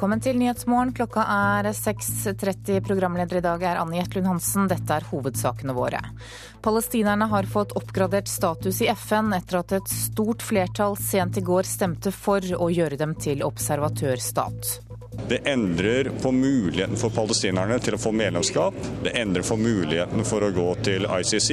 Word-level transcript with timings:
Velkommen 0.00 0.22
til 0.24 0.38
Nyhetsmorgen. 0.40 0.94
Klokka 0.96 1.20
er 1.28 1.66
6.30. 1.76 2.78
Programleder 2.86 3.36
i 3.36 3.42
dag 3.44 3.60
er 3.68 3.76
Anne 3.82 3.98
Jetlund 3.98 4.30
Hansen. 4.30 4.64
Dette 4.70 4.94
er 4.96 5.04
hovedsakene 5.10 5.74
våre. 5.76 5.98
Palestinerne 6.64 7.26
har 7.28 7.44
fått 7.44 7.74
oppgradert 7.76 8.30
status 8.32 8.80
i 8.80 8.88
FN 8.94 9.28
etter 9.36 9.58
at 9.58 9.74
et 9.76 9.92
stort 9.92 10.40
flertall 10.40 10.96
sent 10.96 11.36
i 11.36 11.42
går 11.44 11.68
stemte 11.68 12.14
for 12.16 12.40
å 12.40 12.70
gjøre 12.72 12.96
dem 12.96 13.12
til 13.20 13.44
observatørstat. 13.44 14.70
Det 15.28 15.42
endrer 15.52 16.08
på 16.22 16.32
muligheten 16.32 16.96
for 16.96 17.12
palestinerne 17.12 17.76
til 17.84 17.98
å 17.98 18.00
få 18.00 18.14
medlemskap. 18.16 18.80
Det 19.04 19.12
endrer 19.20 19.44
på 19.44 19.60
muligheten 19.60 20.24
for 20.24 20.48
å 20.48 20.52
gå 20.56 20.68
til 20.80 21.04
ICC. 21.04 21.52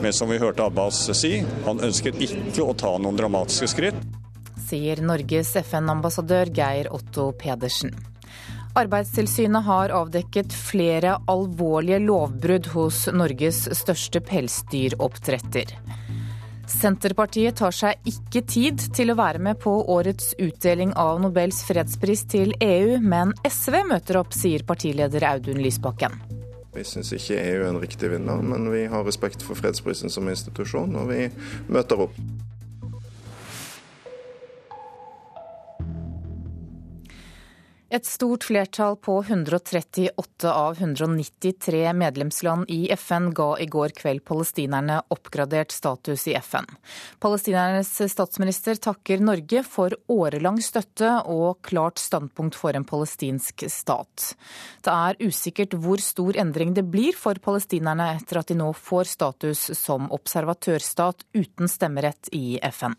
Men 0.00 0.16
som 0.16 0.32
vi 0.32 0.40
hørte 0.40 0.64
Abbas 0.64 1.04
si, 1.20 1.42
han 1.68 1.84
ønsket 1.84 2.24
ikke 2.24 2.64
å 2.64 2.72
ta 2.72 2.96
noen 2.96 3.20
dramatiske 3.20 3.68
skritt 3.76 4.00
sier 4.72 5.02
Norges 5.04 5.52
FN-ambassadør 5.60 6.50
Geir 6.56 6.88
Otto 6.94 7.30
Pedersen. 7.36 7.92
Arbeidstilsynet 8.72 9.66
har 9.66 9.92
avdekket 9.92 10.54
flere 10.56 11.18
alvorlige 11.28 11.98
lovbrudd 12.06 12.70
hos 12.72 13.04
Norges 13.12 13.66
største 13.76 14.22
pelsdyroppdretter. 14.24 15.74
Senterpartiet 16.72 17.58
tar 17.60 17.74
seg 17.76 18.08
ikke 18.08 18.40
tid 18.48 18.84
til 18.96 19.12
å 19.12 19.16
være 19.18 19.42
med 19.44 19.58
på 19.60 19.74
årets 19.92 20.30
utdeling 20.40 20.94
av 20.96 21.20
Nobels 21.20 21.60
fredspris 21.68 22.24
til 22.32 22.54
EU, 22.64 22.96
men 23.02 23.34
SV 23.44 23.82
møter 23.90 24.22
opp, 24.22 24.32
sier 24.32 24.64
partileder 24.64 25.26
Audun 25.34 25.60
Lysbakken. 25.60 26.16
Vi 26.72 26.86
syns 26.88 27.12
ikke 27.12 27.36
EU 27.36 27.58
er 27.66 27.68
en 27.68 27.82
riktig 27.82 28.08
vinner, 28.14 28.40
men 28.40 28.70
vi 28.72 28.86
har 28.88 29.04
respekt 29.04 29.44
for 29.44 29.58
fredsprisen 29.58 30.08
som 30.08 30.32
institusjon, 30.32 30.96
og 30.96 31.12
vi 31.12 31.26
møter 31.68 32.06
opp. 32.06 32.16
Et 37.92 38.06
stort 38.08 38.44
flertall 38.48 38.94
på 38.96 39.18
138 39.20 40.52
av 40.52 40.78
193 40.80 41.92
medlemsland 41.92 42.70
i 42.70 42.88
FN 42.92 43.26
ga 43.36 43.58
i 43.60 43.66
går 43.66 43.92
kveld 43.98 44.22
palestinerne 44.24 45.02
oppgradert 45.12 45.74
status 45.76 46.24
i 46.32 46.34
FN. 46.38 46.64
Palestinernes 47.20 47.90
statsminister 48.14 48.80
takker 48.80 49.20
Norge 49.20 49.60
for 49.68 49.92
årelang 50.08 50.62
støtte 50.64 51.18
og 51.28 51.60
klart 51.68 52.00
standpunkt 52.00 52.56
for 52.56 52.72
en 52.72 52.88
palestinsk 52.88 53.68
stat. 53.68 54.30
Det 54.80 54.96
er 54.96 55.20
usikkert 55.28 55.76
hvor 55.76 56.00
stor 56.00 56.40
endring 56.40 56.72
det 56.72 56.88
blir 56.88 57.12
for 57.12 57.36
palestinerne 57.44 58.14
etter 58.16 58.40
at 58.40 58.48
de 58.48 58.56
nå 58.56 58.72
får 58.72 59.12
status 59.18 59.68
som 59.76 60.08
observatørstat 60.16 61.28
uten 61.36 61.68
stemmerett 61.68 62.32
i 62.32 62.56
FN. 62.72 62.96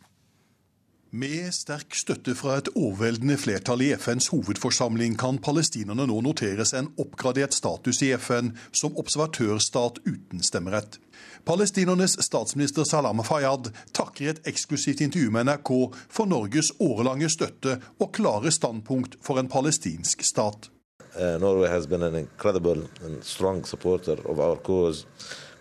Med 1.13 1.51
sterk 1.53 1.93
støtte 1.93 2.33
fra 2.33 2.55
et 2.57 2.71
overveldende 2.73 3.35
flertall 3.37 3.83
i 3.85 3.91
FNs 3.93 4.31
hovedforsamling 4.33 5.13
kan 5.21 5.37
palestinerne 5.45 6.07
nå 6.09 6.15
noteres 6.25 6.71
en 6.73 6.87
oppgradert 6.97 7.53
status 7.53 7.99
i 8.01 8.09
FN 8.17 8.49
som 8.73 8.97
observatørstat 8.97 9.99
uten 10.07 10.41
stemmerett. 10.41 10.97
Palestinernes 11.45 12.17
statsminister 12.17 12.89
Salam 12.89 13.21
Fayyad 13.21 13.69
takker 13.93 14.25
i 14.25 14.31
et 14.31 14.41
eksklusivt 14.49 15.05
intervju 15.05 15.29
med 15.35 15.51
NRK 15.51 15.71
for 16.09 16.25
Norges 16.33 16.73
årelange 16.81 17.29
støtte 17.29 17.77
og 18.01 18.09
klare 18.17 18.49
standpunkt 18.49 19.19
for 19.21 19.37
en 19.37 19.53
palestinsk 19.53 20.25
stat. 20.25 20.71
Uh, 21.13 21.37
Norway 21.37 21.69
has 21.69 21.85
been 21.85 22.01
an 22.01 22.15
incredible 22.15 22.89
and 23.05 23.21
strong 23.21 23.61
supporter 23.69 24.17
of 24.25 24.39
our 24.39 24.57
cause, 24.57 25.05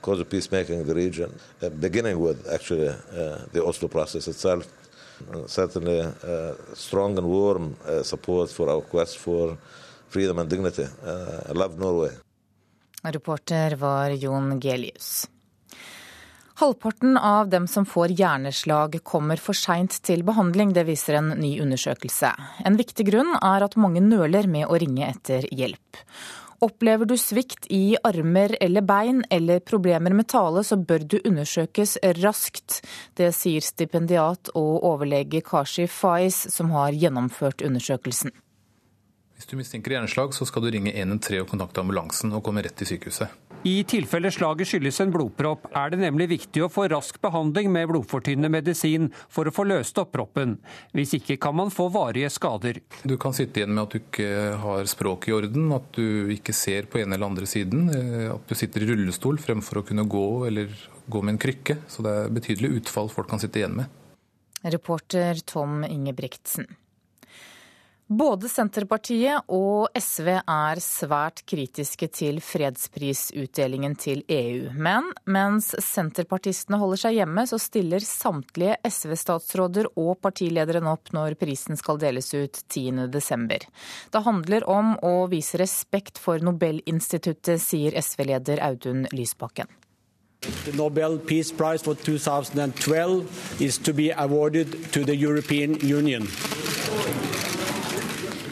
cause 0.00 0.18
of 0.18 0.30
peacemaking 0.30 0.80
in 0.80 0.86
the 0.86 0.94
region, 0.94 1.28
uh, 1.60 1.68
beginning 1.68 2.16
with 2.16 2.48
actually 2.48 2.88
uh, 2.88 3.44
the 3.52 3.60
Oslo 3.60 3.88
process 3.88 4.28
itself. 4.28 4.64
Certainly 5.46 6.00
uh, 6.00 6.54
strong 6.74 7.18
and 7.18 7.26
warm 7.26 7.76
uh, 7.86 8.02
support 8.02 8.50
for 8.50 8.70
our 8.70 8.80
quest 8.80 9.18
for 9.18 9.56
freedom 10.08 10.38
and 10.38 10.50
dignity. 10.50 10.86
Uh, 11.04 11.50
I 11.50 11.52
love 11.52 11.78
Norway. 11.78 12.10
Reporter 13.02 13.76
var 13.76 14.10
Jon 14.10 14.60
Gelius. 14.60 15.28
Halvparten 16.54 17.16
av 17.16 17.48
dem 17.48 17.66
som 17.66 17.86
får 17.86 18.08
hjerneslag 18.08 19.00
kommer 19.02 19.40
for 19.40 19.56
seint 19.56 19.96
til 20.06 20.22
behandling, 20.22 20.74
det 20.76 20.84
viser 20.86 21.16
en 21.18 21.32
ny 21.40 21.56
undersøkelse. 21.64 22.30
En 22.62 22.76
viktig 22.78 23.08
grunn 23.08 23.32
er 23.40 23.64
at 23.66 23.74
mange 23.80 24.02
nøler 24.04 24.46
med 24.46 24.68
å 24.68 24.78
ringe 24.78 25.08
etter 25.08 25.48
hjelp. 25.50 26.02
Opplever 26.62 27.08
du 27.10 27.16
svikt 27.18 27.66
i 27.74 27.96
armer 28.06 28.54
eller 28.62 28.84
bein 28.86 29.24
eller 29.34 29.58
problemer 29.66 30.14
med 30.14 30.28
tale, 30.30 30.62
så 30.62 30.76
bør 30.78 31.02
du 31.02 31.16
undersøkes 31.24 31.96
raskt. 32.22 32.78
Det 33.18 33.32
sier 33.34 33.64
stipendiat 33.66 34.52
og 34.54 34.86
overlege 34.92 35.42
Kashi 35.42 35.88
Faiz, 35.90 36.38
som 36.54 36.70
har 36.70 36.94
gjennomført 36.94 37.66
undersøkelsen. 37.66 38.30
Hvis 39.42 39.50
du 39.50 39.56
mistenker 39.58 39.96
hjerneslag, 39.96 40.36
så 40.36 40.46
skal 40.46 40.62
du 40.62 40.68
ringe 40.70 40.92
113 40.94 41.40
og 41.42 41.48
kontakte 41.50 41.82
ambulansen 41.82 42.30
og 42.30 42.44
komme 42.46 42.62
rett 42.62 42.76
til 42.78 42.86
sykehuset. 42.92 43.32
I 43.66 43.72
tilfelle 43.90 44.30
slaget 44.30 44.68
skyldes 44.70 45.00
en 45.02 45.10
blodpropp, 45.10 45.64
er 45.74 45.90
det 45.90 45.98
nemlig 45.98 46.28
viktig 46.30 46.62
å 46.62 46.68
få 46.70 46.84
rask 46.92 47.18
behandling 47.22 47.72
med 47.74 47.88
blodfortynnende 47.90 48.52
medisin 48.54 49.08
for 49.26 49.50
å 49.50 49.52
få 49.54 49.64
løst 49.66 49.98
opp 49.98 50.12
proppen. 50.14 50.52
Hvis 50.94 51.16
ikke 51.18 51.40
kan 51.42 51.56
man 51.58 51.72
få 51.74 51.88
varige 51.90 52.30
skader. 52.30 52.78
Du 53.02 53.16
kan 53.18 53.34
sitte 53.34 53.58
igjen 53.58 53.74
med 53.74 53.82
at 53.82 53.96
du 53.96 53.98
ikke 53.98 54.28
har 54.62 54.86
språket 54.90 55.32
i 55.32 55.34
orden, 55.40 55.66
at 55.74 55.88
du 55.98 56.30
ikke 56.36 56.54
ser 56.54 56.86
på 56.86 57.00
ene 57.02 57.18
eller 57.18 57.32
andre 57.32 57.48
siden, 57.50 57.88
eh, 57.90 58.28
at 58.30 58.46
du 58.46 58.54
sitter 58.58 58.86
i 58.86 58.92
rullestol 58.92 59.42
fremfor 59.42 59.82
å 59.82 59.86
kunne 59.90 60.06
gå 60.06 60.28
eller 60.52 60.70
gå 61.10 61.24
med 61.24 61.34
en 61.34 61.42
krykke. 61.48 61.80
Så 61.90 62.06
det 62.06 62.14
er 62.14 62.38
betydelig 62.38 62.76
utfall 62.78 63.10
folk 63.10 63.34
kan 63.34 63.42
sitte 63.42 63.58
igjen 63.58 63.74
med. 63.82 63.98
Reporter 64.62 65.42
Tom 65.50 65.82
Ingebrigtsen. 65.82 66.70
Både 68.10 68.48
Senterpartiet 68.50 69.46
og 69.48 69.86
SV 69.96 70.26
er 70.36 70.80
svært 70.82 71.44
kritiske 71.48 72.08
til 72.12 72.40
fredsprisutdelingen 72.44 73.94
til 73.96 74.24
EU. 74.28 74.72
Men 74.74 75.06
mens 75.24 75.70
senterpartistene 75.80 76.80
holder 76.82 77.02
seg 77.04 77.16
hjemme, 77.20 77.46
så 77.48 77.60
stiller 77.62 78.04
samtlige 78.04 78.76
SV-statsråder 78.90 79.92
og 79.94 80.18
partilederen 80.20 80.90
opp 80.90 81.14
når 81.16 81.38
prisen 81.40 81.78
skal 81.80 82.00
deles 82.02 82.28
ut 82.34 82.60
10.12. 82.74 83.70
Det 84.12 84.24
handler 84.26 84.68
om 84.68 84.96
å 85.00 85.14
vise 85.32 85.62
respekt 85.62 86.20
for 86.20 86.42
Nobelinstituttet, 86.42 87.62
sier 87.62 87.96
SV-leder 87.96 88.60
Audun 88.66 89.06
Lysbakken. 89.14 89.70
The 90.66 90.74
Nobel 90.74 91.20
Peace 91.22 91.54
Prize 91.54 91.86
for 91.86 91.94
2012 91.94 93.62
is 93.62 93.78
to 93.78 93.94
be 93.94 94.10
awarded 94.10 94.92
to 94.92 95.04
the 95.04 95.14
European 95.14 95.78
Union. 95.80 96.26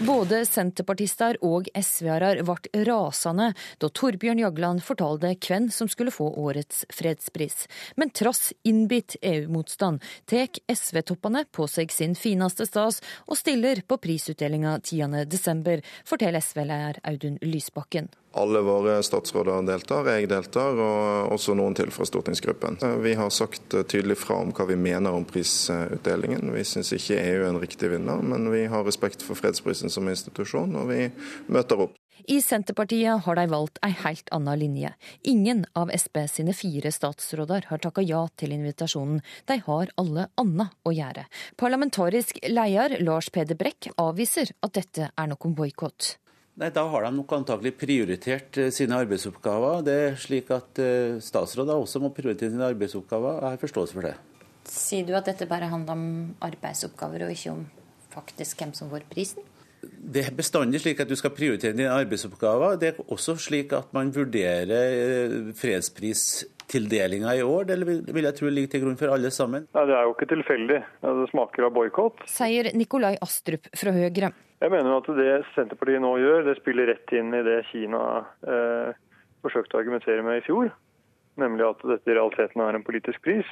Både 0.00 0.38
senterpartister 0.48 1.36
og 1.44 1.66
SV-ere 1.76 2.40
ble 2.40 2.84
rasende 2.88 3.50
da 3.82 3.90
Torbjørn 3.92 4.38
Jagland 4.40 4.80
fortalte 4.80 5.34
hvem 5.44 5.66
som 5.74 5.90
skulle 5.92 6.14
få 6.14 6.30
årets 6.40 6.86
fredspris. 6.88 7.66
Men 8.00 8.08
trass 8.16 8.54
innbitt 8.64 9.18
EU-motstand 9.20 10.00
tar 10.30 10.48
SV-toppene 10.72 11.44
på 11.52 11.68
seg 11.68 11.92
sin 11.92 12.16
fineste 12.16 12.64
stas 12.70 13.02
og 13.26 13.36
stiller 13.42 13.84
på 13.84 14.00
prisutdelinga 14.00 14.78
10.12., 14.80 15.84
forteller 16.08 16.48
SV-leder 16.48 17.04
Audun 17.04 17.36
Lysbakken. 17.44 18.08
Alle 18.32 18.60
våre 18.62 19.00
statsråder 19.02 19.64
deltar, 19.66 20.06
jeg 20.06 20.28
deltar, 20.30 20.78
og 20.78 21.32
også 21.34 21.56
noen 21.58 21.74
til 21.74 21.91
fra 21.91 22.06
stortingsgruppen. 22.06 22.78
Vi 23.02 23.16
har 23.18 23.32
sagt 23.34 23.74
tydelig 23.91 24.20
fra 24.22 24.36
om 24.44 24.52
hva 24.54 24.68
vi 24.70 24.76
mener 24.78 25.16
om 25.16 25.26
prisutdelingen. 25.26 26.52
Vi 26.54 26.62
syns 26.62 26.92
ikke 26.94 27.18
EU 27.18 27.41
er 27.41 27.48
en 27.48 27.58
riktig 27.62 27.91
vinner, 27.91 28.22
men 28.22 28.46
vi 28.52 28.68
har 28.70 28.86
respekt 28.86 29.26
for 29.26 29.38
fredsprisen 29.38 29.91
som 29.91 30.06
institusjon, 30.08 30.78
og 30.78 30.92
vi 30.92 31.08
møter 31.50 31.88
opp. 31.88 31.98
I 32.30 32.38
Senterpartiet 32.44 33.24
har 33.24 33.38
de 33.38 33.46
valgt 33.50 33.80
ei 33.82 33.91
helt 34.04 34.28
anna 34.30 34.54
linje. 34.54 34.92
Ingen 35.26 35.64
av 35.74 35.91
Sp 35.97 36.22
sine 36.30 36.54
fire 36.54 36.92
statsråder 36.94 37.66
har 37.71 37.82
takka 37.82 38.04
ja 38.06 38.21
til 38.38 38.54
invitasjonen. 38.54 39.24
De 39.50 39.56
har 39.66 39.91
alle 39.98 40.28
anna 40.38 40.68
å 40.86 40.94
gjøre. 40.94 41.27
Parlamentarisk 41.59 42.38
leder 42.47 43.00
Lars 43.03 43.32
Peder 43.34 43.59
Brekk 43.59 43.91
avviser 43.98 44.53
at 44.62 44.77
dette 44.78 45.10
er 45.10 45.32
noen 45.32 45.56
boikott. 45.56 46.19
Nei, 46.58 46.70
Da 46.74 46.82
har 46.91 47.06
de 47.06 47.12
nok 47.14 47.32
antagelig 47.36 47.76
prioritert 47.78 48.58
eh, 48.58 48.72
sine 48.74 48.98
arbeidsoppgaver. 48.98 49.84
Det 49.86 49.94
er 50.08 50.18
slik 50.20 50.50
at 50.54 50.80
eh, 50.82 51.20
Statsråder 51.22 51.78
også 51.78 52.02
må 52.02 52.10
prioritere 52.14 52.50
sine 52.50 52.66
arbeidsoppgaver. 52.72 53.38
Jeg 53.41 53.54
har 53.54 53.62
forståelse 53.62 53.97
for 53.97 54.08
det. 54.08 54.16
Sier 54.70 55.06
du 55.06 55.14
at 55.16 55.30
dette 55.30 55.48
bare 55.50 55.70
handler 55.70 55.97
om 55.97 56.04
arbeidsoppgaver, 56.44 57.24
og 57.26 57.32
ikke 57.32 57.54
om 57.54 57.64
faktisk 58.10 58.60
hvem 58.60 58.74
som 58.76 58.91
får 58.92 59.06
prisen? 59.10 59.47
Det 59.80 60.26
er 60.26 60.36
bestandig 60.36 60.82
slik 60.82 61.00
at 61.00 61.08
du 61.08 61.16
skal 61.16 61.32
prioritere 61.32 61.72
dine 61.72 61.92
arbeidsoppgaver. 61.94 62.76
Det 62.80 62.91
er 62.91 63.00
også 63.08 63.38
slik 63.41 63.72
at 63.76 63.94
man 63.96 64.12
vurderer 64.12 64.74
eh, 64.74 65.54
fredspristildelinga 66.70 67.34
i 67.34 67.42
år. 67.42 67.64
Det 67.64 68.14
vil 68.14 68.24
jeg 68.24 68.34
tro 68.36 68.48
ligger 68.48 68.70
til 68.70 68.84
grunn 68.84 68.98
for 68.98 69.12
alle 69.14 69.30
sammen. 69.30 69.66
Nei, 69.74 69.86
Det 69.86 69.94
er 69.94 70.04
jo 70.04 70.14
ikke 70.14 70.28
tilfeldig. 70.34 70.82
Det 71.02 71.30
smaker 71.30 71.66
av 71.66 71.72
boikott. 71.72 72.22
Sier 72.26 72.70
Nikolai 72.74 73.16
Astrup 73.20 73.68
fra 73.74 73.92
Høyre. 73.92 74.32
Jeg 74.60 74.70
mener 74.70 74.98
at 74.98 75.06
det 75.16 75.44
Senterpartiet 75.54 76.02
nå 76.02 76.18
gjør, 76.20 76.44
det 76.44 76.58
spiller 76.58 76.86
rett 76.86 77.12
inn 77.12 77.32
i 77.32 77.42
det 77.42 77.64
Kina 77.70 78.26
eh, 78.44 78.92
forsøkte 79.42 79.76
å 79.76 79.80
argumentere 79.80 80.22
med 80.22 80.40
i 80.40 80.44
fjor. 80.44 80.70
Nemlig 81.40 81.64
at 81.64 81.84
dette 81.88 82.10
i 82.10 82.14
realiteten 82.14 82.60
er 82.60 82.76
en 82.76 82.84
politisk 82.84 83.22
pris. 83.24 83.46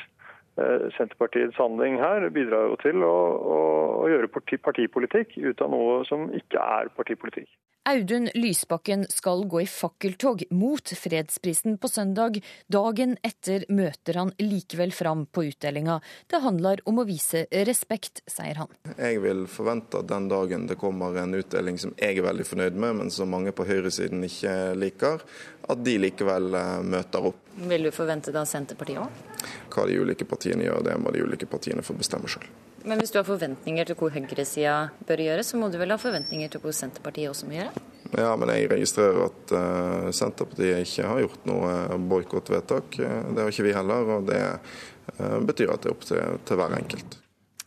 Senterpartiets 0.96 1.56
handling 1.56 2.00
her 2.02 2.24
bidrar 2.34 2.66
jo 2.66 2.76
til 2.82 3.04
å, 3.06 3.14
å, 3.38 3.58
å 4.02 4.08
gjøre 4.10 4.26
partipolitikk 4.58 5.36
ut 5.38 5.62
av 5.62 5.70
noe 5.70 6.00
som 6.08 6.26
ikke 6.34 6.58
er 6.58 6.90
partipolitikk. 6.98 7.46
Audun 7.88 8.28
Lysbakken 8.34 9.06
skal 9.08 9.46
gå 9.48 9.60
i 9.60 9.66
fakkeltog 9.66 10.42
mot 10.50 10.88
fredsprisen 10.88 11.78
på 11.78 11.88
søndag. 11.88 12.36
Dagen 12.66 13.14
etter 13.24 13.64
møter 13.72 14.18
han 14.20 14.32
likevel 14.36 14.92
fram 14.92 15.22
på 15.26 15.46
utdelinga. 15.48 15.96
Det 16.28 16.42
handler 16.44 16.82
om 16.84 17.00
å 17.00 17.06
vise 17.08 17.46
respekt, 17.64 18.20
sier 18.28 18.60
han. 18.60 18.76
Jeg 18.98 19.22
vil 19.24 19.46
forvente 19.48 20.02
at 20.02 20.12
den 20.12 20.28
dagen 20.28 20.68
det 20.68 20.76
kommer 20.76 21.16
en 21.16 21.32
utdeling 21.40 21.80
som 21.80 21.96
jeg 21.96 22.20
er 22.20 22.28
veldig 22.28 22.48
fornøyd 22.50 22.76
med, 22.76 23.00
men 23.00 23.14
som 23.14 23.32
mange 23.32 23.56
på 23.56 23.64
høyresiden 23.64 24.20
ikke 24.28 24.54
liker, 24.76 25.24
at 25.72 25.84
de 25.84 25.96
likevel 26.04 26.60
eh, 26.60 26.78
møter 26.84 27.32
opp. 27.32 27.40
Vil 27.72 27.88
du 27.88 27.94
forvente 27.94 28.36
det 28.36 28.44
av 28.44 28.52
Senterpartiet 28.52 29.00
òg? 29.00 29.44
Hva 29.72 29.88
de 29.88 29.96
ulike 29.96 30.28
partiene 30.28 30.68
gjør, 30.68 30.84
det 30.92 31.00
må 31.00 31.16
de 31.16 31.24
ulike 31.24 31.48
partiene 31.48 31.80
få 31.80 31.96
bestemme 31.96 32.28
sjøl. 32.28 32.44
Men 32.84 33.00
hvis 33.00 33.10
du 33.12 33.18
har 33.18 33.26
forventninger 33.26 33.88
til 33.88 33.98
hvor 33.98 34.12
høyresida 34.14 34.74
bør 35.08 35.22
gjøre, 35.24 35.44
så 35.46 35.58
må 35.60 35.70
du 35.72 35.78
vel 35.80 35.94
ha 35.94 35.98
forventninger 36.00 36.52
til 36.52 36.62
hvor 36.62 36.76
Senterpartiet 36.76 37.32
også 37.32 37.48
må 37.48 37.56
gjøre? 37.56 37.84
Ja, 38.14 38.30
men 38.40 38.52
jeg 38.54 38.70
registrerer 38.70 39.24
at 39.26 39.54
uh, 39.54 40.10
Senterpartiet 40.14 40.84
ikke 40.86 41.08
har 41.10 41.24
gjort 41.24 41.48
noe 41.50 41.72
boikottvedtak. 42.10 43.00
Det 43.00 43.42
har 43.42 43.50
ikke 43.50 43.66
vi 43.66 43.74
heller, 43.76 44.14
og 44.16 44.30
det 44.30 44.40
uh, 44.46 45.40
betyr 45.48 45.74
at 45.74 45.82
det 45.84 45.90
er 45.90 45.96
opp 45.96 46.06
til, 46.08 46.38
til 46.48 46.60
hver 46.60 46.78
enkelt. 46.78 47.18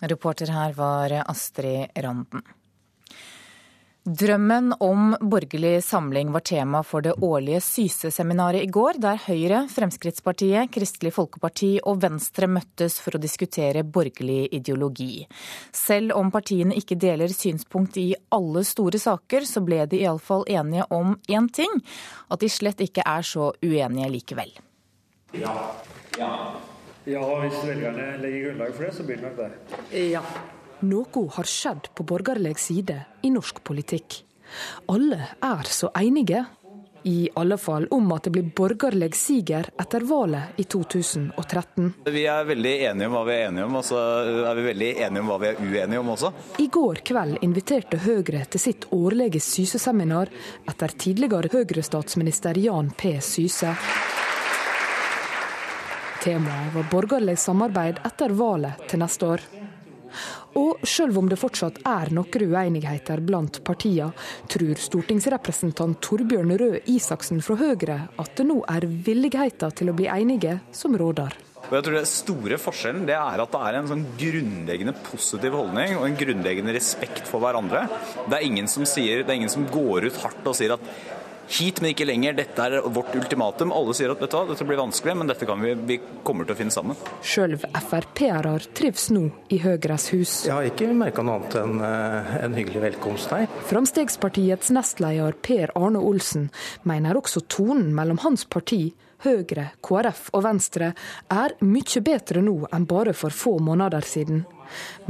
Reporter 0.01 0.49
her 0.49 0.73
var 0.77 1.13
Astrid 1.27 1.93
Randen. 2.01 2.41
Drømmen 4.03 4.73
om 4.79 5.11
borgerlig 5.21 5.83
samling 5.83 6.31
var 6.33 6.39
tema 6.39 6.79
for 6.81 7.05
det 7.05 7.11
årlige 7.21 7.59
Syse-seminaret 7.61 8.63
i 8.65 8.69
går, 8.73 8.97
der 8.97 9.19
Høyre, 9.27 9.59
Fremskrittspartiet, 9.69 10.71
Kristelig 10.73 11.11
Folkeparti 11.13 11.75
og 11.85 11.99
Venstre 12.01 12.47
møttes 12.49 12.95
for 12.97 13.13
å 13.13 13.21
diskutere 13.21 13.83
borgerlig 13.85 14.47
ideologi. 14.57 15.27
Selv 15.69 16.15
om 16.17 16.31
partiene 16.33 16.73
ikke 16.79 16.97
deler 16.97 17.29
synspunkt 17.29 17.99
i 18.01 18.07
alle 18.33 18.63
store 18.65 18.97
saker, 18.97 19.45
så 19.45 19.61
ble 19.61 19.83
de 19.91 19.99
iallfall 20.01 20.47
enige 20.49 20.87
om 20.89 21.13
én 21.29 21.51
ting, 21.53 21.75
at 22.33 22.41
de 22.41 22.49
slett 22.49 22.81
ikke 22.81 23.05
er 23.05 23.21
så 23.21 23.51
uenige 23.61 24.09
likevel. 24.15 24.55
Ja. 25.37 25.53
Ja. 26.17 26.31
ja 27.05 27.29
hvis 27.43 27.61
velgerne 27.69 28.15
legger 28.25 28.47
grunnlag 28.47 28.73
for 28.73 28.87
det, 28.87 28.95
så 28.97 29.05
blir 29.05 29.21
det 29.21 29.29
nok 29.29 29.37
det. 29.43 30.01
Ja. 30.09 30.25
Noe 30.81 31.27
har 31.35 31.47
skjedd 31.49 31.91
på 31.95 32.05
borgerlig 32.07 32.57
side 32.59 32.97
i 33.21 33.29
norsk 33.29 33.63
politikk. 33.63 34.23
Alle 34.91 35.19
er 35.41 35.69
så 35.69 35.91
enige, 35.95 36.45
i 37.03 37.29
alle 37.35 37.57
fall 37.57 37.87
om 37.91 38.11
at 38.13 38.23
det 38.23 38.33
blir 38.35 38.49
borgerlig 38.55 39.15
siger 39.17 39.69
etter 39.81 40.03
valget 40.05 40.59
i 40.61 40.63
2013. 40.69 41.93
Vi 42.05 42.25
er 42.29 42.45
veldig 42.45 42.73
enige 42.91 43.07
om 43.09 43.15
hva 43.15 43.23
vi 43.25 43.35
er 43.37 43.47
enige 43.47 43.65
om, 43.65 43.77
og 43.79 43.85
så 43.85 44.01
er 44.51 44.59
vi 44.59 44.65
veldig 44.67 44.89
enige 45.07 45.23
om 45.23 45.31
hva 45.31 45.39
vi 45.41 45.49
er 45.49 45.61
uenige 45.61 46.01
om 46.01 46.11
også. 46.15 46.33
I 46.61 46.67
går 46.73 47.01
kveld 47.07 47.39
inviterte 47.41 48.01
Høyre 48.05 48.43
til 48.45 48.65
sitt 48.65 48.85
årlige 48.93 49.41
Syse-seminar 49.41 50.29
etter 50.69 50.93
tidligere 51.05 51.49
Høyre-statsminister 51.53 52.59
Jan 52.61 52.93
P. 52.97 53.15
Syse. 53.25 53.73
Temaet 56.21 56.75
var 56.75 56.89
borgerlig 56.91 57.39
samarbeid 57.41 58.03
etter 58.05 58.37
valget 58.37 58.85
til 58.91 59.01
neste 59.01 59.25
år. 59.25 59.49
Og 60.59 60.81
selv 60.87 61.19
om 61.21 61.29
det 61.31 61.39
fortsatt 61.39 61.79
er 61.87 62.11
noen 62.15 62.47
uenigheter 62.51 63.21
blant 63.23 63.61
partiene, 63.67 64.11
tror 64.51 64.81
stortingsrepresentant 64.81 66.01
Torbjørn 66.03 66.57
Røe 66.59 66.81
Isaksen 66.91 67.39
fra 67.45 67.55
Høyre 67.61 68.01
at 68.19 68.35
det 68.37 68.47
nå 68.49 68.59
er 68.71 68.87
villigheten 68.87 69.77
til 69.77 69.91
å 69.91 69.95
bli 69.95 70.09
enige 70.11 70.59
som 70.75 70.97
råder. 70.99 71.37
Og 71.61 71.75
jeg 71.77 71.85
tror 71.85 71.95
det 71.95 72.07
store 72.09 72.57
forskjellen 72.59 73.05
det 73.07 73.15
er 73.15 73.41
at 73.43 73.53
det 73.53 73.59
er 73.63 73.77
en 73.77 73.89
sånn 73.91 74.03
grunnleggende 74.19 74.95
positiv 75.05 75.55
holdning 75.55 75.93
og 75.99 76.07
en 76.07 76.17
grunnleggende 76.19 76.73
respekt 76.75 77.29
for 77.29 77.43
hverandre. 77.43 77.85
Det 78.25 78.35
er 78.35 78.47
ingen 78.47 78.67
som, 78.71 78.83
sier, 78.89 79.21
det 79.21 79.31
er 79.31 79.39
ingen 79.39 79.53
som 79.53 79.67
går 79.71 80.09
ut 80.09 80.21
hardt 80.23 80.49
og 80.51 80.57
sier 80.57 80.75
at 80.75 80.83
hit, 81.59 81.81
men 81.81 81.91
ikke 81.91 82.07
lenger. 82.07 82.37
Dette 82.37 82.67
er 82.67 82.87
vårt 82.93 83.15
ultimatum. 83.17 83.73
Alle 83.75 83.95
sier 83.97 84.13
at 84.13 84.23
dette, 84.23 84.43
dette 84.51 84.67
blir 84.67 84.79
vanskelig, 84.79 85.15
men 85.19 85.31
dette 85.31 85.47
kan 85.49 85.61
vi, 85.63 85.73
vi 85.89 85.99
kommer 86.27 86.47
til 86.47 86.55
å 86.55 86.59
finne 86.61 86.75
sammen. 86.75 86.99
Sjøl 87.25 87.57
Frp-ere 87.59 88.55
trives 88.77 89.09
nå 89.13 89.27
i 89.51 89.61
Høyres 89.63 90.09
hus. 90.15 90.35
Jeg 90.47 90.55
har 90.55 90.69
ikke 90.69 90.89
merka 90.95 91.25
noe 91.25 91.39
annet 91.41 91.59
enn 91.61 91.85
eh, 91.87 92.33
en 92.45 92.57
hyggelig 92.57 92.85
velkomst 92.87 93.33
nei. 93.35 93.43
Framstegspartiets 93.69 94.73
nestleder 94.75 95.37
Per 95.43 95.75
Arne 95.79 96.01
Olsen 96.01 96.49
mener 96.87 97.19
også 97.19 97.45
tonen 97.51 97.91
mellom 97.97 98.21
hans 98.25 98.47
parti 98.49 98.91
Høyre, 99.21 99.67
KrF 99.85 100.31
og 100.33 100.41
Venstre 100.47 100.87
er 101.29 101.53
mye 101.61 102.01
bedre 102.01 102.41
nå 102.41 102.55
enn 102.73 102.87
bare 102.89 103.13
for 103.13 103.29
få 103.29 103.59
måneder 103.61 104.01
siden. 104.07 104.45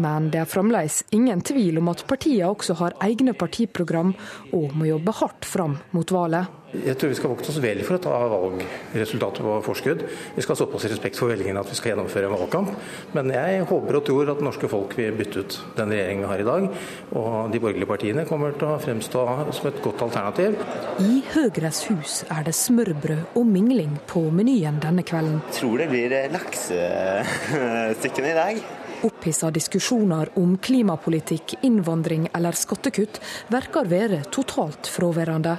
Men 0.02 0.32
det 0.34 0.44
er 0.44 0.50
fremdeles 0.50 1.02
ingen 1.16 1.44
tvil 1.46 1.80
om 1.82 1.92
at 1.94 2.06
partiene 2.10 2.52
også 2.52 2.78
har 2.82 2.98
egne 3.04 3.36
partiprogram 3.38 4.16
og 4.56 4.74
må 4.78 4.90
jobbe 4.90 5.16
hardt 5.22 5.48
fram 5.48 5.80
mot 5.96 6.12
valget. 6.12 6.58
Jeg 6.72 6.96
tror 6.96 7.10
vi 7.12 7.16
skal 7.18 7.32
vokte 7.34 7.50
oss 7.52 7.58
vel 7.60 7.82
for 7.84 7.98
å 7.98 8.00
ta 8.00 8.16
valgresultatet 8.32 9.44
på 9.44 9.56
forskudd. 9.66 10.06
Vi 10.38 10.44
skal 10.44 10.54
ha 10.54 10.60
såpass 10.62 10.86
respekt 10.88 11.20
for 11.20 11.32
velgerne 11.32 11.60
at 11.60 11.68
vi 11.68 11.76
skal 11.76 11.92
gjennomføre 11.92 12.30
en 12.30 12.36
valgkamp. 12.38 12.70
Men 13.18 13.34
jeg 13.36 13.66
håper 13.68 13.98
og 14.00 14.06
tror 14.08 14.32
at 14.32 14.44
norske 14.46 14.70
folk 14.72 14.96
vil 14.96 15.18
bytte 15.20 15.44
ut 15.44 15.58
den 15.76 15.92
regjeringen 15.92 16.24
vi 16.24 16.32
har 16.32 16.44
i 16.44 16.48
dag. 16.48 16.70
Og 17.12 17.52
de 17.52 17.60
borgerlige 17.60 17.92
partiene 17.92 18.24
kommer 18.30 18.56
til 18.56 18.72
å 18.72 18.80
fremstå 18.80 19.26
som 19.58 19.68
et 19.68 19.84
godt 19.84 20.06
alternativ. 20.08 20.56
I 21.04 21.20
Høyres 21.34 21.84
hus 21.92 22.22
er 22.32 22.48
det 22.48 22.56
smørbrød 22.56 23.36
og 23.36 23.52
mingling 23.52 24.00
på 24.08 24.30
menyen 24.32 24.80
denne 24.84 25.04
kvelden. 25.04 25.42
Jeg 25.52 25.60
tror 25.60 25.84
det 25.84 25.92
blir 25.92 26.16
laksestykkene 26.32 28.32
i 28.32 28.40
dag. 28.40 28.64
Opphissa 29.04 29.50
diskusjoner 29.52 30.30
om 30.38 30.58
klimapolitikk, 30.62 31.56
innvandring 31.66 32.28
eller 32.38 32.54
skattekutt 32.54 33.18
verker 33.50 33.90
være 33.90 34.20
totalt 34.30 34.90
fraværende. 34.94 35.56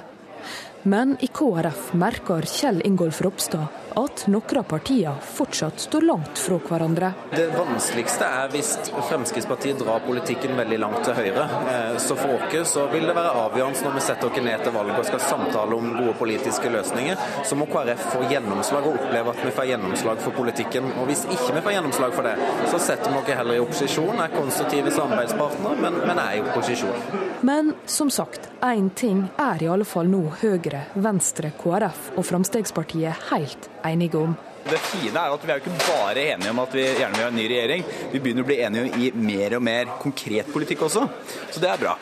Men 0.87 1.17
i 1.23 1.27
KrF 1.27 1.91
merker 1.99 2.47
Kjell 2.47 2.79
Ingolf 2.87 3.21
Ropstad 3.23 3.82
at 3.99 4.25
noen 4.31 4.59
av 4.59 4.65
partiene 4.69 5.13
fortsatt 5.35 5.79
står 5.79 6.05
langt 6.07 6.39
fra 6.39 6.57
hverandre. 6.67 7.11
Det 7.33 7.47
vanskeligste 7.53 8.27
er 8.27 8.51
hvis 8.53 8.71
Fremskrittspartiet 9.09 9.81
drar 9.81 10.03
politikken 10.05 10.57
veldig 10.57 10.79
langt 10.81 11.03
til 11.05 11.17
høyre. 11.17 11.45
Eh, 11.71 11.97
så 12.01 12.17
for 12.19 12.43
oss 12.43 12.73
så 12.73 12.85
vil 12.93 13.05
det 13.09 13.15
være 13.17 13.33
avgjørende 13.43 13.83
når 13.83 13.97
vi 13.97 14.05
setter 14.05 14.29
oss 14.29 14.43
ned 14.43 14.63
til 14.63 14.75
valget 14.75 14.99
og 15.01 15.07
skal 15.09 15.23
samtale 15.23 15.77
om 15.77 15.91
gode 15.97 16.15
politiske 16.19 16.71
løsninger, 16.73 17.27
så 17.45 17.57
må 17.59 17.67
KrF 17.71 18.05
få 18.15 18.23
gjennomslag 18.31 18.87
og 18.87 18.97
oppleve 18.99 19.33
at 19.33 19.43
vi 19.45 19.53
får 19.57 19.69
gjennomslag 19.73 20.23
for 20.23 20.37
politikken. 20.37 20.89
Og 20.97 21.09
hvis 21.09 21.25
ikke 21.27 21.57
vi 21.57 21.65
får 21.65 21.77
gjennomslag 21.77 22.15
for 22.17 22.29
det, 22.29 22.35
så 22.71 22.81
setter 22.81 23.13
vi 23.13 23.21
oss 23.21 23.31
heller 23.33 23.57
i 23.59 23.63
opposisjon, 23.63 24.23
er 24.23 24.33
konstruktive 24.33 24.93
samarbeidspartnere, 24.93 25.79
men, 25.83 26.01
men 26.07 26.23
er 26.23 26.39
i 26.39 26.43
opposisjon. 26.45 27.29
Men 27.43 27.73
som 27.85 28.11
sagt, 28.13 28.49
én 28.61 28.89
ting 28.95 29.25
er 29.41 29.63
i 29.63 29.69
alle 29.69 29.87
fall 29.87 30.09
nå 30.11 30.23
Høyre, 30.41 30.85
Venstre, 30.95 31.51
KrF 31.59 32.13
og 32.17 32.25
Fremskrittspartiet 32.27 33.29
helt 33.31 33.69
enige 33.89 34.19
om. 34.19 34.35
Det 34.63 34.79
fine 34.79 35.19
er 35.19 35.33
at 35.35 35.43
vi 35.43 35.51
er 35.51 35.59
jo 35.59 35.63
ikke 35.65 35.87
bare 35.87 36.25
enige 36.33 36.51
om 36.53 36.61
at 36.63 36.75
vi 36.75 36.83
gjerne 36.87 37.17
vil 37.17 37.25
ha 37.25 37.31
en 37.31 37.39
ny 37.39 37.47
regjering, 37.51 37.87
vi 38.13 38.21
begynner 38.23 38.45
å 38.45 38.47
bli 38.47 38.59
enige 38.63 38.99
i 38.99 39.09
mer 39.15 39.57
og 39.57 39.65
mer 39.67 39.95
konkret 40.01 40.51
politikk 40.53 40.85
også. 40.87 41.07
Så 41.51 41.63
det 41.63 41.71
er 41.71 41.81
bra. 41.81 41.97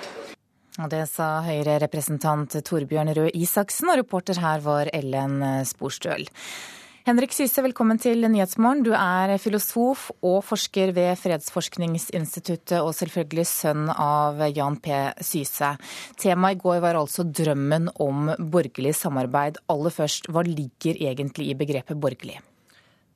Og 0.81 0.89
Det 0.89 1.01
sa 1.09 1.41
Høyre-representant 1.45 2.61
Torbjørn 2.65 3.11
Røe 3.17 3.33
Isaksen, 3.35 3.89
og 3.91 3.99
reporter 3.99 4.39
her 4.39 4.61
var 4.63 4.89
Ellen 4.93 5.41
Sporstøl. 5.67 6.29
Henrik 7.01 7.31
Syse, 7.33 7.63
velkommen 7.65 7.97
til 7.97 8.21
Nyhetsmorgen. 8.29 8.83
Du 8.85 8.91
er 8.93 9.31
filosof 9.41 10.03
og 10.21 10.43
forsker 10.45 10.91
ved 10.93 11.15
Fredsforskningsinstituttet, 11.17 12.75
og 12.77 12.93
selvfølgelig 12.93 13.45
sønn 13.49 13.89
av 13.89 14.37
Jan 14.53 14.77
P. 14.77 14.99
Syse. 15.25 15.71
Temaet 16.21 16.59
i 16.59 16.61
går 16.61 16.77
var 16.85 17.01
altså 17.01 17.25
drømmen 17.25 17.89
om 18.05 18.29
borgerlig 18.37 18.93
samarbeid. 18.99 19.57
Aller 19.73 19.97
først, 19.97 20.29
hva 20.29 20.45
ligger 20.45 21.01
egentlig 21.09 21.49
i 21.49 21.57
begrepet 21.57 21.97
borgerlig? 21.97 22.37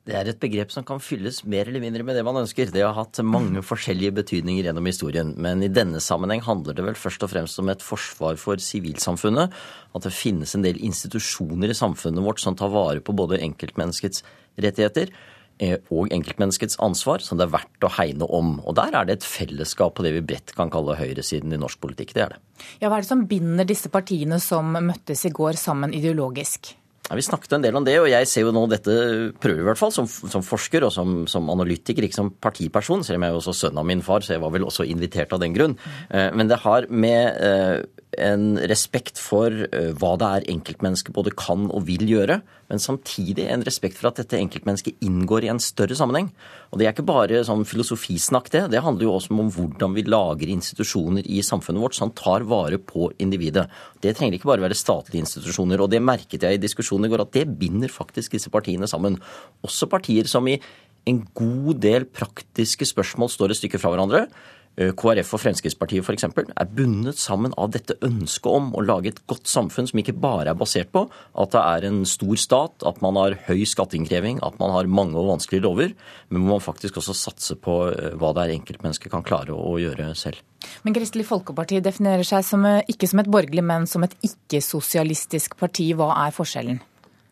Det 0.06 0.14
er 0.14 0.28
et 0.30 0.38
begrep 0.38 0.70
som 0.70 0.84
kan 0.86 1.00
fylles 1.02 1.40
mer 1.50 1.66
eller 1.66 1.82
mindre 1.82 2.04
med 2.06 2.14
det 2.14 2.22
man 2.26 2.38
ønsker. 2.38 2.70
Det 2.70 2.84
har 2.84 2.94
hatt 2.94 3.18
mange 3.26 3.58
forskjellige 3.66 4.14
betydninger 4.20 4.68
gjennom 4.68 4.86
historien. 4.86 5.32
Men 5.42 5.64
i 5.66 5.70
denne 5.72 5.98
sammenheng 6.02 6.44
handler 6.46 6.76
det 6.78 6.84
vel 6.86 6.98
først 6.98 7.26
og 7.26 7.32
fremst 7.32 7.58
om 7.58 7.72
et 7.72 7.82
forsvar 7.82 8.38
for 8.38 8.62
sivilsamfunnet. 8.62 9.56
At 9.98 10.06
det 10.06 10.14
finnes 10.14 10.54
en 10.54 10.62
del 10.62 10.78
institusjoner 10.78 11.74
i 11.74 11.78
samfunnet 11.78 12.22
vårt 12.22 12.44
som 12.44 12.54
tar 12.54 12.70
vare 12.70 13.02
på 13.02 13.16
både 13.18 13.42
enkeltmenneskets 13.48 14.22
rettigheter 14.62 15.10
eh, 15.58 15.82
og 15.90 16.14
enkeltmenneskets 16.14 16.78
ansvar, 16.86 17.26
som 17.26 17.42
det 17.42 17.48
er 17.48 17.56
verdt 17.58 17.90
å 17.90 17.94
hegne 17.98 18.30
om. 18.30 18.60
Og 18.62 18.78
der 18.78 18.94
er 18.94 19.10
det 19.10 19.18
et 19.18 19.26
fellesskap 19.26 19.98
på 19.98 20.06
det 20.06 20.14
vi 20.20 20.26
bredt 20.30 20.54
kan 20.54 20.70
kalle 20.70 21.00
høyresiden 21.02 21.50
i 21.50 21.58
norsk 21.58 21.82
politikk. 21.82 22.14
Det 22.14 22.28
er 22.28 22.36
det. 22.36 22.42
Ja, 22.78 22.86
Hva 22.92 23.00
er 23.00 23.02
det 23.02 23.10
som 23.10 23.26
binder 23.26 23.66
disse 23.66 23.90
partiene 23.90 24.38
som 24.38 24.70
møttes 24.70 25.26
i 25.26 25.34
går 25.34 25.58
sammen 25.58 25.98
ideologisk? 25.98 26.76
Ja, 27.06 27.14
vi 27.14 27.22
snakket 27.22 27.52
en 27.54 27.62
del 27.62 27.76
om 27.78 27.84
det, 27.86 27.94
og 28.02 28.08
jeg 28.10 28.26
ser 28.26 28.48
jo 28.48 28.52
nå 28.54 28.64
dette 28.70 28.94
prøver 29.42 29.62
i 29.62 29.66
hvert 29.68 29.78
fall 29.78 29.92
som, 29.94 30.08
som 30.10 30.42
forsker 30.42 30.88
og 30.88 30.90
som, 30.94 31.20
som, 31.30 31.46
analytiker, 31.52 32.02
ikke 32.02 32.18
som 32.18 32.32
partiperson, 32.42 33.04
selv 33.06 33.20
om 33.20 33.26
jeg 33.26 33.30
er 33.30 33.36
jo 33.36 33.42
også 33.44 33.54
sønn 33.60 33.78
av 33.78 33.86
min 33.86 34.02
far, 34.02 34.26
så 34.26 34.34
jeg 34.34 34.42
var 34.42 34.54
vel 34.54 34.66
også 34.66 34.88
invitert 34.90 35.34
av 35.36 35.42
den 35.42 35.54
grunn. 35.54 35.76
Eh, 36.10 36.32
men 36.34 36.50
det 36.50 36.58
har 36.64 36.88
med 36.90 37.38
eh, 37.46 37.84
en 38.22 38.56
respekt 38.70 39.20
for 39.20 39.52
eh, 39.52 39.90
hva 39.96 40.12
det 40.20 40.28
er 40.28 40.46
enkeltmennesket 40.52 41.14
både 41.16 41.32
kan 41.36 41.66
og 41.68 41.86
vil 41.88 42.04
gjøre, 42.08 42.38
men 42.70 42.82
samtidig 42.82 43.46
en 43.52 43.64
respekt 43.66 43.98
for 43.98 44.10
at 44.10 44.20
dette 44.20 44.38
enkeltmennesket 44.38 45.02
inngår 45.04 45.46
i 45.46 45.50
en 45.52 45.60
større 45.62 45.96
sammenheng. 45.98 46.30
Og 46.72 46.80
Det 46.80 46.86
er 46.86 46.94
ikke 46.94 47.06
bare 47.06 47.42
sånn 47.46 47.66
filosofisnakk, 47.68 48.50
det. 48.54 48.64
Det 48.72 48.82
handler 48.82 49.06
jo 49.06 49.14
også 49.18 49.36
om 49.36 49.52
hvordan 49.54 49.94
vi 49.96 50.06
lager 50.08 50.50
institusjoner 50.52 51.28
i 51.28 51.42
samfunnet 51.46 51.84
vårt 51.84 51.98
som 51.98 52.14
tar 52.16 52.46
vare 52.48 52.80
på 52.80 53.10
individet. 53.22 53.68
Det 54.02 54.16
trenger 54.16 54.38
ikke 54.38 54.50
bare 54.50 54.64
være 54.64 54.78
statlige 54.78 55.22
institusjoner. 55.26 55.80
og 55.80 55.90
Det 55.90 56.02
merket 56.02 56.42
jeg 56.42 56.58
i 56.58 56.62
diskusjonen 56.62 57.06
i 57.06 57.12
går, 57.12 57.26
at 57.26 57.36
det 57.36 57.46
binder 57.58 57.92
faktisk 57.92 58.34
disse 58.34 58.50
partiene 58.50 58.88
sammen. 58.90 59.20
Også 59.64 59.88
partier 59.90 60.26
som 60.30 60.46
i 60.48 60.58
en 61.06 61.22
god 61.38 61.78
del 61.84 62.06
praktiske 62.10 62.86
spørsmål 62.88 63.30
står 63.30 63.54
et 63.54 63.60
stykke 63.60 63.78
fra 63.78 63.92
hverandre. 63.92 64.26
Eh, 64.76 64.92
KrF 64.92 65.30
og 65.32 65.40
Fremskrittspartiet 65.40 66.04
f.eks. 66.04 66.26
er 66.28 66.72
bundet 66.76 67.16
sammen 67.20 67.54
av 67.56 67.70
dette 67.72 67.96
ønsket 68.04 68.48
om 68.50 68.68
å 68.76 68.82
lage 68.84 69.08
et 69.14 69.22
godt 69.30 69.48
samfunn 69.48 69.88
som 69.88 70.02
ikke 70.02 70.16
bare 70.20 70.52
er 70.52 70.58
basert 70.58 70.90
på 70.92 71.06
at 71.08 71.54
det 71.54 71.62
er 71.62 71.86
en 71.88 72.02
stor 72.08 72.36
stat, 72.40 72.84
at 72.84 73.00
man 73.04 73.16
har 73.16 73.38
høy 73.46 73.64
skatteinnkreving, 73.68 74.42
at 74.44 74.58
man 74.60 74.74
har 74.74 74.90
mange 74.90 75.16
og 75.16 75.30
vanskelige 75.30 75.64
lover, 75.64 75.94
men 76.28 76.44
hvor 76.44 76.58
man 76.58 76.66
faktisk 76.66 77.00
også 77.00 77.16
satser 77.16 77.60
på 77.60 77.78
eh, 77.94 78.12
hva 78.20 78.34
det 78.36 78.44
er 78.44 78.56
enkeltmennesket 78.58 79.14
kan 79.14 79.24
klare 79.24 79.56
å 79.56 79.78
gjøre 79.80 80.10
selv. 80.18 80.44
Men 80.84 80.96
Kristelig 80.96 81.28
Folkeparti 81.28 81.80
definerer 81.84 82.26
seg 82.26 82.44
som, 82.44 82.68
eh, 82.68 82.84
ikke 82.92 83.08
som 83.08 83.24
et 83.24 83.32
borgerlig, 83.32 83.64
men 83.64 83.88
som 83.88 84.04
et 84.04 84.16
ikke-sosialistisk 84.28 85.56
parti. 85.56 85.88
Hva 85.96 86.12
er 86.26 86.36
forskjellen? 86.36 86.82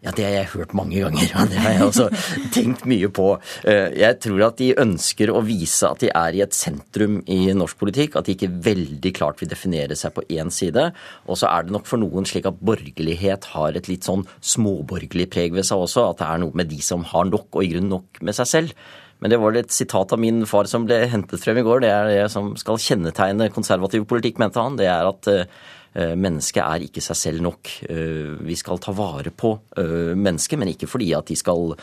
Ja, 0.05 0.13
Det 0.13 0.25
har 0.27 0.35
jeg 0.37 0.51
hørt 0.53 0.75
mange 0.77 1.01
ganger, 1.01 1.31
og 1.41 1.49
det 1.49 1.61
har 1.65 1.73
jeg 1.73 1.85
også 1.87 2.07
tenkt 2.53 2.83
mye 2.85 3.09
på. 3.09 3.31
Eh, 3.65 3.95
jeg 3.97 4.19
tror 4.21 4.43
at 4.51 4.59
de 4.61 4.75
ønsker 4.83 5.31
å 5.33 5.41
vise 5.47 5.89
at 5.89 6.03
de 6.05 6.11
er 6.13 6.37
i 6.37 6.43
et 6.45 6.57
sentrum 6.57 7.23
i 7.25 7.39
norsk 7.57 7.79
politikk. 7.81 8.19
At 8.21 8.29
de 8.29 8.35
ikke 8.37 8.51
veldig 8.67 9.15
klart 9.17 9.41
vil 9.41 9.49
definere 9.49 9.97
seg 9.97 10.13
på 10.13 10.27
én 10.29 10.53
side. 10.53 10.91
Og 11.25 11.41
så 11.41 11.49
er 11.49 11.65
det 11.65 11.73
nok 11.73 11.89
for 11.89 12.03
noen 12.03 12.29
slik 12.29 12.51
at 12.51 12.61
borgerlighet 12.61 13.49
har 13.55 13.79
et 13.79 13.89
litt 13.89 14.05
sånn 14.05 14.27
småborgerlig 14.45 15.31
preg 15.33 15.57
ved 15.57 15.65
seg 15.65 15.87
også. 15.87 16.11
At 16.11 16.21
det 16.21 16.29
er 16.29 16.45
noe 16.45 16.61
med 16.61 16.69
de 16.69 16.83
som 16.85 17.07
har 17.09 17.25
nok, 17.31 17.49
og 17.55 17.65
i 17.65 17.73
grunnen 17.73 17.97
nok 17.97 18.21
med 18.21 18.37
seg 18.37 18.51
selv. 18.51 18.77
Men 19.25 19.33
det 19.33 19.39
var 19.41 19.57
et 19.57 19.73
sitat 19.73 20.13
av 20.13 20.21
min 20.21 20.43
far 20.45 20.69
som 20.69 20.85
ble 20.85 20.99
hentet 21.09 21.41
frem 21.41 21.57
i 21.57 21.65
går. 21.65 21.81
Det 21.81 21.93
er 21.95 22.11
det 22.11 22.29
som 22.35 22.53
skal 22.61 22.77
kjennetegne 22.77 23.49
konservativ 23.55 24.05
politikk, 24.11 24.37
mente 24.43 24.61
han. 24.61 24.77
Det 24.77 24.91
er 24.91 25.09
at 25.09 25.31
eh, 25.33 25.49
mennesket 25.95 26.63
er 26.65 26.85
ikke 26.87 27.03
seg 27.05 27.19
selv 27.19 27.45
nok. 27.45 27.71
Eh, 27.87 28.35
vi 28.43 28.57
skal 28.59 28.81
ta 28.83 28.95
vare 28.97 29.31
på 29.31 29.53
eh, 29.79 30.13
mennesket, 30.19 30.59
men 30.59 30.73
ikke 30.73 30.91
fordi 30.91 31.13
at 31.15 31.31
de 31.31 31.39
skal 31.39 31.75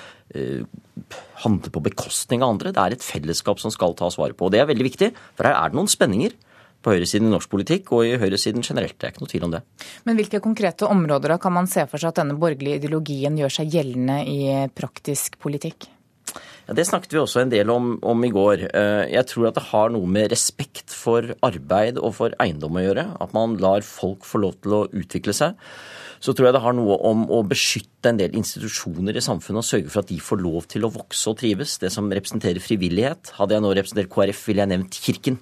handle 1.43 1.71
på 1.75 1.81
bekostning 1.83 2.39
av 2.39 2.53
andre. 2.53 2.71
Det 2.71 2.79
er 2.79 2.93
et 2.95 3.03
fellesskap 3.03 3.59
som 3.59 3.73
skal 3.73 3.97
tas 3.99 4.15
vare 4.19 4.35
på. 4.37 4.47
Og 4.47 4.53
det 4.53 4.61
er 4.61 4.69
veldig 4.69 4.85
viktig, 4.87 5.09
for 5.35 5.49
her 5.49 5.57
er 5.57 5.71
det 5.71 5.79
noen 5.79 5.91
spenninger 5.91 6.37
på 6.81 6.93
høyresiden 6.95 7.29
i 7.29 7.33
norsk 7.33 7.51
politikk 7.51 7.91
og 7.95 8.07
i 8.07 8.17
høyresiden 8.21 8.63
generelt. 8.65 8.95
Det 8.97 9.07
er 9.07 9.13
ikke 9.13 9.25
noe 9.25 9.31
tvil 9.33 9.47
om 9.47 9.55
det. 9.55 9.61
Men 10.07 10.17
hvilke 10.17 10.41
konkrete 10.43 10.87
områder 10.89 11.35
kan 11.41 11.55
man 11.55 11.69
se 11.69 11.83
for 11.89 12.01
seg 12.01 12.13
at 12.13 12.21
denne 12.23 12.39
borgerlige 12.39 12.81
ideologien 12.81 13.37
gjør 13.37 13.57
seg 13.59 13.75
gjeldende 13.75 14.21
i 14.23 14.39
praktisk 14.75 15.37
politikk? 15.41 15.89
Ja, 16.67 16.75
Det 16.77 16.85
snakket 16.87 17.13
vi 17.15 17.21
også 17.21 17.41
en 17.41 17.51
del 17.51 17.69
om, 17.73 17.95
om, 18.05 18.23
i 18.23 18.31
går. 18.31 18.67
Eh, 18.69 19.05
jeg 19.15 19.27
tror 19.31 19.49
at 19.49 19.57
det 19.57 19.67
har 19.71 19.89
noe 19.93 20.07
med 20.09 20.31
respekt 20.31 20.93
for 20.93 21.33
arbeid 21.45 21.97
og 21.97 22.13
for 22.19 22.35
eiendom 22.41 22.77
å 22.77 22.85
gjøre. 22.85 23.07
At 23.23 23.33
man 23.37 23.57
lar 23.61 23.85
folk 23.85 24.27
få 24.27 24.43
lov 24.43 24.59
til 24.61 24.77
å 24.77 24.85
utvikle 24.87 25.33
seg. 25.35 25.57
Så 26.21 26.35
tror 26.37 26.47
jeg 26.47 26.55
det 26.55 26.61
har 26.61 26.75
noe 26.77 26.99
om 27.09 27.25
å 27.33 27.41
beskytte 27.49 28.11
en 28.11 28.19
del 28.19 28.35
institusjoner 28.37 29.17
i 29.17 29.23
samfunnet 29.25 29.63
og 29.63 29.65
sørge 29.65 29.89
for 29.89 30.03
at 30.03 30.11
de 30.11 30.19
får 30.21 30.43
lov 30.43 30.67
til 30.69 30.85
å 30.85 30.91
vokse 30.93 31.31
og 31.31 31.39
trives. 31.41 31.79
Det 31.81 31.89
som 31.93 32.11
representerer 32.13 32.61
frivillighet. 32.61 33.33
Hadde 33.39 33.57
jeg 33.57 33.65
nå 33.65 33.71
representert 33.73 34.11
KrF, 34.13 34.43
ville 34.51 34.61
jeg 34.61 34.73
nevnt 34.75 34.99
Kirken. 35.01 35.39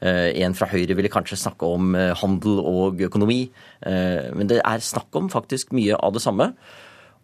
Eh, 0.00 0.28
en 0.44 0.54
fra 0.56 0.70
Høyre 0.70 0.94
ville 0.96 1.10
kanskje 1.12 1.40
snakke 1.40 1.66
om 1.66 1.96
eh, 1.98 2.14
handel 2.22 2.62
og 2.62 3.02
økonomi. 3.10 3.42
Men 3.80 4.46
det 4.46 4.60
er 4.60 4.82
snakk 4.84 5.16
om 5.16 5.28
faktisk 5.32 5.70
mye 5.72 5.96
av 5.96 6.12
det 6.14 6.22
samme. 6.22 6.52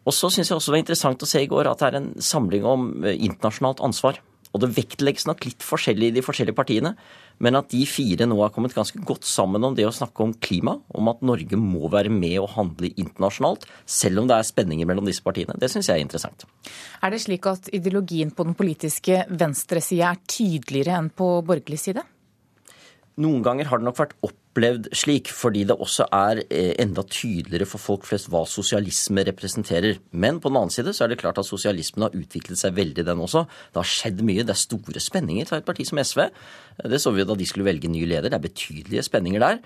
Og 0.07 0.15
så 0.15 0.31
syns 0.31 0.51
jeg 0.51 0.57
også 0.57 0.71
det 0.71 0.77
var 0.77 0.85
interessant 0.85 1.27
å 1.27 1.29
se 1.29 1.43
i 1.43 1.51
går 1.51 1.69
at 1.71 1.83
det 1.83 1.91
er 1.91 2.01
en 2.01 2.09
samling 2.23 2.67
om 2.69 2.89
eh, 3.03 3.19
internasjonalt 3.27 3.83
ansvar. 3.85 4.23
Og 4.55 4.63
det 4.63 4.71
vektlegges 4.73 5.27
nok 5.29 5.43
litt 5.45 5.65
forskjellig 5.67 6.09
i 6.09 6.15
de 6.17 6.23
forskjellige 6.25 6.57
partiene, 6.57 6.95
men 7.45 7.59
at 7.59 7.69
de 7.69 7.83
fire 7.89 8.25
nå 8.25 8.39
har 8.41 8.53
kommet 8.55 8.73
ganske 8.73 9.03
godt 9.05 9.27
sammen 9.29 9.65
om 9.67 9.75
det 9.77 9.85
å 9.85 9.93
snakke 9.93 10.25
om 10.25 10.33
klima, 10.41 10.79
om 10.97 11.11
at 11.13 11.21
Norge 11.27 11.59
må 11.61 11.91
være 11.93 12.13
med 12.15 12.39
og 12.41 12.55
handle 12.55 12.89
internasjonalt, 12.95 13.67
selv 13.85 14.23
om 14.23 14.31
det 14.31 14.39
er 14.39 14.49
spenninger 14.49 14.89
mellom 14.89 15.11
disse 15.11 15.25
partiene. 15.27 15.59
Det 15.61 15.69
syns 15.73 15.91
jeg 15.91 16.01
er 16.01 16.07
interessant. 16.07 16.47
Er 17.05 17.13
det 17.13 17.21
slik 17.27 17.51
at 17.51 17.69
ideologien 17.77 18.33
på 18.33 18.49
den 18.49 18.57
politiske 18.57 19.27
venstresida 19.29 20.15
er 20.15 20.25
tydeligere 20.25 20.97
enn 21.03 21.13
på 21.13 21.35
borgerlig 21.45 21.83
side? 21.83 22.07
Noen 23.21 23.45
ganger 23.45 23.69
har 23.69 23.83
det 23.83 23.91
nok 23.91 24.01
vært 24.01 24.17
opp 24.25 24.41
opplevd 24.57 24.89
slik, 24.97 25.29
fordi 25.29 25.65
det 25.69 25.77
også 25.77 26.07
er 26.13 26.41
eh, 26.49 26.73
enda 26.81 27.03
tydeligere 27.05 27.69
for 27.69 27.83
folk 27.83 28.07
flest 28.09 28.31
hva 28.33 28.45
sosialisme 28.49 29.25
representerer. 29.29 29.99
Men 30.13 30.41
på 30.41 30.49
den 30.49 30.57
annen 30.57 30.73
side 30.73 30.95
så 30.97 31.05
er 31.05 31.13
det 31.13 31.21
klart 31.21 31.39
at 31.39 31.49
sosialismen 31.49 32.07
har 32.07 32.17
utviklet 32.17 32.59
seg 32.59 32.77
veldig, 32.77 33.05
den 33.05 33.21
også. 33.21 33.45
Det 33.73 33.83
har 33.83 33.91
skjedd 33.91 34.23
mye. 34.25 34.45
Det 34.47 34.55
er 34.55 34.63
store 34.63 35.03
spenninger 35.03 35.49
til 35.49 35.59
et 35.59 35.67
parti 35.69 35.85
som 35.87 36.01
SV. 36.01 36.29
Det 36.89 37.01
så 37.03 37.13
vi 37.13 37.27
da 37.29 37.37
de 37.37 37.49
skulle 37.49 37.69
velge 37.69 37.91
ny 37.93 38.07
leder. 38.09 38.31
Det 38.31 38.39
er 38.39 38.49
betydelige 38.49 39.05
spenninger 39.05 39.45
der. 39.45 39.61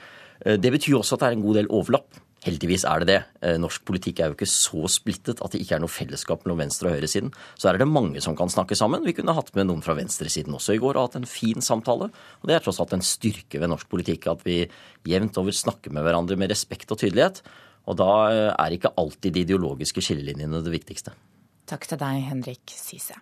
Eh, 0.44 0.58
det 0.58 0.74
betyr 0.74 0.98
også 0.98 1.16
at 1.16 1.22
det 1.22 1.30
er 1.30 1.38
en 1.38 1.46
god 1.46 1.60
del 1.60 1.70
overlapp. 1.70 2.20
Heldigvis 2.40 2.86
er 2.88 3.02
det 3.02 3.08
det. 3.10 3.18
Eh, 3.44 3.58
norsk 3.60 3.84
politikk 3.84 4.20
er 4.20 4.30
jo 4.30 4.36
ikke 4.38 4.48
så 4.48 4.88
splittet 4.88 5.42
at 5.44 5.52
det 5.52 5.60
ikke 5.60 5.76
er 5.76 5.82
noe 5.82 5.92
fellesskap 5.92 6.46
mellom 6.46 6.62
venstre- 6.62 6.88
og 6.88 6.96
høyresiden. 6.96 7.32
Så 7.60 7.68
er 7.68 7.76
det 7.76 7.88
mange 7.88 8.22
som 8.24 8.36
kan 8.36 8.48
snakke 8.48 8.78
sammen. 8.78 9.04
Vi 9.04 9.12
kunne 9.18 9.36
hatt 9.36 9.52
med 9.54 9.68
noen 9.68 9.84
fra 9.84 9.96
venstresiden 9.98 10.56
også 10.56 10.78
i 10.78 10.80
går 10.80 10.96
og 10.96 11.10
hatt 11.10 11.20
en 11.20 11.28
fin 11.28 11.60
samtale. 11.60 12.08
Og 12.40 12.48
det 12.48 12.56
er 12.56 12.64
tross 12.64 12.80
alt 12.80 12.96
en 12.96 13.04
styrke 13.04 13.60
ved 13.60 13.68
norsk 13.68 13.90
politikk 13.92 14.30
at 14.32 14.44
vi 14.48 14.62
jevnt 15.04 15.36
over 15.36 15.52
snakker 15.52 15.92
med 15.92 16.06
hverandre 16.06 16.40
med 16.40 16.52
respekt 16.54 16.88
og 16.90 17.02
tydelighet. 17.04 17.42
Og 17.92 18.00
da 18.00 18.12
eh, 18.32 18.52
er 18.56 18.76
ikke 18.76 18.96
alltid 18.96 19.36
de 19.36 19.44
ideologiske 19.44 20.00
skillelinjene 20.00 20.64
det 20.64 20.72
viktigste. 20.72 21.12
Takk 21.68 21.84
til 21.92 22.00
deg, 22.00 22.24
Henrik 22.30 22.72
Syse. 22.72 23.20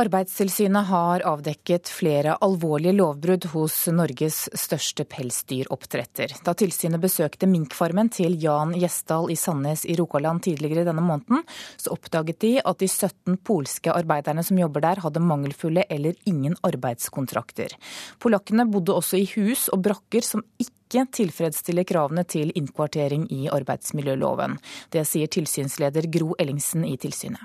Arbeidstilsynet 0.00 0.86
har 0.88 1.20
avdekket 1.28 1.90
flere 1.92 2.38
alvorlige 2.40 2.94
lovbrudd 2.96 3.44
hos 3.52 3.74
Norges 3.92 4.46
største 4.56 5.04
pelsdyroppdretter. 5.04 6.32
Da 6.46 6.54
tilsynet 6.56 7.02
besøkte 7.02 7.44
minkfarmen 7.50 8.08
til 8.16 8.38
Jan 8.40 8.72
Gjesdal 8.72 9.28
i 9.34 9.36
Sandnes 9.36 9.84
i 9.84 9.98
Rogaland 10.00 10.46
tidligere 10.48 10.86
denne 10.88 11.04
måneden, 11.04 11.44
så 11.76 11.92
oppdaget 11.92 12.40
de 12.40 12.54
at 12.64 12.80
de 12.80 12.88
17 12.88 13.36
polske 13.44 13.92
arbeiderne 13.92 14.40
som 14.48 14.64
jobber 14.64 14.88
der, 14.88 15.04
hadde 15.04 15.26
mangelfulle 15.28 15.84
eller 15.92 16.16
ingen 16.24 16.56
arbeidskontrakter. 16.64 17.76
Polakkene 18.16 18.64
bodde 18.72 18.96
også 18.96 19.20
i 19.20 19.28
hus 19.36 19.68
og 19.68 19.84
brakker 19.84 20.24
som 20.24 20.46
ikke 20.56 21.04
tilfredsstiller 21.20 21.84
kravene 21.84 22.24
til 22.24 22.56
innkvartering 22.56 23.28
i 23.28 23.44
arbeidsmiljøloven. 23.52 24.56
Det 24.88 25.04
sier 25.04 25.28
tilsynsleder 25.28 26.08
Gro 26.08 26.32
Ellingsen 26.40 26.88
i 26.88 26.96
tilsynet. 26.96 27.44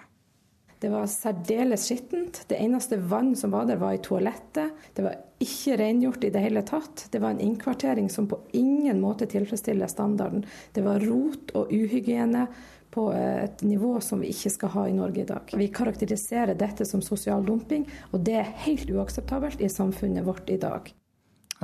Det 0.79 0.89
var 0.93 1.07
særdeles 1.09 1.87
skittent. 1.89 2.43
Det 2.47 2.59
eneste 2.61 2.97
vann 2.97 3.35
som 3.35 3.51
var 3.51 3.65
der, 3.65 3.79
var 3.81 3.95
i 3.97 4.01
toalettet. 4.03 4.75
Det 4.93 5.05
var 5.05 5.15
ikke 5.41 5.77
rengjort 5.81 6.23
i 6.23 6.29
det 6.33 6.43
hele 6.43 6.61
tatt. 6.61 7.07
Det 7.11 7.21
var 7.21 7.33
en 7.33 7.41
innkvartering 7.41 8.09
som 8.13 8.27
på 8.29 8.39
ingen 8.57 9.01
måte 9.01 9.25
tilfredsstiller 9.25 9.89
standarden. 9.89 10.45
Det 10.73 10.85
var 10.85 11.01
rot 11.01 11.55
og 11.57 11.73
uhygiene 11.73 12.45
på 12.93 13.09
et 13.13 13.61
nivå 13.61 13.97
som 14.01 14.21
vi 14.21 14.29
ikke 14.33 14.53
skal 14.53 14.73
ha 14.73 14.85
i 14.89 14.95
Norge 14.95 15.21
i 15.21 15.27
dag. 15.27 15.51
Vi 15.53 15.67
karakteriserer 15.73 16.57
dette 16.57 16.85
som 16.85 17.01
sosial 17.01 17.45
dumping, 17.45 17.85
og 18.13 18.23
det 18.25 18.37
er 18.41 18.55
helt 18.65 18.89
uakseptabelt 18.93 19.61
i 19.61 19.69
samfunnet 19.69 20.25
vårt 20.25 20.49
i 20.49 20.61
dag. 20.61 20.93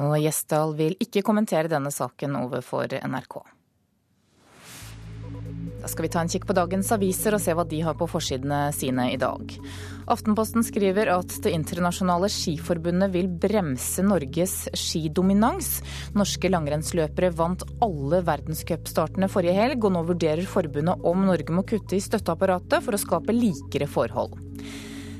Og 0.01 0.17
Gjesdal 0.17 0.73
vil 0.77 0.97
ikke 1.01 1.21
kommentere 1.25 1.69
denne 1.69 1.93
saken 1.93 2.37
overfor 2.41 2.97
NRK. 3.05 3.43
Da 5.83 5.89
skal 5.91 6.05
vi 6.05 6.09
ta 6.13 6.21
en 6.23 6.29
kikk 6.31 6.45
på 6.47 6.55
dagens 6.55 6.93
aviser 6.95 7.35
og 7.35 7.41
se 7.43 7.51
hva 7.51 7.65
de 7.67 7.81
har 7.83 7.97
på 7.99 8.05
forsidene 8.07 8.69
sine 8.71 9.09
i 9.11 9.17
dag. 9.19 9.49
Aftenposten 10.13 10.63
skriver 10.63 11.11
at 11.11 11.35
Det 11.43 11.51
internasjonale 11.51 12.29
skiforbundet 12.31 13.11
vil 13.11 13.27
bremse 13.27 14.05
Norges 14.07 14.69
skidominans. 14.79 15.81
Norske 16.15 16.47
langrennsløpere 16.53 17.33
vant 17.35 17.65
alle 17.83 18.21
verdenscupstartene 18.23 19.27
forrige 19.27 19.57
helg, 19.59 19.83
og 19.83 19.91
nå 19.97 20.05
vurderer 20.07 20.47
forbundet 20.47 21.03
om 21.03 21.27
Norge 21.27 21.51
må 21.51 21.65
kutte 21.67 21.99
i 21.99 22.05
støtteapparatet 22.07 22.79
for 22.79 22.95
å 22.95 23.03
skape 23.03 23.35
likere 23.35 23.89
forhold. 23.91 24.39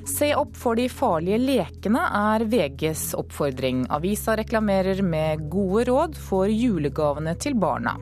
Se 0.07 0.31
opp 0.35 0.55
for 0.59 0.79
de 0.79 0.87
farlige 0.87 1.43
lekene, 1.43 2.07
er 2.07 2.47
VGs 2.47 3.09
oppfordring. 3.19 3.83
Avisa 3.91 4.39
reklamerer 4.39 5.03
med 5.03 5.43
gode 5.51 5.89
råd 5.91 6.19
for 6.23 6.47
julegavene 6.47 7.35
til 7.35 7.59
barna. 7.59 7.97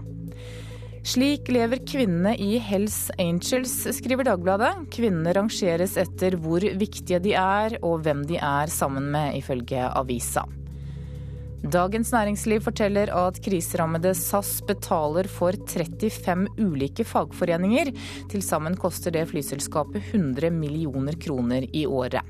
Slik 1.02 1.48
lever 1.50 1.80
kvinnene 1.82 2.36
i 2.38 2.60
Hells 2.62 3.08
Angels, 3.18 3.74
skriver 3.98 4.28
Dagbladet. 4.28 4.84
Kvinnene 4.94 5.34
rangeres 5.34 5.96
etter 5.98 6.36
hvor 6.38 6.62
viktige 6.62 7.18
de 7.24 7.34
er 7.34 7.74
og 7.82 8.04
hvem 8.06 8.22
de 8.30 8.38
er 8.38 8.70
sammen 8.70 9.08
med, 9.10 9.34
ifølge 9.40 9.88
avisa. 9.98 10.44
Dagens 11.62 12.12
Næringsliv 12.14 12.62
forteller 12.66 13.10
at 13.14 13.40
kriserammede 13.42 14.14
SAS 14.18 14.60
betaler 14.70 15.30
for 15.30 15.58
35 15.74 16.46
ulike 16.62 17.06
fagforeninger. 17.06 17.90
Til 18.30 18.46
sammen 18.46 18.78
koster 18.78 19.14
det 19.14 19.28
flyselskapet 19.34 20.14
100 20.14 20.54
millioner 20.54 21.18
kroner 21.22 21.66
i 21.74 21.88
året. 21.90 22.22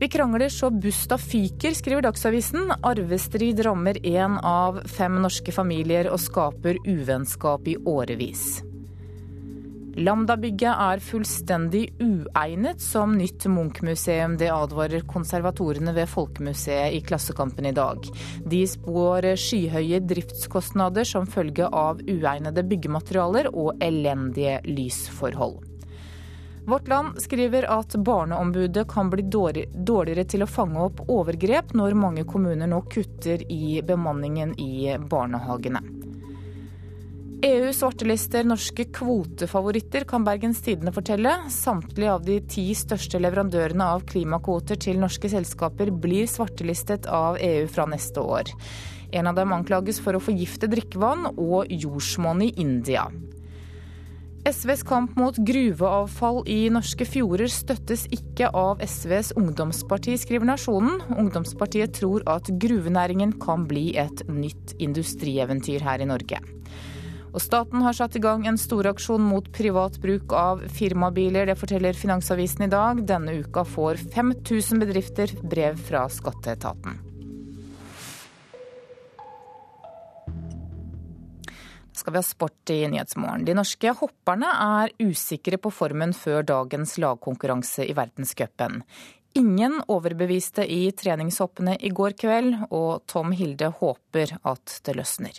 Vi 0.00 0.08
krangler 0.08 0.48
så 0.48 0.70
busta 0.70 1.18
fyker, 1.18 1.74
skriver 1.76 2.02
Dagsavisen. 2.06 2.70
Arvestrid 2.82 3.60
rammer 3.60 3.98
én 4.06 4.38
av 4.40 4.78
fem 4.88 5.18
norske 5.20 5.52
familier 5.52 6.08
og 6.08 6.16
skaper 6.24 6.78
uvennskap 6.88 7.68
i 7.68 7.74
årevis. 7.76 8.62
Lambda-bygget 10.00 10.72
er 10.72 11.02
fullstendig 11.04 11.82
uegnet 12.00 12.80
som 12.80 13.12
nytt 13.18 13.44
Munch-museum. 13.52 14.38
Det 14.40 14.48
advarer 14.48 15.04
konservatorene 15.04 15.92
ved 15.92 16.08
Folkemuseet 16.08 16.96
i 16.96 17.02
Klassekampen 17.04 17.68
i 17.68 17.76
dag. 17.76 18.08
De 18.48 18.62
spår 18.72 19.34
skyhøye 19.36 20.00
driftskostnader 20.00 21.04
som 21.04 21.28
følge 21.28 21.68
av 21.68 22.00
uegnede 22.08 22.64
byggematerialer 22.72 23.52
og 23.52 23.74
elendige 23.84 24.62
lysforhold. 24.64 25.69
Vårt 26.70 26.88
Land 26.88 27.22
skriver 27.22 27.62
at 27.62 27.94
Barneombudet 27.94 28.88
kan 28.88 29.08
bli 29.10 29.24
dårligere 29.26 30.24
til 30.24 30.44
å 30.44 30.46
fange 30.46 30.78
opp 30.84 31.00
overgrep 31.10 31.72
når 31.74 31.96
mange 31.98 32.22
kommuner 32.28 32.70
nå 32.70 32.84
kutter 32.86 33.42
i 33.50 33.80
bemanningen 33.82 34.52
i 34.54 34.92
barnehagene. 35.10 35.80
EU 37.42 37.72
svartelister 37.74 38.46
norske 38.46 38.84
kvotefavoritter, 38.94 40.04
kan 40.06 40.22
Bergens 40.28 40.60
Tidende 40.62 40.92
fortelle. 40.94 41.32
Samtlige 41.50 42.12
av 42.12 42.22
de 42.28 42.38
ti 42.46 42.68
største 42.78 43.18
leverandørene 43.18 43.90
av 43.96 44.06
klimakvoter 44.06 44.78
til 44.86 45.02
norske 45.02 45.32
selskaper 45.32 45.90
blir 45.90 46.30
svartelistet 46.30 47.10
av 47.10 47.40
EU 47.42 47.66
fra 47.72 47.88
neste 47.90 48.22
år. 48.22 48.54
En 49.10 49.26
av 49.26 49.34
dem 49.40 49.58
anklages 49.58 49.98
for 50.04 50.14
å 50.14 50.22
forgifte 50.22 50.70
drikkevann 50.70 51.32
og 51.32 51.66
jordsmonn 51.66 52.46
i 52.46 52.52
India. 52.62 53.08
SVs 54.48 54.82
kamp 54.88 55.16
mot 55.20 55.36
gruveavfall 55.36 56.38
i 56.48 56.70
norske 56.72 57.04
fjorder 57.04 57.50
støttes 57.52 58.06
ikke 58.14 58.48
av 58.56 58.80
SVs 58.80 59.34
ungdomsparti, 59.36 60.14
skriver 60.16 60.48
Nasjonen. 60.48 61.02
Ungdomspartiet 61.12 61.92
tror 61.98 62.24
at 62.30 62.48
gruvenæringen 62.62 63.34
kan 63.42 63.66
bli 63.68 63.90
et 64.00 64.22
nytt 64.32 64.72
industrieventyr 64.80 65.84
her 65.84 66.00
i 66.00 66.08
Norge. 66.08 66.40
Og 67.30 67.44
staten 67.44 67.84
har 67.84 67.94
satt 67.94 68.16
i 68.16 68.24
gang 68.24 68.48
en 68.48 68.58
storaksjon 68.58 69.28
mot 69.28 69.52
privat 69.52 70.00
bruk 70.00 70.32
av 70.32 70.64
firmabiler. 70.72 71.52
Det 71.52 71.58
forteller 71.60 72.00
Finansavisen 72.00 72.64
i 72.64 72.72
dag. 72.72 73.04
Denne 73.06 73.36
uka 73.44 73.68
får 73.68 74.00
5000 74.16 74.80
bedrifter 74.86 75.36
brev 75.44 75.76
fra 75.84 76.08
skatteetaten. 76.08 77.09
Skal 82.00 82.16
vi 82.16 82.20
ha 82.22 82.26
sport 82.26 82.72
i 82.72 82.80
Nyhetsmorgen. 82.90 83.44
De 83.46 83.54
norske 83.56 83.92
hopperne 84.00 84.50
er 84.50 84.94
usikre 85.04 85.60
på 85.60 85.72
formen 85.74 86.14
før 86.16 86.46
dagens 86.48 86.96
lagkonkurranse 87.02 87.86
i 87.86 87.96
verdenscupen. 87.96 88.80
Ingen 89.38 89.76
overbeviste 89.86 90.64
i 90.66 90.88
treningshoppene 90.96 91.76
i 91.78 91.92
går 91.94 92.16
kveld, 92.18 92.56
og 92.74 93.04
Tom 93.10 93.30
Hilde 93.36 93.70
håper 93.78 94.34
at 94.42 94.80
det 94.86 94.96
løsner. 94.98 95.38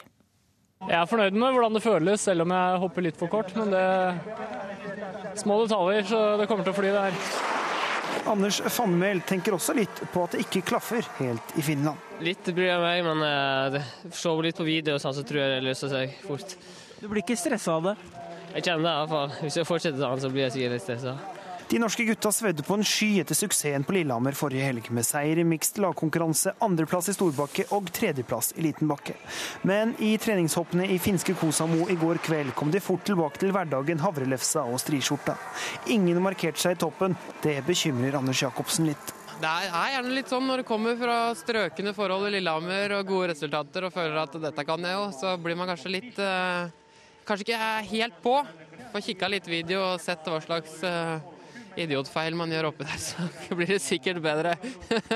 Jeg 0.81 0.97
er 0.97 1.09
fornøyd 1.09 1.35
med 1.37 1.53
hvordan 1.53 1.75
det 1.75 1.83
føles, 1.83 2.23
selv 2.23 2.45
om 2.45 2.53
jeg 2.55 2.79
hopper 2.81 3.05
litt 3.05 3.19
for 3.19 3.29
kort. 3.29 3.51
Men 3.57 3.73
det 3.73 3.81
er 3.81 5.35
små 5.37 5.59
detaljer, 5.65 6.07
så 6.09 6.21
det 6.39 6.47
kommer 6.49 6.65
til 6.65 6.73
å 6.73 6.79
fly, 6.79 6.93
det 6.95 7.03
her. 7.09 7.19
Anders 8.29 8.61
Fannmæl 8.73 9.21
tenker 9.27 9.55
også 9.55 9.73
litt 9.77 10.01
på 10.13 10.23
at 10.25 10.35
det 10.35 10.45
ikke 10.45 10.63
klaffer 10.73 11.05
helt 11.17 11.55
i 11.57 11.63
Finland. 11.65 11.99
Litt 12.21 12.45
bryr 12.53 12.69
jeg 12.69 12.83
meg, 12.83 13.01
men 13.07 13.25
eh, 13.25 13.91
ser 14.13 14.43
litt 14.45 14.57
på 14.59 14.67
video, 14.67 14.97
sånn, 15.01 15.15
så 15.17 15.25
tror 15.25 15.41
jeg 15.41 15.55
det 15.55 15.61
løser 15.65 15.91
seg 15.91 16.17
fort. 16.27 16.55
Du 17.01 17.07
blir 17.09 17.23
ikke 17.23 17.39
stressa 17.39 17.79
av 17.79 17.91
det? 17.91 17.95
Jeg 18.51 18.65
kjenner 18.67 18.85
det 18.85 18.93
iallfall. 18.93 19.37
Hvis 19.41 19.57
jeg 19.61 19.67
fortsetter 19.67 20.03
sånn, 20.03 20.21
så 20.21 20.29
blir 20.33 20.45
jeg 20.45 20.55
sikkert 20.57 20.75
litt 20.77 20.85
stressa. 20.85 21.15
De 21.71 21.79
norske 21.79 22.03
gutta 22.03 22.31
svedde 22.35 22.65
på 22.67 22.75
en 22.75 22.81
sky 22.83 23.21
etter 23.21 23.37
suksessen 23.37 23.85
på 23.87 23.93
Lillehammer 23.95 24.35
forrige 24.35 24.65
helg, 24.67 24.89
med 24.91 25.05
seier 25.07 25.39
i 25.39 25.45
mixed 25.47 25.77
lagkonkurranse, 25.79 26.51
andreplass 26.67 27.07
i 27.07 27.15
storbakke 27.15 27.63
og 27.77 27.87
tredjeplass 27.95 28.51
i 28.59 28.65
liten 28.65 28.91
bakke. 28.91 29.15
Men 29.63 29.93
i 30.03 30.09
treningshoppene 30.19 30.89
i 30.91 30.97
finske 30.99 31.31
Kosamo 31.39 31.87
i 31.87 31.95
går 32.01 32.19
kveld 32.25 32.51
kom 32.59 32.75
de 32.75 32.83
fort 32.83 33.07
tilbake 33.07 33.39
til 33.39 33.55
hverdagen 33.55 34.03
havrelefsa 34.03 34.65
og 34.67 34.83
striskjorta. 34.83 35.37
Ingen 35.95 36.19
markerte 36.19 36.59
seg 36.59 36.75
i 36.75 36.81
toppen. 36.83 37.15
Det 37.39 37.55
bekymrer 37.63 38.19
Anders 38.19 38.43
Jacobsen 38.43 38.91
litt. 38.91 39.15
Det 39.39 39.55
er 39.71 39.95
gjerne 39.95 40.15
litt 40.19 40.35
sånn 40.35 40.51
når 40.51 40.65
det 40.65 40.69
kommer 40.75 40.99
fra 40.99 41.17
strøkne 41.39 41.95
forhold 41.95 42.27
i 42.27 42.35
Lillehammer 42.35 42.99
og 42.99 43.15
gode 43.15 43.31
resultater 43.31 43.87
og 43.87 43.95
føler 43.95 44.19
at 44.27 44.35
dette 44.43 44.67
kan 44.67 44.91
jeg 44.91 44.99
jo, 44.99 45.07
så 45.15 45.37
blir 45.39 45.55
man 45.55 45.71
kanskje 45.71 45.95
litt 46.01 46.19
eh, 46.19 46.67
Kanskje 47.21 47.45
ikke 47.45 47.65
helt 47.93 48.15
på. 48.19 48.39
Får 48.91 49.03
kikka 49.05 49.27
litt 49.31 49.45
video 49.47 49.85
og 49.93 50.01
sett 50.03 50.25
hva 50.27 50.41
slags 50.43 50.81
eh, 50.83 51.30
idiotfeil 51.79 52.35
man 52.37 52.51
gjør 52.53 52.69
oppi 52.71 52.85
der, 52.87 52.99
så 53.07 53.55
blir 53.57 53.69
det 53.73 53.79
sikkert 53.83 54.21
bedre. 54.23 54.55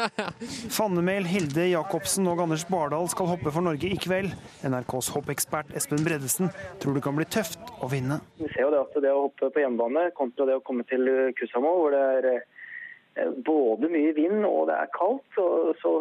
Fannemel, 0.78 1.28
Hilde 1.30 1.68
Jacobsen 1.72 2.28
og 2.32 2.44
Anders 2.46 2.66
Bardal 2.70 3.10
skal 3.12 3.30
hoppe 3.32 3.54
for 3.54 3.66
Norge 3.66 3.90
i 3.90 4.00
kveld. 4.00 4.34
NRKs 4.66 5.12
hoppekspert 5.16 5.74
Espen 5.78 6.04
Bredesen 6.06 6.52
tror 6.84 6.98
det 6.98 7.06
kan 7.06 7.18
bli 7.18 7.28
tøft 7.28 7.74
å 7.84 7.90
vinne. 7.92 8.20
Vi 8.40 8.50
ser 8.54 8.68
jo 8.68 8.74
det 8.74 8.84
at 8.84 9.00
det 9.04 9.14
å 9.14 9.26
hoppe 9.28 9.52
på 9.54 9.64
hjemmebane 9.64 10.10
kontra 10.18 10.50
det 10.50 10.60
å 10.60 10.66
komme 10.66 10.88
til 10.90 11.10
Kusamo, 11.40 11.76
hvor 11.82 11.96
det 11.96 12.04
er 12.20 12.30
eh, 12.34 13.34
både 13.46 13.92
mye 13.92 14.16
vind 14.18 14.46
og 14.48 14.70
det 14.72 14.80
er 14.80 14.94
kaldt, 14.96 15.28
så, 15.38 15.48
så, 15.82 15.94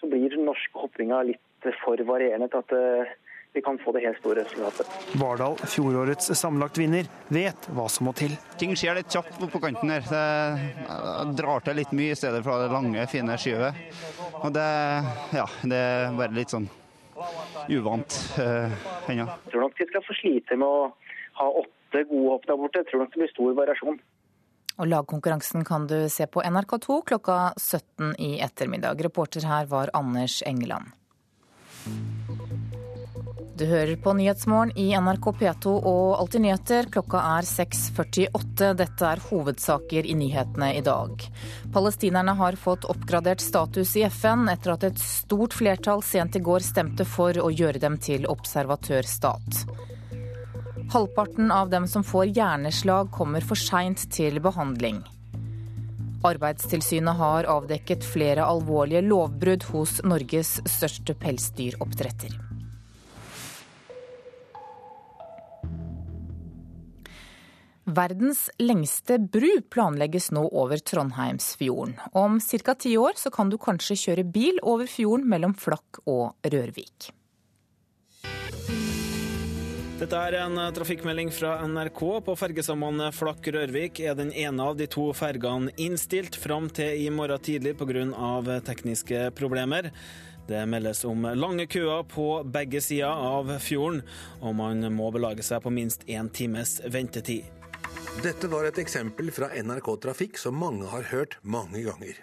så 0.00 0.10
blir 0.10 0.32
den 0.32 0.46
norske 0.48 0.76
hoppinga 0.78 1.24
litt 1.30 1.72
for 1.82 2.00
varierende 2.08 2.48
til 2.52 2.62
at 2.62 2.76
eh, 2.76 3.18
vi 3.52 3.62
kan 3.62 3.78
få 3.78 3.92
det 3.92 4.00
helt 4.04 4.18
store 4.18 4.44
resultatet. 4.44 4.86
Vardal, 5.18 5.56
fjorårets 5.58 6.30
sammenlagtvinner, 6.38 7.08
vet 7.28 7.70
hva 7.74 7.88
som 7.90 8.06
må 8.06 8.14
til. 8.16 8.36
Ting 8.60 8.76
skjer 8.78 9.00
litt 9.00 9.10
kjapt 9.10 9.40
på 9.40 9.62
kanten 9.62 9.90
her. 9.90 10.06
Det 10.06 11.34
drar 11.40 11.64
til 11.66 11.80
litt 11.80 11.94
mye 11.96 12.14
i 12.14 12.18
stedet 12.18 12.44
for 12.46 12.62
det 12.62 12.70
lange, 12.74 13.06
fine 13.10 13.38
skyvet. 13.40 13.80
Og 14.40 14.52
det, 14.54 14.68
ja, 15.34 15.48
det 15.66 15.80
er 15.80 16.14
bare 16.18 16.36
litt 16.36 16.54
sånn 16.54 16.70
uvant 17.68 18.16
eh, 18.40 18.78
ennå. 19.10 19.26
Jeg 19.26 19.52
tror 19.52 19.66
nok 19.66 19.82
vi 19.82 19.88
skal 19.90 20.06
få 20.06 20.16
slite 20.20 20.56
med 20.60 20.68
å 20.68 20.86
ha 21.40 21.50
åtte 21.64 22.06
gode 22.08 22.36
hopp 22.36 22.48
der 22.48 22.60
borte. 22.62 22.84
Jeg 22.84 22.90
tror 22.92 23.04
nok 23.04 23.12
det 23.14 23.22
blir 23.24 23.34
stor 23.34 23.58
variasjon. 23.58 24.00
Og 24.80 24.88
Lagkonkurransen 24.88 25.66
kan 25.68 25.84
du 25.90 25.98
se 26.08 26.24
på 26.30 26.40
NRK2 26.40 27.02
klokka 27.10 27.52
17 27.58 28.14
i 28.16 28.38
ettermiddag. 28.40 29.02
Reporter 29.04 29.44
her 29.44 29.68
var 29.68 29.92
Anders 29.92 30.40
Engeland. 30.46 30.94
Du 33.60 33.66
hører 33.68 33.98
på 34.00 34.14
Nyhetsmorgen 34.16 34.70
i 34.80 34.86
NRK 34.96 35.26
P2 35.36 35.72
og 35.84 36.14
Alltid 36.16 36.40
nyheter. 36.46 36.86
Klokka 36.94 37.20
er 37.34 37.44
6.48. 37.44 38.70
Dette 38.78 39.04
er 39.04 39.20
hovedsaker 39.26 40.08
i 40.08 40.14
nyhetene 40.16 40.70
i 40.78 40.80
dag. 40.80 41.26
Palestinerne 41.74 42.32
har 42.38 42.56
fått 42.56 42.86
oppgradert 42.88 43.44
status 43.44 43.92
i 44.00 44.06
FN 44.08 44.48
etter 44.48 44.72
at 44.78 44.88
et 44.88 45.04
stort 45.04 45.52
flertall 45.52 46.00
sent 46.00 46.40
i 46.40 46.44
går 46.46 46.64
stemte 46.64 47.04
for 47.04 47.36
å 47.36 47.52
gjøre 47.52 47.82
dem 47.84 48.00
til 48.00 48.24
observatørstat. 48.32 49.60
Halvparten 50.96 51.52
av 51.52 51.68
dem 51.68 51.84
som 51.84 52.00
får 52.00 52.32
hjerneslag, 52.32 53.12
kommer 53.12 53.44
for 53.44 53.60
seint 53.60 54.08
til 54.08 54.40
behandling. 54.40 55.02
Arbeidstilsynet 56.24 57.20
har 57.20 57.52
avdekket 57.60 58.08
flere 58.08 58.48
alvorlige 58.48 59.04
lovbrudd 59.04 59.68
hos 59.74 60.00
Norges 60.00 60.62
største 60.64 61.12
pelsdyroppdretter. 61.20 62.49
Verdens 67.90 68.44
lengste 68.62 69.16
bru 69.18 69.48
planlegges 69.72 70.30
nå 70.30 70.44
over 70.54 70.78
Trondheimsfjorden. 70.78 71.96
Om 72.12 72.38
ca. 72.40 72.74
ti 72.74 72.96
år 72.96 73.18
så 73.18 73.30
kan 73.34 73.50
du 73.50 73.58
kanskje 73.58 73.96
kjøre 73.98 74.24
bil 74.24 74.60
over 74.62 74.86
fjorden 74.86 75.26
mellom 75.28 75.56
Flakk 75.58 75.98
og 76.06 76.36
Rørvik. 76.46 77.10
Dette 80.00 80.16
er 80.16 80.38
en 80.40 80.56
trafikkmelding 80.72 81.28
fra 81.34 81.58
NRK. 81.68 82.00
På 82.24 82.36
fergesambandet 82.38 83.12
Flakk-Rørvik 83.18 84.00
er 84.00 84.14
den 84.16 84.30
ene 84.32 84.70
av 84.70 84.78
de 84.78 84.86
to 84.88 85.10
fergene 85.12 85.74
innstilt 85.76 86.38
fram 86.40 86.70
til 86.72 87.02
i 87.02 87.10
morgen 87.12 87.42
tidlig 87.42 87.74
pga. 87.76 88.60
tekniske 88.64 89.30
problemer. 89.36 89.90
Det 90.48 90.64
meldes 90.66 91.04
om 91.04 91.28
lange 91.36 91.66
køer 91.66 92.02
på 92.08 92.42
begge 92.44 92.80
sider 92.80 93.12
av 93.12 93.58
fjorden, 93.60 94.02
og 94.40 94.54
man 94.56 94.80
må 94.94 95.10
belage 95.10 95.42
seg 95.42 95.62
på 95.62 95.70
minst 95.70 96.06
én 96.08 96.32
times 96.32 96.80
ventetid. 96.86 97.59
Dette 98.18 98.50
var 98.50 98.66
et 98.66 98.78
eksempel 98.82 99.30
fra 99.30 99.46
NRK 99.54 99.86
Trafikk 100.02 100.38
som 100.40 100.56
mange 100.58 100.88
har 100.90 101.06
hørt 101.12 101.36
mange 101.46 101.78
ganger. 101.86 102.16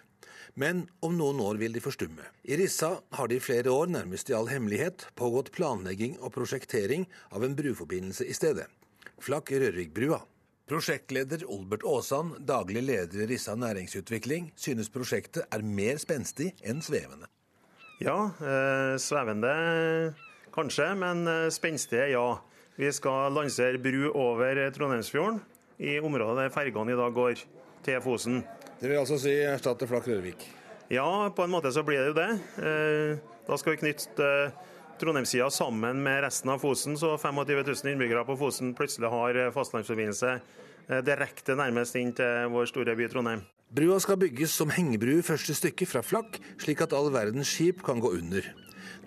Men 0.60 0.84
om 1.00 1.15
noen 1.15 1.39
år 1.39 1.58
vil 1.62 1.73
de 1.73 1.82
forstumme. 1.82 2.26
I 2.43 2.58
Rissa 2.60 2.89
har 3.15 3.32
det 3.32 3.39
i 3.39 3.45
flere 3.45 3.71
år, 3.71 3.88
nærmest 3.95 4.30
i 4.30 4.36
all 4.36 4.50
hemmelighet, 4.52 5.08
pågått 5.17 5.54
planlegging 5.56 6.19
og 6.19 6.36
prosjektering 6.36 7.08
av 7.32 7.47
en 7.47 7.56
bruforbindelse 7.58 8.28
i 8.28 8.36
stedet. 8.36 8.67
Flakk 9.23 9.56
Rørvikbrua. 9.56 10.19
Prosjektleder 10.67 11.47
Olbert 11.47 11.88
Aasan, 11.88 12.36
daglig 12.45 12.84
leder 12.84 13.23
i 13.23 13.32
Rissa 13.32 13.56
næringsutvikling, 13.56 14.52
synes 14.60 14.91
prosjektet 14.93 15.47
er 15.47 15.65
mer 15.65 16.04
spenstig 16.04 16.52
enn 16.67 16.84
svevende. 16.84 17.32
Ja, 18.04 18.34
eh, 18.38 19.00
svevende 19.02 20.13
kanskje, 20.54 20.93
men 21.00 21.26
spenstige 21.50 22.12
ja. 22.12 22.30
Vi 22.78 22.91
skal 22.93 23.34
lansere 23.34 23.80
bru 23.82 24.12
over 24.13 24.67
Trondheimsfjorden 24.69 25.39
i 25.78 25.98
området 26.00 26.38
der 26.44 26.54
fergene 26.54 26.94
i 26.94 27.00
dag 27.00 27.13
går 27.16 27.42
til 27.86 28.00
Fosen. 28.04 28.44
Det 28.80 28.90
vil 28.90 29.00
altså 29.00 29.18
si 29.22 29.34
erstatte 29.46 29.88
Flak 29.90 30.08
Rørvik? 30.10 30.46
Ja, 30.94 31.30
på 31.36 31.44
en 31.44 31.52
måte 31.52 31.72
så 31.74 31.84
blir 31.84 32.02
det 32.02 32.12
jo 32.12 32.18
det. 32.18 32.30
Eh, 32.63 33.42
da 33.48 33.58
skal 33.60 33.76
vi 33.76 33.82
knytte 33.82 34.30
eh, 34.48 34.63
Trondheimssida 34.98 35.50
sammen 35.54 36.00
med 36.04 36.24
resten 36.26 36.50
av 36.50 36.63
Fosen, 36.63 36.98
så 36.98 37.16
25 37.18 37.52
000 37.62 37.92
innbyggere 37.94 38.26
på 38.26 38.38
Fosen 38.40 38.74
plutselig 38.78 39.12
har 39.13 39.38
fastlandsforbindelse 39.54 40.40
direkte 41.04 41.52
nærmest 41.60 41.98
inn 42.00 42.13
til 42.16 42.48
vår 42.54 42.70
store 42.72 42.96
by 42.96 43.10
Trondheim. 43.12 43.42
Brua 43.68 43.98
skal 44.00 44.16
bygges 44.22 44.54
som 44.56 44.72
hengebru 44.72 45.18
første 45.28 45.52
stykke 45.58 45.86
fra 45.92 46.00
Flakk, 46.00 46.40
slik 46.63 46.80
at 46.86 46.96
all 46.96 47.12
verdens 47.12 47.52
skip 47.52 47.84
kan 47.84 48.00
gå 48.00 48.13
under. 48.16 48.48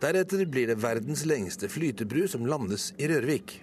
Deretter 0.01 0.45
blir 0.45 0.69
det 0.69 0.77
verdens 0.83 1.25
lengste 1.29 1.69
flytebru 1.73 2.27
som 2.29 2.45
landes 2.49 2.91
i 3.01 3.09
Rørvik. 3.09 3.57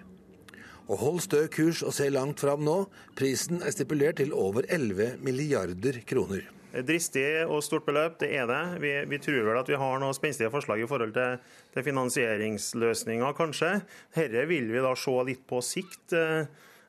Og 0.87 1.01
hold 1.01 1.23
stø 1.25 1.45
kurs 1.51 1.83
og 1.83 1.95
se 1.95 2.09
langt 2.13 2.43
fram 2.43 2.63
nå. 2.63 2.77
Prisen 3.19 3.59
er 3.61 3.75
stipulert 3.75 4.21
til 4.21 4.33
over 4.33 4.67
11 4.69 5.17
milliarder 5.23 6.01
kroner. 6.07 6.45
Dristig 6.87 7.25
og 7.47 7.63
stort 7.65 7.87
beløp, 7.87 8.19
det 8.21 8.29
er 8.37 8.45
det. 8.47 8.61
Vi, 8.83 8.91
vi, 9.09 9.19
tror 9.23 9.47
vel 9.47 9.59
at 9.59 9.69
vi 9.71 9.79
har 9.79 9.99
noen 10.03 10.15
spenstige 10.15 10.51
forslag 10.53 10.83
i 10.83 10.87
forhold 10.87 11.15
til, 11.15 11.39
til 11.73 11.85
finansieringsløsninger, 11.87 13.35
kanskje. 13.37 13.73
Dette 14.15 14.45
vil 14.51 14.69
vi 14.71 14.83
da 14.83 14.93
se 14.99 15.15
litt 15.27 15.45
på 15.49 15.63
sikt. 15.65 16.13
Eh, 16.13 16.45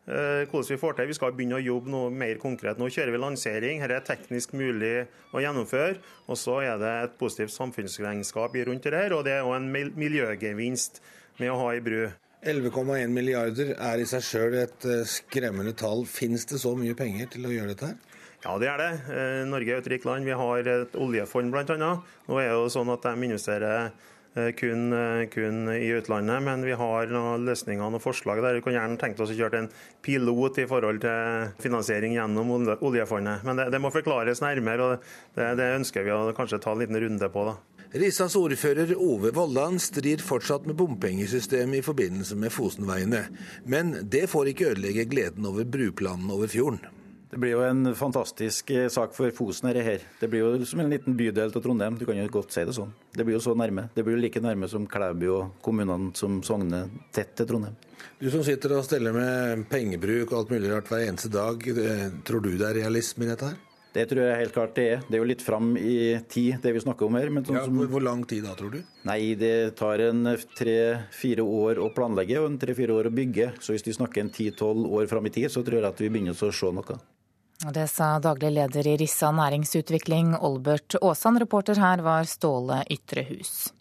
Eh, 0.08 0.48
hvordan 0.48 0.70
vi 0.70 0.76
får 0.80 0.94
til. 0.96 1.06
Vi 1.10 1.14
skal 1.18 1.34
begynne 1.36 1.58
å 1.58 1.60
jobbe 1.60 1.92
noe 1.92 2.08
mer 2.08 2.38
konkret. 2.40 2.78
Nå 2.80 2.86
kjører 2.88 3.12
vi 3.12 3.18
lansering. 3.20 3.82
Dette 3.82 3.98
er 3.98 4.06
teknisk 4.06 4.54
mulig 4.56 5.02
å 5.36 5.42
gjennomføre. 5.44 5.98
Og 6.32 6.38
så 6.40 6.62
er 6.64 6.78
det 6.80 6.92
et 7.02 7.18
positivt 7.20 7.52
samfunnsregnskap 7.52 8.56
rundt 8.70 8.88
det 8.88 8.96
her, 8.96 9.12
og 9.12 9.26
det 9.26 9.36
er 9.36 9.44
òg 9.44 9.58
en 9.58 9.68
miljøgevinst 9.68 11.02
med 11.42 11.52
å 11.52 11.58
ha 11.60 11.74
i 11.76 11.84
bru. 11.84 12.06
11,1 12.46 13.10
milliarder 13.10 13.72
er 13.74 14.02
i 14.02 14.06
seg 14.06 14.22
sjøl 14.22 14.58
et 14.60 14.86
eh, 14.86 15.06
skremmende 15.08 15.74
tall. 15.78 16.04
Finnes 16.06 16.46
det 16.50 16.60
så 16.62 16.74
mye 16.78 16.94
penger 16.98 17.32
til 17.34 17.48
å 17.48 17.54
gjøre 17.54 17.74
dette 17.74 17.90
her? 17.90 17.96
Ja, 18.44 18.52
det 18.62 18.68
er 18.70 18.82
det. 18.82 18.92
Eh, 19.10 19.40
Norge 19.50 19.74
er 19.74 19.82
et 19.82 19.90
rikt 19.90 20.06
land. 20.06 20.28
Vi 20.28 20.36
har 20.38 20.70
et 20.74 20.94
oljefond 20.94 21.50
bl.a. 21.54 21.74
Nå 21.74 22.38
er 22.38 22.52
det 22.52 22.54
jo 22.54 22.70
sånn 22.72 22.94
at 22.94 23.08
de 23.08 23.28
investerer 23.30 23.90
Eh, 24.38 24.52
kun, 24.52 24.94
kun, 25.30 25.68
i 25.68 25.88
utlandet. 25.92 26.42
Men 26.42 26.64
vi 26.64 26.72
har 26.76 27.10
noen 27.12 27.46
løsninger 27.48 27.96
og 27.96 28.02
forslag 28.02 28.42
der. 28.44 28.58
Vi 28.58 28.64
kan 28.66 28.76
gjerne 28.76 29.00
tenkt 29.00 29.22
oss 29.24 29.32
å 29.32 29.38
kjøre 29.38 29.62
en 29.62 29.70
pilot 30.04 30.60
i 30.62 30.68
forhold 30.68 31.02
til 31.04 31.48
finansiering 31.62 32.14
gjennom 32.16 32.52
oljefondet. 32.76 33.46
Men 33.48 33.58
det, 33.58 33.70
det 33.74 33.82
må 33.82 33.92
forklares 33.94 34.42
nærmere, 34.44 34.84
og 34.84 35.38
det, 35.38 35.54
det, 35.60 35.72
ønsker 35.80 36.06
vi 36.06 36.14
å 36.14 36.36
kanskje 36.36 36.60
ta 36.62 36.74
en 36.74 36.84
liten 36.84 37.00
runde 37.06 37.32
på. 37.32 37.48
da. 37.48 37.77
Rissas 37.88 38.34
ordfører 38.36 38.90
Ove 39.00 39.30
Vollan 39.32 39.78
strir 39.80 40.20
fortsatt 40.20 40.66
med 40.68 40.76
bompengesystemet 40.76 41.78
i 41.78 41.84
forbindelse 41.86 42.36
med 42.36 42.52
Fosenveiene. 42.52 43.22
Men 43.64 43.94
det 44.04 44.26
får 44.28 44.50
ikke 44.50 44.74
ødelegge 44.74 45.06
gleden 45.08 45.46
over 45.48 45.64
bruplanen 45.64 46.28
over 46.34 46.50
fjorden. 46.52 46.82
Det 47.30 47.40
blir 47.40 47.54
jo 47.54 47.62
en 47.64 47.94
fantastisk 47.96 48.70
eh, 48.76 48.90
sak 48.92 49.14
for 49.16 49.32
Fosen 49.36 49.70
her. 49.72 50.04
Det 50.20 50.28
blir 50.28 50.44
jo 50.44 50.68
som 50.68 50.82
en 50.84 50.92
liten 50.92 51.16
bydel 51.16 51.52
til 51.52 51.64
Trondheim, 51.64 51.96
du 51.96 52.04
kan 52.08 52.16
jo 52.16 52.26
godt 52.32 52.52
si 52.52 52.64
det 52.68 52.76
sånn. 52.76 52.92
Det 53.12 53.24
blir 53.24 53.38
jo 53.38 53.42
så 53.44 53.54
nærme. 53.56 53.86
Det 53.94 54.04
blir 54.04 54.18
jo 54.18 54.20
like 54.20 54.42
nærme 54.44 54.68
som 54.68 54.84
Klæbu 54.88 55.26
og 55.30 55.54
kommunene 55.64 56.12
som 56.16 56.42
sogner 56.44 56.88
tett 57.12 57.32
til 57.40 57.48
Trondheim. 57.48 57.76
Du 58.20 58.28
som 58.32 58.44
sitter 58.44 58.76
og 58.76 58.84
steller 58.84 59.16
med 59.16 59.64
pengebruk 59.72 60.28
og 60.28 60.42
alt 60.42 60.52
mulig 60.56 60.72
rart 60.74 60.92
hver 60.92 61.06
eneste 61.06 61.32
dag, 61.32 61.64
eh, 61.72 62.04
tror 62.24 62.44
du 62.44 62.52
det 62.52 62.68
er 62.68 62.82
realisme 62.82 63.24
i 63.24 63.32
dette 63.32 63.48
her? 63.48 63.64
Det 63.94 64.04
tror 64.10 64.20
jeg 64.20 64.40
helt 64.42 64.54
klart 64.54 64.74
det 64.76 64.86
er. 64.92 65.04
Det 65.08 65.16
er 65.16 65.22
jo 65.22 65.28
litt 65.30 65.42
fram 65.44 65.70
i 65.80 66.18
tid, 66.28 66.58
det 66.62 66.74
vi 66.76 66.82
snakker 66.84 67.08
om 67.08 67.16
her. 67.18 67.30
Sånn 67.40 67.56
ja, 67.56 67.64
som... 67.64 67.78
Hvor 67.90 68.04
lang 68.04 68.24
tid 68.28 68.44
da, 68.44 68.54
tror 68.58 68.74
du? 68.76 68.80
Nei, 69.08 69.34
Det 69.40 69.76
tar 69.78 70.02
en 70.10 70.34
tre-fire 70.58 71.44
år 71.44 71.80
å 71.82 71.88
planlegge 71.96 72.42
og 72.42 72.50
en 72.50 72.58
tre-fire 72.60 72.94
år 72.94 73.08
å 73.08 73.14
bygge. 73.14 73.52
Så 73.64 73.74
hvis 73.74 73.86
vi 73.88 73.96
snakker 73.96 74.24
en 74.24 74.34
ti-tolv 74.34 74.90
år 75.00 75.08
fram 75.10 75.30
i 75.30 75.32
tid, 75.34 75.48
så 75.52 75.64
tror 75.64 75.80
jeg 75.80 75.88
at 75.88 76.04
vi 76.04 76.12
begynner 76.12 76.36
å 76.36 76.52
se 76.52 76.74
noe. 76.74 76.98
Det 77.58 77.88
sa 77.90 78.12
daglig 78.22 78.52
leder 78.54 78.86
i 78.86 78.94
Rissa 79.00 79.32
næringsutvikling, 79.34 80.36
Olbert 80.46 80.94
Aasan. 81.02 81.40
Reporter 81.42 81.80
her 81.82 82.04
var 82.06 82.28
Ståle 82.30 82.84
Ytrehus. 82.92 83.72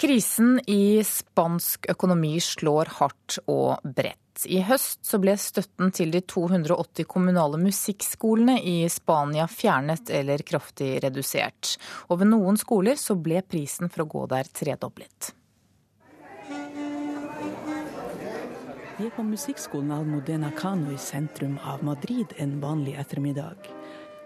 Krisen 0.00 0.60
i 0.66 1.04
spansk 1.04 1.84
økonomi 1.92 2.38
slår 2.40 2.88
hardt 2.96 3.34
og 3.52 3.82
bredt. 3.84 4.46
I 4.48 4.62
høst 4.64 5.02
så 5.04 5.18
ble 5.20 5.34
støtten 5.36 5.90
til 5.92 6.14
de 6.14 6.22
280 6.24 7.04
kommunale 7.04 7.60
musikkskolene 7.60 8.54
i 8.64 8.88
Spania 8.88 9.44
fjernet 9.44 10.08
eller 10.16 10.40
kraftig 10.48 11.02
redusert. 11.04 11.74
Og 12.08 12.22
ved 12.22 12.30
noen 12.32 12.56
skoler 12.56 12.96
så 12.96 13.18
ble 13.20 13.42
prisen 13.44 13.92
for 13.92 14.06
å 14.06 14.08
gå 14.14 14.24
der 14.32 14.48
tredoblet. 14.48 15.34
Vi 18.96 19.04
er 19.04 19.12
på 19.12 19.26
musikkskolen 19.28 19.92
Almodena 19.98 20.54
Cano 20.56 20.96
i 20.96 20.98
sentrum 21.10 21.60
av 21.60 21.84
Madrid 21.84 22.32
en 22.40 22.56
vanlig 22.64 22.96
ettermiddag. 23.04 23.68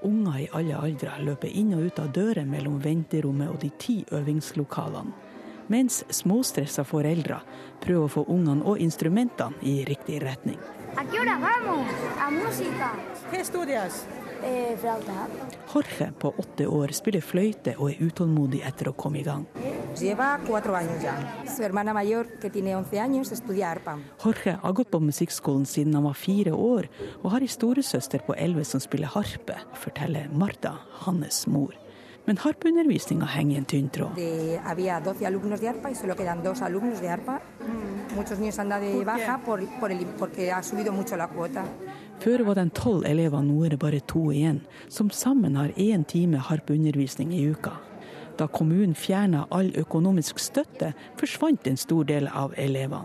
Unger 0.07 0.39
i 0.39 0.49
alle 0.55 0.87
aldre 0.87 1.19
løper 1.27 1.51
inn 1.51 1.75
og 1.75 1.91
ut 1.91 1.99
av 1.99 2.15
dører 2.15 2.47
mellom 2.47 2.79
venterommet 2.79 3.51
og 3.51 3.59
de 3.67 3.75
ti 3.75 4.05
øvingslokalene. 4.15 5.24
Mens 5.69 6.03
småstressa 6.11 6.85
foreldre 6.85 7.41
prøver 7.85 8.05
å 8.05 8.13
få 8.13 8.27
ungene 8.29 8.65
og 8.65 8.81
instrumentene 8.85 9.57
i 9.63 9.85
riktig 9.89 10.21
retning. 10.23 10.59
¿A 10.97 11.05
qué 11.11 11.19
hora 11.19 11.39
vamos? 11.39 11.89
A 12.21 12.31
música. 12.31 12.93
¿Qué 13.31 13.41
estudias? 13.41 14.07
Eh, 14.45 14.79
Jorge 15.75 16.13
på 16.19 16.35
åtte 16.39 16.67
år 16.67 16.93
spiller 16.93 17.23
fløyte 17.25 17.73
og 17.79 17.91
er 17.91 18.03
utålmodig 18.05 18.61
etter 18.67 18.91
å 18.91 18.93
komme 18.93 19.23
i 19.23 19.25
gang. 19.25 19.47
Jorge 24.25 24.57
har 24.63 24.73
gått 24.73 24.91
på 24.91 25.01
musikkskolen 25.01 25.65
siden 25.67 25.95
han 25.95 26.05
var 26.05 26.19
fire 26.19 26.53
år, 26.53 26.91
og 27.23 27.31
har 27.33 27.41
en 27.41 27.55
storesøster 27.57 28.27
på 28.27 28.37
elleve 28.37 28.65
som 28.69 28.81
spiller 28.85 29.09
harpe, 29.17 29.57
forteller 29.81 30.29
Marta, 30.29 30.77
hans 31.07 31.47
mor. 31.47 31.73
Men 32.27 32.39
harpeundervisninga 32.41 33.27
henger 33.29 33.55
i 33.55 33.59
en 33.61 33.67
tynn 33.69 33.89
tråd. 33.93 34.15
Det 34.17 34.61
había 34.65 35.01
12 35.01 35.27
alumnos 35.27 35.61
de 35.61 35.69
arpa 35.69 35.91
y 35.91 35.95
solo 35.95 36.17
quedan 36.17 36.43
dos 36.43 36.63
alumnos 36.63 37.01
de 37.01 37.09
arpa. 37.09 37.43
Muchos 38.17 38.39
niños 38.39 38.59
han 38.59 38.69
dado 38.71 38.85
de 38.85 39.05
baja 39.05 39.41
por, 39.45 39.61
por 39.79 39.93
el, 39.93 40.07
porque 40.19 40.51
ha 40.51 40.63
subido 40.63 40.93
mucho 40.93 41.17
la 41.17 41.29
cuota. 41.29 41.65
Før 42.21 42.45
var 42.45 42.55
det 42.55 42.73
tolv 42.73 43.05
elever, 43.05 43.43
nå 43.43 43.65
er 43.67 43.75
det 43.75 43.79
bare 43.79 44.01
to 44.01 44.31
igjen, 44.33 44.63
som 44.89 45.11
sammen 45.11 45.57
har 45.57 45.75
én 45.77 46.05
time 46.07 46.39
harpeundervisning 46.39 47.35
i 47.35 47.43
uka. 47.51 47.75
Da 48.39 48.47
kommunen 48.47 48.95
fjerna 48.95 49.45
all 49.51 49.73
økonomisk 49.77 50.39
støtte, 50.39 50.95
forsvant 51.17 51.67
en 51.67 51.77
stor 51.77 52.05
del 52.05 52.29
av 52.29 52.55
elevene. 52.57 53.05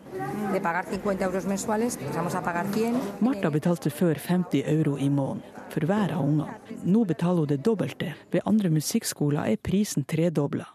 Martha 3.19 3.49
betalte 3.49 3.89
før 3.89 4.13
50 4.13 4.63
euro 4.65 4.97
i 4.97 5.09
måneden 5.09 5.58
for 5.73 5.85
hver 5.89 6.15
av 6.15 6.25
ungene. 6.25 6.57
Nå 6.83 7.05
betaler 7.09 7.45
hun 7.45 7.53
det 7.53 7.63
dobbelte. 7.65 8.13
Ved 8.31 8.45
andre 8.45 8.69
musikkskoler 8.73 9.45
er 9.45 9.63
prisen 9.63 10.05
tredobla. 10.05 10.67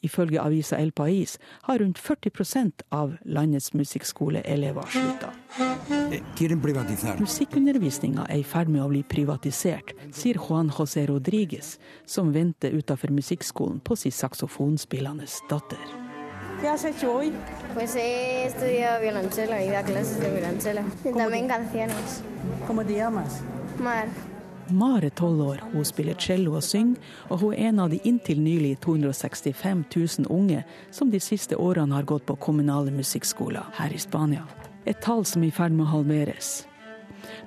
Ifølge 0.00 0.40
avisa 0.40 0.76
El 0.78 0.92
Pais 0.92 1.38
har 1.62 1.78
rundt 1.78 1.98
40% 1.98 2.84
av 2.94 3.16
landets 3.24 3.72
musikkskoleelever 3.74 4.86
slutta. 4.92 5.32
Musikkundervisninga 7.18 8.26
er 8.28 8.38
i 8.38 8.46
ferd 8.46 8.70
med 8.70 8.84
å 8.84 8.90
bli 8.92 9.02
privatisert, 9.02 9.94
sier 10.14 10.38
Juan 10.38 10.70
José 10.70 11.06
Rodriges, 11.10 11.78
som 12.06 12.30
venter 12.32 12.76
utafor 12.78 13.10
musikkskolen 13.14 13.80
på 13.80 13.96
sin 13.98 14.14
saksofonspillende 14.14 15.26
datter. 15.50 15.96
Pues 17.74 17.94
he 17.94 18.46
estudiado 18.46 19.00
violonchelo 19.00 19.60
y 19.60 19.68
da 19.68 19.84
clases 19.84 20.18
de 20.18 20.30
violonchelo. 20.30 20.80
Y 21.04 21.12
también 21.12 21.46
canciones. 21.46 22.22
¿Cómo 22.66 22.84
te 22.84 22.96
llamas? 22.96 23.42
Mar. 23.78 24.08
Mar 24.70 25.04
er 25.04 25.14
tolv 25.16 25.40
år, 25.40 25.60
hun 25.72 25.84
spiller 25.84 26.16
cello 26.20 26.58
og 26.58 26.62
synger, 26.62 27.00
og 27.32 27.40
hun 27.40 27.54
er 27.54 27.70
en 27.70 27.78
av 27.80 27.92
de 27.92 28.00
inntil 28.04 28.40
nylig 28.44 28.74
265 28.84 29.84
000 29.96 30.28
unge 30.28 30.64
som 30.92 31.08
de 31.10 31.20
siste 31.20 31.56
årene 31.56 31.96
har 31.96 32.04
gått 32.04 32.26
på 32.28 32.36
kommunale 32.36 32.92
musikkskoler 32.92 33.70
her 33.78 33.94
i 33.94 34.00
Spania. 34.02 34.44
Et 34.84 34.98
tall 35.00 35.24
som 35.24 35.42
er 35.42 35.48
i 35.48 35.54
ferd 35.56 35.72
med 35.72 35.86
å 35.86 35.92
halveres. 35.94 36.66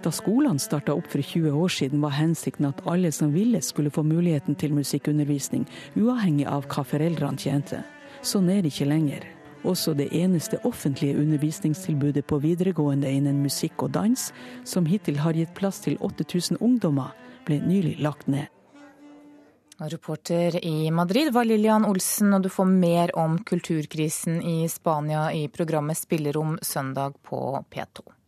Da 0.01 0.09
skolene 0.09 0.59
starta 0.59 0.95
opp 0.97 1.11
for 1.13 1.21
20 1.21 1.53
år 1.53 1.69
siden, 1.69 2.01
var 2.01 2.17
hensikten 2.17 2.65
at 2.71 2.81
alle 2.89 3.11
som 3.13 3.33
ville, 3.33 3.61
skulle 3.61 3.93
få 3.93 4.03
muligheten 4.03 4.57
til 4.57 4.73
musikkundervisning, 4.73 5.67
uavhengig 5.95 6.49
av 6.49 6.65
hva 6.73 6.85
foreldrene 6.85 7.37
tjente. 7.37 7.83
Sånn 8.25 8.49
er 8.49 8.65
det 8.65 8.73
ikke 8.73 8.89
lenger. 8.89 9.29
Også 9.63 9.93
det 9.93 10.07
eneste 10.17 10.57
offentlige 10.65 11.17
undervisningstilbudet 11.21 12.25
på 12.25 12.39
videregående 12.41 13.11
innen 13.11 13.43
musikk 13.43 13.83
og 13.85 13.93
dans, 13.93 14.31
som 14.65 14.87
hittil 14.89 15.19
har 15.21 15.37
gitt 15.37 15.53
plass 15.57 15.83
til 15.85 15.99
8000 16.01 16.57
ungdommer, 16.61 17.13
ble 17.45 17.59
nylig 17.61 17.99
lagt 18.01 18.27
ned. 18.27 18.49
Reporter 19.81 20.65
i 20.65 20.91
Madrid 20.91 21.31
var 21.33 21.45
Lillian 21.45 21.85
Olsen, 21.85 22.33
og 22.33 22.43
du 22.45 22.49
får 22.53 22.65
mer 22.69 23.13
om 23.17 23.39
kulturkrisen 23.43 24.41
i 24.45 24.69
Spania 24.69 25.31
i 25.33 25.47
programmet 25.49 25.97
Spillerom 25.97 26.59
søndag 26.61 27.17
på 27.25 27.65
P2. 27.69 28.20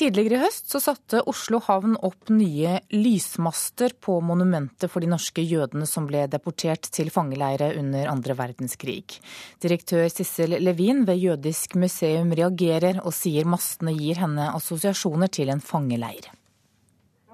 Tidligere 0.00 0.38
i 0.38 0.40
høst 0.40 0.70
så 0.72 0.78
satte 0.80 1.20
Oslo 1.28 1.58
havn 1.60 1.92
opp 2.00 2.30
nye 2.32 2.78
lysmaster 2.94 3.92
på 4.00 4.14
monumentet 4.24 4.88
for 4.88 5.04
de 5.04 5.10
norske 5.12 5.42
jødene 5.44 5.84
som 5.84 6.06
ble 6.08 6.22
deportert 6.32 6.88
til 6.96 7.10
fangeleire 7.12 7.74
under 7.76 8.08
andre 8.08 8.32
verdenskrig. 8.38 9.18
Direktør 9.60 10.06
Sissel 10.08 10.56
Levin 10.64 11.04
ved 11.04 11.20
Jødisk 11.20 11.76
museum 11.76 12.32
reagerer 12.32 13.02
og 13.04 13.12
sier 13.12 13.44
mastene 13.44 13.92
gir 13.98 14.22
henne 14.22 14.48
assosiasjoner 14.54 15.28
til 15.36 15.52
en 15.52 15.60
fangeleir. 15.60 16.32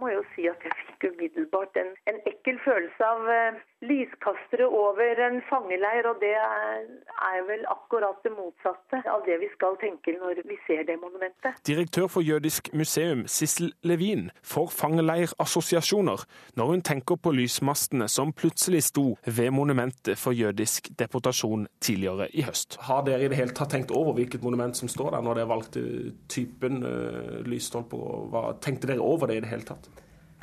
Jeg 0.02 0.18
jo 0.18 0.26
si 0.34 0.50
at 0.50 0.65
umiddelbart 1.10 1.76
en, 1.82 1.94
en 2.10 2.20
ekkel 2.30 2.58
følelse 2.64 3.08
av 3.12 3.24
uh, 3.30 3.58
lyskastere 3.84 4.66
over 4.66 5.20
en 5.26 5.40
fangeleir, 5.50 6.08
og 6.10 6.20
det 6.22 6.32
er, 6.40 6.86
er, 7.30 7.40
vel 7.48 7.64
akkurat 7.70 8.22
det 8.24 8.32
motsatte 8.32 9.02
av 9.12 9.24
det 9.28 9.36
vi 9.42 9.48
skal 9.52 9.76
tenke 9.80 10.16
når 10.16 10.40
vi 10.48 10.56
ser 10.66 10.86
det 10.88 10.96
monumentet. 11.00 11.60
Direktør 11.66 12.08
for 12.12 12.24
Jødisk 12.24 12.72
museum, 12.72 13.26
Sissel 13.26 13.72
Levin, 13.82 14.30
får 14.42 14.72
fangeleirassosiasjoner 14.80 16.24
når 16.56 16.72
hun 16.72 16.82
tenker 16.82 17.20
på 17.20 17.34
lysmastene 17.36 18.08
som 18.08 18.32
plutselig 18.32 18.86
sto 18.88 19.06
ved 19.26 19.52
monumentet 19.52 20.18
for 20.18 20.36
jødisk 20.36 20.90
deportasjon 20.98 21.66
tidligere 21.80 22.30
i 22.32 22.46
høst. 22.46 22.78
Har 22.88 23.04
dere 23.06 23.26
i 23.26 23.30
det 23.30 23.38
hele 23.38 23.54
tatt 23.56 23.74
tenkt 23.74 23.92
over 23.94 24.16
hvilket 24.16 24.44
monument 24.44 24.76
som 24.76 24.88
står 24.88 25.12
der, 25.14 25.24
når 25.26 25.40
dere 25.40 25.52
valgte 25.52 25.84
typen 26.32 26.82
uh, 26.84 27.44
lysstolper? 27.46 28.56
Tenkte 28.64 28.90
dere 28.90 29.04
over 29.04 29.30
det 29.30 29.40
i 29.40 29.44
det 29.44 29.52
hele 29.52 29.68
tatt? 29.68 29.90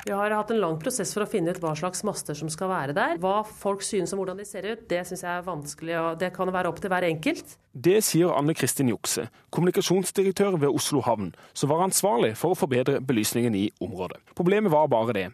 Vi 0.04 0.12
har 0.12 0.30
hatt 0.30 0.50
en 0.50 0.60
lang 0.60 0.74
prosess 0.76 1.14
for 1.16 1.24
å 1.24 1.28
finne 1.32 1.54
ut 1.54 1.58
hva 1.62 1.70
slags 1.78 2.02
master 2.04 2.36
som 2.36 2.50
skal 2.52 2.68
være 2.68 2.92
der. 2.96 3.14
Hva 3.22 3.38
folk 3.40 3.80
synes 3.80 4.12
om 4.12 4.20
hvordan 4.20 4.36
de 4.36 4.44
ser 4.44 4.66
ut, 4.68 4.82
det 4.90 4.98
syns 5.08 5.22
jeg 5.24 5.32
er 5.32 5.46
vanskelig, 5.46 5.94
og 5.96 6.18
det 6.20 6.28
kan 6.36 6.50
være 6.52 6.68
opp 6.68 6.82
til 6.82 6.92
hver 6.92 7.06
enkelt. 7.08 7.54
Det 7.72 7.96
sier 8.04 8.34
Anne 8.36 8.52
Kristin 8.52 8.90
Jukse, 8.92 9.24
kommunikasjonsdirektør 9.48 10.58
ved 10.60 10.76
Oslo 10.76 11.00
havn, 11.06 11.30
som 11.56 11.72
var 11.72 11.86
ansvarlig 11.86 12.34
for 12.36 12.52
å 12.52 12.58
forbedre 12.58 13.00
belysningen 13.00 13.56
i 13.56 13.70
området. 13.80 14.20
Problemet 14.36 14.74
var 14.74 14.92
bare 14.92 15.16
det 15.16 15.24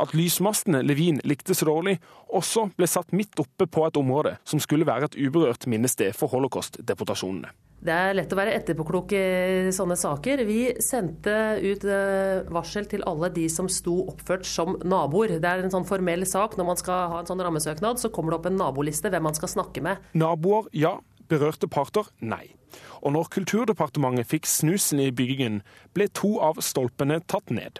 at 0.00 0.14
lysmastene 0.14 0.84
Levin 0.86 1.18
likte 1.26 1.56
så 1.58 1.66
dårlig, 1.68 1.96
også 2.30 2.68
ble 2.78 2.86
satt 2.88 3.10
midt 3.10 3.42
oppe 3.42 3.66
på 3.66 3.82
et 3.88 3.98
område 3.98 4.36
som 4.46 4.62
skulle 4.62 4.86
være 4.86 5.10
et 5.10 5.18
uberørt 5.18 5.66
minnested 5.66 6.14
for 6.16 6.30
holocaust-deportasjonene. 6.32 7.50
Det 7.80 7.92
er 7.96 8.12
lett 8.12 8.32
å 8.32 8.36
være 8.36 8.52
etterpåklok 8.58 9.12
i 9.16 9.24
sånne 9.72 9.96
saker. 9.96 10.42
Vi 10.44 10.58
sendte 10.84 11.32
ut 11.64 11.84
eh, 11.88 12.42
varsel 12.52 12.84
til 12.90 13.04
alle 13.08 13.30
de 13.32 13.46
som 13.48 13.70
sto 13.72 13.94
oppført 14.12 14.44
som 14.44 14.74
naboer. 14.84 15.38
Det 15.40 15.48
er 15.48 15.64
en 15.64 15.72
sånn 15.72 15.88
formell 15.88 16.26
sak. 16.28 16.58
Når 16.60 16.68
man 16.68 16.80
skal 16.80 17.06
ha 17.14 17.22
en 17.22 17.30
sånn 17.30 17.40
rammesøknad, 17.40 18.02
så 18.02 18.12
kommer 18.12 18.34
det 18.34 18.40
opp 18.42 18.48
en 18.50 18.60
naboliste 18.60 19.08
hvem 19.08 19.24
man 19.30 19.38
skal 19.38 19.52
snakke 19.54 19.84
med. 19.86 20.10
Naboer, 20.12 20.68
ja. 20.76 20.98
Berørte 21.30 21.68
parter, 21.70 22.08
nei. 22.18 22.56
Og 23.00 23.14
når 23.14 23.30
Kulturdepartementet 23.32 24.28
fikk 24.28 24.48
snusen 24.50 25.00
i 25.00 25.12
byggingen, 25.14 25.60
ble 25.94 26.08
to 26.10 26.34
av 26.42 26.58
stolpene 26.64 27.20
tatt 27.30 27.52
ned. 27.54 27.78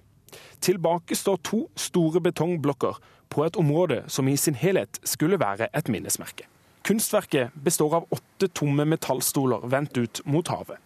Tilbake 0.62 1.18
står 1.18 1.42
to 1.44 1.64
store 1.74 2.22
betongblokker 2.24 3.02
på 3.28 3.44
et 3.44 3.58
område 3.58 4.04
som 4.08 4.30
i 4.30 4.36
sin 4.38 4.56
helhet 4.56 5.02
skulle 5.02 5.40
være 5.42 5.68
et 5.74 5.90
minnesmerke. 5.92 6.46
Kunstverket 6.86 7.54
består 7.54 7.94
av 8.00 8.06
åtte 8.14 8.48
tomme 8.48 8.86
metallstoler 8.88 9.66
vendt 9.68 9.98
ut 9.98 10.22
mot 10.24 10.48
havet. 10.48 10.78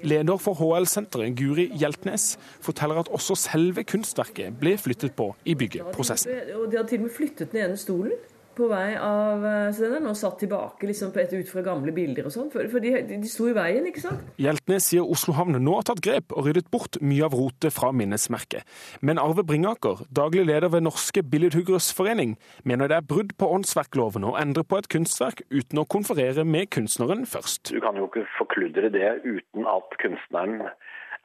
Leder 0.00 0.38
for 0.40 0.56
HL-senteret, 0.56 1.34
Guri 1.36 1.66
Hjeltnes, 1.76 2.38
forteller 2.64 3.02
at 3.02 3.10
også 3.12 3.36
selve 3.36 3.84
kunstverket 3.84 4.56
ble 4.60 4.76
flyttet 4.80 5.12
på 5.16 5.28
i 5.44 5.54
byggeprosessen. 5.60 6.32
Og 6.56 6.70
De 6.72 6.80
har 6.80 6.88
til 6.88 7.02
og 7.02 7.08
med 7.08 7.16
flyttet 7.16 7.52
den 7.52 7.66
ene 7.66 7.80
stolen 7.80 8.16
på 8.56 8.66
vei 8.70 8.94
av 8.98 9.44
eh, 9.46 9.70
så 9.74 9.86
den 9.86 9.96
er 9.98 10.04
nå 10.04 10.12
satt 10.18 10.38
tilbake 10.42 10.88
liksom, 10.88 11.12
på 11.14 11.22
ut 11.30 11.50
fra 11.50 11.64
gamle 11.64 11.94
bilder 11.96 12.28
og 12.28 12.34
sånn, 12.34 12.50
for, 12.52 12.66
for 12.72 12.82
de, 12.82 12.92
de, 13.08 13.18
sto 13.30 13.48
i 13.50 13.54
veien, 13.56 13.86
ikke 13.90 14.02
sant? 14.02 14.28
Hjeltnes 14.40 14.90
sier 14.90 15.06
Oslo 15.06 15.34
havn 15.38 15.58
nå 15.60 15.76
har 15.78 15.86
tatt 15.88 16.02
grep 16.04 16.34
og 16.34 16.48
ryddet 16.48 16.70
bort 16.72 16.98
mye 17.04 17.24
av 17.26 17.36
rotet 17.36 17.74
fra 17.74 17.92
minnesmerket. 17.96 18.66
Men 19.06 19.20
Arve 19.22 19.44
Bringaker, 19.46 20.04
daglig 20.10 20.46
leder 20.48 20.72
ved 20.72 20.86
Norske 20.86 21.24
Billedhuggeres 21.26 21.90
Forening, 21.96 22.36
mener 22.64 22.90
det 22.90 23.00
er 23.00 23.08
brudd 23.14 23.34
på 23.40 23.50
åndsverkloven 23.56 24.26
å 24.28 24.36
endre 24.40 24.66
på 24.66 24.80
et 24.80 24.90
kunstverk 24.92 25.44
uten 25.50 25.82
å 25.82 25.88
konferere 25.90 26.46
med 26.46 26.70
kunstneren 26.74 27.26
først. 27.28 27.72
Du 27.74 27.82
kan 27.84 27.98
jo 27.98 28.10
ikke 28.10 28.26
forkludre 28.38 28.92
det 28.94 29.18
uten 29.24 29.68
at 29.70 30.00
kunstneren 30.02 30.70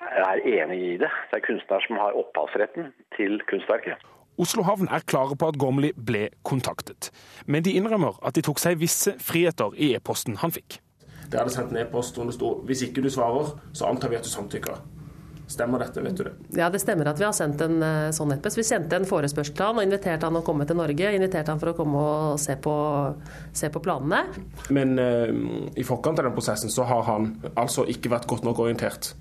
er 0.01 0.43
enig 0.43 0.81
i 0.81 0.97
det. 1.01 1.11
Det 1.31 1.39
er 1.39 1.47
kunstner 1.47 1.87
som 1.87 2.01
har 2.01 2.17
opphavsretten 2.19 2.91
til 3.17 3.39
kunstverket. 3.49 4.01
Oslo 4.41 4.65
havn 4.67 4.89
er 4.91 5.05
klare 5.07 5.37
på 5.39 5.47
at 5.47 5.59
Gormli 5.59 5.93
ble 5.95 6.27
kontaktet, 6.43 7.11
men 7.47 7.63
de 7.63 7.75
innrømmer 7.79 8.17
at 8.25 8.35
de 8.35 8.43
tok 8.43 8.59
seg 8.59 8.81
visse 8.81 9.15
friheter 9.23 9.75
i 9.79 9.93
e-posten 9.95 10.35
han 10.41 10.51
fikk. 10.51 10.81
Det 11.25 11.39
hadde 11.39 11.53
sendt 11.53 11.71
en 11.71 11.79
e-post 11.81 12.17
hvor 12.17 12.27
det 12.27 12.35
sto 12.35 12.51
hvis 12.67 12.83
ikke 12.89 13.03
du 13.05 13.09
svarer, 13.13 13.55
så 13.73 13.87
antar 13.89 14.11
vi 14.11 14.19
at 14.19 14.27
du 14.27 14.31
samtykker. 14.31 14.83
Stemmer 15.47 15.79
dette, 15.79 16.01
vet 16.01 16.17
du 16.17 16.23
det? 16.25 16.31
Ja, 16.57 16.71
det 16.73 16.79
stemmer 16.81 17.11
at 17.11 17.19
vi 17.21 17.25
har 17.27 17.33
sendt 17.37 17.61
en 17.61 17.77
uh, 17.83 18.09
sånn 18.15 18.33
e-post. 18.33 18.57
Vi 18.57 18.65
sendte 18.65 18.97
en 18.97 19.05
forespørsel 19.05 19.53
til 19.53 19.67
han 19.67 19.77
og 19.77 19.85
inviterte 19.85 20.25
han 20.25 20.39
å 20.39 20.41
komme 20.45 20.65
til 20.65 20.79
Norge. 20.79 21.11
Inviterte 21.13 21.53
han 21.53 21.61
for 21.61 21.71
å 21.71 21.75
komme 21.77 22.01
og 22.01 22.39
se 22.41 22.55
på, 22.57 22.73
se 23.53 23.69
på 23.69 23.81
planene. 23.85 24.23
Men 24.73 24.97
uh, 24.97 25.29
i 25.77 25.85
forkant 25.85 26.19
av 26.19 26.27
den 26.27 26.35
prosessen 26.35 26.73
så 26.73 26.87
har 26.89 27.05
han 27.11 27.35
altså 27.53 27.85
ikke 27.93 28.11
vært 28.15 28.25
godt 28.31 28.47
nok 28.47 28.63
orientert 28.65 29.13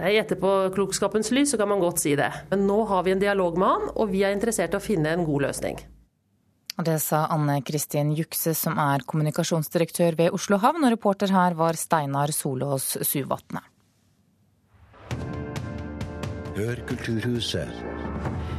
i 0.00 0.16
etterpåklokskapens 0.18 1.30
lys 1.30 1.52
så 1.54 1.58
kan 1.60 1.70
man 1.70 1.82
godt 1.82 2.02
si 2.02 2.16
det. 2.18 2.30
Men 2.50 2.66
nå 2.66 2.80
har 2.90 3.04
vi 3.06 3.14
en 3.14 3.22
dialog 3.22 3.58
med 3.58 3.68
han, 3.68 3.90
og 3.94 4.10
vi 4.10 4.24
er 4.26 4.34
interessert 4.34 4.74
i 4.74 4.80
å 4.80 4.82
finne 4.82 5.12
en 5.14 5.26
god 5.26 5.46
løsning. 5.46 5.78
Det 6.74 6.96
sa 6.98 7.28
Anne 7.30 7.60
Kristin 7.62 8.10
Jukse, 8.18 8.50
som 8.58 8.80
er 8.82 9.04
kommunikasjonsdirektør 9.06 10.18
ved 10.18 10.34
Oslo 10.34 10.58
havn, 10.58 10.82
og 10.82 10.96
reporter 10.96 11.30
her 11.30 11.54
var 11.54 11.78
Steinar 11.78 12.34
Solås 12.34 12.96
Suvatne. 13.06 13.62
Hør 16.54 16.82
Kulturhuset 16.86 17.93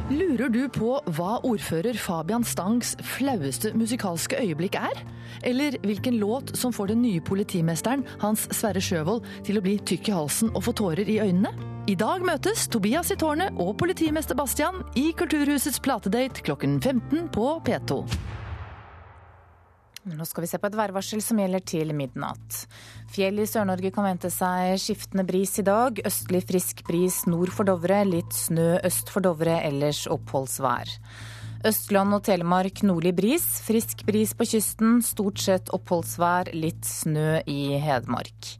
Lurer 0.06 0.50
du 0.54 0.62
på 0.70 0.96
hva 1.16 1.36
ordfører 1.46 1.96
Fabian 1.98 2.44
Stangs 2.46 2.94
flaueste 3.16 3.72
musikalske 3.74 4.38
øyeblikk 4.38 4.78
er? 4.78 5.00
Eller 5.42 5.74
hvilken 5.82 6.20
låt 6.22 6.54
som 6.58 6.72
får 6.72 6.92
den 6.92 7.02
nye 7.02 7.20
politimesteren, 7.20 8.04
Hans 8.22 8.46
Sverre 8.54 8.82
Sjøvold, 8.82 9.26
til 9.46 9.58
å 9.58 9.64
bli 9.64 9.76
tykk 9.82 10.12
i 10.12 10.14
halsen 10.14 10.54
og 10.54 10.62
få 10.68 10.76
tårer 10.78 11.10
i 11.10 11.18
øynene? 11.24 11.50
I 11.90 11.94
dag 11.98 12.22
møtes 12.26 12.68
Tobias 12.70 13.12
i 13.14 13.18
tårnet 13.18 13.58
og 13.62 13.76
politimester 13.78 14.38
Bastian 14.38 14.80
i 14.98 15.12
Kulturhusets 15.18 15.82
platedate 15.82 16.42
klokken 16.46 16.80
15 16.80 17.28
på 17.34 17.50
P2. 17.66 18.00
Nå 20.06 20.22
skal 20.22 20.44
vi 20.44 20.48
se 20.52 20.58
på 20.62 20.68
et 20.70 20.76
værvarsel 20.78 21.18
som 21.24 21.40
gjelder 21.40 21.62
til 21.66 21.88
midnatt. 21.96 22.60
Fjell 23.10 23.40
i 23.42 23.46
Sør-Norge 23.50 23.90
kan 23.90 24.06
vente 24.06 24.30
seg 24.30 24.76
skiftende 24.78 25.24
bris 25.26 25.56
i 25.58 25.64
dag. 25.66 25.98
Østlig 26.06 26.44
frisk 26.46 26.84
bris 26.86 27.24
nord 27.26 27.50
for 27.50 27.66
Dovre, 27.66 28.04
litt 28.06 28.36
snø 28.36 28.76
øst 28.86 29.10
for 29.10 29.26
Dovre, 29.26 29.56
ellers 29.66 30.04
oppholdsvær. 30.06 30.92
Østland 31.66 32.14
og 32.14 32.22
Telemark 32.28 32.84
nordlig 32.86 33.16
bris, 33.18 33.48
frisk 33.66 34.04
bris 34.06 34.36
på 34.38 34.46
kysten, 34.46 35.00
stort 35.02 35.42
sett 35.42 35.74
oppholdsvær, 35.74 36.52
litt 36.54 36.86
snø 36.86 37.40
i 37.50 37.74
Hedmark. 37.82 38.52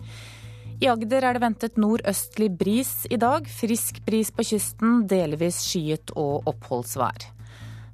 I 0.83 0.91
Agder 0.91 1.29
er 1.29 1.39
det 1.39 1.45
ventet 1.47 1.79
nordøstlig 1.79 2.51
bris 2.59 3.07
i 3.07 3.23
dag, 3.23 3.47
frisk 3.47 4.03
bris 4.09 4.35
på 4.35 4.51
kysten, 4.51 5.05
delvis 5.07 5.63
skyet 5.63 6.11
og 6.19 6.51
oppholdsvær. 6.51 7.36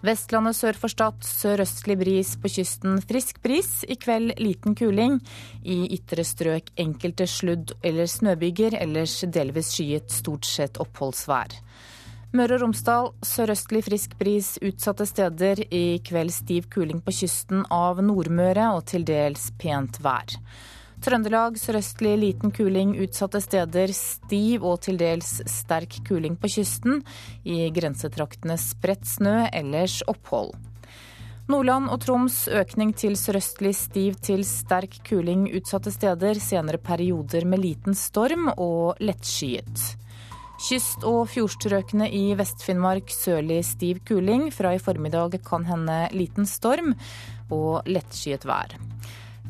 Vestlandet 0.03 0.57
sør 0.59 0.75
for 0.75 0.91
Stad 0.91 1.23
sørøstlig 1.23 1.95
bris 2.01 2.33
på 2.43 2.51
kysten, 2.51 2.97
frisk 3.07 3.37
bris. 3.45 3.85
I 3.87 3.95
kveld 3.95 4.35
liten 4.43 4.75
kuling. 4.75 5.21
I 5.63 5.85
ytre 5.95 6.25
strøk 6.27 6.73
enkelte 6.83 7.29
sludd- 7.31 7.77
eller 7.87 8.11
snøbyger, 8.11 8.75
ellers 8.83 9.21
delvis 9.31 9.71
skyet, 9.77 10.11
stort 10.11 10.49
sett 10.49 10.81
oppholdsvær. 10.83 11.55
Møre 12.35 12.57
og 12.57 12.65
Romsdal 12.65 13.13
sørøstlig 13.23 13.85
frisk 13.87 14.19
bris 14.19 14.57
utsatte 14.65 15.07
steder. 15.07 15.63
I 15.71 16.01
kveld 16.03 16.35
stiv 16.35 16.67
kuling 16.73 16.99
på 17.05 17.15
kysten 17.23 17.63
av 17.71 18.03
Nordmøre 18.03 18.73
og 18.75 18.87
til 18.91 19.07
dels 19.07 19.53
pent 19.55 20.03
vær. 20.03 20.35
Trøndelag 21.03 21.57
sørøstlig 21.59 22.13
liten 22.21 22.53
kuling 22.55 22.93
utsatte 23.03 23.41
steder. 23.43 23.91
Stiv 23.97 24.63
og 24.63 24.85
til 24.85 25.01
dels 25.01 25.41
sterk 25.51 25.97
kuling 26.07 26.37
på 26.39 26.51
kysten. 26.55 27.01
I 27.43 27.73
grensetraktene 27.75 28.55
spredt 28.61 29.09
snø, 29.11 29.49
ellers 29.51 29.99
opphold. 30.07 30.55
Nordland 31.51 31.91
og 31.91 32.05
Troms 32.05 32.45
økning 32.47 32.93
til 32.95 33.19
sørøstlig 33.19 33.75
stiv 33.75 34.21
til 34.23 34.47
sterk 34.47 35.01
kuling 35.09 35.49
utsatte 35.51 35.91
steder. 35.91 36.39
Senere 36.39 36.79
perioder 36.79 37.49
med 37.51 37.65
liten 37.65 37.99
storm 37.99 38.53
og 38.55 39.03
lettskyet. 39.03 39.83
Kyst- 40.63 41.03
og 41.03 41.27
fjordstrøkene 41.35 42.07
i 42.15 42.25
Vest-Finnmark 42.39 43.11
sørlig 43.11 43.65
stiv 43.67 44.05
kuling. 44.07 44.53
Fra 44.55 44.77
i 44.77 44.79
formiddag 44.79 45.41
kan 45.43 45.67
hende 45.67 46.05
liten 46.15 46.47
storm 46.47 46.95
og 47.51 47.83
lettskyet 47.91 48.47
vær. 48.47 48.79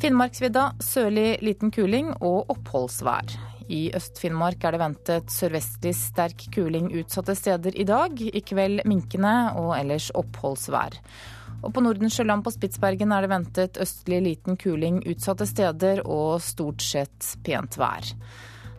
Finnmarksvidda 0.03 0.73
sørlig 0.83 1.37
liten 1.47 1.71
kuling 1.71 2.09
og 2.27 2.49
oppholdsvær. 2.51 3.37
I 3.71 3.93
Øst-Finnmark 3.95 4.65
er 4.67 4.75
det 4.75 4.81
ventet 4.83 5.31
sørvestlig 5.31 5.93
sterk 5.95 6.43
kuling 6.57 6.89
utsatte 6.99 7.37
steder 7.39 7.77
i 7.79 7.87
dag. 7.87 8.19
I 8.19 8.43
kveld 8.43 8.83
minkende 8.91 9.53
og 9.61 9.77
ellers 9.77 10.09
oppholdsvær. 10.19 10.99
Og 11.63 11.71
på 11.71 11.85
Nordensjøland 11.87 12.43
på 12.43 12.51
Spitsbergen 12.51 13.15
er 13.15 13.23
det 13.23 13.31
ventet 13.31 13.79
østlig 13.85 14.19
liten 14.27 14.59
kuling 14.59 14.99
utsatte 15.07 15.47
steder 15.47 16.03
og 16.03 16.43
stort 16.43 16.83
sett 16.83 17.37
pent 17.47 17.79
vær. 17.79 18.11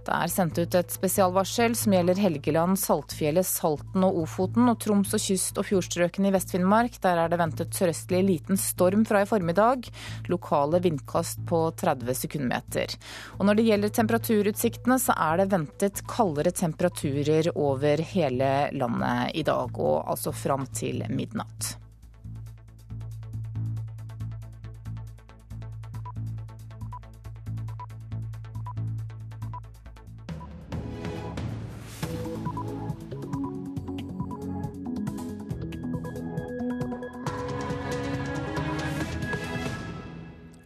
Det 0.04 0.12
er 0.12 0.32
sendt 0.32 0.58
ut 0.60 0.76
et 0.76 0.92
spesialvarsel 0.92 1.78
som 1.80 1.94
gjelder 1.96 2.20
Helgeland, 2.20 2.76
Saltfjellet, 2.80 3.48
Salten 3.48 4.04
og 4.04 4.18
Ofoten 4.26 4.68
og 4.68 4.82
Troms 4.84 5.14
og 5.16 5.22
kyst- 5.24 5.60
og 5.62 5.68
fjordstrøkene 5.70 6.28
i 6.28 6.34
Vest-Finnmark. 6.36 6.98
Der 7.06 7.22
er 7.22 7.32
det 7.32 7.40
ventet 7.40 7.78
sørøstlig 7.78 8.20
liten 8.28 8.60
storm 8.60 9.06
fra 9.08 9.22
i 9.24 9.30
formiddag. 9.30 9.88
Lokale 10.28 10.82
vindkast 10.84 11.46
på 11.48 11.62
30 11.80 12.20
sekundmeter. 12.20 12.98
Og 13.38 13.48
når 13.48 13.60
det 13.60 13.68
gjelder 13.70 13.94
temperaturutsiktene, 13.96 15.00
så 15.00 15.16
er 15.16 15.40
det 15.40 15.52
ventet 15.56 16.04
kaldere 16.12 16.52
temperaturer 16.52 17.54
over 17.56 18.04
hele 18.14 18.52
landet 18.76 19.40
i 19.40 19.46
dag, 19.48 19.80
og 19.80 20.04
altså 20.04 20.36
fram 20.36 20.68
til 20.76 21.06
midnatt. 21.16 21.78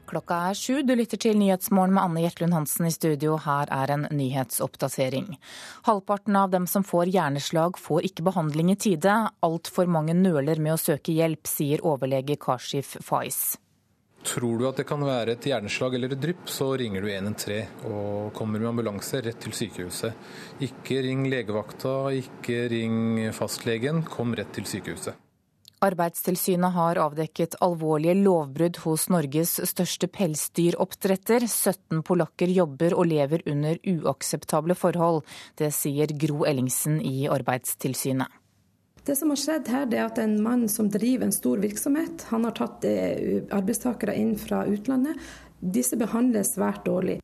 Klokka 0.08 0.38
er 0.50 0.56
sju. 0.56 0.82
Du 0.88 0.94
lytter 0.96 1.20
til 1.20 1.36
Nyhetsmorgen 1.36 1.92
med 1.98 2.04
Anne 2.06 2.24
Jetlund 2.24 2.56
Hansen 2.56 2.88
i 2.88 2.94
studio. 2.96 3.36
Her 3.44 3.68
er 3.76 3.92
en 3.92 4.08
nyhetsoppdatering. 4.16 5.34
Halvparten 5.88 6.38
av 6.40 6.54
dem 6.54 6.68
som 6.72 6.86
får 6.88 7.12
hjerneslag, 7.12 7.76
får 7.76 8.08
ikke 8.08 8.28
behandling 8.30 8.72
i 8.72 8.78
tide. 8.80 9.18
Altfor 9.44 9.92
mange 9.92 10.16
nøler 10.16 10.64
med 10.64 10.78
å 10.78 10.80
søke 10.80 11.12
hjelp, 11.12 11.44
sier 11.52 11.84
overlege 11.84 12.40
Kashif 12.40 12.96
Faiz. 13.04 13.58
Tror 14.28 14.58
du 14.60 14.66
at 14.68 14.80
det 14.80 14.88
kan 14.88 15.04
være 15.04 15.36
et 15.36 15.46
hjerneslag 15.52 15.94
eller 15.96 16.16
et 16.16 16.24
drypp, 16.24 16.48
så 16.52 16.72
ringer 16.80 17.04
du 17.04 17.12
113 17.12 17.92
og 17.92 18.34
kommer 18.36 18.64
med 18.64 18.72
ambulanse 18.72 19.22
rett 19.24 19.40
til 19.44 19.56
sykehuset. 19.56 20.18
Ikke 20.68 21.04
ring 21.06 21.28
legevakta, 21.32 22.00
ikke 22.24 22.66
ring 22.74 22.98
fastlegen, 23.36 24.04
kom 24.08 24.36
rett 24.36 24.56
til 24.56 24.68
sykehuset. 24.68 25.27
Arbeidstilsynet 25.86 26.74
har 26.74 26.98
avdekket 26.98 27.60
alvorlige 27.62 28.16
lovbrudd 28.18 28.80
hos 28.82 29.04
Norges 29.14 29.60
største 29.70 30.10
pelsdyroppdretter. 30.10 31.46
17 31.46 32.02
polakker 32.08 32.50
jobber 32.50 32.96
og 32.98 33.06
lever 33.12 33.44
under 33.46 33.78
uakseptable 33.86 34.74
forhold. 34.74 35.22
Det 35.62 35.70
sier 35.76 36.10
Gro 36.18 36.48
Ellingsen 36.50 36.98
i 37.06 37.28
Arbeidstilsynet. 37.30 38.34
Det 39.06 39.16
som 39.16 39.30
har 39.32 39.40
skjedd 39.40 39.70
her, 39.72 39.86
er 39.94 40.08
at 40.08 40.18
en 40.20 40.34
mann 40.44 40.66
som 40.68 40.90
driver 40.92 41.30
en 41.30 41.36
stor 41.36 41.62
virksomhet, 41.64 42.26
han 42.32 42.44
har 42.44 42.58
tatt 42.58 42.84
eh, 42.90 43.46
arbeidstakere 43.56 44.18
inn 44.18 44.34
fra 44.42 44.66
utlandet. 44.68 45.22
Disse 45.62 45.96
behandles 45.96 46.56
svært 46.58 46.84
dårlig. 46.90 47.22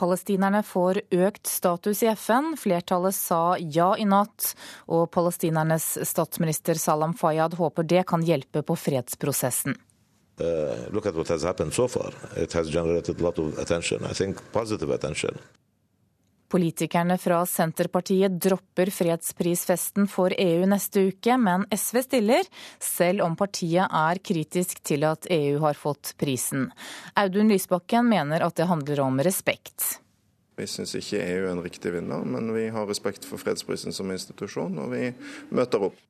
Palestinerne 0.00 0.62
får 0.64 1.02
økt 1.12 1.46
status 1.46 2.00
i 2.02 2.08
FN. 2.16 2.54
Flertallet 2.56 3.14
sa 3.14 3.58
ja 3.60 3.92
i 4.00 4.06
natt, 4.08 4.54
og 4.88 5.10
palestinernes 5.12 5.92
statsminister 6.08 6.80
Salam 6.80 7.12
Fayyad 7.14 7.58
håper 7.60 7.84
det 7.84 8.06
kan 8.08 8.24
hjelpe 8.24 8.64
på 8.64 8.78
fredsprosessen. 8.80 9.76
Uh, 10.40 10.88
look 10.88 11.04
at 11.04 11.14
what 11.14 11.28
has 11.28 11.44
happened 11.44 11.74
far. 11.74 12.14
It 12.36 12.52
has 12.52 12.70
generated 12.70 13.20
a 13.20 13.22
lot 13.22 13.38
of 13.38 13.58
attention. 13.58 14.04
I 14.10 14.14
think. 14.14 14.40
Politikerne 16.50 17.14
fra 17.18 17.44
Senterpartiet 17.46 18.34
dropper 18.42 18.90
fredsprisfesten 18.90 20.08
for 20.10 20.34
EU 20.34 20.66
neste 20.66 21.04
uke, 21.12 21.36
men 21.38 21.62
SV 21.70 22.00
stiller, 22.02 22.48
selv 22.82 23.22
om 23.22 23.36
partiet 23.38 23.86
er 23.86 24.18
kritisk 24.18 24.82
til 24.82 25.06
at 25.06 25.28
EU 25.30 25.60
har 25.62 25.78
fått 25.78 26.16
prisen. 26.18 26.72
Audun 27.14 27.52
Lysbakken 27.54 28.08
mener 28.10 28.42
at 28.42 28.58
det 28.58 28.66
handler 28.66 29.04
om 29.06 29.22
respekt. 29.22 30.00
Vi 30.58 30.66
syns 30.66 30.96
ikke 30.98 31.22
EU 31.22 31.44
er 31.46 31.52
en 31.54 31.62
riktig 31.62 31.94
vinner, 31.94 32.26
men 32.26 32.50
vi 32.52 32.66
har 32.74 32.90
respekt 32.90 33.24
for 33.24 33.38
fredsprisen 33.38 33.94
som 33.94 34.10
institusjon, 34.10 34.74
og 34.82 34.90
vi 34.90 35.12
møter 35.54 35.86
opp. 35.86 36.02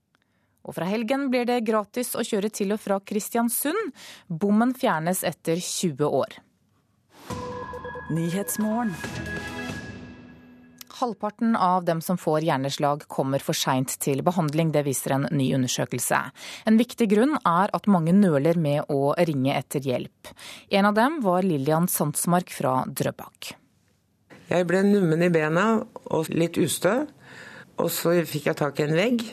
Og 0.64 0.76
fra 0.76 0.88
helgen 0.88 1.29
blir 1.33 1.44
det 1.48 1.61
gratis 1.68 2.16
å 2.16 2.24
kjøre 2.24 2.48
til 2.53 2.72
og 2.74 2.81
fra 2.81 2.96
Kristiansund. 3.00 3.92
Bommen 4.29 4.72
fjernes 4.76 5.20
etter 5.29 5.61
20 5.61 6.05
år. 6.09 6.40
Halvparten 11.01 11.57
av 11.57 11.85
dem 11.85 12.01
som 12.05 12.19
får 12.21 12.45
hjerneslag 12.45 13.07
kommer 13.09 13.41
for 13.41 13.57
seint 13.57 13.95
til 14.05 14.21
behandling, 14.27 14.69
det 14.75 14.83
viser 14.85 15.15
en 15.17 15.23
ny 15.33 15.47
undersøkelse. 15.57 16.19
En 16.69 16.77
viktig 16.77 17.07
grunn 17.09 17.39
er 17.39 17.73
at 17.73 17.89
mange 17.89 18.13
nøler 18.13 18.61
med 18.61 18.91
å 18.93 19.15
ringe 19.17 19.55
etter 19.57 19.81
hjelp. 19.81 20.29
En 20.69 20.91
av 20.91 20.99
dem 20.99 21.23
var 21.25 21.47
Lillian 21.47 21.89
Sandsmark 21.89 22.53
fra 22.53 22.83
Drøbak. 22.85 23.55
Jeg 24.51 24.67
ble 24.69 24.83
nummen 24.85 25.25
i 25.25 25.31
bena 25.33 25.67
og 26.11 26.29
litt 26.35 26.61
ustø, 26.61 27.07
og 27.81 27.89
så 27.89 28.19
fikk 28.29 28.51
jeg 28.51 28.61
tak 28.61 28.83
i 28.83 28.89
en 28.91 28.97
vegg. 28.99 29.25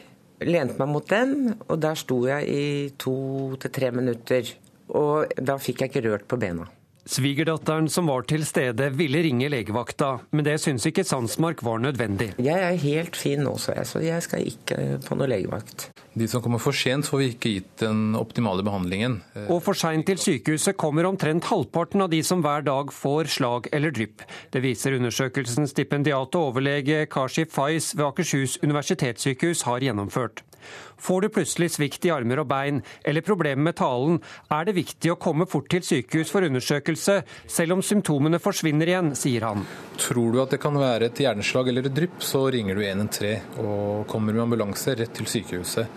Lente 0.47 0.79
meg 0.79 0.91
mot 0.93 1.11
den, 1.11 1.57
og 1.67 1.81
der 1.83 1.99
sto 1.99 2.21
jeg 2.29 2.47
i 2.47 2.65
to 3.01 3.17
til 3.59 3.75
tre 3.75 3.91
minutter. 3.91 4.55
Og 4.95 5.35
da 5.35 5.59
fikk 5.59 5.83
jeg 5.83 5.91
ikke 5.91 6.07
rørt 6.07 6.27
på 6.31 6.39
bena. 6.39 6.69
Svigerdatteren 7.07 7.87
som 7.89 8.09
var 8.11 8.25
til 8.27 8.43
stede, 8.43 8.89
ville 8.99 9.21
ringe 9.23 9.47
legevakta, 9.47 10.17
men 10.35 10.43
det 10.43 10.57
syns 10.59 10.85
ikke 10.89 11.05
Sandsmark 11.07 11.63
var 11.63 11.79
nødvendig. 11.79 12.33
Jeg 12.43 12.59
er 12.59 12.75
helt 12.81 13.15
fin 13.15 13.39
nå, 13.45 13.53
så 13.61 13.77
jeg, 13.77 13.87
så 13.87 14.01
jeg 14.03 14.25
skal 14.25 14.49
ikke 14.49 14.99
på 15.05 15.15
noe 15.15 15.29
legevakt. 15.31 15.87
De 16.17 16.27
som 16.27 16.41
kommer 16.43 16.59
for 16.59 16.75
sent, 16.75 17.07
får 17.07 17.21
vi 17.21 17.29
ikke 17.31 17.53
gitt 17.53 17.83
den 17.83 18.17
optimale 18.19 18.65
behandlingen. 18.65 19.21
Og 19.47 19.61
for 19.63 19.77
seint 19.77 20.07
til 20.09 20.19
sykehuset 20.19 20.75
kommer 20.79 21.07
omtrent 21.07 21.47
halvparten 21.47 22.03
av 22.03 22.11
de 22.11 22.19
som 22.25 22.43
hver 22.43 22.65
dag 22.67 22.91
får 22.91 23.31
slag 23.37 23.71
eller 23.71 23.95
drypp. 23.95 24.25
Det 24.51 24.63
viser 24.65 24.97
undersøkelsen 24.97 25.69
stipendiat 25.69 26.35
og 26.35 26.51
overlege 26.51 27.05
Kashi 27.13 27.47
Faiz 27.47 27.93
ved 27.95 28.09
Akershus 28.09 28.57
universitetssykehus 28.65 29.63
har 29.69 29.85
gjennomført. 29.85 30.43
Får 30.97 31.21
du 31.21 31.29
plutselig 31.29 31.71
svikt 31.75 32.07
i 32.07 32.11
armer 32.13 32.41
og 32.41 32.49
bein 32.49 32.81
eller 33.05 33.25
problemer 33.25 33.69
med 33.69 33.77
talen, 33.77 34.19
er 34.49 34.67
det 34.67 34.77
viktig 34.77 35.13
å 35.13 35.19
komme 35.21 35.45
fort 35.49 35.69
til 35.71 35.85
sykehus 35.85 36.31
for 36.33 36.47
undersøkelse, 36.47 37.19
selv 37.47 37.77
om 37.77 37.83
symptomene 37.85 38.41
forsvinner 38.41 38.89
igjen, 38.89 39.13
sier 39.17 39.45
han. 39.47 39.65
Tror 40.01 40.33
du 40.33 40.41
at 40.43 40.53
det 40.55 40.61
kan 40.63 40.77
være 40.77 41.11
et 41.11 41.21
hjerneslag 41.21 41.71
eller 41.71 41.89
et 41.89 41.97
drypp, 41.97 42.21
så 42.25 42.47
ringer 42.53 42.77
du 42.77 42.85
113 42.85 43.63
og 43.63 44.07
kommer 44.09 44.33
med 44.33 44.47
ambulanse 44.47 44.97
rett 44.97 45.13
til 45.17 45.29
sykehuset. 45.29 45.89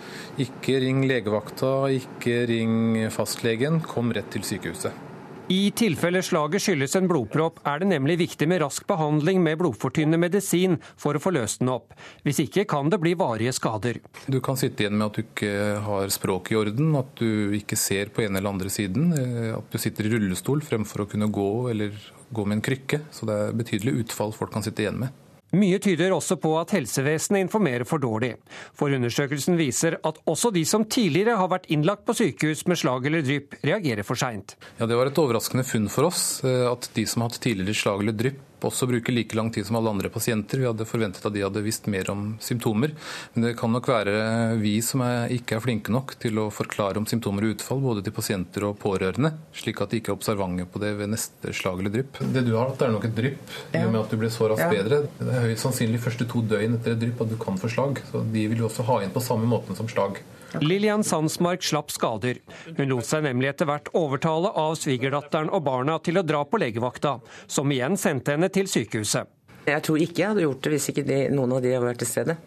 Ikke 0.45 0.79
ring 0.83 1.05
legevakta, 1.09 1.89
ikke 1.97 2.43
ring 2.49 3.07
fastlegen, 3.13 3.81
kom 3.85 4.13
rett 4.15 4.29
til 4.33 4.45
sykehuset. 4.47 5.10
I 5.51 5.71
tilfelle 5.75 6.21
slaget 6.23 6.63
skyldes 6.63 6.93
en 6.95 7.09
blodpropp, 7.11 7.57
er 7.67 7.81
det 7.81 7.89
nemlig 7.89 8.15
viktig 8.21 8.47
med 8.47 8.61
rask 8.63 8.85
behandling 8.87 9.41
med 9.43 9.57
blodfortynnende 9.59 10.19
medisin 10.21 10.77
for 11.01 11.17
å 11.17 11.19
få 11.19 11.33
løst 11.35 11.59
den 11.59 11.73
opp. 11.73 11.91
Hvis 12.23 12.39
ikke 12.45 12.63
kan 12.71 12.87
det 12.93 13.01
bli 13.03 13.11
varige 13.19 13.51
skader. 13.57 13.99
Du 14.31 14.39
kan 14.39 14.59
sitte 14.59 14.85
igjen 14.85 14.95
med 14.95 15.09
at 15.09 15.17
du 15.17 15.25
ikke 15.25 15.51
har 15.83 16.13
språket 16.15 16.55
i 16.55 16.59
orden, 16.61 16.93
at 16.95 17.11
du 17.19 17.57
ikke 17.57 17.75
ser 17.75 18.13
på 18.15 18.23
ene 18.23 18.39
eller 18.39 18.53
andre 18.53 18.71
siden, 18.71 19.11
eh, 19.17 19.51
at 19.57 19.67
du 19.73 19.81
sitter 19.81 20.07
i 20.07 20.13
rullestol 20.13 20.63
fremfor 20.63 21.03
å 21.03 21.09
kunne 21.11 21.27
gå 21.27 21.51
eller 21.73 21.99
gå 22.31 22.47
med 22.47 22.61
en 22.61 22.65
krykke. 22.69 23.01
Så 23.11 23.27
det 23.27 23.35
er 23.35 23.59
betydelig 23.59 24.05
utfall 24.05 24.31
folk 24.37 24.55
kan 24.55 24.63
sitte 24.63 24.85
igjen 24.85 25.03
med. 25.03 25.11
Mye 25.51 25.79
tyder 25.83 26.13
også 26.15 26.37
på 26.39 26.53
at 26.61 26.71
helsevesenet 26.71 27.43
informerer 27.43 27.83
for 27.87 27.99
dårlig. 27.99 28.35
For 28.77 28.93
undersøkelsen 28.95 29.57
viser 29.59 29.97
at 29.99 30.21
også 30.29 30.53
de 30.55 30.63
som 30.67 30.85
tidligere 30.87 31.35
har 31.39 31.49
vært 31.51 31.67
innlagt 31.73 32.05
på 32.07 32.15
sykehus 32.15 32.63
med 32.71 32.79
slag 32.79 33.09
eller 33.09 33.25
drypp, 33.25 33.57
reagerer 33.67 34.07
for 34.07 34.19
seint. 34.19 34.55
Ja, 34.79 34.87
det 34.87 34.95
var 34.95 35.11
et 35.11 35.19
overraskende 35.19 35.67
funn 35.67 35.89
for 35.91 36.07
oss 36.07 36.23
eh, 36.47 36.63
at 36.69 36.87
de 36.95 37.03
som 37.07 37.25
har 37.25 37.33
hatt 37.33 37.41
tidligere 37.43 37.75
slag 37.81 38.05
eller 38.05 38.15
drypp, 38.15 38.39
også 38.69 38.87
bruker 38.89 39.15
like 39.15 39.37
lang 39.37 39.51
tid 39.53 39.67
som 39.67 39.77
alle 39.79 39.91
andre 39.93 40.11
pasienter. 40.13 40.61
Vi 40.61 40.67
hadde 40.69 40.87
forventet 40.87 41.25
at 41.25 41.33
de 41.35 41.43
hadde 41.45 41.63
visst 41.65 41.87
mer 41.91 42.09
om 42.13 42.35
symptomer. 42.43 42.93
Men 43.33 43.47
det 43.47 43.53
kan 43.59 43.71
nok 43.73 43.89
være 43.91 44.15
vi 44.61 44.75
som 44.85 45.03
er, 45.05 45.31
ikke 45.35 45.57
er 45.57 45.63
flinke 45.63 45.93
nok 45.93 46.15
til 46.21 46.39
å 46.41 46.49
forklare 46.53 47.01
om 47.01 47.07
symptomer 47.09 47.47
og 47.47 47.55
utfall, 47.55 47.81
både 47.83 48.05
til 48.05 48.15
pasienter 48.15 48.67
og 48.67 48.77
pårørende, 48.81 49.33
slik 49.57 49.81
at 49.83 49.93
de 49.93 50.01
ikke 50.01 50.13
er 50.13 50.19
observante 50.19 50.67
på 50.71 50.81
det 50.83 50.93
ved 50.99 51.13
neste 51.13 51.53
slag 51.55 51.81
eller 51.81 51.95
drypp. 51.95 52.21
Det 52.21 52.45
du 52.47 52.53
har 52.57 52.71
hatt, 52.71 52.83
er 52.85 52.93
nok 52.93 53.07
et 53.09 53.17
drypp, 53.17 53.55
i 53.71 53.85
og 53.85 53.93
med 53.93 54.01
at 54.03 54.13
du 54.13 54.19
ble 54.21 54.31
så 54.33 54.51
raskt 54.51 54.67
ja. 54.67 54.73
bedre. 54.81 55.01
Det 55.19 55.31
er 55.31 55.47
høyst 55.47 55.65
sannsynlig 55.65 56.03
første 56.03 56.27
to 56.29 56.43
døgn 56.51 56.77
etter 56.77 56.95
et 56.95 57.01
drypp 57.01 57.25
at 57.25 57.33
du 57.33 57.39
kan 57.41 57.59
få 57.61 57.71
slag. 57.71 58.03
Så 58.11 58.23
de 58.33 58.45
vil 58.51 58.63
jo 58.63 58.69
også 58.69 58.85
ha 58.89 59.01
inn 59.05 59.13
på 59.15 59.23
samme 59.23 59.49
måten 59.49 59.77
som 59.77 59.89
slag. 59.91 60.21
Lillian 60.59 61.03
Sandsmark 61.03 61.63
slapp 61.63 61.91
skader. 61.91 62.41
Hun 62.77 62.89
lot 62.89 63.07
seg 63.07 63.23
nemlig 63.23 63.53
etter 63.53 63.69
hvert 63.69 63.87
overtale 63.97 64.51
av 64.57 64.75
svigerdatteren 64.79 65.51
og 65.53 65.63
barna 65.67 65.97
til 66.03 66.19
å 66.19 66.25
dra 66.27 66.43
på 66.45 66.59
legevakta, 66.59 67.19
som 67.47 67.71
igjen 67.71 67.95
sendte 67.99 68.35
henne 68.35 68.51
til 68.51 68.67
sykehuset. 68.71 69.29
Jeg 69.69 69.85
tror 69.85 70.01
ikke 70.01 70.23
jeg 70.23 70.33
hadde 70.33 70.47
gjort 70.47 70.63
det 70.65 70.73
hvis 70.73 70.89
ikke 70.91 71.05
de, 71.07 71.21
noen 71.31 71.55
av 71.55 71.63
de 71.63 71.71
hadde 71.75 71.87
vært 71.87 72.01
til 72.03 72.09
stede. 72.09 72.37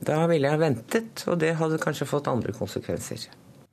Da 0.00 0.22
ville 0.30 0.48
jeg 0.48 0.62
ventet, 0.62 1.24
og 1.28 1.40
det 1.42 1.52
hadde 1.58 1.80
kanskje 1.82 2.08
fått 2.08 2.30
andre 2.30 2.54
konsekvenser. 2.56 3.26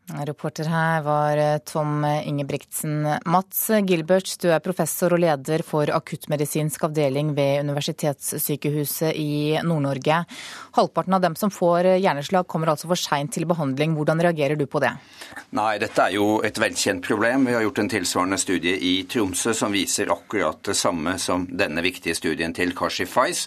Reporter 0.07 0.69
her 0.71 1.01
var 1.03 1.37
eh, 1.37 1.57
Tom 1.67 2.05
Ingebrigtsen. 2.05 3.07
Mats 3.25 3.65
Gilbert, 3.83 4.29
du 4.39 4.47
er 4.55 4.63
professor 4.63 5.11
og 5.11 5.19
leder 5.19 5.59
for 5.67 5.91
akuttmedisinsk 5.91 6.85
avdeling 6.87 7.33
ved 7.35 7.65
Universitetssykehuset 7.67 9.11
i 9.19 9.59
Nord-Norge. 9.67 10.21
Halvparten 10.77 11.17
av 11.17 11.25
dem 11.25 11.35
som 11.35 11.51
får 11.51 11.89
hjerneslag 11.97 12.47
kommer 12.47 12.71
altså 12.71 12.87
for 12.87 12.99
seint 12.99 13.33
til 13.35 13.43
behandling. 13.49 13.97
Hvordan 13.97 14.23
reagerer 14.23 14.55
du 14.55 14.63
på 14.63 14.79
det? 14.79 14.93
Nei, 15.59 15.73
dette 15.83 16.05
er 16.05 16.15
jo 16.15 16.39
et 16.39 16.55
velkjent 16.55 17.03
problem. 17.03 17.49
Vi 17.49 17.57
har 17.57 17.67
gjort 17.67 17.83
en 17.83 17.91
tilsvarende 17.91 18.39
studie 18.39 18.77
i 18.79 18.93
Tromsø 19.11 19.51
som 19.59 19.75
viser 19.75 20.13
akkurat 20.15 20.63
det 20.71 20.77
samme 20.79 21.17
som 21.19 21.43
denne 21.51 21.83
viktige 21.83 22.15
studien 22.15 22.55
til 22.55 22.71
Kashi 22.77 23.09
Fais. 23.09 23.43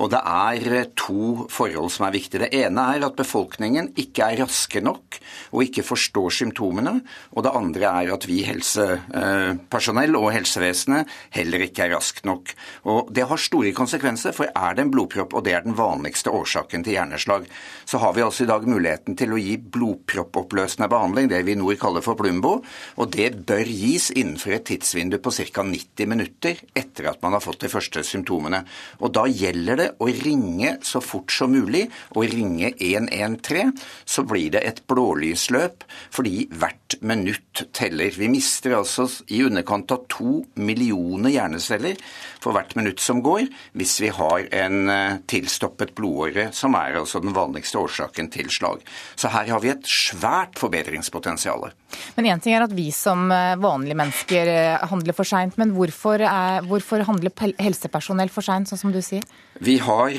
Og 0.00 0.08
det 0.16 0.24
er 0.24 0.88
to 0.96 1.44
forhold 1.52 1.92
som 1.92 2.08
er 2.08 2.16
viktige. 2.16 2.46
Det 2.46 2.64
ene 2.64 2.88
er 2.96 3.04
at 3.04 3.20
befolkningen 3.20 3.92
ikke 4.00 4.32
er 4.32 4.44
raske 4.46 4.80
nok 4.80 5.20
og 5.52 5.64
ikke 5.68 5.84
får 5.84 5.97
forstår 5.98 6.34
symptomene. 6.40 7.00
Og 7.34 7.44
det 7.44 7.54
andre 7.58 7.90
er 7.90 8.12
at 8.14 8.26
vi 8.28 8.40
helsepersonell 8.46 10.16
og 10.18 10.30
helsevesenet 10.34 11.08
heller 11.34 11.66
ikke 11.66 11.86
er 11.86 11.94
raskt 11.96 12.24
nok. 12.28 12.54
Og 12.88 13.12
Det 13.18 13.26
har 13.28 13.40
store 13.40 13.72
konsekvenser, 13.72 14.32
for 14.32 14.48
er 14.54 14.74
det 14.74 14.84
en 14.84 14.92
blodpropp, 14.94 15.34
og 15.34 15.44
det 15.44 15.54
er 15.54 15.64
den 15.66 15.76
vanligste 15.76 16.30
årsaken 16.30 16.84
til 16.84 16.98
hjerneslag, 16.98 17.48
så 17.88 17.98
har 18.02 18.12
vi 18.12 18.20
altså 18.20 18.44
i 18.44 18.48
dag 18.50 18.66
muligheten 18.68 19.16
til 19.16 19.32
å 19.32 19.38
gi 19.40 19.54
blodproppoppløsende 19.56 20.90
behandling, 20.92 21.30
det 21.30 21.40
vi 21.46 21.54
i 21.54 21.58
nord 21.58 21.78
kaller 21.80 22.04
for 22.04 22.18
Plumbo. 22.20 22.58
Og 23.00 23.12
det 23.14 23.30
bør 23.48 23.64
gis 23.64 24.10
innenfor 24.12 24.58
et 24.58 24.66
tidsvindu 24.68 25.16
på 25.24 25.32
ca. 25.32 25.64
90 25.64 26.10
minutter 26.10 26.60
etter 26.76 27.08
at 27.08 27.22
man 27.24 27.32
har 27.32 27.44
fått 27.44 27.62
de 27.64 27.70
første 27.72 28.02
symptomene. 28.04 28.60
Og 29.00 29.14
da 29.16 29.24
gjelder 29.24 29.80
det 29.80 29.88
å 30.04 30.10
ringe 30.10 30.74
så 30.84 31.00
fort 31.00 31.32
som 31.32 31.54
mulig, 31.56 31.86
og 32.12 32.28
ringe 32.28 32.74
113. 32.76 33.72
Så 34.04 34.26
blir 34.28 34.52
det 34.52 34.66
et 34.68 34.84
blålysløp 34.90 35.86
fordi 36.12 36.44
hvert 36.60 36.98
minutt 37.00 37.64
teller. 37.72 38.12
Vi 38.12 38.28
mister 38.28 38.76
altså 38.76 39.08
i 39.32 39.40
underkant 39.46 39.96
av 39.96 40.04
to 40.12 40.42
millioner 40.60 41.32
hjerneceller 41.32 41.96
for 42.48 42.56
hvert 42.56 42.72
minutt 42.78 43.02
som 43.04 43.20
går, 43.24 43.46
hvis 43.76 43.98
vi 44.00 44.12
har 44.14 44.46
en 44.62 44.92
eh, 44.92 45.18
tilstoppet 45.28 45.92
blodåre, 45.98 46.48
som 46.56 46.76
er 46.78 46.96
altså 46.96 47.20
den 47.20 47.36
vanligste 47.36 47.80
årsaken 47.80 48.30
til 48.32 48.48
slag. 48.52 48.84
Så 49.18 49.28
her 49.34 49.50
har 49.52 49.60
vi 49.64 49.72
et 49.74 49.88
svært 49.88 50.56
forbedringspotensial. 50.60 51.68
Men 52.16 52.28
én 52.28 52.40
ting 52.44 52.56
er 52.56 52.64
at 52.64 52.72
vi 52.76 52.88
som 52.94 53.28
eh, 53.34 53.56
vanlige 53.60 53.98
mennesker 54.00 54.52
eh, 54.54 54.86
handler 54.88 55.16
for 55.16 55.28
seint, 55.28 55.58
men 55.60 55.74
hvorfor, 55.76 56.24
er, 56.24 56.64
hvorfor 56.68 57.04
handler 57.08 57.34
helsepersonell 57.60 58.32
for 58.32 58.46
seint, 58.46 58.70
sånn 58.70 58.80
som 58.86 58.94
du 58.94 59.02
sier? 59.04 59.24
Vi 59.58 59.74
har 59.82 60.12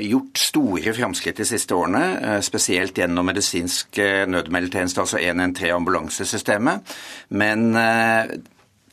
gjort 0.00 0.40
store 0.40 0.94
framskritt 0.96 1.42
de 1.42 1.44
siste 1.44 1.76
årene, 1.76 2.38
spesielt 2.40 2.96
gjennom 2.96 3.26
medisinsk 3.28 3.98
nødmeldetjeneste, 4.32 5.02
altså 5.04 5.20
113 5.20 5.74
ambulansesystemet. 5.76 6.94
Men 7.36 7.76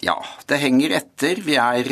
ja, 0.06 0.16
det 0.48 0.60
henger 0.62 0.94
etter. 0.96 1.42
Vi, 1.44 1.58
er, 1.60 1.90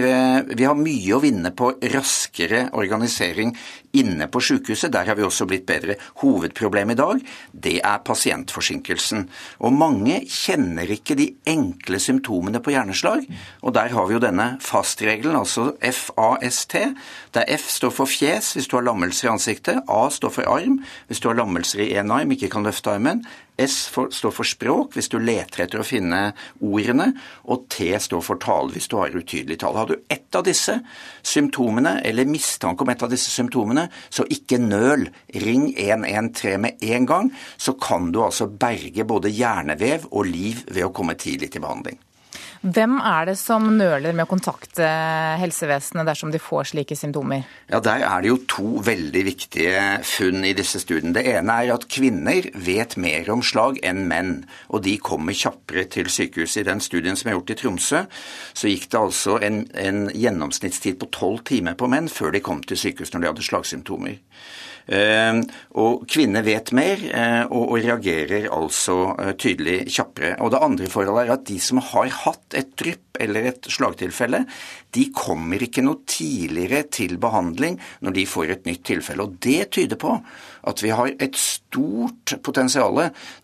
vi, 0.47 0.63
har 0.63 0.77
mye 0.79 1.15
å 1.15 1.21
vinne 1.23 1.51
på 1.55 1.73
raskere 1.91 2.67
organisering 2.79 3.51
inne 3.97 4.27
på 4.31 4.41
sykehuset. 4.43 4.91
Der 4.93 5.07
har 5.07 5.15
vi 5.15 5.25
også 5.25 5.47
blitt 5.49 5.65
bedre. 5.69 5.97
Hovedproblemet 6.21 6.97
i 6.97 7.01
dag, 7.01 7.23
det 7.53 7.75
er 7.79 8.03
pasientforsinkelsen. 8.05 9.27
Og 9.63 9.73
mange 9.73 10.19
kjenner 10.31 10.89
ikke 10.97 11.17
de 11.19 11.29
enkle 11.47 11.99
symptomene 12.01 12.61
på 12.63 12.73
hjerneslag. 12.75 13.25
Og 13.61 13.73
der 13.77 13.93
har 13.93 14.07
vi 14.07 14.17
jo 14.17 14.23
denne 14.23 14.49
fastregelen, 14.63 15.37
altså 15.39 15.71
FAST, 15.81 16.77
der 17.33 17.57
F 17.57 17.69
står 17.71 17.93
for 17.93 18.09
fjes 18.09 18.53
hvis 18.55 18.67
du 18.69 18.77
har 18.77 18.87
lammelser 18.87 19.27
i 19.27 19.33
ansiktet, 19.33 19.83
A 19.87 20.07
står 20.11 20.33
for 20.39 20.49
arm 20.51 20.79
hvis 21.07 21.21
du 21.23 21.29
har 21.29 21.37
lammelser 21.37 21.83
i 21.85 21.91
én 21.97 22.11
arm, 22.13 22.31
ikke 22.33 22.49
kan 22.51 22.65
løfte 22.65 22.91
armen, 22.91 23.23
S 23.57 23.87
for, 23.89 24.11
står 24.13 24.33
for 24.35 24.47
språk 24.47 24.95
hvis 24.97 25.09
du 25.09 25.17
leter 25.21 25.63
etter 25.65 25.81
å 25.81 25.85
finne 25.87 26.31
ordene, 26.61 27.09
og 27.49 27.65
T 27.73 27.89
står 28.01 28.21
for 28.25 28.41
tale 28.41 28.73
hvis 28.75 28.89
du 28.91 28.97
har 28.99 29.15
utydelig 29.15 29.59
tale. 29.63 29.81
Har 29.81 29.89
du 29.89 29.95
ett 30.13 30.37
av 30.37 30.45
disse 30.45 30.77
symptomene, 31.25 31.97
eller 32.05 32.29
mistanke 32.29 32.85
om 32.85 32.91
et 32.93 33.03
av 33.03 33.11
disse 33.13 33.33
symptomene, 33.33 33.76
så 34.09 34.25
ikke 34.33 34.59
nøl. 34.63 35.07
Ring 35.45 35.69
113 35.75 36.61
med 36.61 36.81
en 36.81 37.07
gang, 37.09 37.31
så 37.57 37.75
kan 37.81 38.11
du 38.11 38.23
altså 38.25 38.49
berge 38.49 39.05
både 39.07 39.33
hjernevev 39.33 40.09
og 40.11 40.29
liv 40.29 40.65
ved 40.71 40.87
å 40.87 40.93
komme 40.95 41.17
tidlig 41.19 41.51
til 41.53 41.65
behandling. 41.65 42.01
Hvem 42.61 42.97
er 42.99 43.27
det 43.29 43.35
som 43.39 43.65
nøler 43.77 44.15
med 44.15 44.25
å 44.25 44.29
kontakte 44.29 44.87
helsevesenet 45.41 46.07
dersom 46.07 46.31
de 46.33 46.41
får 46.41 46.71
slike 46.71 46.97
symptomer? 46.97 47.45
Ja, 47.69 47.79
Der 47.79 48.03
er 48.07 48.21
det 48.21 48.31
jo 48.31 48.37
to 48.49 48.81
veldig 48.83 49.23
viktige 49.25 49.81
funn 50.03 50.45
i 50.45 50.53
disse 50.57 50.81
studiene. 50.81 51.13
Det 51.13 51.25
ene 51.37 51.57
er 51.63 51.73
at 51.75 51.87
kvinner 51.91 52.49
vet 52.53 52.97
mer 52.97 53.29
om 53.33 53.43
slag 53.45 53.79
enn 53.83 54.07
menn, 54.09 54.45
og 54.69 54.83
de 54.83 54.97
kommer 54.97 55.37
kjappere 55.37 55.85
til 55.85 56.09
sykehuset. 56.09 56.63
I 56.63 56.69
den 56.71 56.81
studien 56.81 57.15
som 57.15 57.29
er 57.29 57.37
gjort 57.37 57.53
i 57.53 57.59
Tromsø, 57.61 58.05
så 58.53 58.71
gikk 58.71 58.89
det 58.91 58.99
altså 58.99 59.37
en, 59.43 59.65
en 59.73 60.07
gjennomsnittstid 60.09 60.97
på 61.01 61.11
tolv 61.13 61.43
timer 61.45 61.77
på 61.77 61.89
menn 61.91 62.09
før 62.09 62.33
de 62.33 62.41
kom 62.41 62.63
til 62.63 62.79
sykehus 62.79 63.13
når 63.13 63.21
de 63.21 63.31
hadde 63.31 63.47
slagsymptomer. 63.47 64.17
Ehm, 64.87 65.41
og 65.75 66.05
kvinner 66.07 66.45
vet 66.47 66.71
mer 66.75 67.01
eh, 67.11 67.43
og 67.51 67.75
reagerer 67.75 68.47
altså 68.55 68.97
eh, 69.19 69.33
tydelig 69.39 69.81
kjappere. 69.91 70.37
Og 70.43 70.53
det 70.53 70.63
andre 70.63 70.89
forholdet 70.91 71.25
er 71.25 71.33
at 71.35 71.45
de 71.49 71.57
som 71.63 71.81
har 71.83 72.13
hatt 72.23 72.57
et 72.57 72.71
drypp 72.79 73.19
eller 73.19 73.49
et 73.51 73.67
slagtilfelle, 73.73 74.43
de 74.95 75.07
kommer 75.15 75.63
ikke 75.63 75.83
noe 75.83 76.05
tidligere 76.07 76.85
til 76.93 77.17
behandling 77.21 77.79
når 78.05 78.15
de 78.15 78.27
får 78.29 78.53
et 78.53 78.69
nytt 78.69 78.85
tilfelle. 78.87 79.27
Og 79.27 79.35
det 79.43 79.71
tyder 79.75 79.99
på 79.99 80.15
at 80.67 80.83
vi 80.83 80.93
har 80.95 81.13
et 81.15 81.37
stort 81.39 82.35
potensial 82.43 82.99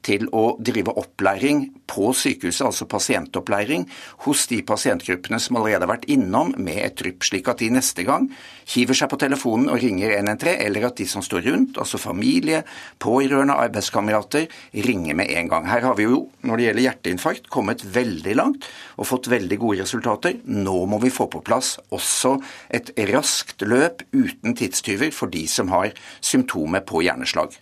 til 0.05 0.28
å 0.36 0.53
drive 0.59 0.93
opplæring 0.99 1.65
på 1.89 2.11
sykehuset, 2.17 2.65
altså 2.65 2.88
pasientopplæring, 2.89 3.86
hos 4.26 4.45
de 4.49 4.61
pasientgruppene 4.65 5.39
som 5.41 5.59
allerede 5.59 5.86
har 5.86 5.93
vært 5.93 6.07
innom 6.11 6.53
med 6.57 6.80
et 6.82 6.97
drypp, 6.99 7.26
slik 7.28 7.49
at 7.51 7.61
de 7.61 7.69
neste 7.74 8.05
gang 8.07 8.30
hiver 8.74 8.97
seg 8.97 9.11
på 9.11 9.19
telefonen 9.21 9.69
og 9.71 9.82
ringer 9.84 10.15
113, 10.15 10.63
eller 10.65 10.88
at 10.88 10.97
de 10.99 11.07
som 11.09 11.24
står 11.26 11.45
rundt, 11.49 11.80
altså 11.82 11.99
familie, 12.01 12.63
pårørende, 13.03 13.57
arbeidskamerater, 13.65 14.47
ringer 14.88 15.19
med 15.19 15.32
en 15.36 15.51
gang. 15.51 15.67
Her 15.69 15.86
har 15.89 15.97
vi 15.99 16.07
jo, 16.07 16.24
når 16.47 16.59
det 16.59 16.67
gjelder 16.67 16.88
hjerteinfarkt, 16.88 17.49
kommet 17.53 17.84
veldig 17.95 18.38
langt 18.39 18.67
og 18.97 19.09
fått 19.09 19.30
veldig 19.32 19.59
gode 19.61 19.84
resultater. 19.84 20.39
Nå 20.47 20.78
må 20.89 20.99
vi 21.03 21.13
få 21.13 21.28
på 21.32 21.43
plass 21.45 21.76
også 21.93 22.38
et 22.74 22.93
raskt 23.11 23.65
løp 23.67 24.05
uten 24.15 24.55
tidstyver 24.57 25.13
for 25.15 25.32
de 25.34 25.45
som 25.49 25.71
har 25.74 25.93
symptomer 26.24 26.84
på 26.88 27.03
hjerneslag. 27.14 27.57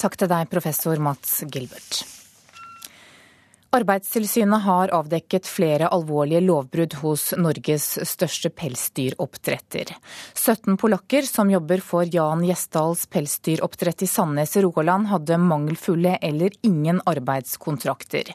Takk 0.00 0.16
til 0.20 0.30
deg, 0.30 0.48
professor 0.52 1.00
Mats 1.02 1.40
Gilbert. 1.50 2.19
Arbeidstilsynet 3.70 4.62
har 4.64 4.90
avdekket 4.90 5.46
flere 5.46 5.86
alvorlige 5.94 6.40
lovbrudd 6.42 6.96
hos 7.04 7.28
Norges 7.38 7.84
største 8.08 8.50
pelsdyroppdretter. 8.50 9.92
17 10.34 10.74
polakker 10.80 11.22
som 11.22 11.52
jobber 11.52 11.78
for 11.78 12.10
Jan 12.10 12.42
Gjesdals 12.42 13.04
pelsdyroppdrett 13.14 14.02
i 14.02 14.08
Sandnes 14.10 14.56
i 14.58 14.64
Rogaland, 14.66 15.06
hadde 15.12 15.38
mangelfulle 15.38 16.16
eller 16.18 16.50
ingen 16.66 16.98
arbeidskontrakter. 17.06 18.34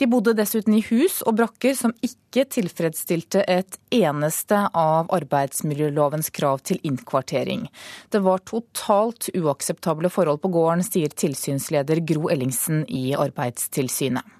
De 0.00 0.08
bodde 0.08 0.32
dessuten 0.40 0.78
i 0.78 0.82
hus 0.88 1.20
og 1.28 1.36
brakker 1.42 1.76
som 1.76 1.92
ikke 2.00 2.48
tilfredsstilte 2.48 3.44
et 3.52 3.76
eneste 3.92 4.64
av 4.72 5.12
arbeidsmiljølovens 5.12 6.32
krav 6.32 6.64
til 6.64 6.80
innkvartering. 6.80 7.68
Det 8.08 8.24
var 8.24 8.40
totalt 8.48 9.28
uakseptable 9.36 10.08
forhold 10.08 10.40
på 10.40 10.56
gården, 10.56 10.88
sier 10.88 11.12
tilsynsleder 11.12 12.00
Gro 12.00 12.32
Ellingsen 12.32 12.86
i 12.88 13.10
Arbeidstilsynet. 13.12 14.39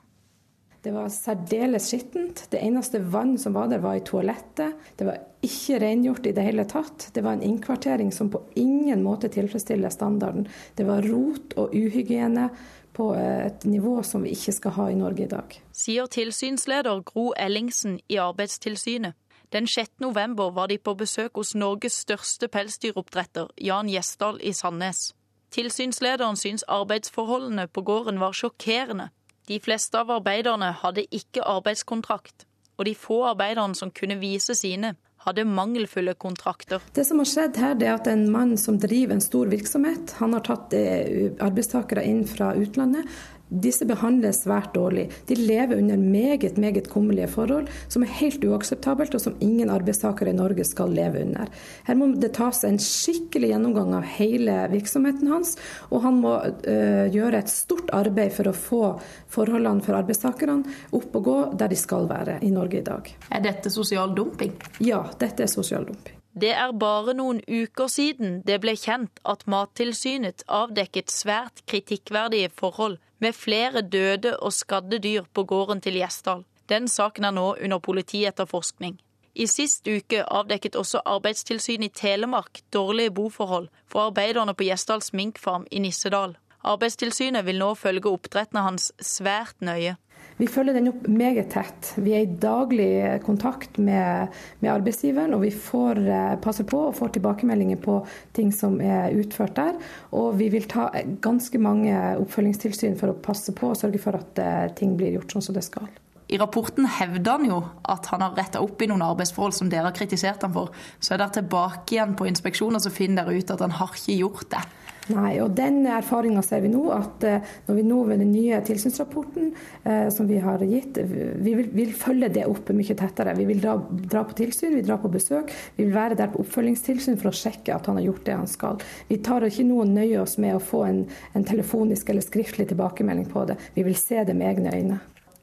Det 0.82 0.90
var 0.94 1.10
særdeles 1.12 1.90
skittent. 1.90 2.46
Det 2.50 2.60
eneste 2.64 3.02
vann 3.12 3.34
som 3.38 3.52
var 3.52 3.68
der, 3.68 3.82
var 3.84 3.98
i 3.98 4.04
toalettet. 4.04 4.78
Det 4.96 5.04
var 5.04 5.18
ikke 5.44 5.76
rengjort 5.82 6.26
i 6.26 6.32
det 6.32 6.44
hele 6.46 6.64
tatt. 6.64 7.10
Det 7.12 7.20
var 7.24 7.36
en 7.36 7.44
innkvartering 7.44 8.12
som 8.12 8.30
på 8.32 8.40
ingen 8.56 9.02
måte 9.04 9.28
tilfredsstiller 9.28 9.92
standarden. 9.92 10.48
Det 10.76 10.86
var 10.88 11.04
rot 11.04 11.52
og 11.60 11.76
uhygiene 11.76 12.48
på 12.96 13.10
et 13.14 13.64
nivå 13.68 14.00
som 14.02 14.24
vi 14.24 14.32
ikke 14.32 14.56
skal 14.56 14.76
ha 14.78 14.88
i 14.90 14.96
Norge 14.96 15.26
i 15.26 15.28
dag. 15.28 15.60
Sier 15.76 16.08
tilsynsleder 16.08 17.04
Gro 17.04 17.30
Ellingsen 17.36 18.00
i 18.08 18.16
Arbeidstilsynet. 18.16 19.14
Den 19.52 19.66
6. 19.66 20.00
november 20.00 20.50
var 20.54 20.70
de 20.70 20.78
på 20.78 20.94
besøk 20.94 21.36
hos 21.36 21.54
Norges 21.54 22.00
største 22.06 22.48
pelsdyroppdretter, 22.48 23.50
Jan 23.58 23.88
Gjesdal 23.90 24.38
i 24.40 24.52
Sandnes. 24.54 25.10
Tilsynslederen 25.50 26.38
syns 26.38 26.62
arbeidsforholdene 26.68 27.66
på 27.68 27.82
gården 27.82 28.20
var 28.22 28.32
sjokkerende 28.32 29.10
de 29.50 29.58
fleste 29.58 29.98
av 29.98 30.12
arbeiderne 30.14 30.70
hadde 30.78 31.08
ikke 31.10 31.42
arbeidskontrakt, 31.42 32.46
og 32.78 32.86
de 32.86 32.94
få 32.94 33.24
arbeiderne 33.32 33.74
som 33.74 33.90
kunne 33.90 34.20
vise 34.20 34.54
sine, 34.54 34.94
hadde 35.20 35.44
mangelfulle 35.44 36.14
kontrakter. 36.16 36.80
Det 36.96 37.02
som 37.04 37.20
har 37.20 37.28
skjedd 37.28 37.58
her, 37.60 37.74
er 37.82 37.96
at 37.98 38.08
en 38.08 38.24
mann 38.32 38.54
som 38.60 38.78
driver 38.80 39.18
en 39.18 39.24
stor 39.24 39.50
virksomhet, 39.52 40.14
han 40.20 40.36
har 40.36 40.46
tatt 40.46 40.76
eh, 40.78 41.34
arbeidstakere 41.42 42.06
inn 42.08 42.22
fra 42.30 42.54
utlandet 42.56 43.10
Disse 43.50 43.86
behandles 43.88 44.44
svært 44.44 44.74
dårlig. 44.74 45.08
De 45.26 45.34
lever 45.34 45.80
under 45.80 45.98
meget 45.98 46.58
meget 46.58 46.88
kummerlige 46.90 47.28
forhold, 47.28 47.66
som 47.88 48.02
er 48.02 48.12
helt 48.20 48.44
uakseptabelt, 48.44 49.14
og 49.14 49.20
som 49.20 49.34
ingen 49.40 49.70
arbeidstakere 49.70 50.30
i 50.30 50.36
Norge 50.36 50.64
skal 50.64 50.94
leve 50.94 51.24
under. 51.24 51.50
Her 51.86 51.98
må 51.98 52.12
det 52.14 52.32
tas 52.38 52.62
en 52.64 52.78
skikkelig 52.78 53.50
gjennomgang 53.50 53.96
av 53.98 54.06
hele 54.18 54.54
virksomheten 54.70 55.32
hans, 55.32 55.56
og 55.90 56.04
han 56.06 56.22
må 56.22 56.36
øh, 56.46 57.10
gjøre 57.10 57.42
et 57.42 57.50
stort 57.50 57.90
arbeid 57.96 58.30
for 58.36 58.50
å 58.50 58.54
få 58.54 58.84
forholdene 59.30 59.82
for 59.82 59.98
arbeidstakerne 59.98 60.62
opp 60.94 61.18
og 61.18 61.26
gå 61.26 61.36
der 61.58 61.74
de 61.74 61.78
skal 61.78 62.08
være 62.10 62.38
i 62.46 62.54
Norge 62.54 62.80
i 62.80 62.86
dag. 62.86 63.12
Er 63.34 63.44
dette 63.44 63.72
sosial 63.72 64.14
dumping? 64.14 64.54
Ja, 64.78 65.02
dette 65.18 65.46
er 65.46 65.50
sosial 65.50 65.90
dumping. 65.90 66.19
Det 66.32 66.52
er 66.54 66.72
bare 66.72 67.14
noen 67.18 67.40
uker 67.48 67.88
siden 67.90 68.40
det 68.46 68.60
ble 68.62 68.76
kjent 68.78 69.18
at 69.26 69.46
Mattilsynet 69.50 70.44
avdekket 70.46 71.10
svært 71.10 71.64
kritikkverdige 71.66 72.52
forhold 72.54 72.98
med 73.18 73.34
flere 73.34 73.82
døde 73.82 74.36
og 74.38 74.54
skadde 74.54 75.00
dyr 75.02 75.26
på 75.34 75.44
gården 75.44 75.82
til 75.82 75.98
Gjesdal. 75.98 76.44
Den 76.70 76.86
saken 76.88 77.24
er 77.24 77.34
nå 77.34 77.56
under 77.58 77.78
politietterforskning. 77.82 79.00
I 79.34 79.46
sist 79.46 79.86
uke 79.86 80.22
avdekket 80.22 80.76
også 80.76 81.02
Arbeidstilsynet 81.06 81.90
i 81.90 81.98
Telemark 82.00 82.62
dårlige 82.72 83.10
boforhold 83.10 83.68
for 83.86 84.10
arbeiderne 84.10 84.54
på 84.54 84.66
Gjesdals 84.66 85.12
minkfarm 85.12 85.66
i 85.70 85.82
Nissedal. 85.82 86.36
Arbeidstilsynet 86.62 87.46
vil 87.46 87.58
nå 87.58 87.74
følge 87.74 88.10
oppdrettene 88.10 88.62
hans 88.66 88.90
svært 89.00 89.56
nøye. 89.64 89.96
Vi 90.40 90.48
følger 90.48 90.76
den 90.76 90.88
opp 90.88 91.04
meget 91.12 91.50
tett. 91.52 91.92
Vi 92.00 92.14
er 92.16 92.24
i 92.24 92.36
daglig 92.40 93.20
kontakt 93.26 93.76
med, 93.76 94.32
med 94.62 94.72
arbeidsgiveren, 94.72 95.34
og 95.36 95.44
vi 95.44 95.50
får 95.52 96.00
passer 96.40 96.64
på 96.68 96.86
og 96.88 96.96
får 96.96 97.14
tilbakemeldinger 97.18 97.80
på 97.84 97.98
ting 98.36 98.48
som 98.54 98.78
er 98.80 99.12
utført 99.20 99.58
der. 99.58 99.76
Og 100.16 100.38
vi 100.40 100.48
vil 100.52 100.68
ta 100.70 100.88
ganske 101.20 101.60
mange 101.60 101.92
oppfølgingstilsyn 102.22 102.96
for 103.00 103.12
å 103.12 103.18
passe 103.20 103.52
på 103.56 103.72
og 103.72 103.78
sørge 103.78 104.00
for 104.00 104.16
at 104.16 104.40
eh, 104.40 104.70
ting 104.78 104.96
blir 104.96 105.18
gjort 105.18 105.36
sånn 105.36 105.44
som 105.50 105.56
det 105.56 105.66
skal. 105.66 105.90
I 106.30 106.38
rapporten 106.38 106.86
hevder 106.86 107.36
han 107.36 107.48
jo 107.48 107.58
at 107.90 108.06
han 108.12 108.22
har 108.22 108.36
retta 108.38 108.60
opp 108.62 108.82
i 108.82 108.86
noen 108.90 109.02
arbeidsforhold 109.02 109.56
som 109.56 109.70
dere 109.70 109.88
har 109.88 109.96
kritisert 109.96 110.44
ham 110.46 110.54
for. 110.54 110.70
Så 111.02 111.14
er 111.14 111.24
dere 111.24 111.40
tilbake 111.40 111.96
igjen 111.96 112.14
på 112.18 112.28
inspeksjoner, 112.30 112.82
så 112.82 112.92
finner 112.94 113.26
dere 113.26 113.42
ut 113.42 113.50
at 113.50 113.64
han 113.64 113.74
har 113.80 113.96
ikke 113.96 114.20
gjort 114.20 114.52
det. 114.54 114.62
Nei, 115.10 115.32
og 115.42 115.54
den 115.56 115.82
erfaringa 115.90 116.42
ser 116.44 116.62
vi 116.64 116.70
nå, 116.70 116.82
at 116.94 117.24
eh, 117.26 117.46
når 117.66 117.78
vi 117.78 117.84
nå 117.86 117.98
ved 118.06 118.20
den 118.22 118.30
nye 118.32 118.60
tilsynsrapporten 118.66 119.50
eh, 119.82 120.06
som 120.12 120.28
vi 120.28 120.38
har 120.42 120.62
gitt, 120.62 121.00
vi 121.00 121.54
vil, 121.56 121.70
vil, 121.74 121.92
følge 121.96 122.30
det 122.36 122.46
opp 122.48 122.70
mye 122.76 122.96
tettere. 122.96 123.34
Vi 123.38 123.48
vil 123.48 123.62
dra, 123.62 123.76
dra, 123.90 124.24
på 124.28 124.36
tilsyn, 124.38 124.76
vi 124.76 124.84
drar 124.86 125.00
på 125.02 125.10
besøk. 125.12 125.50
Vi 125.76 125.86
vil 125.86 125.96
være 125.96 126.18
der 126.20 126.30
på 126.32 126.44
oppfølgingstilsyn 126.44 127.18
for 127.20 127.32
å 127.32 127.36
sjekke 127.36 127.74
at 127.74 127.90
han 127.90 127.98
har 127.98 128.06
gjort 128.10 128.24
det 128.28 128.38
han 128.38 128.50
skal. 128.50 128.82
Vi 129.10 129.20
tar 129.24 129.46
ikke 129.48 129.66
noe 129.66 129.88
nøye 129.88 130.22
oss 130.22 130.38
med 130.42 130.56
å 130.56 130.62
få 130.62 130.84
en, 130.86 131.04
en 131.34 131.46
telefonisk 131.48 132.12
eller 132.12 132.24
skriftlig 132.24 132.70
tilbakemelding 132.70 133.30
på 133.32 133.46
det. 133.50 133.58
Vi 133.74 133.86
vil 133.86 133.98
se 133.98 134.22
det 134.26 134.36
med 134.36 134.54
egne 134.54 134.74
øyne. 134.76 135.00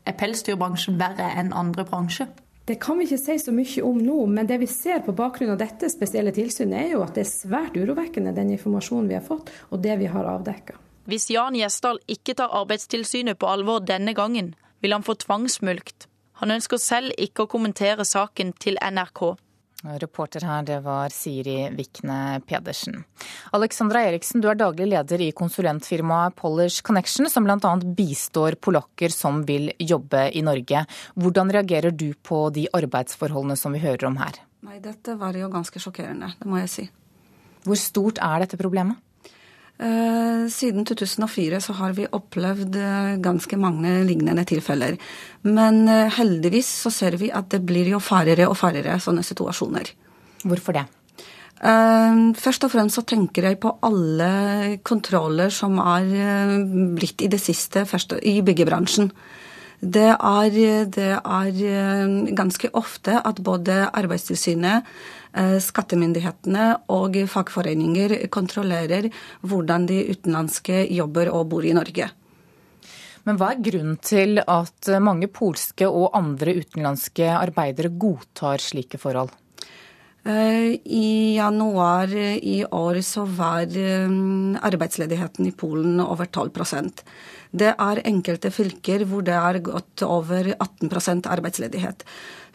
Er 0.07 0.15
pelsdyrbransjen 0.15 0.99
verre 1.01 1.33
enn 1.35 1.51
andre 1.55 1.83
bransjer? 1.87 2.29
Det 2.67 2.75
kan 2.83 2.97
vi 2.99 3.05
ikke 3.07 3.17
si 3.21 3.37
så 3.39 3.53
mye 3.55 3.83
om 3.87 3.99
nå, 4.03 4.17
men 4.27 4.47
det 4.47 4.57
vi 4.59 4.67
ser 4.67 4.99
på 5.05 5.13
bakgrunn 5.15 5.53
av 5.53 5.59
dette 5.61 5.87
spesielle 5.87 6.33
tilsynet, 6.35 6.81
er 6.81 6.89
jo 6.97 7.03
at 7.05 7.15
det 7.15 7.23
er 7.23 7.29
svært 7.29 7.77
urovekkende 7.79 8.33
den 8.35 8.51
informasjonen 8.57 9.07
vi 9.07 9.15
har 9.15 9.23
fått, 9.23 9.53
og 9.71 9.79
det 9.85 9.95
vi 10.01 10.09
har 10.11 10.27
avdekka. 10.27 10.75
Hvis 11.07 11.29
Jan 11.31 11.55
Gjesdal 11.55 12.01
ikke 12.11 12.35
tar 12.35 12.51
Arbeidstilsynet 12.51 13.39
på 13.39 13.47
alvor 13.47 13.79
denne 13.87 14.11
gangen, 14.11 14.51
vil 14.83 14.91
han 14.91 15.05
få 15.07 15.15
tvangsmulkt. 15.15 16.09
Han 16.43 16.51
ønsker 16.57 16.81
selv 16.83 17.15
ikke 17.15 17.45
å 17.45 17.51
kommentere 17.55 18.03
saken 18.03 18.51
til 18.59 18.75
NRK. 18.83 19.37
Reporter 19.83 20.41
her, 20.41 20.63
det 20.65 20.79
var 20.81 21.13
Siri 21.13 21.69
Vikne 21.77 22.41
Pedersen. 22.47 23.03
Alexandra 23.53 24.01
Eriksen, 24.09 24.41
du 24.41 24.49
er 24.49 24.57
daglig 24.57 24.87
leder 24.89 25.21
i 25.21 25.29
konsulentfirmaet 25.37 26.35
Polish 26.35 26.81
Connection, 26.81 27.29
som 27.29 27.45
bl.a. 27.45 27.73
bistår 27.85 28.57
polakker 28.57 29.13
som 29.13 29.43
vil 29.45 29.69
jobbe 29.77 30.27
i 30.33 30.41
Norge. 30.41 30.81
Hvordan 31.13 31.53
reagerer 31.53 31.93
du 31.93 32.09
på 32.17 32.47
de 32.55 32.65
arbeidsforholdene 32.73 33.57
som 33.59 33.77
vi 33.77 33.83
hører 33.85 34.09
om 34.09 34.17
her? 34.17 34.41
Nei, 34.65 34.79
Dette 34.81 35.13
var 35.19 35.37
jo 35.37 35.51
ganske 35.53 35.79
sjokkerende, 35.79 36.33
det 36.39 36.49
må 36.49 36.57
jeg 36.63 36.73
si. 36.73 36.87
Hvor 37.67 37.77
stort 37.77 38.21
er 38.23 38.41
dette 38.43 38.57
problemet? 38.57 38.97
Eh, 39.77 40.47
siden 40.49 40.85
2004 40.85 41.59
så 41.61 41.73
har 41.77 41.93
vi 41.93 42.07
opplevd 42.09 42.75
eh, 42.81 43.17
ganske 43.21 43.59
mange 43.61 43.91
lignende 44.07 44.41
tilfeller. 44.49 44.97
Men 45.45 45.83
eh, 45.85 46.09
heldigvis 46.17 46.69
så 46.81 46.91
ser 46.93 47.19
vi 47.21 47.29
at 47.29 47.51
det 47.53 47.61
blir 47.67 47.91
jo 47.91 48.01
færre 48.01 48.47
og 48.49 48.57
færre 48.57 48.97
sånne 49.03 49.25
situasjoner. 49.25 49.93
Hvorfor 50.47 50.79
det? 50.79 50.87
Først 51.57 52.67
og 52.67 52.69
fremst 52.69 52.99
så 52.99 53.01
tenker 53.01 53.47
jeg 53.47 53.57
på 53.57 53.71
alle 53.81 54.77
kontroller 54.85 55.49
som 55.49 55.79
er 55.81 56.03
blitt 56.93 57.23
i 57.25 57.29
det 57.33 57.39
siste 57.41 57.81
i 58.21 58.35
byggebransjen. 58.45 59.09
Det 59.81 60.11
er, 60.13 60.59
det 60.85 61.09
er 61.17 62.29
ganske 62.37 62.69
ofte 62.77 63.17
at 63.25 63.41
både 63.41 63.87
Arbeidstilsynet 63.89 64.85
skattemyndighetene 65.61 66.67
og 66.93 67.19
fagforeninger 67.29 68.15
kontrollerer 68.33 69.09
hvordan 69.45 69.85
de 69.89 69.99
utenlandske 70.09 70.85
jobber 70.95 71.29
og 71.29 71.51
bor 71.51 71.67
i 71.67 71.75
Norge. 71.77 72.09
Men 73.27 73.37
hva 73.37 73.51
er 73.51 73.63
grunnen 73.63 73.97
til 73.99 74.39
at 74.39 74.89
mange 75.03 75.27
polske 75.27 75.89
og 75.89 76.15
andre 76.15 76.55
utenlandske 76.61 77.27
arbeidere 77.35 77.91
godtar 77.91 78.63
slike 78.63 78.97
forhold? 79.01 79.33
Eh, 80.27 80.75
I 80.83 81.35
januar 81.37 82.11
i 82.15 82.63
år 82.65 83.01
så 83.05 83.23
var 83.27 83.67
eh, 83.79 84.15
arbeidsledigheten 84.69 85.47
i 85.47 85.53
Polen 85.55 86.01
over 86.03 86.27
12% 86.27 87.03
Det 87.51 87.69
er 87.71 88.01
enkelte 88.09 88.51
fylker 88.51 89.05
hvor 89.07 89.23
det 89.23 89.37
er 89.37 89.61
gått 89.63 90.03
over 90.03 90.49
18% 90.57 91.29
arbeidsledighet 91.31 92.03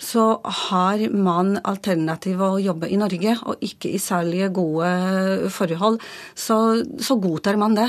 så 0.03 0.25
har 0.43 1.03
man 1.15 1.55
alternativ 1.63 2.41
å 2.43 2.57
jobbe 2.61 2.89
i 2.91 2.99
Norge, 2.99 3.37
og 3.47 3.63
ikke 3.63 3.93
i 3.93 4.01
særlig 4.03 4.49
gode 4.55 5.51
forhold, 5.55 6.01
så, 6.35 6.57
så 6.99 7.19
godtar 7.23 7.59
man 7.61 7.77
det. 7.79 7.89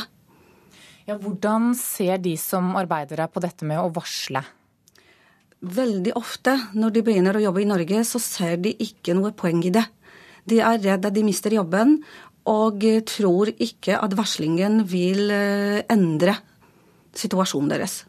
Ja, 1.10 1.18
hvordan 1.20 1.74
ser 1.76 2.22
de 2.24 2.36
som 2.40 2.76
arbeider 2.80 3.26
her 3.26 3.32
på 3.34 3.42
dette 3.44 3.66
med 3.68 3.82
å 3.82 3.90
varsle? 3.96 4.44
Veldig 5.64 6.14
ofte 6.20 6.54
når 6.76 6.94
de 6.94 7.04
begynner 7.08 7.40
å 7.40 7.44
jobbe 7.44 7.64
i 7.64 7.68
Norge, 7.68 8.06
så 8.08 8.22
ser 8.22 8.62
de 8.64 8.76
ikke 8.84 9.16
noe 9.18 9.34
poeng 9.36 9.64
i 9.66 9.74
det. 9.74 9.84
De 10.48 10.62
er 10.62 10.80
redd 10.84 11.08
at 11.08 11.16
de 11.16 11.26
mister 11.26 11.56
jobben, 11.56 11.98
og 12.48 12.84
tror 13.08 13.54
ikke 13.56 13.96
at 13.96 14.16
varslingen 14.20 14.82
vil 14.92 15.32
eh, 15.32 15.84
endre 15.92 16.36
situasjonen 17.16 17.72
deres. 17.72 18.02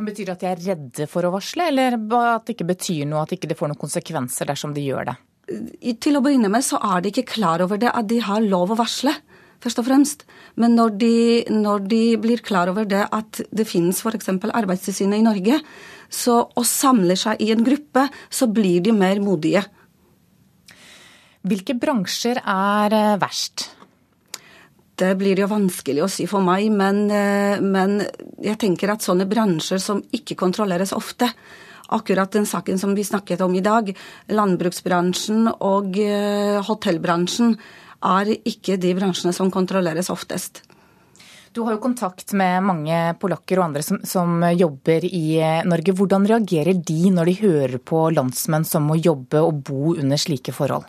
Men 0.00 0.08
Betyr 0.08 0.30
det 0.30 0.32
at 0.32 0.40
de 0.40 0.48
er 0.48 0.60
redde 0.64 1.06
for 1.12 1.28
å 1.28 1.30
varsle, 1.34 1.66
eller 1.68 1.98
at 2.16 2.46
det 2.46 2.54
ikke 2.54 2.70
betyr 2.70 3.04
noe, 3.04 3.20
at 3.20 3.34
det 3.34 3.36
ikke 3.36 3.58
får 3.58 3.68
noen 3.68 3.80
konsekvenser 3.82 4.48
dersom 4.48 4.72
de 4.72 4.86
gjør 4.86 5.10
det? 5.10 5.16
Til 6.00 6.16
å 6.16 6.22
begynne 6.24 6.48
med 6.48 6.64
så 6.64 6.78
er 6.80 7.02
de 7.02 7.10
ikke 7.12 7.34
klar 7.34 7.60
over 7.60 7.76
det, 7.82 7.90
at 7.92 8.08
de 8.08 8.22
har 8.24 8.40
lov 8.40 8.72
å 8.72 8.78
varsle. 8.80 9.12
Først 9.60 9.82
og 9.82 9.84
fremst. 9.90 10.24
Men 10.56 10.72
når 10.78 10.94
de, 11.02 11.16
når 11.52 11.84
de 11.90 12.00
blir 12.22 12.40
klar 12.40 12.70
over 12.72 12.86
det 12.88 13.02
at 13.12 13.42
det 13.52 13.66
finnes 13.68 14.00
f.eks. 14.00 14.30
Arbeidstilsynet 14.48 15.20
i 15.20 15.26
Norge, 15.26 15.58
så, 16.08 16.38
og 16.48 16.64
samler 16.64 17.20
seg 17.20 17.44
i 17.44 17.50
en 17.52 17.66
gruppe, 17.66 18.06
så 18.32 18.48
blir 18.48 18.80
de 18.86 18.96
mer 18.96 19.20
modige. 19.20 19.66
Hvilke 21.44 21.76
bransjer 21.76 22.40
er 22.40 22.96
eh, 22.96 23.18
verst? 23.20 23.68
Det 25.00 25.14
blir 25.16 25.38
jo 25.40 25.48
vanskelig 25.48 26.02
å 26.04 26.10
si 26.12 26.26
for 26.28 26.44
meg, 26.44 26.66
men, 26.76 27.06
eh, 27.10 27.60
men 27.60 28.02
jeg 28.36 28.58
tenker 28.60 28.90
at 28.92 29.04
sånne 29.04 29.24
bransjer 29.28 29.80
som 29.80 30.02
ikke 30.12 30.36
kontrolleres 30.36 30.92
ofte, 30.92 31.30
akkurat 31.88 32.30
den 32.30 32.44
saken 32.44 32.78
som 32.78 32.92
vi 32.94 33.02
snakket 33.02 33.40
om 33.40 33.54
i 33.56 33.62
dag, 33.64 33.88
landbruksbransjen 34.28 35.48
og 35.56 35.96
eh, 35.98 36.60
hotellbransjen, 36.60 37.56
er 38.00 38.32
ikke 38.44 38.76
de 38.80 38.92
bransjene 38.96 39.32
som 39.36 39.50
kontrolleres 39.52 40.10
oftest. 40.12 40.62
Du 41.52 41.62
har 41.64 41.74
jo 41.74 41.82
kontakt 41.82 42.32
med 42.36 42.62
mange 42.62 42.98
polakker 43.18 43.58
og 43.58 43.70
andre 43.70 43.82
som, 43.82 43.98
som, 44.06 44.36
jobber 44.54 45.04
i 45.08 45.40
eh, 45.40 45.64
Norge. 45.66 45.96
Hvordan 45.96 46.28
reagerer 46.28 46.76
de 46.76 47.10
når 47.10 47.30
de 47.30 47.38
hører 47.40 47.78
på 47.82 48.04
landsmenn 48.14 48.68
som 48.68 48.84
må 48.86 49.00
jobbe 49.00 49.40
og 49.42 49.64
bo 49.66 49.96
under 49.96 50.20
slike 50.20 50.54
forhold? 50.54 50.84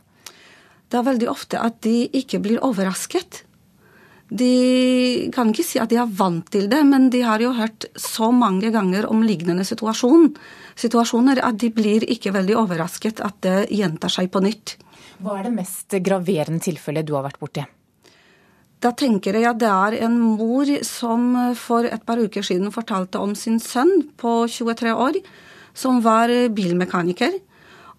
Det 0.91 0.99
er 0.99 1.07
veldig 1.07 1.31
ofte 1.31 1.63
at 1.63 1.79
de 1.87 2.11
ikke 2.19 2.43
blir 2.43 2.59
overrasket. 2.67 3.45
De 4.31 5.27
kan 5.35 5.49
ikke 5.51 5.65
si 5.67 5.79
at 5.81 5.91
de 5.91 5.97
er 5.99 6.11
vant 6.15 6.45
til 6.53 6.69
det, 6.71 6.79
men 6.87 7.09
de 7.11 7.19
har 7.27 7.41
jo 7.43 7.51
hørt 7.51 7.89
så 7.99 8.29
mange 8.31 8.69
ganger 8.71 9.09
om 9.11 9.25
lignende 9.27 9.65
situasjon, 9.67 10.29
situasjoner 10.79 11.41
at 11.43 11.59
de 11.59 11.67
blir 11.75 12.05
ikke 12.07 12.31
veldig 12.31 12.55
overrasket 12.61 13.19
at 13.25 13.41
det 13.43 13.57
gjentar 13.75 14.13
seg 14.13 14.31
på 14.31 14.39
nytt. 14.45 14.77
Hva 15.19 15.35
er 15.37 15.49
det 15.49 15.53
mest 15.57 15.99
graverende 15.99 16.63
tilfellet 16.63 17.09
du 17.09 17.13
har 17.17 17.27
vært 17.27 17.41
borti? 17.43 17.65
Da 18.81 18.93
tenker 18.97 19.35
jeg 19.35 19.45
at 19.45 19.59
det 19.61 19.69
er 19.69 19.99
en 20.07 20.15
mor 20.39 20.69
som 20.87 21.27
for 21.59 21.85
et 21.85 22.07
par 22.07 22.17
uker 22.17 22.45
siden 22.45 22.71
fortalte 22.73 23.19
om 23.21 23.35
sin 23.37 23.59
sønn 23.61 24.07
på 24.17 24.45
23 24.47 24.95
år, 24.95 25.19
som 25.75 25.99
var 26.01 26.31
bilmekaniker 26.55 27.35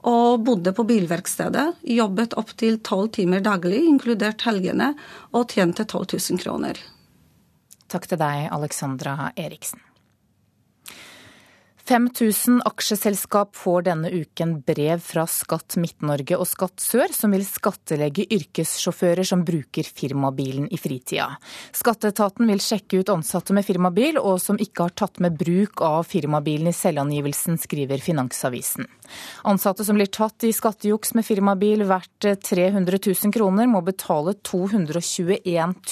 og 0.08 0.42
bodde 0.46 0.72
på 0.74 0.86
bilverkstedet. 0.88 1.68
Jobbet 1.82 2.34
opptil 2.40 2.80
tolv 2.84 3.12
timer 3.14 3.44
daglig, 3.44 3.84
inkludert 3.86 4.42
helgene, 4.48 4.92
og 5.30 5.54
tjente 5.54 5.86
12 5.86 6.18
000 6.18 6.42
kroner. 6.42 6.82
Takk 7.92 8.08
til 8.10 8.20
deg, 8.20 8.50
Alexandra 8.54 9.32
Eriksen. 9.36 9.82
5000 11.82 12.60
aksjeselskap 12.64 13.56
får 13.58 13.82
denne 13.88 14.10
uken 14.14 14.54
brev 14.62 15.00
fra 15.02 15.24
Skatt 15.26 15.74
Midt-Norge 15.82 16.38
og 16.38 16.46
Skatt 16.46 16.78
Sør, 16.80 17.10
som 17.10 17.34
vil 17.34 17.42
skattlegge 17.44 18.28
yrkessjåfører 18.30 19.26
som 19.26 19.42
bruker 19.44 19.88
firmabilen 19.88 20.68
i 20.70 20.78
fritida. 20.78 21.26
Skatteetaten 21.74 22.46
vil 22.46 22.62
sjekke 22.62 23.02
ut 23.02 23.10
ansatte 23.12 23.56
med 23.56 23.66
firmabil 23.66 24.20
og 24.22 24.38
som 24.40 24.60
ikke 24.62 24.86
har 24.86 24.94
tatt 25.02 25.18
med 25.24 25.34
bruk 25.40 25.82
av 25.82 26.06
firmabilen 26.06 26.70
i 26.70 26.76
selvangivelsen, 26.76 27.58
skriver 27.58 28.00
Finansavisen. 28.00 28.86
Ansatte 29.48 29.84
som 29.84 29.98
blir 29.98 30.10
tatt 30.12 30.44
i 30.44 30.52
skattejuks 30.54 31.14
med 31.18 31.26
firmabil 31.26 31.84
verdt 31.88 32.28
300 32.48 32.98
000 33.06 33.34
kroner, 33.34 33.68
må 33.70 33.82
betale 33.86 34.34
221 34.40 35.46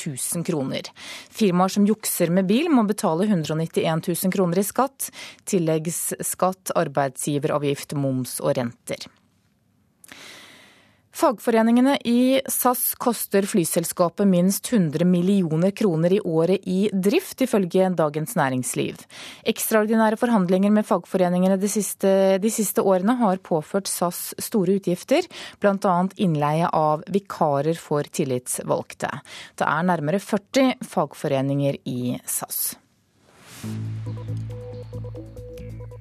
000 0.07 0.45
kroner. 0.47 0.91
Firmaer 1.31 1.77
som 1.77 1.87
jukser 1.89 2.33
med 2.35 2.49
bil, 2.51 2.71
må 2.73 2.87
betale 2.89 3.29
191 3.29 4.09
000 4.09 4.35
kroner 4.35 4.63
i 4.63 4.67
skatt. 4.67 5.11
Tilleggsskatt, 5.51 6.75
arbeidsgiveravgift, 6.79 7.97
moms 7.99 8.39
og 8.45 8.57
renter. 8.59 9.11
Fagforeningene 11.11 11.97
i 12.07 12.41
SAS 12.47 12.95
koster 12.95 13.43
flyselskapet 13.43 14.29
minst 14.31 14.73
100 14.73 15.05
millioner 15.05 15.71
kroner 15.71 16.13
i 16.13 16.21
året 16.21 16.63
i 16.71 16.91
drift, 16.93 17.41
ifølge 17.43 17.89
Dagens 17.99 18.37
Næringsliv. 18.39 19.03
Ekstraordinære 19.43 20.17
forhandlinger 20.21 20.71
med 20.71 20.87
fagforeningene 20.87 21.59
de 21.59 21.69
siste, 21.69 22.39
de 22.39 22.53
siste 22.55 22.85
årene 22.87 23.19
har 23.19 23.43
påført 23.43 23.91
SAS 23.91 24.31
store 24.39 24.79
utgifter, 24.79 25.27
bl.a. 25.59 25.97
innleie 26.23 26.71
av 26.71 27.03
vikarer 27.11 27.75
for 27.75 28.07
tillitsvalgte. 28.07 29.11
Det 29.59 29.67
er 29.67 29.89
nærmere 29.91 30.23
40 30.23 30.79
fagforeninger 30.95 31.83
i 31.91 32.21
SAS. 32.23 32.77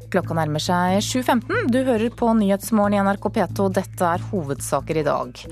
Klokka 0.10 0.34
nærmer 0.34 0.62
seg 0.64 1.04
7.15. 1.06 1.68
Du 1.70 1.84
hører 1.86 2.10
på 2.18 2.32
Nyhetsmorgen 2.34 2.96
i 2.98 3.02
NRK 3.06 3.28
P2. 3.36 3.68
Dette 3.78 4.08
er 4.08 4.24
hovedsaker 4.32 4.98
i 4.98 5.06
dag. 5.06 5.44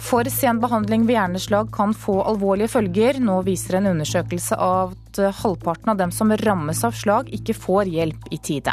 For 0.00 0.30
sen 0.32 0.60
behandling 0.62 1.04
ved 1.04 1.18
hjerneslag 1.18 1.68
kan 1.74 1.92
få 1.92 2.22
alvorlige 2.24 2.72
følger. 2.72 3.20
Nå 3.20 3.42
viser 3.44 3.76
en 3.76 3.90
undersøkelse 3.92 4.56
av 4.56 4.96
at 4.96 5.20
halvparten 5.42 5.92
av 5.92 6.00
dem 6.00 6.14
som 6.16 6.32
rammes 6.40 6.80
av 6.88 6.96
slag, 6.96 7.28
ikke 7.28 7.56
får 7.56 7.92
hjelp 7.92 8.32
i 8.32 8.40
tide. 8.40 8.72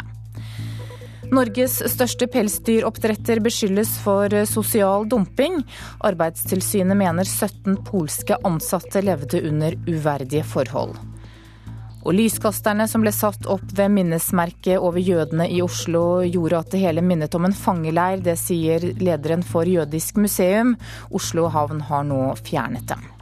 Norges 1.34 1.76
største 1.92 2.28
pelsdyroppdretter 2.32 3.40
beskyldes 3.44 3.96
for 4.04 4.32
sosial 4.48 5.04
dumping. 5.08 5.60
Arbeidstilsynet 6.04 6.96
mener 6.96 7.28
17 7.28 7.82
polske 7.84 8.40
ansatte 8.48 9.04
levde 9.04 9.44
under 9.48 9.76
uverdige 9.88 10.44
forhold. 10.46 10.96
Og 12.04 12.12
lyskasterne 12.12 12.84
som 12.90 13.04
ble 13.04 13.12
satt 13.16 13.48
opp 13.48 13.64
ved 13.76 13.92
minnesmerket 13.96 14.76
over 14.76 15.00
jødene 15.00 15.48
i 15.48 15.62
Oslo, 15.64 16.20
gjorde 16.28 16.60
at 16.60 16.74
det 16.74 16.82
hele 16.84 17.04
minnet 17.04 17.34
om 17.34 17.48
en 17.48 17.56
fangeleir. 17.56 18.20
Det 18.24 18.36
sier 18.40 18.90
lederen 19.00 19.44
for 19.46 19.64
Jødisk 19.68 20.20
museum. 20.20 20.76
Oslo 21.10 21.48
havn 21.48 21.80
har 21.88 22.04
nå 22.04 22.22
fjernet 22.44 22.88
dem. 22.92 23.13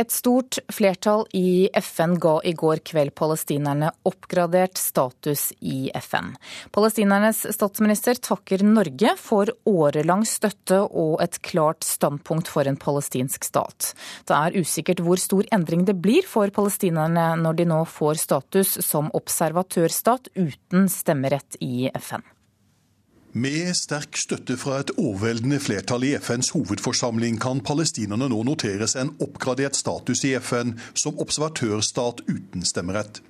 Et 0.00 0.08
stort 0.08 0.56
flertall 0.72 1.26
i 1.36 1.68
FN 1.76 2.14
ga 2.22 2.38
i 2.48 2.54
går 2.56 2.80
kveld 2.88 3.12
palestinerne 3.18 3.90
oppgradert 4.08 4.80
status 4.80 5.50
i 5.60 5.90
FN. 6.00 6.30
Palestinernes 6.72 7.42
statsminister 7.52 8.16
takker 8.16 8.64
Norge 8.64 9.12
for 9.20 9.52
årelang 9.68 10.24
støtte 10.24 10.80
og 10.88 11.20
et 11.20 11.36
klart 11.44 11.84
standpunkt 11.84 12.48
for 12.48 12.64
en 12.70 12.80
palestinsk 12.80 13.44
stat. 13.44 13.92
Det 14.24 14.38
er 14.38 14.56
usikkert 14.56 15.04
hvor 15.04 15.20
stor 15.20 15.44
endring 15.52 15.84
det 15.84 15.98
blir 16.00 16.24
for 16.24 16.48
palestinerne 16.48 17.34
når 17.44 17.60
de 17.60 17.68
nå 17.68 17.84
får 17.84 18.24
status 18.24 18.78
som 18.86 19.12
observatørstat 19.12 20.32
uten 20.38 20.88
stemmerett 20.88 21.60
i 21.60 21.90
FN. 22.00 22.24
Med 23.32 23.76
sterk 23.78 24.16
støtte 24.18 24.56
fra 24.58 24.80
et 24.82 24.88
overveldende 24.98 25.60
flertall 25.62 26.02
i 26.02 26.16
FNs 26.18 26.48
hovedforsamling 26.50 27.36
kan 27.38 27.60
palestinerne 27.62 28.26
nå 28.32 28.40
noteres 28.48 28.96
en 28.98 29.12
oppgradert 29.22 29.78
status 29.78 30.24
i 30.26 30.32
FN 30.42 30.72
som 30.98 31.20
observatørstat 31.22 32.24
uten 32.26 32.66
stemmerett. 32.66 33.20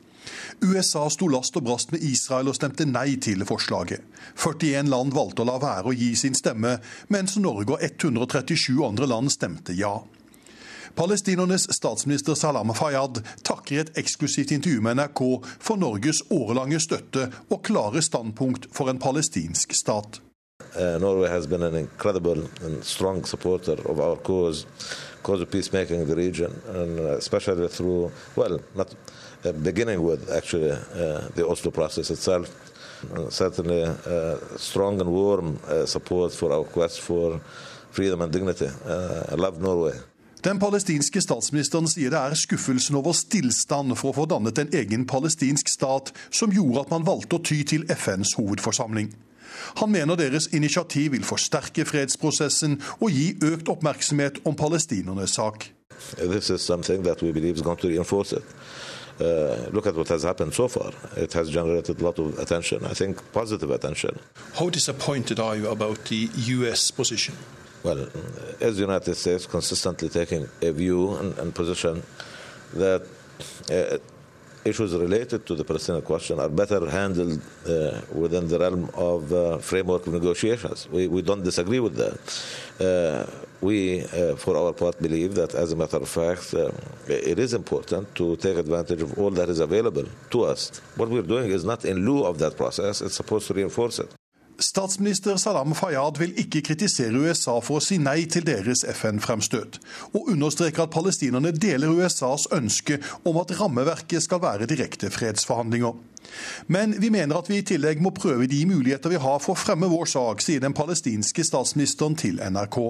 USA 0.64 1.04
sto 1.12 1.28
last 1.28 1.58
og 1.60 1.66
brast 1.68 1.92
med 1.92 2.00
Israel 2.00 2.48
og 2.48 2.56
stemte 2.56 2.86
nei 2.88 3.18
til 3.20 3.44
forslaget. 3.44 4.00
41 4.40 4.88
land 4.88 5.12
valgte 5.12 5.44
å 5.44 5.50
la 5.50 5.58
være 5.60 5.92
å 5.92 5.96
gi 5.96 6.14
sin 6.16 6.38
stemme, 6.38 6.78
mens 7.12 7.36
Norge 7.36 7.76
og 7.76 7.84
137 7.84 8.80
andre 8.86 9.10
land 9.10 9.28
stemte 9.36 9.76
ja. 9.76 9.98
Palestinernes 10.94 11.66
statsminister 11.74 12.34
Salam 12.34 12.74
Fayyad 12.74 13.22
takker 13.42 13.76
i 13.76 13.82
et 13.84 13.98
eksklusivt 13.98 14.50
intervju 14.52 14.80
med 14.84 14.96
NRK 14.96 15.22
for 15.58 15.80
Norges 15.80 16.22
årelange 16.30 16.80
støtte 16.82 17.28
og 17.48 17.62
klare 17.66 18.02
standpunkt 18.02 18.68
for 18.74 18.90
en 18.90 19.00
palestinsk 19.00 19.74
stat. 19.76 20.20
Uh, 20.76 20.98
Norway 21.00 21.28
has 21.28 21.46
been 21.46 21.62
an 21.62 21.74
incredible 21.74 22.48
and 22.62 22.84
strong 22.84 23.24
supporter 23.24 23.76
of 23.88 23.98
our 23.98 24.16
cause, 24.16 24.66
cause 25.22 25.40
of 25.40 25.50
peacemaking 25.50 26.00
in 26.00 26.06
the 26.06 26.14
region, 26.14 26.52
and 26.68 27.00
uh, 27.00 27.16
especially 27.16 27.66
through, 27.66 28.12
well, 28.36 28.60
not 28.76 28.94
uh, 29.44 29.52
beginning 29.52 30.02
with 30.02 30.30
actually 30.30 30.70
uh, 30.70 31.28
the 31.34 31.46
Oslo 31.48 31.70
process 31.70 32.10
itself. 32.10 32.48
And 33.14 33.32
certainly 33.32 33.82
uh, 33.82 34.36
strong 34.58 35.00
and 35.00 35.10
warm 35.10 35.58
support 35.86 36.34
for 36.34 36.52
our 36.52 36.64
quest 36.64 37.00
for 37.00 37.40
freedom 37.90 38.20
and 38.20 38.30
dignity. 38.30 38.68
I 38.86 39.34
love 39.36 39.58
Norway. 39.58 39.94
Den 40.44 40.56
palestinske 40.56 41.20
statsministeren 41.20 41.88
sier 41.90 42.12
det 42.12 42.20
er 42.20 42.36
skuffelsen 42.38 42.96
over 42.96 43.12
stillstand 43.16 43.92
for 44.00 44.10
å 44.10 44.16
få 44.22 44.24
dannet 44.30 44.60
en 44.62 44.70
egen 44.72 45.02
palestinsk 45.08 45.68
stat 45.68 46.14
som 46.32 46.54
gjorde 46.54 46.86
at 46.86 46.94
man 46.94 47.04
valgte 47.04 47.36
å 47.36 47.42
ty 47.44 47.60
til 47.68 47.84
FNs 47.92 48.38
hovedforsamling. 48.38 49.10
Han 49.82 49.92
mener 49.92 50.16
deres 50.16 50.48
initiativ 50.56 51.12
vil 51.12 51.26
forsterke 51.28 51.84
fredsprosessen 51.84 52.78
og 53.00 53.12
gi 53.12 53.34
økt 53.44 53.68
oppmerksomhet 53.68 54.40
om 54.48 54.56
palestinernes 54.56 55.36
sak. 55.36 55.68
This 56.16 56.48
is 56.48 56.64
something 56.64 57.04
that 57.04 57.20
we 57.20 57.32
believe 57.32 57.56
is 57.56 57.62
going 57.62 57.76
to 57.76 57.88
reinforce 57.88 58.32
it. 58.32 58.44
Uh, 59.20 59.68
look 59.74 59.86
at 59.86 59.94
what 59.94 60.08
has 60.08 60.22
happened 60.22 60.54
so 60.54 60.68
far. 60.68 60.94
It 61.16 61.34
has 61.34 61.50
generated 61.50 62.00
a 62.00 62.04
lot 62.04 62.18
of 62.18 62.38
attention, 62.38 62.86
I 62.86 62.94
think 62.94 63.20
positive 63.34 63.70
attention. 63.70 64.18
How 64.54 64.70
disappointed 64.70 65.38
are 65.38 65.56
you 65.56 65.68
about 65.68 66.06
the 66.06 66.30
US 66.34 66.90
position? 66.90 67.34
Well, 67.82 68.08
as 68.60 68.76
the 68.76 68.82
United 68.82 69.14
States 69.14 69.46
consistently 69.46 70.08
taking 70.08 70.48
a 70.62 70.72
view 70.72 71.14
and, 71.16 71.38
and 71.38 71.54
position 71.54 72.02
that 72.74 73.06
uh, 73.70 73.98
issues 74.64 74.94
related 74.94 75.46
to 75.46 75.54
the 75.54 75.64
Palestinian 75.64 76.04
question 76.04 76.38
are 76.38 76.48
better 76.48 76.88
handled 76.90 77.40
uh, 77.66 78.00
within 78.12 78.48
the 78.48 78.58
realm 78.58 78.90
of 78.94 79.32
uh, 79.32 79.58
framework 79.58 80.06
of 80.06 80.12
negotiations. 80.12 80.88
We, 80.90 81.08
we 81.08 81.22
don't 81.22 81.42
disagree 81.42 81.80
with 81.80 81.96
that. 81.96 82.20
Uh, 82.78 83.30
we, 83.60 84.02
uh, 84.02 84.36
for 84.36 84.56
our 84.56 84.72
part, 84.72 85.00
believe 85.00 85.34
that, 85.34 85.54
as 85.54 85.72
a 85.72 85.76
matter 85.76 85.98
of 85.98 86.08
fact, 86.08 86.54
uh, 86.54 86.70
it 87.08 87.38
is 87.38 87.54
important 87.54 88.14
to 88.14 88.36
take 88.36 88.56
advantage 88.56 89.02
of 89.02 89.18
all 89.18 89.30
that 89.30 89.48
is 89.48 89.60
available 89.60 90.04
to 90.30 90.44
us. 90.44 90.80
What 90.96 91.08
we're 91.08 91.22
doing 91.22 91.50
is 91.50 91.64
not 91.64 91.84
in 91.84 92.06
lieu 92.06 92.24
of 92.24 92.38
that 92.38 92.56
process, 92.56 93.00
it's 93.00 93.16
supposed 93.16 93.46
to 93.48 93.54
reinforce 93.54 93.98
it. 93.98 94.10
Statsminister 94.60 95.36
Salam 95.40 95.72
Fayyad 95.74 96.18
vil 96.20 96.34
ikke 96.36 96.60
kritisere 96.60 97.16
USA 97.16 97.54
for 97.64 97.78
å 97.78 97.84
si 97.84 97.96
nei 97.96 98.26
til 98.28 98.44
deres 98.44 98.82
FN-fremstøt, 98.92 99.78
og 100.12 100.28
understreker 100.34 100.84
at 100.84 100.92
palestinerne 100.92 101.54
deler 101.56 101.94
USAs 101.96 102.44
ønske 102.52 102.98
om 103.24 103.40
at 103.40 103.54
rammeverket 103.56 104.26
skal 104.26 104.42
være 104.44 104.68
direkte 104.68 105.08
fredsforhandlinger. 105.14 105.96
Men 106.68 106.92
vi 107.00 107.08
mener 107.10 107.40
at 107.40 107.48
vi 107.48 107.62
i 107.62 107.66
tillegg 107.66 108.02
må 108.04 108.12
prøve 108.12 108.50
de 108.50 108.60
muligheter 108.68 109.14
vi 109.14 109.22
har 109.24 109.40
for 109.40 109.56
å 109.56 109.62
fremme 109.62 109.88
vår 109.88 110.12
sak, 110.12 110.44
sier 110.44 110.60
den 110.60 110.76
palestinske 110.76 111.44
statsministeren 111.46 112.18
til 112.20 112.44
NRK. 112.44 112.82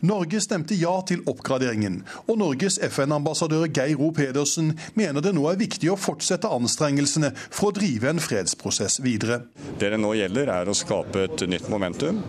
Norge 0.00 0.40
stemte 0.44 0.76
ja 0.78 0.94
til 1.06 1.22
oppgraderingen, 1.30 2.02
og 2.26 2.40
Norges 2.42 2.78
FN-ambassadør 2.88 3.68
Geir 3.68 4.00
O. 4.00 4.10
Pedersen 4.16 4.74
mener 4.98 5.24
det 5.24 5.34
nå 5.36 5.46
er 5.50 5.60
viktig 5.60 5.92
å 5.92 5.98
fortsette 6.00 6.50
anstrengelsene 6.52 7.32
for 7.46 7.70
å 7.70 7.76
drive 7.78 8.10
en 8.10 8.22
fredsprosess 8.22 9.00
videre. 9.04 9.42
Det 9.78 9.92
det 9.92 10.00
nå 10.02 10.12
gjelder, 10.18 10.52
er 10.52 10.68
å 10.68 10.76
skape 10.76 11.26
et 11.28 11.46
nytt 11.48 11.70
momentum, 11.72 12.22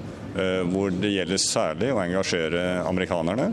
hvor 0.72 0.94
det 0.94 1.14
gjelder 1.16 1.42
særlig 1.42 1.92
å 1.94 2.02
engasjere 2.04 2.64
amerikanerne 2.86 3.52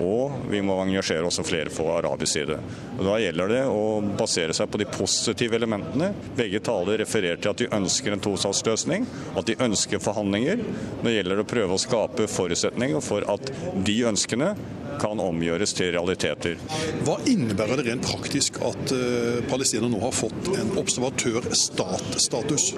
og 0.00 0.46
vi 0.48 0.60
må 0.64 0.76
engasjere 0.80 1.26
også 1.28 1.44
flere 1.44 1.72
på 1.72 1.84
arabisk 1.92 2.32
side. 2.32 2.56
Og 2.96 3.04
Da 3.04 3.18
gjelder 3.20 3.52
det 3.52 3.60
å 3.68 4.00
basere 4.18 4.56
seg 4.56 4.70
på 4.72 4.80
de 4.80 4.88
positive 4.88 5.58
elementene. 5.58 6.12
Begge 6.36 6.62
taler 6.64 7.02
refererer 7.02 7.40
til 7.40 7.52
at 7.52 7.60
de 7.60 7.68
ønsker 7.76 8.16
en 8.16 8.24
tostatsløsning, 8.24 9.06
at 9.36 9.48
de 9.48 9.58
ønsker 9.60 10.02
forhandlinger. 10.02 10.64
Nå 11.04 11.14
gjelder 11.14 11.40
det 11.40 11.46
å 11.46 11.52
prøve 11.54 11.76
å 11.76 11.82
skape 11.82 12.28
forutsetninger 12.30 13.04
for 13.04 13.26
at 13.30 13.52
de 13.86 13.98
ønskene 14.08 14.54
kan 15.00 15.20
omgjøres 15.22 15.72
til 15.76 15.92
realiteter. 15.94 16.58
Hva 17.06 17.16
innebærer 17.28 17.80
det 17.80 17.86
rent 17.88 18.08
praktisk 18.08 18.58
at 18.64 18.92
uh, 18.92 19.40
Palestina 19.48 19.88
nå 19.88 20.00
har 20.02 20.12
fått 20.16 20.50
en 20.56 20.74
observatørstatstatus? 20.80 22.74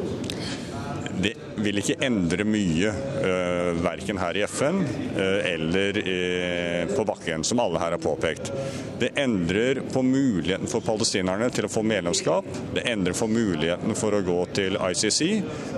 Det 1.22 1.32
vil 1.62 1.78
ikke 1.78 1.98
endre 2.02 2.44
mye, 2.48 2.90
uh, 3.22 3.68
verken 3.84 4.18
her 4.18 4.38
i 4.38 4.42
FN 4.48 4.80
uh, 4.82 5.38
eller 5.46 5.98
uh, 6.02 6.94
på 6.96 7.04
bakken, 7.06 7.44
som 7.46 7.62
alle 7.62 7.78
her 7.82 7.94
har 7.94 8.02
påpekt. 8.02 8.50
Det 8.98 9.12
endrer 9.20 9.82
på 9.92 10.02
muligheten 10.02 10.70
for 10.70 10.82
palestinerne 10.84 11.50
til 11.54 11.68
å 11.68 11.72
få 11.72 11.84
medlemskap. 11.86 12.48
Det 12.74 12.86
endrer 12.90 13.14
på 13.18 13.30
muligheten 13.30 13.94
for 13.98 14.18
å 14.18 14.24
gå 14.26 14.40
til 14.56 14.78
ICC. 14.80 15.22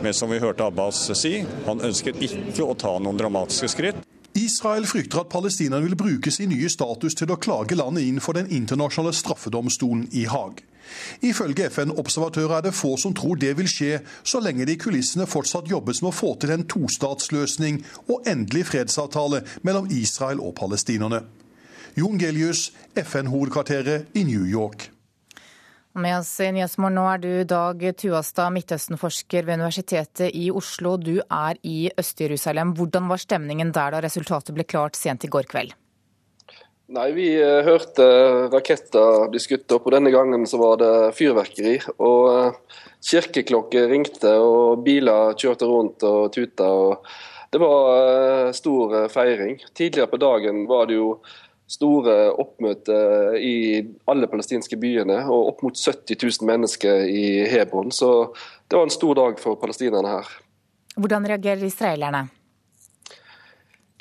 Men 0.05 0.17
som 0.17 0.33
vi 0.33 0.41
hørte 0.41 0.69
Abbas 0.71 1.07
si, 1.19 1.37
han 1.69 1.85
ønsket 1.85 2.23
ikke 2.25 2.65
å 2.65 2.77
ta 2.79 2.97
noen 3.03 3.21
dramatiske 3.21 3.73
skritt. 3.75 4.05
Israel 4.35 4.87
frykter 4.91 5.21
at 5.23 5.31
palestinerne 5.31 5.85
vil 5.87 5.99
bruke 5.99 6.33
sin 6.35 6.51
nye 6.51 6.71
status 6.73 7.15
til 7.15 7.31
å 7.31 7.39
klage 7.39 7.77
landet 7.79 8.09
inn 8.09 8.23
for 8.23 8.35
den 8.35 8.49
internasjonale 8.51 9.15
straffedomstolen 9.15 10.09
i 10.11 10.25
Haag. 10.27 10.65
Ifølge 11.25 11.69
FN-observatører 11.71 12.59
er 12.59 12.67
det 12.69 12.75
få 12.77 12.95
som 13.01 13.15
tror 13.17 13.39
det 13.41 13.55
vil 13.59 13.71
skje, 13.71 14.01
så 14.23 14.41
lenge 14.43 14.67
det 14.67 14.77
i 14.77 14.83
kulissene 14.85 15.29
fortsatt 15.31 15.71
jobbes 15.71 16.03
med 16.03 16.13
å 16.13 16.17
få 16.17 16.35
til 16.41 16.55
en 16.55 16.67
tostatsløsning 16.71 17.83
og 18.09 18.27
endelig 18.31 18.69
fredsavtale 18.73 19.45
mellom 19.63 19.89
Israel 19.91 20.43
og 20.45 20.57
palestinerne. 20.59 21.25
Jon 21.95 22.19
Gelius, 22.19 22.73
FN-hovedkvarteret 22.99 24.17
i 24.19 24.25
New 24.27 24.43
York. 24.51 24.91
Med 25.95 26.17
oss 26.19 26.33
i 26.43 26.49
Nyhetsmorgen 26.51 26.97
nå 26.99 27.05
er 27.07 27.21
du 27.23 27.31
Dag 27.47 27.85
Tuastad, 28.01 28.51
Midtøsten-forsker 28.57 29.47
ved 29.47 29.61
Universitetet 29.61 30.35
i 30.35 30.49
Oslo. 30.51 30.97
Du 30.99 31.21
er 31.23 31.61
i 31.63 31.87
Øst-Jerusalem. 31.95 32.75
Hvordan 32.75 33.07
var 33.13 33.23
stemningen 33.23 33.71
der 33.71 33.95
da 33.95 34.03
resultatet 34.03 34.57
ble 34.57 34.67
klart 34.67 34.99
sent 34.99 35.23
i 35.23 35.31
går 35.31 35.47
kveld? 35.53 35.77
Nei, 36.93 37.13
Vi 37.17 37.29
eh, 37.41 37.63
hørte 37.65 38.05
raketter 38.53 39.29
bli 39.33 39.41
skutt 39.41 39.73
opp, 39.73 39.87
og 39.89 39.95
denne 39.95 40.13
gangen 40.13 40.45
så 40.49 40.61
var 40.61 40.81
det 40.83 40.91
fyrverkeri. 41.17 41.79
Og 41.97 42.27
eh, 42.33 42.83
kirkeklokker 43.09 43.89
ringte, 43.89 44.35
og 44.37 44.83
biler 44.85 45.33
kjørte 45.41 45.69
rundt 45.71 46.05
og 46.05 46.29
tuta. 46.35 46.69
og 46.69 47.09
Det 47.49 47.63
var 47.63 47.89
eh, 47.95 48.53
stor 48.57 49.09
feiring. 49.13 49.57
Tidligere 49.73 50.13
på 50.13 50.21
dagen 50.21 50.67
var 50.69 50.91
det 50.91 51.01
jo 51.01 51.09
store 51.73 52.29
oppmøter 52.37 53.39
i 53.41 53.57
alle 54.13 54.29
palestinske 54.29 54.77
byene, 54.77 55.23
og 55.25 55.55
opp 55.55 55.65
mot 55.65 55.81
70 55.81 56.21
000 56.21 56.51
mennesker 56.53 57.09
i 57.09 57.27
Hebron. 57.49 57.89
Så 57.97 58.35
det 58.69 58.77
var 58.77 58.85
en 58.85 58.93
stor 58.93 59.17
dag 59.17 59.41
for 59.41 59.57
palestinerne 59.57 60.19
her. 60.19 60.35
Hvordan 61.01 61.25
reagerer 61.33 61.65
israelerne? 61.65 62.27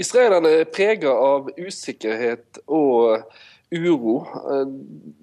Israelerne 0.03 0.51
er 0.59 0.69
prega 0.69 1.13
av 1.15 1.49
usikkerhet 1.57 2.59
og 2.67 3.23
uro. 3.73 4.17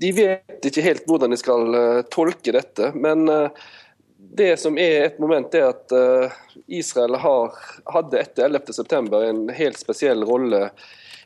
De 0.01 0.12
vet 0.16 0.66
ikke 0.66 0.85
helt 0.85 1.07
hvordan 1.09 1.35
de 1.35 1.39
skal 1.39 1.76
eh, 1.76 2.01
tolke 2.11 2.55
dette. 2.57 2.91
Men 2.97 3.28
eh, 3.31 3.68
det 4.16 4.57
som 4.62 4.78
er 4.78 5.07
et 5.07 5.18
moment, 5.22 5.55
er 5.55 5.70
at 5.70 5.95
eh, 5.95 6.39
Israel 6.81 7.18
har, 7.22 7.55
hadde 7.95 8.20
etter 8.20 8.49
11.9 8.49 9.22
en 9.28 9.43
helt 9.55 9.81
spesiell 9.81 10.24
rolle 10.26 10.68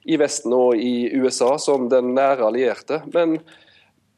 i 0.05 0.19
Vesten 0.21 0.53
og 0.53 0.77
i 0.77 1.11
USA 1.17 1.55
som 1.59 1.89
den 1.93 2.13
nære 2.17 2.49
allierte. 2.51 3.01
Men 3.15 3.39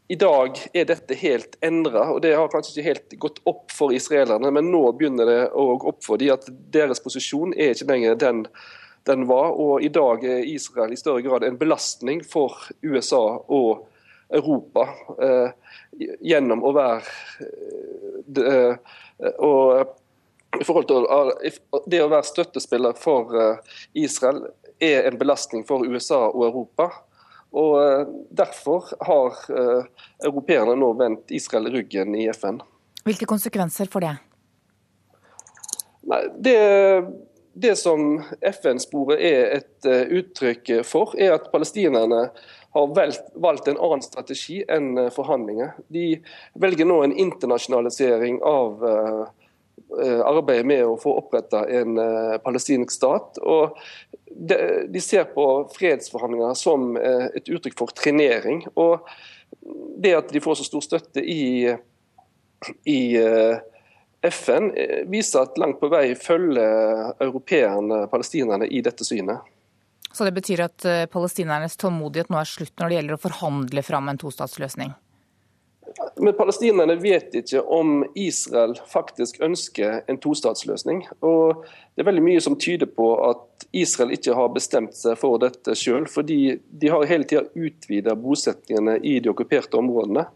i 0.09 0.19
dag 0.19 0.59
er 0.75 0.87
dette 0.87 1.19
helt 1.19 1.57
endra, 1.67 2.09
og 2.15 2.21
det 2.23 2.35
har 2.39 2.51
kanskje 2.51 2.77
ikke 2.77 2.89
helt 2.89 3.15
gått 3.23 3.39
opp 3.51 3.75
for 3.75 3.95
israelerne. 3.95 4.51
Men 4.55 4.71
nå 4.71 4.83
begynner 4.99 5.31
det 5.31 5.41
å 5.51 5.73
gå 5.75 5.91
opp 5.91 6.03
for 6.07 6.23
dem 6.23 6.35
at 6.35 6.47
deres 6.75 7.03
posisjon 7.03 7.55
er 7.55 7.75
ikke 7.75 7.91
lenger 7.91 8.19
den 8.23 8.45
den 9.07 9.27
var. 9.29 9.55
Og 9.55 9.85
i 9.85 9.91
dag 9.93 10.25
er 10.25 10.47
Israel 10.47 10.95
i 10.95 11.01
større 11.01 11.25
grad 11.27 11.47
en 11.47 11.59
belastning 11.61 12.25
for 12.27 12.57
USA 12.83 13.23
og 13.47 13.87
Europa 14.35 14.89
eh, 15.23 15.53
gjennom 16.27 16.65
å 16.67 16.73
være 16.75 17.47
de, 18.27 18.75
og 19.39 19.87
i 20.61 20.65
forhold 20.65 20.89
til 20.89 21.83
Det 21.91 22.01
å 22.03 22.11
være 22.11 22.27
støttespiller 22.27 22.97
for 22.99 23.35
eh, 23.39 23.75
Israel 24.05 24.45
er 24.83 25.09
en 25.09 25.19
belastning 25.19 25.65
for 25.69 25.87
USA 25.87 26.27
og 26.29 26.47
Europa. 26.49 26.91
Og 27.57 27.75
eh, 27.83 28.15
Derfor 28.43 28.93
har 29.09 29.43
eh, 29.53 30.07
europeerne 30.29 30.77
nå 30.79 30.93
vendt 30.99 31.35
Israel 31.35 31.71
ryggen 31.75 32.17
i 32.19 32.27
FN. 32.35 32.61
Hvilke 33.07 33.29
konsekvenser 33.29 33.91
får 33.93 34.07
det? 34.07 34.15
Nei, 36.07 36.23
det 36.43 36.59
det 37.57 37.77
som 37.81 38.19
FN-sporet 38.45 39.21
er 39.25 39.55
et 39.57 39.89
uh, 39.89 40.05
uttrykk 40.19 40.75
for, 40.85 41.15
er 41.17 41.39
at 41.39 41.49
palestinerne 41.53 42.27
har 42.77 42.89
valgt, 42.93 43.69
en 43.71 43.79
annen 43.81 44.05
strategi 44.05 44.59
enn 44.69 44.91
uh, 44.99 45.09
forhandlinger. 45.15 45.73
De 45.89 46.19
velger 46.61 46.89
nå 46.89 46.99
en 47.05 47.15
internasjonalisering 47.17 48.43
av 48.45 48.85
uh, 48.85 49.25
arbeidet 50.27 50.67
med 50.69 50.83
å 50.85 50.99
få 51.01 51.15
oppretta 51.21 51.63
en 51.71 51.97
palestinsk 52.45 52.91
stat. 52.93 53.39
og 53.39 53.77
de, 54.27 55.01
ser 55.01 55.29
på 55.31 55.45
fredsforhandlinger 55.73 56.57
som 56.59 56.97
et 56.99 57.47
uttrykk 57.47 57.77
for 57.79 57.95
trenering. 57.95 58.65
og 58.75 59.07
Det 60.03 60.17
at 60.17 60.33
de 60.35 60.43
får 60.43 60.59
så 60.59 60.67
stor 60.67 60.85
støtte 60.85 61.23
i, 61.23 61.71
i 62.83 63.01
FN 64.23 64.71
eh, 64.77 65.03
viser 65.11 65.45
at 65.45 65.59
langt 65.59 65.81
på 65.81 65.91
vei 65.93 66.15
følger 66.19 67.13
europeerne 67.23 68.07
palestinerne 68.13 68.67
i 68.67 68.83
dette 68.85 69.05
synet. 69.05 69.45
Så 70.13 70.25
det 70.25 70.33
betyr 70.33 70.65
at 70.65 70.85
eh, 70.89 71.07
palestinernes 71.13 71.77
tålmodighet 71.77 72.31
nå 72.33 72.41
er 72.41 72.49
slutt 72.49 72.73
når 72.81 72.89
det 72.89 73.01
gjelder 73.01 73.19
å 73.19 73.25
forhandle 73.27 73.85
fram 73.85 74.09
en 74.09 74.21
tostatsløsning? 74.21 74.95
Men 76.21 76.35
palestinerne 76.37 76.97
vet 77.01 77.35
ikke 77.37 77.61
om 77.61 78.01
Israel 78.19 78.75
faktisk 78.89 79.41
ønsker 79.45 80.03
en 80.11 80.19
tostatsløsning. 80.21 81.05
Og 81.25 81.63
det 81.95 82.03
er 82.03 82.09
veldig 82.09 82.25
mye 82.25 82.43
som 82.45 82.57
tyder 82.61 82.89
på 82.91 83.11
at 83.29 83.67
Israel 83.77 84.13
ikke 84.17 84.35
har 84.37 84.53
bestemt 84.55 84.97
seg 84.97 85.19
for 85.21 85.41
dette 85.43 85.77
sjøl. 85.79 86.09
Fordi 86.11 86.57
de 86.57 86.93
har 86.93 87.07
hele 87.09 87.29
tida 87.29 87.47
utvida 87.55 88.17
bosetningene 88.19 88.99
i 89.05 89.19
de 89.21 89.33
okkuperte 89.33 89.79
områdene. 89.81 90.27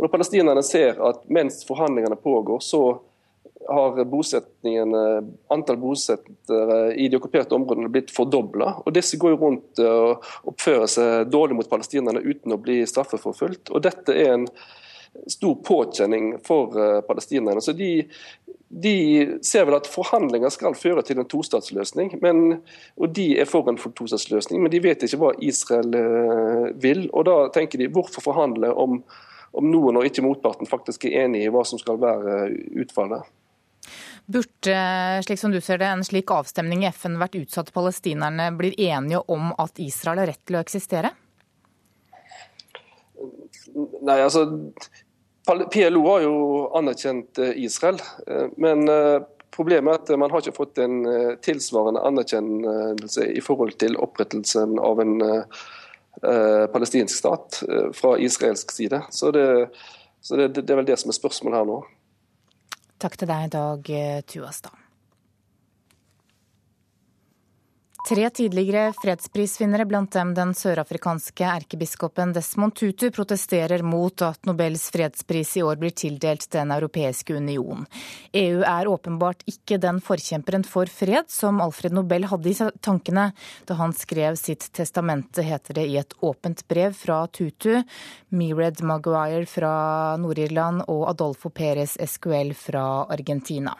Og 0.00 0.06
Når 0.06 0.12
palestinerne 0.14 0.62
ser 0.64 0.96
at 1.04 1.26
mens 1.28 1.58
forhandlingene 1.68 2.16
pågår, 2.16 2.62
så 2.64 3.02
har 3.68 3.98
antall 5.52 5.76
bosettere 5.76 6.78
i 6.96 7.08
de 7.12 7.18
okkuperte 7.20 7.54
områdene 7.54 7.90
blitt 7.92 8.08
fordobla. 8.10 8.78
Og 8.86 8.94
disse 8.96 9.20
går 9.20 9.36
rundt 9.36 9.82
og 9.84 10.24
oppfører 10.48 10.88
seg 10.88 11.28
dårlig 11.28 11.60
mot 11.60 11.68
palestinerne 11.68 12.24
uten 12.24 12.56
å 12.56 12.58
bli 12.64 12.80
straffeforfulgt. 12.88 13.68
Og 13.76 13.84
dette 13.84 14.16
er 14.16 14.32
en 14.38 14.48
stor 15.28 15.60
påkjenning 15.68 16.32
for 16.48 16.80
uh, 16.80 17.00
palestinerne. 17.04 17.60
Så 17.60 17.76
de, 17.76 17.92
de, 18.72 18.96
ser 19.44 19.68
vel 19.68 19.76
at 19.82 19.92
forhandlinger 19.92 20.56
skal 20.56 20.80
føre 20.80 21.04
til 21.04 21.20
en 21.20 21.28
tostatsløsning. 21.28 22.16
Men, 22.24 22.62
og 22.96 23.12
de 23.20 23.34
er 23.36 23.52
for 23.52 23.68
en 23.68 23.76
tostatsløsning, 23.76 24.64
men 24.64 24.72
de 24.72 24.80
vet 24.80 25.04
ikke 25.04 25.20
hva 25.20 25.34
Israel 25.44 25.92
uh, 25.92 26.70
vil. 26.80 27.10
Og 27.12 27.28
da 27.28 27.42
tenker 27.52 27.84
de 27.84 27.92
hvorfor 27.92 28.32
forhandle 28.32 28.72
om 28.72 29.02
om 29.56 29.70
noen 29.70 29.98
og 29.98 30.06
ikke 30.06 30.24
motparten 30.24 30.68
faktisk 30.70 31.06
er 31.08 31.24
enig 31.24 31.44
i 31.44 31.52
hva 31.52 31.64
som 31.66 31.80
skal 31.80 31.98
være 32.00 32.42
utfallet. 32.82 33.26
Burde, 34.30 34.76
slik 35.26 35.40
som 35.40 35.50
du 35.50 35.58
ser 35.64 35.80
det, 35.82 35.88
en 35.90 36.04
slik 36.06 36.30
avstemning 36.30 36.84
i 36.84 36.90
FN 36.94 37.18
vært 37.18 37.38
utsatt 37.40 37.72
palestinerne 37.74 38.50
blir 38.54 38.76
enige 38.78 39.24
om 39.32 39.50
at 39.58 39.80
Israel 39.82 40.22
har 40.22 40.30
rett 40.30 40.44
til 40.46 40.58
å 40.58 40.62
eksistere? 40.62 41.10
Nei, 44.06 44.20
altså 44.20 44.44
PLO 45.72 46.04
har 46.06 46.22
jo 46.22 46.36
anerkjent 46.78 47.40
eh, 47.42 47.56
Israel. 47.64 47.98
Eh, 48.26 48.46
men 48.60 48.86
eh, 48.92 49.18
problemet 49.50 49.96
er 50.12 50.14
at 50.14 50.22
man 50.22 50.30
har 50.30 50.44
ikke 50.44 50.60
fått 50.60 50.78
en 50.78 51.02
tilsvarende 51.42 52.04
anerkjennelse 52.06 53.26
i 53.34 53.42
forhold 53.42 53.74
til 53.82 53.98
opprettelsen 53.98 54.78
av 54.78 55.02
en 55.02 55.16
Eh, 55.26 55.42
palestinsk 56.72 57.16
stat 57.16 57.62
eh, 57.68 57.88
fra 57.96 58.16
israelsk 58.18 58.72
side. 58.72 59.02
Så, 59.10 59.30
det, 59.36 59.46
så 60.20 60.36
det, 60.36 60.52
det, 60.60 60.68
er 60.70 60.82
vel 60.82 60.88
det 60.88 60.98
som 61.00 61.12
er 61.12 61.18
spørsmålet 61.18 61.60
her 61.60 61.70
nå. 61.70 61.80
Takk 63.00 63.16
til 63.16 63.30
deg, 63.30 63.50
Dag 63.54 63.92
Tuastad. 64.28 64.79
Tre 68.08 68.30
tidligere 68.30 68.92
fredsprisvinnere, 68.96 69.84
blant 69.84 70.12
dem 70.12 70.32
den 70.34 70.54
sørafrikanske 70.56 71.44
erkebiskopen 71.44 72.32
Desmond 72.32 72.74
Tutu, 72.74 73.10
protesterer 73.12 73.84
mot 73.84 74.22
at 74.24 74.48
Nobels 74.48 74.86
fredspris 74.90 75.52
i 75.60 75.62
år 75.62 75.76
blir 75.76 75.92
tildelt 75.92 76.48
Den 76.50 76.72
europeiske 76.72 77.36
union. 77.36 77.84
EU 78.32 78.62
er 78.64 78.88
åpenbart 78.88 79.44
ikke 79.50 79.76
den 79.82 80.00
forkjemperen 80.00 80.64
for 80.64 80.88
fred 80.90 81.28
som 81.30 81.60
Alfred 81.60 81.92
Nobel 81.94 82.24
hadde 82.30 82.50
i 82.50 82.70
tankene 82.80 83.26
da 83.68 83.76
han 83.78 83.92
skrev 83.92 84.40
sitt 84.40 84.70
testamente, 84.72 85.44
heter 85.44 85.76
det 85.76 85.86
i 85.92 85.98
et 86.00 86.16
åpent 86.24 86.64
brev 86.72 86.96
fra 86.96 87.26
Tutu, 87.28 87.82
Mered 88.32 88.80
Maguire 88.80 89.44
fra 89.46 90.16
Nord-Irland 90.18 90.88
og 90.88 91.04
Adolfo 91.12 91.52
Perez 91.52 91.98
Escuel 92.00 92.56
fra 92.56 93.04
Argentina. 93.12 93.76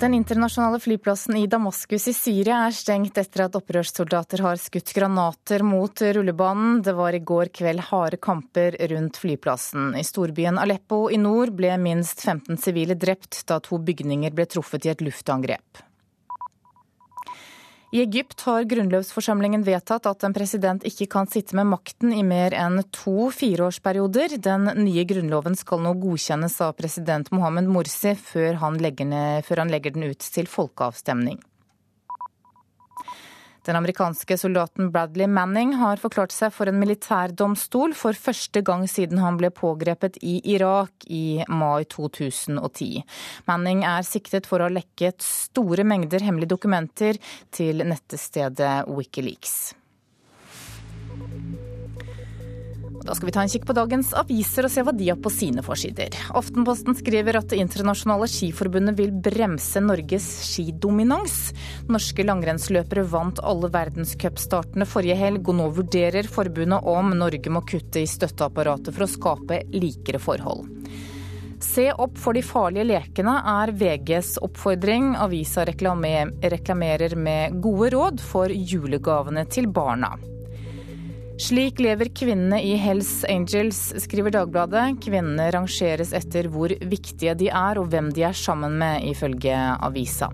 Den 0.00 0.14
internasjonale 0.14 0.80
flyplassen 0.80 1.36
i 1.36 1.46
Damaskus 1.46 2.08
i 2.08 2.12
Syria 2.12 2.58
er 2.66 2.74
stengt 2.76 3.16
etter 3.16 3.46
at 3.46 3.54
opprørssoldater 3.56 4.42
har 4.44 4.60
skutt 4.60 4.92
granater 4.92 5.64
mot 5.64 6.02
rullebanen. 6.18 6.82
Det 6.84 6.92
var 6.98 7.16
i 7.16 7.22
går 7.24 7.48
kveld 7.56 7.80
harde 7.88 8.20
kamper 8.20 8.76
rundt 8.92 9.16
flyplassen. 9.16 9.94
I 9.96 10.04
storbyen 10.04 10.60
Aleppo 10.60 11.06
i 11.08 11.16
nord 11.16 11.54
ble 11.56 11.72
minst 11.80 12.20
15 12.20 12.60
sivile 12.60 12.98
drept 13.00 13.40
da 13.48 13.56
to 13.64 13.80
bygninger 13.80 14.36
ble 14.36 14.44
truffet 14.52 14.84
i 14.84 14.92
et 14.92 15.00
luftangrep. 15.00 15.85
I 17.96 18.02
Egypt 18.02 18.42
har 18.44 18.66
grunnlovsforsamlingen 18.68 19.62
vedtatt 19.64 20.04
at 20.10 20.24
en 20.26 20.34
president 20.36 20.82
ikke 20.84 21.06
kan 21.14 21.28
sitte 21.32 21.56
med 21.56 21.70
makten 21.70 22.10
i 22.12 22.20
mer 22.26 22.52
enn 22.52 22.82
to 22.92 23.30
fireårsperioder. 23.32 24.34
Den 24.44 24.68
nye 24.82 25.06
grunnloven 25.08 25.56
skal 25.56 25.80
nå 25.80 25.94
godkjennes 26.02 26.58
av 26.66 26.74
president 26.76 27.30
Mohammed 27.32 27.70
Morsi 27.72 28.12
før 28.20 28.60
han 28.60 28.76
legger, 28.84 29.40
før 29.48 29.64
han 29.64 29.72
legger 29.72 29.96
den 29.96 30.10
ut 30.10 30.28
til 30.34 30.50
folkeavstemning. 30.58 31.40
Den 33.66 33.76
amerikanske 33.76 34.36
soldaten 34.38 34.92
Bradley 34.94 35.26
Manning 35.26 35.72
har 35.80 35.98
forklart 35.98 36.34
seg 36.34 36.52
for 36.54 36.70
en 36.70 36.78
militærdomstol 36.78 37.96
for 37.98 38.14
første 38.14 38.62
gang 38.66 38.84
siden 38.90 39.18
han 39.18 39.38
ble 39.40 39.50
pågrepet 39.50 40.20
i 40.22 40.36
Irak 40.54 41.08
i 41.10 41.42
mai 41.50 41.82
2010. 41.90 43.02
Manning 43.50 43.82
er 43.88 44.06
siktet 44.06 44.46
for 44.46 44.62
å 44.62 44.68
ha 44.68 44.76
lekket 44.76 45.18
store 45.26 45.82
mengder 45.82 46.22
hemmelige 46.22 46.54
dokumenter 46.54 47.18
til 47.50 47.82
nettstedet 47.82 48.86
Wikileaks. 48.86 49.74
Da 53.06 53.14
skal 53.14 53.28
vi 53.28 53.32
ta 53.36 53.42
en 53.44 53.50
kikk 53.50 53.66
på 53.68 53.74
dagens 53.76 54.10
aviser 54.18 54.66
og 54.66 54.72
se 54.72 54.82
hva 54.82 54.92
de 54.96 55.06
har 55.12 55.18
på 55.22 55.30
sine 55.30 55.62
forsider. 55.62 56.14
Aftenposten 56.34 56.96
skriver 56.98 57.38
at 57.38 57.52
Det 57.52 57.60
internasjonale 57.62 58.26
skiforbundet 58.30 58.96
vil 58.98 59.12
bremse 59.14 59.78
Norges 59.82 60.26
skidominans. 60.48 61.36
Norske 61.86 62.26
langrennsløpere 62.26 63.06
vant 63.06 63.38
alle 63.46 63.70
verdenscupstartene 63.70 64.88
forrige 64.90 65.18
helg, 65.22 65.46
og 65.46 65.60
nå 65.60 65.70
vurderer 65.78 66.26
forbundet 66.26 66.82
om 66.82 67.14
Norge 67.14 67.52
må 67.54 67.62
kutte 67.68 68.02
i 68.02 68.10
støtteapparatet 68.10 68.90
for 68.90 69.06
å 69.06 69.12
skape 69.14 69.62
likere 69.76 70.18
forhold. 70.22 70.66
Se 71.62 71.88
opp 71.92 72.18
for 72.20 72.36
de 72.36 72.42
farlige 72.44 72.90
lekene 72.90 73.38
er 73.54 73.72
VGs 73.72 74.36
oppfordring. 74.44 75.14
Avisa 75.16 75.64
reklamerer 75.64 77.16
med 77.16 77.60
gode 77.62 77.94
råd 77.94 78.22
for 78.22 78.50
julegavene 78.50 79.46
til 79.48 79.70
barna. 79.70 80.16
Slik 81.36 81.82
lever 81.84 82.08
kvinnene 82.16 82.62
i 82.64 82.78
Hells 82.80 83.20
Angels, 83.28 83.78
skriver 84.00 84.32
Dagbladet. 84.32 85.02
Kvinnene 85.04 85.50
rangeres 85.52 86.14
etter 86.16 86.46
hvor 86.48 86.72
viktige 86.80 87.34
de 87.36 87.50
er 87.52 87.76
og 87.76 87.90
hvem 87.92 88.08
de 88.16 88.24
er 88.24 88.36
sammen 88.36 88.78
med, 88.80 89.04
ifølge 89.04 89.52
avisa. 89.84 90.30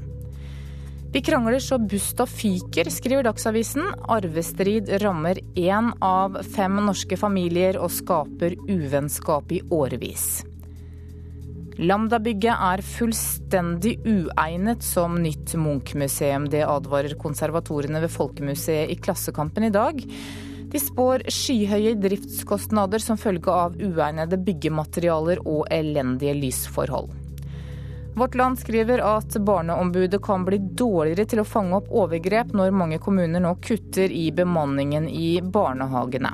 Vi 1.12 1.20
krangler 1.26 1.58
så 1.60 1.80
busta 1.82 2.22
fyker, 2.30 2.86
skriver 2.94 3.26
Dagsavisen. 3.26 3.90
Arvestrid 4.14 4.92
rammer 5.02 5.42
én 5.58 5.90
av 5.98 6.38
fem 6.54 6.78
norske 6.86 7.18
familier 7.18 7.80
og 7.82 7.90
skaper 7.92 8.54
uvennskap 8.70 9.50
i 9.58 9.58
årevis. 9.74 10.44
Lambda-bygget 11.82 12.62
er 12.70 12.84
fullstendig 12.86 13.96
uegnet 14.06 14.86
som 14.86 15.18
nytt 15.18 15.56
Munch-museum. 15.58 16.46
Det 16.46 16.62
advarer 16.62 17.18
konservatorene 17.18 18.06
ved 18.06 18.14
Folkemuseet 18.14 18.94
i 18.94 19.00
Klassekampen 19.02 19.66
i 19.66 19.74
dag. 19.74 19.98
De 20.72 20.80
spår 20.80 21.26
skyhøye 21.28 21.98
driftskostnader 22.00 23.02
som 23.04 23.18
følge 23.20 23.52
av 23.52 23.74
uegnede 23.76 24.38
byggematerialer 24.40 25.42
og 25.44 25.66
elendige 25.70 26.32
lysforhold. 26.38 27.10
Vårt 28.16 28.34
Land 28.34 28.58
skriver 28.60 29.00
at 29.04 29.36
Barneombudet 29.40 30.20
kan 30.24 30.44
bli 30.44 30.58
dårligere 30.60 31.28
til 31.28 31.42
å 31.42 31.48
fange 31.48 31.76
opp 31.76 31.92
overgrep 31.92 32.52
når 32.56 32.72
mange 32.76 33.00
kommuner 33.00 33.40
nå 33.40 33.54
kutter 33.64 34.12
i 34.12 34.26
bemanningen 34.32 35.08
i 35.08 35.38
barnehagene. 35.44 36.32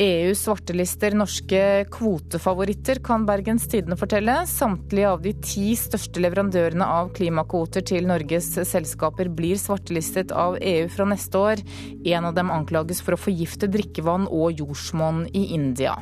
EU 0.00 0.34
svartelister 0.34 1.12
norske 1.12 1.84
kvotefavoritter, 1.92 3.02
kan 3.04 3.26
Bergens 3.28 3.66
Tidende 3.68 3.98
fortelle. 4.00 4.32
Samtlige 4.48 5.08
av 5.10 5.20
de 5.20 5.34
ti 5.44 5.74
største 5.76 6.22
leverandørene 6.24 6.86
av 6.88 7.10
klimakvoter 7.18 7.84
til 7.84 8.06
Norges 8.08 8.48
selskaper 8.70 9.28
blir 9.28 9.58
svartelistet 9.60 10.32
av 10.32 10.56
EU 10.56 10.86
fra 10.88 11.04
neste 11.10 11.42
år. 11.42 11.60
En 12.08 12.30
av 12.30 12.38
dem 12.38 12.48
anklages 12.54 13.02
for 13.04 13.12
å 13.12 13.20
forgifte 13.20 13.68
drikkevann 13.68 14.24
og 14.32 14.62
jordsmonn 14.62 15.26
i 15.36 15.50
India. 15.58 15.98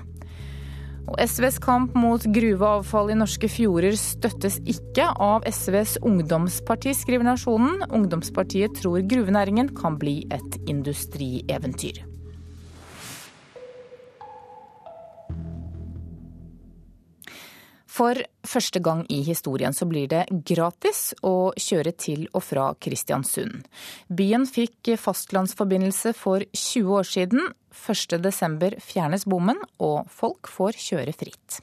Og 1.09 1.17
SVs 1.25 1.59
kamp 1.65 1.97
mot 1.99 2.23
gruveavfall 2.23 3.11
i 3.11 3.17
norske 3.19 3.51
fjorder 3.51 3.97
støttes 3.99 4.61
ikke 4.63 5.09
av 5.11 5.49
SVs 5.49 5.97
ungdomsparti, 6.07 6.95
skriver 6.95 7.27
Nasjonen. 7.33 7.83
Ungdomspartiet 7.89 8.79
tror 8.79 9.03
gruvenæringen 9.11 9.73
kan 9.75 9.99
bli 9.99 10.21
et 10.31 10.61
industrieventyr. 10.71 12.05
For 17.99 18.15
første 18.47 18.79
gang 18.79 19.01
i 19.11 19.25
historien 19.27 19.75
så 19.75 19.87
blir 19.91 20.07
det 20.11 20.29
gratis 20.47 21.17
å 21.27 21.51
kjøre 21.59 21.93
til 21.99 22.29
og 22.31 22.45
fra 22.47 22.69
Kristiansund. 22.79 23.65
Byen 24.07 24.47
fikk 24.47 24.93
fastlandsforbindelse 25.03 26.13
for 26.15 26.45
20 26.53 26.93
år 27.01 27.09
siden. 27.09 27.49
1.12 27.75 28.79
fjernes 28.83 29.27
bommen, 29.27 29.59
og 29.83 30.07
folk 30.15 30.47
får 30.51 30.79
kjøre 30.79 31.17
fritt. 31.17 31.59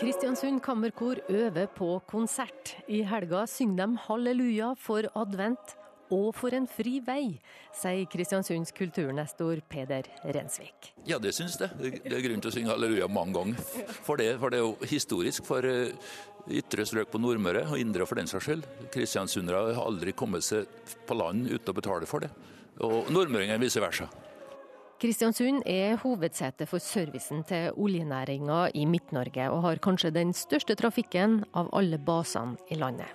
Kristiansund 0.00 0.60
Kammerkor 0.64 1.20
øver 1.28 1.72
på 1.76 1.94
konsert. 2.08 2.76
I 2.88 3.02
helga 3.08 3.46
synger 3.48 3.84
de 3.86 4.04
halleluja 4.08 4.74
for 4.80 5.08
advent 5.16 5.79
og 6.14 6.30
for 6.36 6.54
en 6.56 6.66
fri 6.70 6.98
vei, 7.04 7.38
sier 7.76 8.06
Kristiansunds 8.10 8.72
kulturnestor 8.76 9.62
Peder 9.70 10.08
Rensvik. 10.24 10.92
Ja, 11.08 11.20
det 11.22 11.34
syns 11.36 11.58
jeg. 11.60 11.70
Det 11.78 12.12
er 12.12 12.24
grunn 12.24 12.42
til 12.42 12.50
å 12.50 12.54
synge 12.54 12.72
halleluja 12.74 13.08
mange 13.10 13.36
ganger 13.38 13.86
for 14.06 14.20
det. 14.20 14.32
For 14.42 14.52
det 14.52 14.60
er 14.60 14.66
jo 14.66 14.90
historisk 14.90 15.46
for 15.48 15.66
eh, 15.66 15.92
ytre 16.60 16.86
strøk 16.88 17.12
på 17.12 17.20
Nordmøre, 17.22 17.66
og 17.70 17.80
indre 17.80 18.06
for 18.08 18.20
den 18.20 18.30
saks 18.30 18.48
skyld. 18.48 18.66
Kristiansundere 18.94 19.74
har 19.76 19.84
aldri 19.84 20.16
kommet 20.16 20.46
seg 20.46 20.66
på 21.06 21.18
land 21.18 21.46
uten 21.50 21.72
å 21.72 21.76
betale 21.76 22.10
for 22.10 22.26
det. 22.26 22.32
Og 22.86 23.10
nordmøringene 23.12 23.60
vice 23.62 23.82
versa. 23.82 24.08
Kristiansund 25.00 25.62
er 25.64 25.96
hovedsete 26.02 26.66
for 26.68 26.82
servicen 26.84 27.40
til 27.48 27.70
oljenæringa 27.80 28.66
i 28.76 28.84
Midt-Norge, 28.84 29.46
og 29.48 29.62
har 29.64 29.80
kanskje 29.80 30.12
den 30.12 30.34
største 30.36 30.76
trafikken 30.76 31.40
av 31.56 31.70
alle 31.72 31.96
basene 31.96 32.60
i 32.68 32.76
landet. 32.76 33.08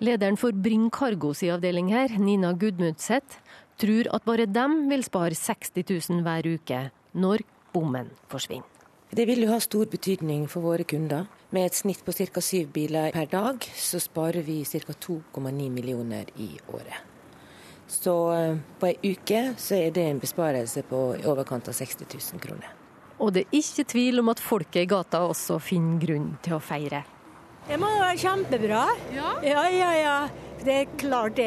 Lederen 0.00 0.38
for 0.38 0.52
Bring 0.52 0.90
Cargos 0.90 1.42
avdeling 1.42 1.92
her, 1.92 2.08
Nina 2.18 2.52
Gudmundseth, 2.52 3.38
tror 3.78 4.08
at 4.14 4.24
bare 4.24 4.46
dem 4.46 4.88
vil 4.90 5.04
spare 5.04 5.34
60 5.34 5.84
000 6.10 6.22
hver 6.24 6.48
uke 6.54 6.80
når 7.14 7.44
bommen 7.74 8.10
forsvinner. 8.32 8.68
Det 9.12 9.26
vil 9.28 9.44
jo 9.44 9.50
ha 9.52 9.58
stor 9.60 9.90
betydning 9.92 10.46
for 10.48 10.64
våre 10.64 10.86
kunder. 10.88 11.26
Med 11.52 11.66
et 11.68 11.76
snitt 11.76 12.00
på 12.04 12.14
ca. 12.16 12.40
syv 12.40 12.70
biler 12.72 13.12
per 13.12 13.26
dag, 13.28 13.60
så 13.76 14.00
sparer 14.00 14.40
vi 14.40 14.64
ca. 14.64 14.78
2,9 14.78 15.68
millioner 15.70 16.24
i 16.40 16.56
året. 16.72 16.96
Så 17.86 18.14
eh, 18.32 18.56
på 18.80 18.88
ei 18.88 19.12
uke 19.12 19.52
så 19.60 19.76
er 19.76 19.90
det 19.92 20.06
en 20.08 20.20
besparelse 20.22 20.82
på 20.88 21.00
i 21.18 21.26
overkant 21.28 21.68
av 21.68 21.76
60 21.76 22.08
000 22.08 22.40
kroner. 22.40 22.70
Og 23.20 23.34
det 23.36 23.44
er 23.44 23.58
ikke 23.60 23.84
tvil 23.92 24.22
om 24.22 24.32
at 24.32 24.40
folket 24.40 24.86
i 24.86 24.88
gata 24.88 25.20
også 25.28 25.60
finner 25.60 26.00
grunn 26.00 26.30
til 26.42 26.56
å 26.56 26.62
feire. 26.64 27.04
Det 27.68 27.78
må 27.78 27.88
være 28.00 28.18
kjempebra. 28.18 28.86
Ja, 29.14 29.34
ja, 29.46 29.66
ja. 29.70 29.90
ja. 30.02 30.16
Det 30.62 30.74
er 30.74 30.90
klart 30.94 31.34
det 31.34 31.46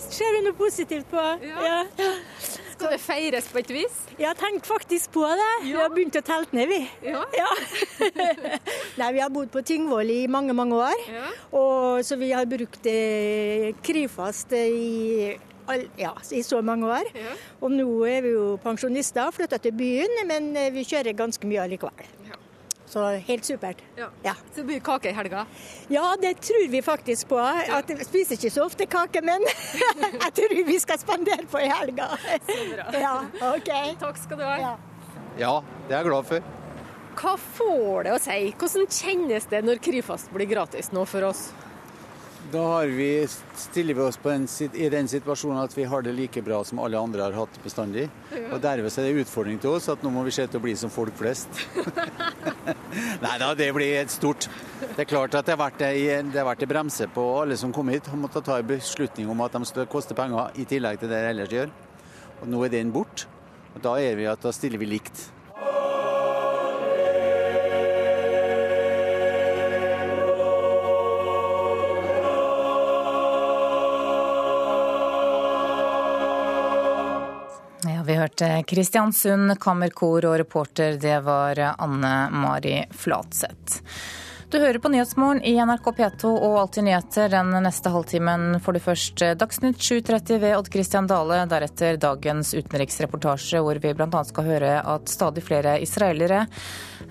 ser 0.00 0.30
vi 0.32 0.40
noe 0.46 0.56
positivt 0.56 1.10
på. 1.10 1.20
Ja. 1.44 1.64
ja. 1.68 2.06
Skal 2.40 2.94
det 2.94 3.00
feires 3.02 3.48
på 3.52 3.60
et 3.60 3.72
vis? 3.74 3.96
Ja, 4.20 4.30
tenk 4.38 4.64
faktisk 4.64 5.12
på 5.16 5.26
det. 5.26 5.48
Vi 5.66 5.74
har 5.76 5.90
begynt 5.92 6.16
å 6.16 6.22
telte 6.24 6.56
ned, 6.56 6.70
vi. 6.70 6.78
Ja. 7.10 7.24
Nei, 9.00 9.10
Vi 9.16 9.20
har 9.20 9.32
bodd 9.34 9.50
på 9.52 9.60
Tingvoll 9.66 10.14
i 10.14 10.22
mange, 10.30 10.56
mange 10.56 10.78
år. 10.80 11.04
Og, 11.50 12.00
så 12.06 12.16
vi 12.16 12.30
har 12.32 12.48
brukt 12.48 12.88
eh, 12.88 13.74
Krifast 13.84 14.54
i 14.56 15.36
ja, 16.00 16.14
i 16.32 16.40
så 16.46 16.62
mange 16.64 16.88
år. 16.88 17.10
Ja. 17.12 17.34
Og 17.60 17.74
nå 17.74 17.88
er 18.08 18.22
vi 18.24 18.32
jo 18.32 18.54
pensjonister, 18.62 19.28
flytta 19.36 19.58
til 19.60 19.76
byen, 19.76 20.22
men 20.30 20.54
eh, 20.56 20.70
vi 20.72 20.86
kjører 20.88 21.18
ganske 21.18 21.50
mye 21.50 21.66
allikevel. 21.66 22.08
Ja. 22.30 22.38
Så 22.88 23.04
helt 23.28 23.44
supert. 23.44 23.82
Ja. 23.96 24.08
ja. 24.22 24.34
Så 24.34 24.62
det 24.62 24.66
blir 24.70 24.80
kake 24.80 25.10
i 25.10 25.12
helga? 25.12 25.44
Ja, 25.92 26.16
det 26.20 26.34
tror 26.40 26.68
vi 26.72 26.82
faktisk 26.82 27.28
på. 27.28 27.38
At 27.38 27.90
vi 27.90 28.04
spiser 28.04 28.38
ikke 28.38 28.50
så 28.54 28.64
ofte 28.64 28.86
kake, 28.88 29.20
men 29.24 29.44
jeg 30.24 30.30
tror 30.40 30.54
vi 30.66 30.78
skal 30.80 31.00
spandere 31.00 31.44
på 31.50 31.60
i 31.60 31.68
helga. 31.68 32.08
Så 32.48 32.60
bra. 32.72 32.86
Ja, 33.04 33.16
ok. 33.52 33.72
Takk 34.00 34.16
skal 34.22 34.40
du 34.40 34.46
ha. 34.48 34.56
Ja. 34.62 34.72
ja, 35.38 35.52
det 35.88 35.94
er 35.94 36.00
jeg 36.00 36.08
glad 36.10 36.30
for. 36.32 36.54
Hva 37.18 37.34
får 37.58 38.06
det 38.06 38.12
å 38.14 38.18
si? 38.22 38.38
Hvordan 38.58 38.88
kjennes 38.94 39.48
det 39.50 39.60
når 39.66 39.80
Kryfast 39.82 40.30
blir 40.32 40.48
gratis 40.48 40.92
nå 40.94 41.02
for 41.10 41.28
oss? 41.28 41.48
Da 42.52 42.62
har 42.62 42.86
vi, 42.86 43.26
stiller 43.54 43.94
vi 43.94 44.00
oss 44.00 44.18
en, 44.24 44.46
i 44.72 44.88
den 44.88 45.08
situasjonen 45.08 45.58
at 45.60 45.74
vi 45.76 45.84
har 45.84 46.02
det 46.02 46.14
like 46.16 46.40
bra 46.42 46.62
som 46.64 46.78
alle 46.80 46.96
andre 46.96 47.26
har 47.26 47.36
hatt 47.36 47.58
bestandig. 47.60 48.06
Ja. 48.32 48.46
Og 48.54 48.62
Derved 48.64 48.88
er 48.88 49.04
det 49.04 49.10
en 49.10 49.20
utfordring 49.20 49.58
til 49.60 49.74
oss 49.76 49.88
at 49.92 50.04
nå 50.04 50.12
må 50.14 50.22
vi 50.24 50.32
se 50.32 50.46
til 50.46 50.60
å 50.60 50.64
bli 50.64 50.72
som 50.78 50.92
folk 50.92 51.12
flest. 51.18 51.60
Nei 53.24 53.34
da, 53.42 53.52
det 53.58 53.68
blir 53.76 53.98
et 53.98 54.12
stort. 54.14 54.48
Det 54.80 55.04
er 55.04 55.10
klart 55.10 55.36
at 55.36 55.44
det 55.44 55.58
har 55.58 55.60
vært 55.60 55.82
det 55.82 56.38
har 56.38 56.48
vært 56.48 56.64
en 56.64 56.72
bremse 56.72 57.10
på 57.12 57.26
alle 57.42 57.58
som 57.60 57.74
kom 57.74 57.92
hit. 57.92 58.08
Har 58.08 58.20
måttet 58.20 58.48
ta 58.48 58.56
en 58.62 58.70
beslutning 58.70 59.28
om 59.28 59.44
at 59.44 59.58
de 59.58 59.88
koster 59.92 60.16
penger 60.16 60.56
i 60.56 60.64
tillegg 60.68 61.02
til 61.02 61.12
det 61.12 61.20
de 61.20 61.32
ellers 61.34 61.52
gjør. 61.52 61.74
Og 62.40 62.48
Nå 62.48 62.64
er 62.64 62.72
den 62.78 62.94
borte. 62.94 63.28
Da, 63.82 63.92
vi 63.98 64.24
at, 64.26 64.40
da 64.42 64.54
stiller 64.56 64.80
vi 64.80 64.88
likt. 64.88 65.28
Vi 78.08 78.16
hørte 78.16 78.46
Kristiansund 78.66 79.52
Kammerkor, 79.60 80.24
og 80.24 80.38
reporter 80.40 80.96
det 81.00 81.18
var 81.26 81.60
Anne 81.76 82.14
Mari 82.32 82.80
Flatseth. 82.90 83.82
Du 84.48 84.56
hører 84.58 84.78
på 84.80 84.88
Nyhetsmorgen 84.88 85.42
i 85.44 85.58
NRK 85.60 85.90
P2 85.96 86.28
og 86.32 86.54
Alltid 86.62 86.86
nyheter. 86.86 87.28
Den 87.28 87.50
neste 87.66 87.90
halvtimen 87.92 88.54
får 88.64 88.72
du 88.72 88.80
først 88.80 89.24
Dagsnytt 89.36 89.76
7.30 89.76 90.38
ved 90.40 90.54
Odd 90.56 90.70
Christian 90.72 91.10
Dale. 91.10 91.42
Deretter 91.50 91.98
dagens 92.00 92.54
utenriksreportasje, 92.56 93.60
hvor 93.60 93.76
vi 93.82 93.92
bl.a. 93.92 94.22
skal 94.24 94.48
høre 94.48 94.72
at 94.94 95.12
stadig 95.12 95.44
flere 95.44 95.76
israelere 95.84 96.46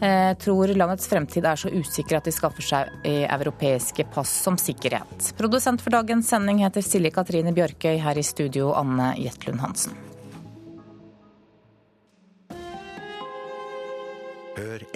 eh, 0.02 0.34
tror 0.42 0.74
landets 0.74 1.06
fremtid 1.14 1.46
er 1.46 1.62
så 1.62 1.70
usikker 1.70 2.18
at 2.18 2.26
de 2.26 2.34
skaffer 2.34 2.66
seg 2.72 3.06
europeiske 3.06 4.10
pass 4.18 4.34
som 4.50 4.58
sikkerhet. 4.58 5.30
Produsent 5.38 5.86
for 5.86 5.94
dagens 5.94 6.34
sending 6.34 6.66
heter 6.66 6.82
Silje 6.82 7.14
Katrine 7.14 7.54
Bjørkøy. 7.54 8.00
Her 8.02 8.18
i 8.18 8.26
studio 8.26 8.74
Anne 8.82 9.14
Jetlund 9.22 9.62
Hansen. 9.62 10.07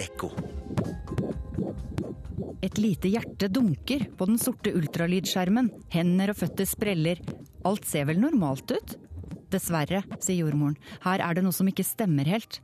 Ekko. 0.00 0.30
Et 2.62 2.78
lite 2.78 3.10
hjerte 3.10 3.48
dunker 3.50 4.04
på 4.16 4.26
den 4.30 4.38
sorte 4.38 4.70
ultralydskjermen. 4.78 5.72
Hender 5.92 6.30
og 6.32 6.38
føtter 6.38 6.68
spreller. 6.68 7.22
Alt 7.66 7.88
ser 7.90 8.06
vel 8.08 8.20
normalt 8.22 8.70
ut? 8.70 8.94
Dessverre, 9.52 10.04
sier 10.22 10.46
jordmoren. 10.46 10.78
Her 11.04 11.24
er 11.24 11.36
det 11.36 11.44
noe 11.44 11.56
som 11.56 11.68
ikke 11.68 11.86
stemmer 11.86 12.28
helt. 12.30 12.60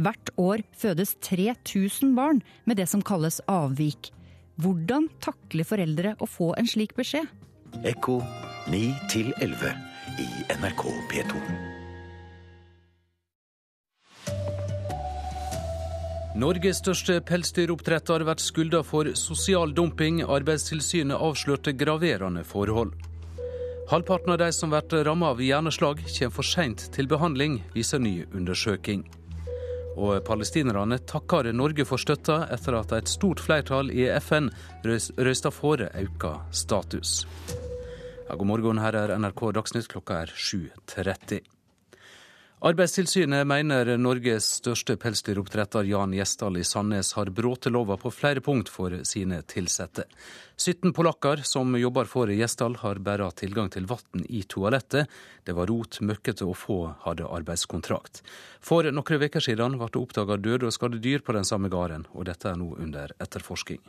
Hvert 0.00 0.32
år 0.40 0.62
fødes 0.78 1.16
3000 1.26 2.14
barn 2.16 2.40
med 2.64 2.80
det 2.80 2.88
som 2.88 3.02
kalles 3.04 3.42
avvik. 3.50 4.12
Hvordan 4.60 5.08
takler 5.24 5.68
foreldre 5.68 6.14
å 6.20 6.28
få 6.28 6.52
en 6.60 6.68
slik 6.68 6.94
beskjed? 6.96 7.28
Ekko 7.86 8.20
9 8.70 8.86
11 9.42 9.74
i 10.20 10.30
NRK 10.60 10.86
P2. 11.12 11.69
Norges 16.38 16.78
største 16.78 17.16
pelsdyroppdretter 17.26 18.22
blir 18.22 18.38
skylda 18.38 18.84
for 18.86 19.08
sosial 19.18 19.72
dumping. 19.74 20.20
Arbeidstilsynet 20.22 21.18
avslørte 21.18 21.74
graverende 21.74 22.44
forhold. 22.46 22.92
Halvparten 23.90 24.36
av 24.36 24.38
de 24.38 24.52
som 24.54 24.70
blir 24.70 25.02
rammet 25.04 25.34
av 25.34 25.42
hjerneslag, 25.42 26.04
kommer 26.06 26.36
for 26.36 26.46
seint 26.46 26.86
til 26.94 27.10
behandling, 27.10 27.58
viser 27.74 27.98
ny 27.98 28.28
undersøking. 28.30 29.02
Og 29.98 30.22
palestinerne 30.22 31.00
takker 31.02 31.50
Norge 31.50 31.84
for 31.84 31.98
støtta 31.98 32.44
etter 32.54 32.78
at 32.78 32.94
et 32.94 33.10
stort 33.10 33.42
flertall 33.42 33.90
i 33.90 34.06
FN 34.22 34.52
røysta 34.86 35.50
for 35.50 35.82
økt 35.82 36.28
status. 36.54 37.24
Ja, 38.28 38.36
god 38.38 38.46
morgen, 38.46 38.78
her 38.78 38.94
er 38.94 39.18
NRK 39.18 39.48
Dagsnytt, 39.58 39.90
klokka 39.90 40.22
er 40.22 40.30
7.30. 40.30 41.42
Arbeidstilsynet 42.60 43.46
mener 43.48 43.88
Norges 43.96 44.44
største 44.58 44.98
pelsdyroppdretter 45.00 45.86
Jan 45.88 46.12
Gjesdal 46.12 46.58
i 46.60 46.64
Sandnes 46.68 47.14
har 47.16 47.30
brutt 47.32 47.64
lova 47.72 47.96
på 47.96 48.10
flere 48.12 48.42
punkt 48.44 48.68
for 48.68 48.92
sine 49.08 49.38
ansatte. 49.56 50.04
17 50.60 50.92
polakker 50.92 51.40
som 51.48 51.72
jobber 51.80 52.04
for 52.04 52.28
Gjesdal 52.28 52.76
har 52.82 53.00
bare 53.00 53.30
tilgang 53.32 53.70
til 53.72 53.86
vann 53.88 54.26
i 54.28 54.42
toalettet. 54.42 55.08
Det 55.44 55.56
var 55.56 55.72
rot, 55.72 56.02
møkkete 56.04 56.44
og 56.44 56.58
få 56.60 56.76
hadde 57.06 57.30
arbeidskontrakt. 57.32 58.20
For 58.60 58.84
noen 58.92 59.24
uker 59.24 59.40
siden 59.40 59.78
ble 59.80 59.88
det 59.88 60.02
oppdaga 60.02 60.36
døde 60.36 60.68
og 60.68 60.76
skadde 60.76 61.00
dyr 61.00 61.24
på 61.24 61.32
den 61.32 61.48
samme 61.48 61.72
gården, 61.72 62.10
og 62.12 62.28
dette 62.28 62.52
er 62.52 62.60
nå 62.60 62.74
under 62.76 63.16
etterforsking. 63.16 63.80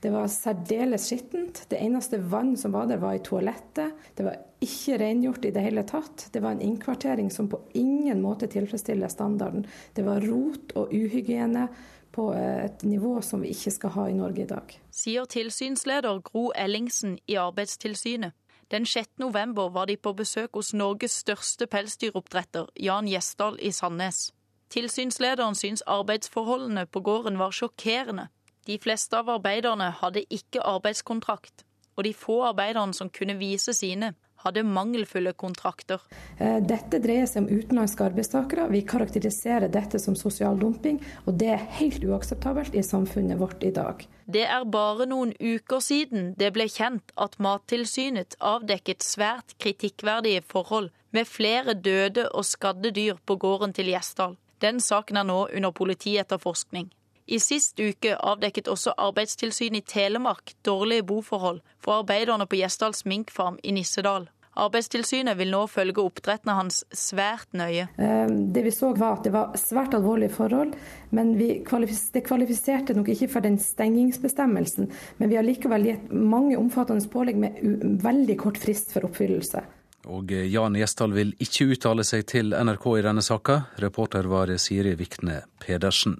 Det 0.00 0.10
var 0.14 0.28
særdeles 0.30 1.08
skittent. 1.10 1.64
Det 1.70 1.80
eneste 1.82 2.20
vann 2.30 2.56
som 2.56 2.72
var 2.72 2.86
der, 2.86 3.00
var 3.02 3.16
i 3.18 3.22
toalettet. 3.24 3.96
Det 4.14 4.26
var 4.26 4.36
ikke 4.62 4.98
rengjort 5.02 5.44
i 5.44 5.52
det 5.54 5.62
hele 5.64 5.82
tatt. 5.86 6.28
Det 6.32 6.42
var 6.42 6.54
en 6.54 6.62
innkvartering 6.62 7.30
som 7.34 7.48
på 7.50 7.60
ingen 7.74 8.22
måte 8.22 8.46
tilfredsstiller 8.50 9.10
standarden. 9.10 9.66
Det 9.94 10.06
var 10.06 10.22
rot 10.22 10.74
og 10.78 10.94
uhygiene 10.94 11.66
på 12.14 12.30
et 12.34 12.82
nivå 12.82 13.18
som 13.22 13.42
vi 13.42 13.52
ikke 13.54 13.74
skal 13.74 13.94
ha 13.94 14.06
i 14.08 14.16
Norge 14.16 14.42
i 14.42 14.50
dag. 14.50 14.78
Sier 14.94 15.26
tilsynsleder 15.26 16.22
Gro 16.26 16.48
Ellingsen 16.54 17.18
i 17.26 17.38
Arbeidstilsynet. 17.38 18.34
Den 18.70 18.86
6. 18.86 19.18
november 19.18 19.70
var 19.72 19.86
de 19.86 19.96
på 19.96 20.12
besøk 20.12 20.54
hos 20.54 20.74
Norges 20.74 21.14
største 21.24 21.66
pelsdyroppdretter, 21.66 22.68
Jan 22.76 23.08
Gjesdal 23.08 23.56
i 23.64 23.72
Sandnes. 23.72 24.32
Tilsynslederen 24.68 25.56
syns 25.56 25.82
arbeidsforholdene 25.86 26.84
på 26.86 27.00
gården 27.00 27.38
var 27.40 27.54
sjokkerende. 27.56 28.28
De 28.68 28.76
fleste 28.78 29.16
av 29.16 29.30
arbeiderne 29.32 29.86
hadde 29.96 30.26
ikke 30.28 30.60
arbeidskontrakt, 30.60 31.62
og 31.96 32.04
de 32.04 32.12
få 32.12 32.42
arbeiderne 32.50 32.92
som 32.92 33.08
kunne 33.08 33.38
vise 33.40 33.72
sine, 33.72 34.10
hadde 34.44 34.62
mangelfulle 34.62 35.32
kontrakter. 35.32 36.02
Eh, 36.38 36.58
dette 36.62 37.00
dreier 37.02 37.26
seg 37.26 37.42
om 37.42 37.48
utenlandske 37.48 38.04
arbeidstakere. 38.06 38.68
Vi 38.70 38.82
karakteriserer 38.86 39.72
dette 39.72 39.98
som 39.98 40.14
sosial 40.18 40.60
dumping, 40.60 41.00
og 41.24 41.38
det 41.40 41.48
er 41.54 41.64
helt 41.80 42.04
uakseptabelt 42.04 42.76
i 42.76 42.84
samfunnet 42.86 43.40
vårt 43.40 43.64
i 43.66 43.72
dag. 43.74 44.04
Det 44.28 44.44
er 44.44 44.68
bare 44.68 45.08
noen 45.08 45.32
uker 45.40 45.82
siden 45.82 46.34
det 46.38 46.52
ble 46.54 46.68
kjent 46.70 47.16
at 47.16 47.38
Mattilsynet 47.42 48.36
avdekket 48.38 49.02
svært 49.06 49.56
kritikkverdige 49.58 50.44
forhold 50.46 50.92
med 51.16 51.26
flere 51.26 51.74
døde 51.74 52.28
og 52.28 52.44
skadde 52.44 52.92
dyr 52.92 53.16
på 53.24 53.40
gården 53.40 53.72
til 53.72 53.90
Gjesdal. 53.94 54.36
Den 54.60 54.80
saken 54.82 55.16
er 55.16 55.26
nå 55.26 55.40
under 55.54 55.72
politietterforskning. 55.72 56.92
I 57.28 57.36
sist 57.44 57.76
uke 57.76 58.14
avdekket 58.16 58.70
også 58.72 58.94
Arbeidstilsynet 58.96 59.82
i 59.82 59.86
Telemark 59.92 60.54
dårlige 60.64 61.04
boforhold 61.04 61.60
for 61.84 62.00
arbeiderne 62.00 62.46
på 62.48 62.56
Gjesdals 62.56 63.04
minkfarm 63.04 63.58
i 63.62 63.74
Nissedal. 63.76 64.30
Arbeidstilsynet 64.58 65.36
vil 65.38 65.52
nå 65.52 65.60
følge 65.70 66.00
oppdrettene 66.02 66.56
hans 66.56 66.80
svært 66.96 67.52
nøye. 67.52 67.84
Eh, 68.00 68.30
det 68.54 68.64
vi 68.64 68.72
så 68.74 68.94
var 68.96 69.18
at 69.18 69.28
det 69.28 69.34
var 69.34 69.52
svært 69.60 69.94
alvorlige 69.98 70.32
forhold, 70.34 70.72
men 71.14 71.34
kvalifis 71.68 72.08
det 72.16 72.24
kvalifiserte 72.26 72.96
nok 72.96 73.12
ikke 73.12 73.28
for 73.34 73.44
den 73.44 73.58
stengingsbestemmelsen. 73.60 74.88
Men 75.20 75.30
vi 75.30 75.36
har 75.36 75.46
likevel 75.46 75.84
gitt 75.86 76.08
mange 76.10 76.56
omfattende 76.58 77.12
pålegg 77.12 77.38
med 77.44 77.60
veldig 78.02 78.38
kort 78.40 78.58
frist 78.58 78.96
for 78.96 79.06
oppfyllelse. 79.10 79.62
Og 80.08 80.32
Jan 80.32 80.78
Gjesdal 80.78 81.12
vil 81.12 81.34
ikke 81.44 81.68
uttale 81.74 82.06
seg 82.06 82.24
til 82.32 82.56
NRK 82.56 82.88
i 82.96 83.04
denne 83.04 83.22
saka. 83.22 83.60
Reporter 83.84 84.30
var 84.32 84.50
Siri 84.56 84.96
Vikne 84.96 85.42
Pedersen. 85.60 86.16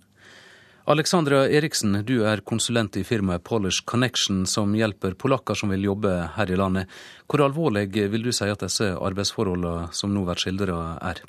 Alexandra 0.88 1.42
Eriksen, 1.52 1.98
du 2.08 2.22
er 2.24 2.40
konsulent 2.40 2.96
i 2.96 3.02
firmaet 3.04 3.42
Polish 3.44 3.84
Connection, 3.84 4.46
som 4.48 4.72
hjelper 4.72 5.18
polakker 5.20 5.58
som 5.58 5.68
vil 5.68 5.84
jobbe 5.84 6.14
her 6.32 6.48
i 6.48 6.56
landet. 6.56 6.88
Hvor 7.28 7.42
alvorlig 7.44 7.90
vil 7.92 8.24
du 8.24 8.30
si 8.32 8.48
at 8.48 8.64
disse 8.64 8.94
arbeidsforholdene 8.96 9.90
som 9.92 10.14
nå 10.14 10.22
blir 10.24 10.40
skildra, 10.40 10.78
er? 11.04 11.20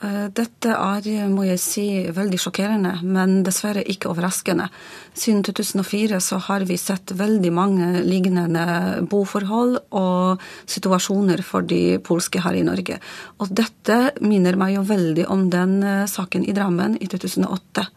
Eh, 0.00 0.30
dette 0.32 0.72
er, 0.72 1.10
må 1.28 1.44
jeg 1.44 1.60
si, 1.60 1.86
veldig 2.08 2.40
sjokkerende, 2.40 2.94
men 3.04 3.42
dessverre 3.44 3.84
ikke 3.84 4.14
overraskende. 4.14 4.70
Siden 5.12 5.44
2004 5.44 6.24
så 6.24 6.40
har 6.48 6.64
vi 6.64 6.80
sett 6.80 7.12
veldig 7.20 7.52
mange 7.52 7.92
lignende 8.00 9.04
boforhold 9.12 9.76
og 9.92 10.50
situasjoner 10.64 11.44
for 11.44 11.68
de 11.68 11.98
polske 12.00 12.40
her 12.40 12.56
i 12.56 12.64
Norge. 12.64 12.96
Og 13.44 13.52
dette 13.52 14.06
minner 14.24 14.56
meg 14.56 14.78
jo 14.78 14.88
veldig 14.88 15.28
om 15.28 15.50
den 15.52 15.82
eh, 15.84 16.06
saken 16.08 16.48
i 16.48 16.56
Drammen 16.56 16.96
i 16.96 17.12
2008. 17.12 17.90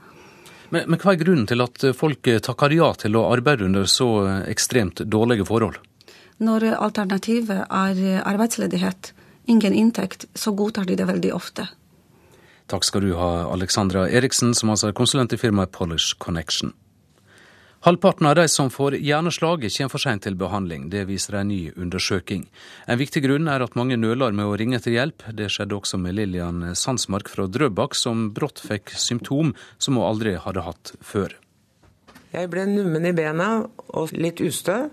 Men, 0.73 0.87
men, 0.89 0.97
hva 0.97 1.13
er 1.13 1.21
grunnen 1.21 1.45
til 1.49 1.61
at 1.61 1.83
folk 1.93 2.25
takker 2.25 2.73
ja 2.73 2.89
til 2.97 3.17
å 3.19 3.27
arbeide 3.29 3.67
under 3.67 3.85
så 3.89 4.07
ekstremt 4.49 5.03
dårlige 5.05 5.45
forhold? 5.45 5.77
Når 6.41 6.65
alternativet 6.73 7.67
er 7.69 7.99
arbeidsledighet, 8.25 9.13
ingen 9.45 9.75
inntekt, 9.77 10.25
så 10.33 10.55
godtar 10.57 10.89
de 10.89 10.97
det 10.97 11.05
veldig 11.05 11.33
ofte. 11.35 11.67
Takk 12.71 12.87
skal 12.87 13.05
du 13.05 13.13
ha, 13.19 13.45
Alexandra 13.53 14.07
Eriksen, 14.09 14.55
som 14.57 14.71
altså 14.73 14.89
er 14.89 14.97
konsulent 14.97 15.35
i 15.35 15.39
firmaet 15.39 15.73
Polish 15.75 16.17
Connection. 16.17 16.73
Halvparten 17.83 18.27
av 18.27 18.35
de 18.35 18.47
som 18.47 18.69
får 18.71 18.95
hjerneslag, 18.95 19.65
kommer 19.67 19.91
for 19.91 19.99
sent 19.99 20.23
til 20.23 20.37
behandling. 20.39 20.85
Det 20.87 21.01
viser 21.09 21.35
en 21.35 21.49
ny 21.51 21.73
undersøking. 21.75 22.45
En 22.87 22.95
viktig 23.01 23.19
grunn 23.25 23.49
er 23.51 23.59
at 23.65 23.75
mange 23.75 23.97
nøler 23.99 24.31
med 24.31 24.47
å 24.47 24.53
ringe 24.55 24.79
til 24.79 24.95
hjelp. 24.95 25.25
Det 25.35 25.49
skjedde 25.51 25.75
også 25.75 25.99
med 25.99 26.15
Lillian 26.15 26.61
Sandsmark 26.79 27.27
fra 27.27 27.43
Drøbak, 27.51 27.97
som 27.99 28.29
brått 28.31 28.63
fikk 28.63 28.93
symptom 28.95 29.51
som 29.75 29.99
hun 29.99 30.07
aldri 30.07 30.37
hadde 30.39 30.63
hatt 30.63 30.93
før. 31.03 31.35
Jeg 32.31 32.53
ble 32.55 32.63
nummen 32.71 33.03
i 33.03 33.11
bena 33.11 33.49
og 33.91 34.15
litt 34.15 34.39
ustø. 34.39 34.85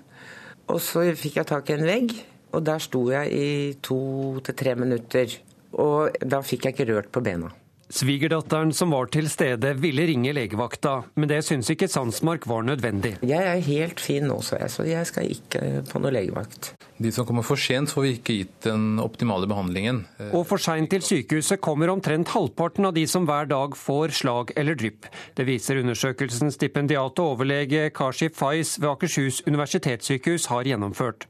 Og 0.66 0.82
så 0.82 1.07
fikk 1.14 1.38
jeg 1.38 1.51
tak 1.53 1.70
i 1.70 1.78
en 1.78 1.86
vegg, 1.86 2.18
og 2.51 2.66
der 2.66 2.82
sto 2.82 3.05
jeg 3.14 3.30
i 3.30 3.49
to 3.86 4.03
til 4.43 4.59
tre 4.64 4.74
minutter. 4.82 5.38
Og 5.78 6.18
da 6.26 6.43
fikk 6.43 6.66
jeg 6.66 6.74
ikke 6.74 6.91
rørt 6.91 7.14
på 7.14 7.22
bena. 7.22 7.55
Svigerdatteren 7.91 8.70
som 8.70 8.93
var 8.95 9.09
til 9.11 9.26
stede, 9.26 9.72
ville 9.82 10.05
ringe 10.07 10.30
legevakta, 10.30 11.01
men 11.18 11.30
det 11.30 11.41
syns 11.43 11.72
ikke 11.72 11.88
Sandsmark 11.91 12.47
var 12.47 12.62
nødvendig. 12.62 13.16
Jeg 13.26 13.47
er 13.51 13.64
helt 13.66 13.99
fin 13.99 14.28
nå, 14.30 14.36
sa 14.47 14.61
jeg, 14.61 14.70
så 14.70 14.86
jeg 14.86 15.09
skal 15.11 15.32
ikke 15.34 15.82
på 15.91 16.03
noe 16.03 16.12
legevakt. 16.14 16.70
De 17.03 17.11
som 17.11 17.26
kommer 17.26 17.43
for 17.43 17.59
sent, 17.59 17.91
får 17.91 18.07
vi 18.07 18.12
ikke 18.18 18.36
gitt 18.38 18.68
den 18.68 19.01
optimale 19.03 19.49
behandlingen. 19.51 20.05
Og 20.30 20.45
for 20.47 20.62
seint 20.62 20.93
til 20.93 21.03
sykehuset 21.03 21.59
kommer 21.64 21.91
omtrent 21.91 22.30
halvparten 22.30 22.86
av 22.86 22.95
de 22.95 23.07
som 23.11 23.26
hver 23.26 23.51
dag 23.51 23.74
får 23.74 24.14
slag 24.20 24.55
eller 24.61 24.78
drypp. 24.78 25.11
Det 25.34 25.49
viser 25.49 25.82
undersøkelsen 25.82 26.55
stipendiat 26.55 27.18
og 27.18 27.34
overlege 27.34 27.88
Kashi 27.97 28.30
Faiz 28.30 28.76
ved 28.78 28.93
Akershus 28.93 29.43
universitetssykehus 29.51 30.47
har 30.53 30.70
gjennomført. 30.70 31.26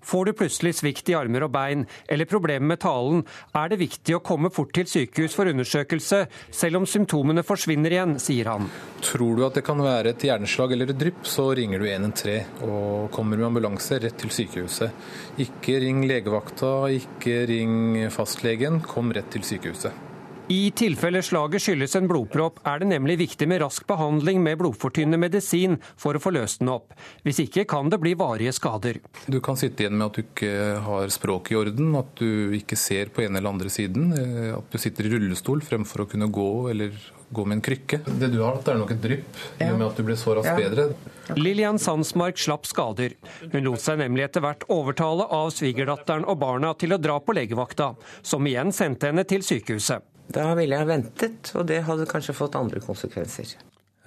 Får 0.00 0.24
du 0.24 0.32
plutselig 0.32 0.74
svikt 0.78 1.10
i 1.12 1.16
armer 1.18 1.44
og 1.44 1.52
bein 1.54 1.84
eller 2.08 2.28
problemer 2.28 2.72
med 2.72 2.80
talen, 2.82 3.22
er 3.54 3.70
det 3.70 3.80
viktig 3.82 4.16
å 4.16 4.22
komme 4.24 4.50
fort 4.54 4.72
til 4.76 4.88
sykehus 4.88 5.36
for 5.36 5.50
undersøkelse, 5.50 6.22
selv 6.56 6.80
om 6.80 6.88
symptomene 6.88 7.44
forsvinner 7.46 7.94
igjen, 7.94 8.16
sier 8.22 8.50
han. 8.52 8.68
Tror 9.04 9.36
du 9.36 9.44
at 9.46 9.58
det 9.58 9.64
kan 9.66 9.80
være 9.84 10.14
et 10.14 10.26
hjerneslag 10.26 10.74
eller 10.74 10.92
et 10.92 11.00
drypp, 11.00 11.24
så 11.28 11.50
ringer 11.56 11.82
du 11.82 11.88
113 11.88 12.66
og 12.66 13.10
kommer 13.14 13.40
med 13.40 13.50
ambulanse 13.50 14.00
rett 14.02 14.18
til 14.20 14.32
sykehuset. 14.34 15.08
Ikke 15.44 15.78
ring 15.84 16.04
legevakta, 16.08 16.74
ikke 16.96 17.42
ring 17.50 18.06
fastlegen, 18.14 18.80
kom 18.86 19.12
rett 19.16 19.30
til 19.34 19.46
sykehuset. 19.46 20.09
I 20.50 20.72
tilfelle 20.74 21.20
slaget 21.22 21.62
skyldes 21.62 21.92
en 21.94 22.08
blodpropp, 22.10 22.56
er 22.66 22.80
det 22.82 22.88
nemlig 22.90 23.20
viktig 23.20 23.46
med 23.46 23.60
rask 23.62 23.84
behandling 23.86 24.40
med 24.42 24.58
blodfortynnende 24.58 25.20
medisin 25.22 25.76
for 25.94 26.18
å 26.18 26.22
få 26.22 26.32
løst 26.34 26.58
den 26.58 26.72
opp. 26.72 26.90
Hvis 27.22 27.38
ikke 27.44 27.62
kan 27.70 27.92
det 27.92 28.00
bli 28.02 28.16
varige 28.18 28.50
skader. 28.56 28.98
Du 29.30 29.38
kan 29.46 29.60
sitte 29.60 29.84
igjen 29.84 29.94
med 29.94 30.08
at 30.08 30.18
du 30.18 30.24
ikke 30.24 30.50
har 30.88 31.14
språket 31.14 31.54
i 31.54 31.60
orden, 31.60 31.94
at 32.00 32.10
du 32.18 32.56
ikke 32.58 32.74
ser 32.74 33.14
på 33.14 33.22
ene 33.22 33.38
eller 33.38 33.54
andre 33.54 33.70
siden, 33.70 34.10
eh, 34.18 34.50
at 34.56 34.74
du 34.74 34.82
sitter 34.82 35.06
i 35.06 35.14
rullestol 35.14 35.62
fremfor 35.62 36.02
å 36.02 36.10
kunne 36.10 36.26
gå 36.34 36.50
eller 36.74 36.98
gå 37.30 37.46
med 37.46 37.60
en 37.60 37.64
krykke. 37.70 38.02
Det 38.10 38.34
du 38.34 38.40
har 38.42 38.58
hatt, 38.58 38.74
er 38.74 38.82
nok 38.82 38.90
et 38.90 39.02
drypp, 39.06 39.40
i 39.62 39.70
og 39.70 39.78
med 39.78 39.86
at 39.86 40.02
du 40.02 40.06
ble 40.10 40.18
så 40.18 40.34
raskt 40.34 40.58
bedre. 40.58 40.90
Lillian 41.38 41.78
Sandsmark 41.78 42.42
slapp 42.42 42.66
skader. 42.66 43.14
Hun 43.52 43.62
lot 43.70 43.86
seg 43.86 44.02
nemlig 44.02 44.26
etter 44.26 44.42
hvert 44.42 44.66
overtale 44.66 45.30
av 45.30 45.54
svigerdatteren 45.54 46.26
og 46.26 46.42
barna 46.42 46.74
til 46.74 46.98
å 46.98 46.98
dra 46.98 47.22
på 47.22 47.38
legevakta, 47.38 47.92
som 48.26 48.50
igjen 48.50 48.74
sendte 48.74 49.14
henne 49.14 49.22
til 49.30 49.46
sykehuset. 49.46 50.10
Da 50.30 50.52
ville 50.54 50.78
jeg 50.78 50.86
ventet, 50.86 51.52
og 51.58 51.66
det 51.66 51.82
hadde 51.88 52.06
kanskje 52.10 52.36
fått 52.38 52.58
andre 52.58 52.82
konsekvenser. 52.84 53.56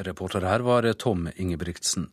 Reporter 0.08 0.46
her 0.48 0.64
var 0.64 0.88
Tom 0.94 1.28
Ingebrigtsen. 1.36 2.08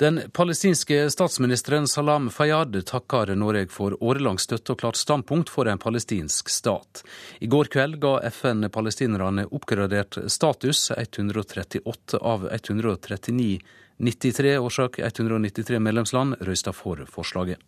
Den 0.00 0.20
palestinske 0.32 1.10
statsministeren 1.10 1.88
Salam 1.88 2.30
Fayyad 2.30 2.78
takker 2.86 3.34
Norge 3.38 3.68
for 3.70 3.94
årelang 4.02 4.38
støtte 4.40 4.74
og 4.74 4.80
klart 4.80 4.98
standpunkt 4.98 5.50
for 5.52 5.68
en 5.70 5.78
palestinsk 5.78 6.48
stat. 6.50 7.02
I 7.38 7.46
går 7.46 7.70
kveld 7.70 8.00
ga 8.02 8.16
FN 8.30 8.66
palestinerne 8.72 9.44
oppgradert 9.50 10.18
status. 10.32 10.88
138 10.96 12.18
av 12.18 12.48
139 12.50 13.60
93 14.02 14.56
årsak 14.58 14.98
193 14.98 15.78
medlemsland 15.78 16.40
røysta 16.40 16.72
for 16.72 17.04
forslaget. 17.06 17.58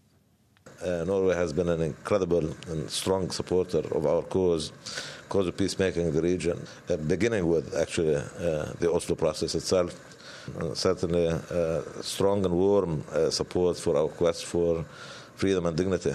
Uh, 0.82 1.04
Norway 1.06 1.36
has 1.36 1.52
been 1.52 1.68
an 1.68 1.82
incredible 1.82 2.48
and 2.70 2.90
strong 2.90 3.30
supporter 3.30 3.84
of 3.94 4.06
our 4.06 4.22
cause, 4.22 4.72
cause 5.28 5.46
of 5.46 5.56
peacemaking 5.56 6.06
in 6.06 6.14
the 6.14 6.22
region, 6.22 6.60
uh, 6.88 6.96
beginning 6.96 7.46
with 7.46 7.74
actually 7.74 8.16
uh, 8.16 8.72
the 8.80 8.90
Oslo 8.92 9.14
process 9.14 9.54
itself. 9.54 9.94
certainly 10.74 11.26
strong 12.02 12.44
and 12.44 12.54
warm 12.54 13.02
support 13.30 13.78
for 13.78 13.96
our 13.96 14.08
quest 14.08 14.44
for 14.44 14.84
freedom 15.36 15.66
and 15.66 15.76
dignity. 15.76 16.12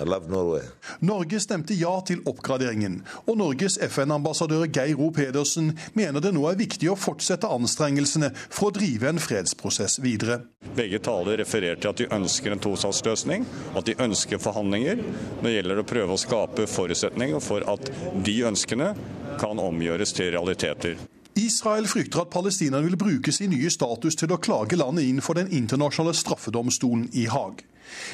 I 0.00 0.04
love 0.04 0.28
Norway. 0.28 0.62
Norge 1.00 1.40
stemte 1.40 1.74
ja 1.74 1.92
til 2.06 2.22
oppgraderingen, 2.28 3.00
og 3.26 3.38
Norges 3.38 3.78
FN-ambassadør 3.88 4.66
Geir 4.66 5.00
O. 5.00 5.10
Pedersen 5.14 5.72
mener 5.94 6.22
det 6.24 6.34
nå 6.36 6.44
er 6.50 6.58
viktig 6.58 6.90
å 6.92 6.96
fortsette 6.98 7.50
anstrengelsene 7.50 8.32
for 8.48 8.70
å 8.70 8.76
drive 8.78 9.10
en 9.10 9.22
fredsprosess 9.22 9.98
videre. 10.04 10.40
Begge 10.76 11.00
taler 11.04 11.38
refererer 11.42 11.78
til 11.80 11.92
at 11.92 12.00
de 12.02 12.08
ønsker 12.14 12.54
en 12.54 12.62
tostatsløsning, 12.62 13.46
at 13.78 13.86
de 13.88 13.98
ønsker 14.02 14.42
forhandlinger. 14.42 15.04
Nå 15.42 15.54
gjelder 15.54 15.78
det 15.78 15.86
å 15.86 15.92
prøve 15.92 16.16
å 16.16 16.20
skape 16.20 16.66
forutsetninger 16.70 17.42
for 17.44 17.66
at 17.70 17.92
de 18.24 18.40
ønskene 18.48 18.92
kan 19.38 19.62
omgjøres 19.62 20.12
til 20.16 20.32
realiteter. 20.34 20.98
Israel 21.38 21.86
frykter 21.86 22.24
at 22.24 22.32
palestinerne 22.34 22.88
vil 22.88 22.98
bruke 22.98 23.32
sin 23.32 23.52
nye 23.54 23.70
status 23.70 24.16
til 24.18 24.32
å 24.34 24.40
klage 24.42 24.78
landet 24.78 25.06
inn 25.06 25.22
for 25.22 25.38
Den 25.38 25.52
internasjonale 25.54 26.16
straffedomstolen 26.18 27.06
i 27.14 27.28
Haag. 27.30 27.62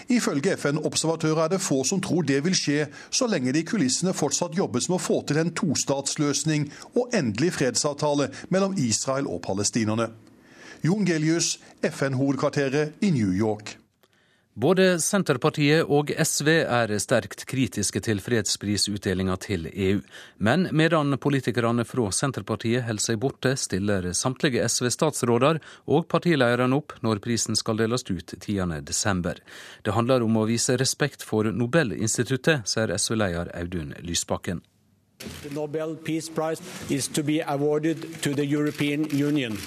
Ifølge 0.08 0.56
FN-observatører 0.56 1.44
er 1.44 1.54
det 1.54 1.62
få 1.64 1.82
som 1.84 2.02
tror 2.04 2.26
det 2.26 2.40
vil 2.44 2.56
skje, 2.58 2.88
så 3.10 3.28
lenge 3.30 3.52
det 3.52 3.64
i 3.64 3.68
kulissene 3.68 4.14
fortsatt 4.16 4.56
jobbes 4.58 4.88
med 4.88 4.98
å 4.98 5.04
få 5.04 5.20
til 5.28 5.40
en 5.42 5.54
tostatsløsning 5.54 6.68
og 6.94 7.14
endelig 7.16 7.54
fredsavtale 7.58 8.30
mellom 8.54 8.76
Israel 8.78 9.30
og 9.30 9.42
palestinerne. 9.46 10.10
Jon 10.84 11.06
Gelius, 11.08 11.58
FN-hovedkvarteret 11.82 13.00
i 13.00 13.10
New 13.10 13.32
York. 13.32 13.78
Både 14.54 15.00
Senterpartiet 15.02 15.88
og 15.90 16.12
SV 16.14 16.48
er 16.62 16.92
sterkt 17.02 17.40
kritiske 17.50 17.98
til 18.06 18.20
fredsprisutdelinga 18.22 19.34
til 19.42 19.66
EU. 19.66 19.98
Men 20.38 20.68
medan 20.70 21.16
politikerne 21.18 21.82
fra 21.82 22.04
Senterpartiet 22.14 22.86
holder 22.86 23.02
seg 23.02 23.18
borte, 23.18 23.56
stiller 23.58 24.06
samtlige 24.14 24.62
SV-statsråder 24.70 25.58
og 25.90 26.06
partilederne 26.06 26.78
opp 26.78 26.94
når 27.02 27.18
prisen 27.24 27.58
skal 27.58 27.82
deles 27.82 28.06
ut 28.06 28.36
10.12. 28.38 29.42
Det 29.82 29.96
handler 29.96 30.22
om 30.22 30.38
å 30.38 30.46
vise 30.46 30.78
respekt 30.78 31.26
for 31.26 31.50
Nobelinstituttet, 31.50 32.62
sier 32.70 32.94
SV-leder 32.94 33.50
Audun 33.58 33.90
Lysbakken. 34.06 34.62
The 35.42 35.50
Nobel 35.50 35.96
Peace 35.96 36.28
Prize 36.28 36.62
is 36.90 37.08
to 37.08 37.22
be 37.22 37.40
awarded 37.42 38.22
to 38.22 38.34
the 38.34 38.46
European 38.46 39.10
Union. 39.10 39.58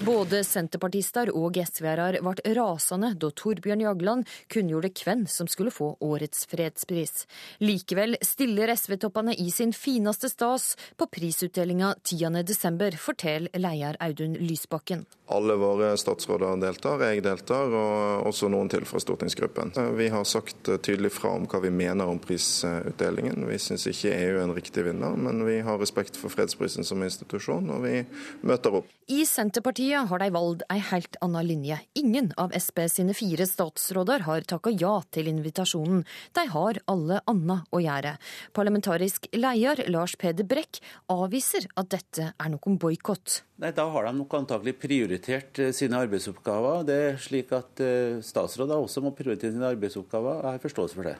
Både 0.00 0.38
senterpartister 0.48 1.28
og 1.36 1.58
SV-ere 1.60 2.22
ble 2.24 2.52
rasende 2.56 3.10
da 3.20 3.28
Torbjørn 3.36 3.82
Jagland 3.84 4.28
kunngjorde 4.48 4.88
hvem 4.96 5.26
som 5.28 5.48
skulle 5.50 5.72
få 5.74 5.90
årets 6.00 6.46
fredspris. 6.48 7.26
Likevel 7.60 8.16
stiller 8.24 8.72
SV-toppene 8.72 9.34
i 9.36 9.50
sin 9.52 9.74
fineste 9.76 10.30
stas 10.32 10.72
på 10.96 11.04
prisutdelinga 11.12 11.92
10.12., 12.00 12.96
forteller 12.96 13.60
leder 13.60 13.98
Audun 14.00 14.38
Lysbakken. 14.40 15.04
Alle 15.30 15.54
våre 15.60 15.92
statsråder 16.00 16.56
deltar, 16.64 17.04
jeg 17.04 17.20
deltar, 17.22 17.68
og 17.68 18.24
også 18.32 18.48
noen 18.50 18.72
til 18.72 18.88
fra 18.88 19.02
stortingsgruppen. 19.04 19.74
Vi 20.00 20.08
har 20.10 20.24
sagt 20.24 20.72
tydelig 20.80 21.12
fra 21.14 21.34
om 21.36 21.44
hva 21.44 21.60
vi 21.62 21.70
mener 21.70 22.08
om 22.08 22.18
prisutdelingen. 22.18 23.44
Vi 23.52 23.60
syns 23.60 23.84
ikke 23.92 24.16
EU 24.16 24.40
er 24.40 24.46
en 24.46 24.56
riktig 24.56 24.88
vinner, 24.88 25.12
men 25.14 25.44
vi 25.44 25.60
har 25.66 25.78
respekt 25.78 26.16
for 26.18 26.32
fredsprisen 26.32 26.88
som 26.88 27.04
institusjon, 27.04 27.68
og 27.76 27.84
vi 27.84 28.00
møter 28.48 28.80
opp. 28.80 28.90
I 29.10 29.24
Senterpartiet 29.26 29.89
har 29.96 30.20
de 30.22 30.28
valgt 30.34 30.62
ei 30.70 30.78
helt 30.90 31.16
anna 31.24 31.40
linje. 31.42 31.78
Ingen 31.98 32.30
av 32.40 32.52
Sp 32.56 32.84
sine 32.92 33.14
fire 33.16 33.46
statsråder 33.48 34.24
har 34.26 34.44
takka 34.48 34.72
ja 34.74 34.92
til 35.14 35.30
invitasjonen. 35.30 36.04
De 36.36 36.44
har 36.52 36.80
alle 36.90 37.20
anna 37.30 37.56
å 37.74 37.80
gjøre. 37.82 38.16
Parlamentarisk 38.56 39.26
leder 39.34 39.82
Lars 39.90 40.14
Peder 40.20 40.46
Brekk 40.46 40.80
avviser 41.10 41.66
at 41.80 41.90
dette 41.94 42.30
er 42.32 42.52
noen 42.52 42.78
boikott. 42.80 43.40
Nei, 43.60 43.72
Da 43.76 43.88
har 43.92 44.06
de 44.06 44.14
nok 44.16 44.38
antagelig 44.38 44.76
prioritert 44.80 45.58
eh, 45.58 45.72
sine 45.76 45.98
arbeidsoppgaver. 46.00 46.86
Det 46.88 47.00
er 47.08 47.18
slik 47.20 47.52
at 47.56 47.82
eh, 47.84 48.20
statsråder 48.24 48.80
også 48.80 49.02
må 49.04 49.12
prioritere 49.16 49.52
sine 49.56 49.68
arbeidsoppgaver. 49.74 50.44
Jeg 50.44 50.58
har 50.58 50.64
forståelse 50.68 51.00
for 51.00 51.10
det. 51.10 51.18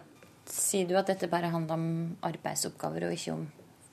Sier 0.51 0.89
du 0.89 0.97
at 0.99 1.11
dette 1.11 1.29
bare 1.31 1.51
handler 1.53 1.77
om 1.77 1.91
arbeidsoppgaver 2.27 3.09
og 3.09 3.19
ikke 3.19 3.37
om 3.37 3.45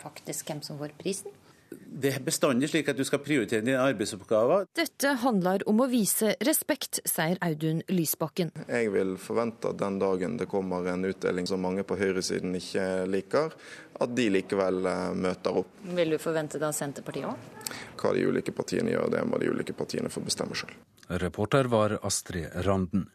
faktisk 0.02 0.48
hvem 0.52 0.64
som 0.66 0.80
får 0.80 0.96
prisen? 1.00 1.34
Det 1.70 2.12
er 2.14 2.22
bestandig 2.22 2.70
slik 2.70 2.90
at 2.92 2.98
du 3.00 3.04
skal 3.08 3.22
prioritere 3.26 3.66
dine 3.66 3.80
arbeidsoppgaver. 3.82 4.68
Dette 4.78 5.16
handler 5.24 5.64
om 5.70 5.82
å 5.82 5.88
vise 5.90 6.36
respekt, 6.46 7.00
sier 7.10 7.40
Audun 7.42 7.82
Lysbakken. 7.90 8.52
Jeg 8.70 8.92
vil 8.94 9.16
forvente 9.22 9.72
at 9.72 9.80
den 9.82 9.98
dagen 10.02 10.38
det 10.38 10.46
kommer 10.52 10.86
en 10.92 11.08
utdeling 11.10 11.50
som 11.50 11.64
mange 11.66 11.86
på 11.88 11.98
høyresiden 11.98 12.54
ikke 12.60 12.86
liker, 13.10 13.58
at 13.98 14.14
de 14.14 14.28
likevel 14.30 14.86
eh, 14.86 15.16
møter 15.18 15.58
opp. 15.64 15.74
Vil 15.98 16.14
du 16.14 16.20
forvente 16.22 16.62
det 16.62 16.70
av 16.70 16.78
Senterpartiet 16.78 17.32
òg? 17.32 17.74
Hva 17.98 18.14
de 18.14 18.28
ulike 18.30 18.54
partiene 18.56 18.94
gjør, 18.94 19.10
det 19.18 19.26
må 19.26 19.42
de 19.42 19.50
ulike 19.50 19.74
partiene 19.78 20.14
få 20.14 20.22
bestemme 20.26 20.56
sjøl. 20.58 20.76
Reporter 21.08 21.70
var 21.72 21.98
Astrid 22.06 22.52
Randen. 22.68 23.08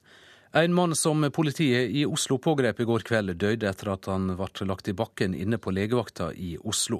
En 0.55 0.74
mann 0.74 0.92
som 0.94 1.30
politiet 1.32 1.90
i 1.90 2.03
Oslo 2.05 2.36
pågrep 2.38 2.80
i 2.80 2.84
går 2.84 3.07
kveld, 3.09 3.32
døde 3.40 3.64
etter 3.70 3.88
at 3.88 4.05
han 4.11 4.34
ble 4.36 4.66
lagt 4.68 4.90
i 4.90 4.92
bakken 4.92 5.32
inne 5.32 5.57
på 5.57 5.72
legevakta 5.72 6.26
i 6.36 6.59
Oslo. 6.61 6.98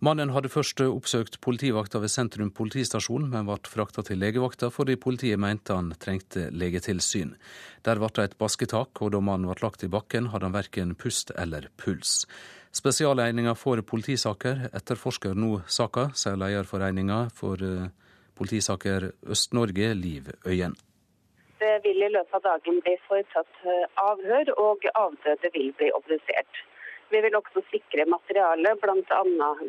Mannen 0.00 0.32
hadde 0.32 0.48
først 0.48 0.80
oppsøkt 0.80 1.36
politivakta 1.44 2.00
ved 2.00 2.08
sentrum 2.08 2.48
politistasjon, 2.56 3.26
men 3.28 3.44
ble 3.44 3.58
frakta 3.68 4.00
til 4.08 4.22
legevakta 4.22 4.70
fordi 4.72 4.96
politiet 4.96 5.36
mente 5.36 5.76
han 5.76 5.92
trengte 6.00 6.46
legetilsyn. 6.48 7.34
Der 7.84 8.00
ble 8.00 8.08
det 8.16 8.24
et 8.30 8.38
basketak, 8.40 8.96
og 9.04 9.12
da 9.12 9.20
mannen 9.20 9.52
ble 9.52 9.58
lagt 9.60 9.84
i 9.84 9.92
bakken, 9.92 10.30
hadde 10.32 10.48
han 10.48 10.56
verken 10.56 10.96
pust 10.96 11.34
eller 11.36 11.68
puls. 11.76 12.22
Spesialeininga 12.72 13.52
for 13.52 13.84
politisaker 13.84 14.70
etterforsker 14.72 15.36
nå 15.36 15.58
saka, 15.68 16.08
sier 16.16 16.40
leder 16.40 16.64
for 16.64 16.80
eininga 16.80 17.26
for 17.36 17.68
politisaker 18.40 19.10
Øst-Norge, 19.28 19.92
Liv 19.92 20.32
Øyen. 20.48 20.80
Det 21.64 21.80
vil 21.84 22.02
i 22.02 22.12
løpet 22.12 22.36
av 22.36 22.42
dagen 22.44 22.80
bli 22.84 22.92
foretatt 23.08 23.60
eh, 23.64 23.84
avhør, 24.10 24.50
og 24.60 24.82
avdøde 25.00 25.48
vil 25.54 25.70
bli 25.78 25.88
obdusert. 25.96 26.58
Vi 27.12 27.20
vil 27.24 27.36
også 27.38 27.62
sikre 27.70 28.04
materiale, 28.10 28.74
bl.a. 28.82 29.20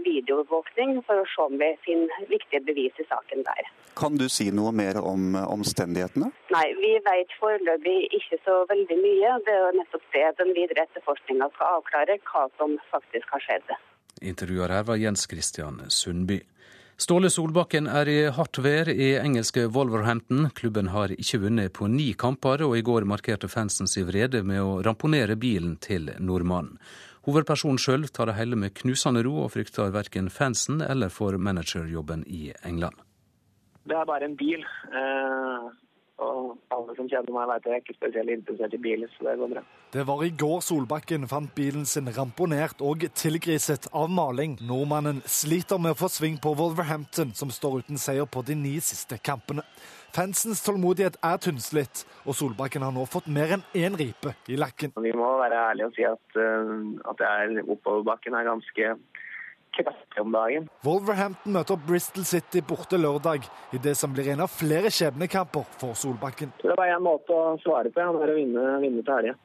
videoovervåkning, 0.08 0.98
for 1.08 1.22
å 1.22 1.28
se 1.32 1.46
om 1.46 1.56
vi 1.62 1.70
finner 1.86 2.28
viktige 2.32 2.64
bevis 2.68 3.00
i 3.00 3.06
saken 3.08 3.46
der. 3.48 3.70
Kan 4.00 4.18
du 4.20 4.26
si 4.32 4.50
noe 4.60 4.74
mer 4.76 5.00
om 5.00 5.38
omstendighetene? 5.40 6.32
Nei, 6.56 6.66
vi 6.82 6.92
vet 7.06 7.36
foreløpig 7.40 7.96
ikke 8.20 8.42
så 8.44 8.58
veldig 8.72 8.98
mye. 9.00 9.38
Det 9.46 9.56
er 9.56 9.64
jo 9.64 9.72
nettopp 9.80 10.10
det 10.18 10.26
den 10.42 10.52
videre 10.58 10.88
etterforskninga 10.90 11.52
skal 11.54 11.80
avklare, 11.80 12.20
hva 12.32 12.48
som 12.58 12.76
faktisk 12.92 13.32
har 13.38 13.46
skjedd. 13.48 13.76
Intervjuer 14.34 14.72
her 14.72 14.84
var 14.90 15.00
Jens 15.00 15.28
Christian 15.32 15.80
Sundby. 15.88 16.42
Ståle 16.96 17.28
Solbakken 17.28 17.90
er 17.92 18.08
i 18.08 18.20
hardt 18.32 18.56
vær 18.64 18.88
i 18.88 19.10
engelske 19.20 19.66
Wolverhampton. 19.68 20.46
Klubben 20.56 20.88
har 20.94 21.12
ikke 21.12 21.42
vunnet 21.44 21.74
på 21.76 21.90
ni 21.92 22.14
kamper, 22.16 22.64
og 22.64 22.78
i 22.78 22.84
går 22.88 23.04
markerte 23.04 23.50
fansen 23.52 23.90
sin 23.92 24.08
vrede 24.08 24.40
med 24.48 24.62
å 24.64 24.78
ramponere 24.86 25.36
bilen 25.36 25.76
til 25.84 26.08
nordmannen. 26.24 26.80
Hovedpersonen 27.28 27.82
sjøl 27.82 28.08
tar 28.16 28.30
det 28.32 28.38
hele 28.38 28.56
med 28.56 28.78
knusende 28.80 29.26
ro, 29.28 29.42
og 29.44 29.52
frykter 29.58 29.92
verken 29.92 30.32
fansen 30.32 30.80
eller 30.86 31.12
for 31.12 31.36
managerjobben 31.36 32.24
i 32.32 32.54
England. 32.64 32.96
Det 33.84 34.00
er 34.00 34.08
bare 34.08 34.30
en 34.30 34.40
bil. 34.40 34.64
Eh, 34.64 35.68
og 36.24 36.54
alle 36.72 36.94
som 36.96 37.08
kjenner 37.12 37.34
meg, 37.36 37.50
vet 37.50 37.58
at 37.60 37.66
jeg 37.68 37.76
er 37.76 37.82
ikke 37.84 37.98
spesielt 37.98 38.32
interessert 38.32 38.76
i 38.78 38.80
biler, 38.80 39.10
så 39.16 39.28
det 39.28 39.36
går 39.42 39.52
bra. 39.52 39.64
Det 39.92 40.06
var 40.08 40.24
i 40.24 40.32
går 40.44 40.62
Solbakken 40.64 41.28
fant 41.28 41.52
bilen 41.56 41.84
sin 41.90 42.08
ramponert 42.16 42.80
og 42.84 43.04
tilgriset 43.20 43.90
av 43.92 44.08
maling. 44.12 44.56
Nordmannen 44.64 45.20
sliter 45.28 45.82
med 45.82 45.96
å 45.96 46.00
få 46.00 46.10
sving 46.12 46.40
på 46.40 46.56
Wolverhampton, 46.56 47.36
som 47.36 47.52
står 47.52 47.84
uten 47.84 48.00
seier 48.00 48.28
på 48.28 48.46
de 48.48 48.56
ni 48.60 48.78
siste 48.84 49.20
kampene. 49.20 49.66
Fansens 50.16 50.62
tålmodighet 50.64 51.18
er 51.28 51.42
tynnslitt, 51.44 52.06
og 52.24 52.38
Solbakken 52.40 52.86
har 52.88 52.96
nå 52.96 53.04
fått 53.12 53.28
mer 53.28 53.52
enn 53.58 53.66
én 53.76 53.98
ripe 54.00 54.32
i 54.48 54.56
lakken. 54.56 54.96
Vi 55.04 55.12
må 55.12 55.34
være 55.42 55.60
ærlige 55.74 55.90
og 55.90 55.98
si 55.98 56.08
at, 56.08 56.40
uh, 56.40 57.12
at 57.12 57.24
er 57.28 57.60
oppoverbakken 57.66 58.38
er 58.40 58.48
ganske 58.48 58.94
kraftig 59.78 60.22
om 60.22 60.32
dagen. 60.32 60.70
Wolverhampton 60.86 61.56
møter 61.58 61.80
Bristol 61.88 62.26
City 62.28 62.62
borte 62.66 63.00
lørdag, 63.02 63.48
i 63.76 63.82
det 63.82 63.96
som 64.00 64.14
blir 64.16 64.32
en 64.34 64.46
av 64.46 64.54
flere 64.54 64.92
skjebnekamper 64.94 65.68
for 65.82 65.98
Solbakken. 66.00 66.54
Det 66.62 66.72
er 66.72 66.80
bare 66.80 66.96
én 66.96 67.04
måte 67.04 67.36
å 67.36 67.58
svare 67.64 67.92
på, 67.92 68.00
det 68.16 68.24
er 68.28 68.34
å 68.36 68.40
vinne, 68.40 68.64
vinne 68.84 69.04
til 69.04 69.18
helga. 69.18 69.36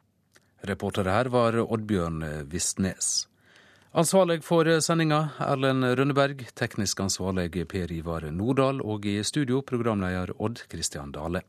Reporter 0.71 1.09
her 1.09 1.31
var 1.33 1.57
Oddbjørn 1.65 2.47
Vistnes. 2.53 3.25
Ansvarlig 3.91 4.45
for 4.47 4.69
sendinga 4.85 5.33
Erlend 5.43 5.83
Rønneberg, 5.99 6.45
teknisk 6.55 7.01
ansvarlig 7.03 7.65
Per 7.67 7.91
Ivar 7.91 8.29
Nordahl 8.31 8.79
og 8.87 9.09
i 9.11 9.17
studio 9.27 9.65
programleder 9.67 10.31
Odd 10.39 10.63
Christian 10.71 11.11
Dale. 11.11 11.43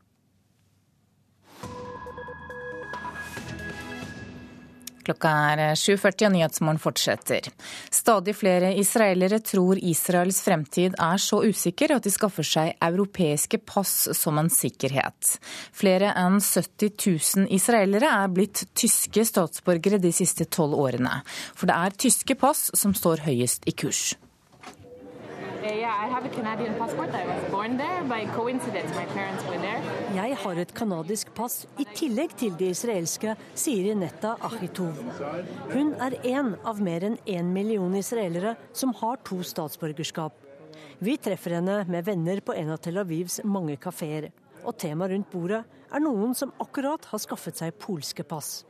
Klokka 5.06 5.32
er 5.52 5.62
7.40 5.78 6.26
og 6.28 6.34
Nyhetsmorgen 6.36 6.80
fortsetter. 6.82 7.48
Stadig 7.92 8.34
flere 8.38 8.72
israelere 8.78 9.40
tror 9.44 9.80
Israels 9.80 10.40
fremtid 10.44 10.96
er 10.98 11.22
så 11.22 11.42
usikker 11.42 11.96
at 11.96 12.06
de 12.06 12.12
skaffer 12.14 12.46
seg 12.46 12.74
europeiske 12.82 13.60
pass 13.66 14.08
som 14.18 14.40
en 14.40 14.50
sikkerhet. 14.52 15.36
Flere 15.74 16.14
enn 16.18 16.40
70 16.40 16.94
000 17.46 17.48
israelere 17.54 18.10
er 18.22 18.32
blitt 18.32 18.66
tyske 18.78 19.26
statsborgere 19.28 20.00
de 20.02 20.12
siste 20.14 20.46
tolv 20.46 20.78
årene. 20.78 21.20
For 21.54 21.70
det 21.70 21.78
er 21.78 22.02
tyske 22.06 22.38
pass 22.38 22.70
som 22.78 22.94
står 22.96 23.26
høyest 23.26 23.66
i 23.68 23.74
kurs. 23.76 24.12
Jeg 25.62 25.86
har 30.42 30.58
et 30.58 30.74
canadisk 30.74 31.30
pass 31.36 31.66
i 31.78 31.84
tillegg 31.94 32.34
til 32.40 32.56
det 32.58 32.72
israelske, 32.74 33.36
sier 33.54 33.92
Inetta 33.92 34.34
Achitov. 34.42 34.98
Hun 35.70 35.94
er 36.02 36.18
én 36.26 36.58
av 36.66 36.82
mer 36.82 37.06
enn 37.06 37.14
én 37.30 37.46
million 37.54 37.94
israelere 37.94 38.56
som 38.74 38.90
har 39.02 39.22
to 39.22 39.38
statsborgerskap. 39.46 40.34
Vi 41.02 41.16
treffer 41.22 41.54
henne 41.60 41.84
med 41.86 42.06
venner 42.10 42.42
på 42.42 42.58
en 42.58 42.74
av 42.74 42.82
Tel 42.82 42.98
Avivs 42.98 43.44
mange 43.46 43.78
kafeer. 43.78 44.32
Og 44.66 44.74
temaet 44.78 45.14
rundt 45.14 45.30
bordet 45.30 45.62
er 45.92 46.00
noen 46.00 46.34
som 46.34 46.52
akkurat 46.62 47.04
har 47.10 47.20
skaffet 47.20 47.60
seg 47.60 47.76
polske 47.82 48.24
pass. 48.24 48.64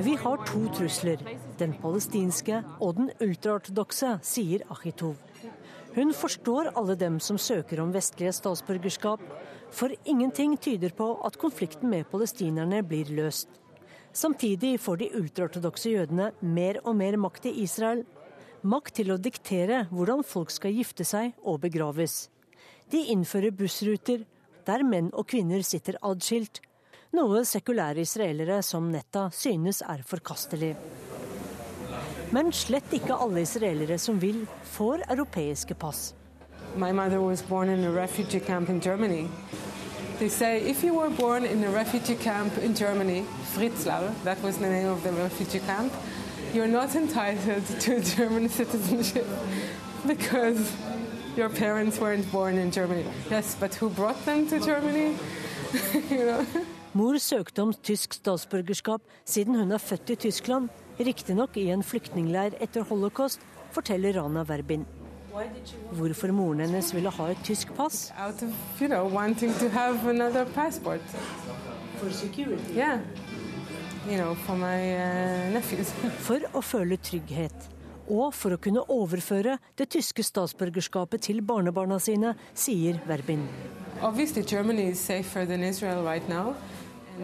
Vi 0.00 0.14
har 0.24 0.44
to 0.48 0.62
trusler, 0.78 1.24
den 1.60 1.76
palestinske 1.82 2.62
og 2.80 2.96
den 2.98 3.12
ultraortodokse, 3.20 4.16
sier 4.24 4.64
Achitov. 4.72 5.16
Hun 5.94 6.12
forstår 6.14 6.72
alle 6.78 6.94
dem 6.94 7.18
som 7.20 7.38
søker 7.38 7.80
om 7.82 7.92
vestlige 7.94 8.32
statsborgerskap, 8.32 9.22
for 9.70 9.94
ingenting 10.04 10.56
tyder 10.58 10.94
på 10.96 11.12
at 11.26 11.38
konflikten 11.38 11.90
med 11.90 12.08
palestinerne 12.10 12.82
blir 12.86 13.10
løst. 13.14 13.48
Samtidig 14.12 14.80
får 14.82 14.96
de 15.02 15.10
ultraortodokse 15.20 15.92
jødene 15.92 16.32
mer 16.40 16.80
og 16.84 16.96
mer 16.98 17.18
makt 17.18 17.46
i 17.46 17.60
Israel. 17.62 18.02
Makt 18.60 18.98
til 18.98 19.08
å 19.14 19.16
diktere 19.16 19.86
hvordan 19.88 20.20
folk 20.26 20.50
skal 20.52 20.74
gifte 20.76 21.04
seg 21.08 21.32
og 21.48 21.62
begraves. 21.62 22.28
De 22.92 22.98
innfører 23.14 23.54
bussruter 23.56 24.26
der 24.66 24.84
menn 24.84 25.08
og 25.16 25.30
kvinner 25.32 25.62
sitter 25.64 25.96
adskilt, 26.04 26.60
noe 27.16 27.40
sekulære 27.48 28.04
israelere 28.04 28.60
som 28.62 28.90
Netta 28.92 29.30
synes 29.32 29.80
er 29.80 30.04
forkastelig. 30.04 30.74
Men 32.36 32.52
slett 32.52 32.92
ikke 32.94 33.16
alle 33.16 33.46
israelere 33.46 33.96
som 33.98 34.20
vil, 34.20 34.44
får 34.76 35.06
europeiske 35.08 35.74
pass. 35.74 36.12
My 36.76 36.92
mother 36.92 37.18
was 37.18 37.42
born 37.42 37.68
in 37.68 37.84
a 37.84 37.90
refugee 37.90 38.40
camp 38.40 38.68
in 38.68 38.80
Germany. 38.80 39.26
They 40.18 40.28
say 40.28 40.60
if 40.60 40.84
you 40.84 40.94
were 40.94 41.10
born 41.10 41.46
in 41.46 41.64
a 41.64 41.70
refugee 41.70 42.14
camp 42.14 42.58
in 42.58 42.74
Germany, 42.74 43.24
Fritzlau, 43.56 44.12
that 44.24 44.38
was 44.42 44.58
the 44.58 44.68
name 44.68 44.92
camp, 45.66 45.92
you're 46.54 46.68
not 46.68 46.94
entitled 46.94 47.66
to 47.80 48.00
German 48.16 48.48
citizenship 48.48 49.26
because 50.06 50.72
your 51.36 51.48
parents 51.48 51.98
weren't 52.00 52.30
born 52.32 52.58
in 52.58 52.70
Germany. 52.70 53.04
Yes, 53.30 53.56
but 53.60 53.74
who 53.74 53.88
brought 53.90 54.24
them 54.24 54.46
to 54.48 54.58
Germany? 54.58 55.16
you 56.10 56.24
know? 56.26 56.46
Mor 56.92 57.18
søkte 57.22 57.62
om 57.62 57.72
tysk 57.72 58.14
statsborgerskap 58.18 59.02
siden 59.24 59.54
hun 59.54 59.72
er 59.72 59.78
født 59.78 60.10
i 60.10 60.16
Tyskland, 60.16 60.68
riktignok 60.98 61.56
i 61.56 61.68
en 61.70 61.84
flyktningleir 61.86 62.56
etter 62.60 62.82
holocaust, 62.82 63.40
forteller 63.70 64.18
Rana 64.18 64.42
Verbin. 64.42 64.86
Hvorfor 65.92 66.32
moren 66.32 66.60
hennes 66.60 66.94
ville 66.94 67.10
ha 67.10 67.28
et 67.30 67.38
tysk 67.46 67.70
pass? 67.76 68.12
Out 68.18 68.42
of, 68.42 68.50
you 68.80 68.88
know, 68.88 69.06
wanting 69.06 69.54
to 69.54 69.68
have 69.68 70.10
another 70.10 70.44
passport. 70.44 71.00
For 72.00 72.10
security? 72.10 72.74
Yeah. 72.74 72.98
You 74.08 74.16
know, 74.16 74.34
for 74.34 74.56
my 74.56 74.96
uh, 74.96 75.52
nephews. 75.52 75.92
For 76.26 76.40
å 76.56 76.62
føle 76.64 76.96
trygghet. 76.96 77.68
Og 78.10 78.32
for 78.34 78.56
å 78.56 78.58
kunne 78.58 78.82
overføre 78.90 79.58
det 79.78 79.86
tyske 79.94 80.24
statsborgerskapet 80.26 81.28
til 81.28 81.44
barnebarna 81.46 82.00
sine, 82.02 82.32
sier 82.58 82.98
Verbin. 83.06 83.44
Right 84.00 84.18
now, 84.58 85.36
and, 85.46 86.28
now. 86.28 86.56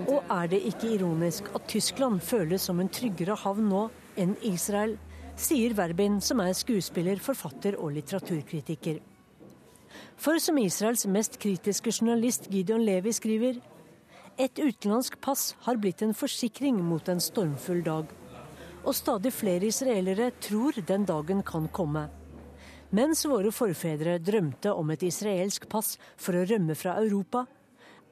Og 0.07 0.23
er 0.31 0.53
det 0.53 0.61
ikke 0.69 0.93
ironisk 0.98 1.48
at 1.57 1.66
Tyskland 1.73 2.20
føles 2.20 2.69
som 2.69 2.78
en 2.81 2.93
tryggere 2.93 3.35
havn 3.40 3.70
nå 3.73 3.86
enn 4.20 4.36
Israel, 4.44 4.94
sier 5.36 5.74
Verbin, 5.74 6.20
som 6.20 6.40
er 6.44 6.53
skuespiller, 6.55 7.19
forfatter 7.19 7.81
og 7.81 7.97
litteraturkritiker. 7.97 9.01
For 10.20 10.39
som 10.40 10.61
Israels 10.61 11.07
mest 11.09 11.40
kritiske 11.40 11.93
journalist 11.93 12.51
Gideon 12.53 12.85
Levi 12.85 13.12
skriver, 13.16 13.59
et 14.37 14.59
utenlandsk 14.61 15.17
pass 15.25 15.55
har 15.65 15.79
blitt 15.81 16.03
en 16.05 16.15
forsikring 16.15 16.77
mot 16.85 17.09
en 17.09 17.21
stormfull 17.23 17.81
dag. 17.85 18.11
Og 18.85 18.95
stadig 18.95 19.33
flere 19.33 19.71
israelere 19.71 20.31
tror 20.45 20.77
den 20.87 21.07
dagen 21.09 21.43
kan 21.43 21.69
komme. 21.73 22.07
Mens 22.95 23.25
våre 23.27 23.51
forfedre 23.51 24.19
drømte 24.23 24.71
om 24.77 24.93
et 24.93 25.03
israelsk 25.03 25.67
pass 25.73 25.97
for 26.21 26.37
å 26.37 26.45
rømme 26.47 26.77
fra 26.79 26.95
Europa, 27.01 27.47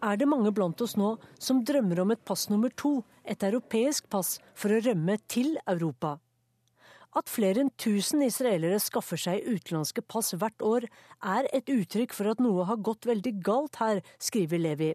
er 0.05 0.19
det 0.21 0.29
mange 0.29 0.51
blant 0.53 0.81
oss 0.85 0.97
nå 1.01 1.15
som 1.39 1.63
drømmer 1.65 2.03
om 2.03 2.11
et 2.13 2.25
pass 2.27 2.49
nummer 2.51 2.73
to, 2.77 2.99
et 3.25 3.45
europeisk 3.45 4.09
pass, 4.11 4.39
for 4.53 4.75
å 4.75 4.83
rømme 4.85 5.17
til 5.29 5.55
Europa. 5.71 6.19
At 7.15 7.31
flere 7.31 7.63
enn 7.63 7.71
1000 7.71 8.25
israelere 8.27 8.81
skaffer 8.83 9.21
seg 9.21 9.47
utenlandske 9.47 10.03
pass 10.03 10.35
hvert 10.35 10.65
år, 10.67 10.89
er 11.23 11.47
et 11.55 11.71
uttrykk 11.71 12.17
for 12.17 12.33
at 12.33 12.43
noe 12.43 12.67
har 12.67 12.83
gått 12.83 13.07
veldig 13.07 13.39
galt 13.45 13.79
her, 13.79 14.03
skriver 14.19 14.61
Levi. 14.61 14.95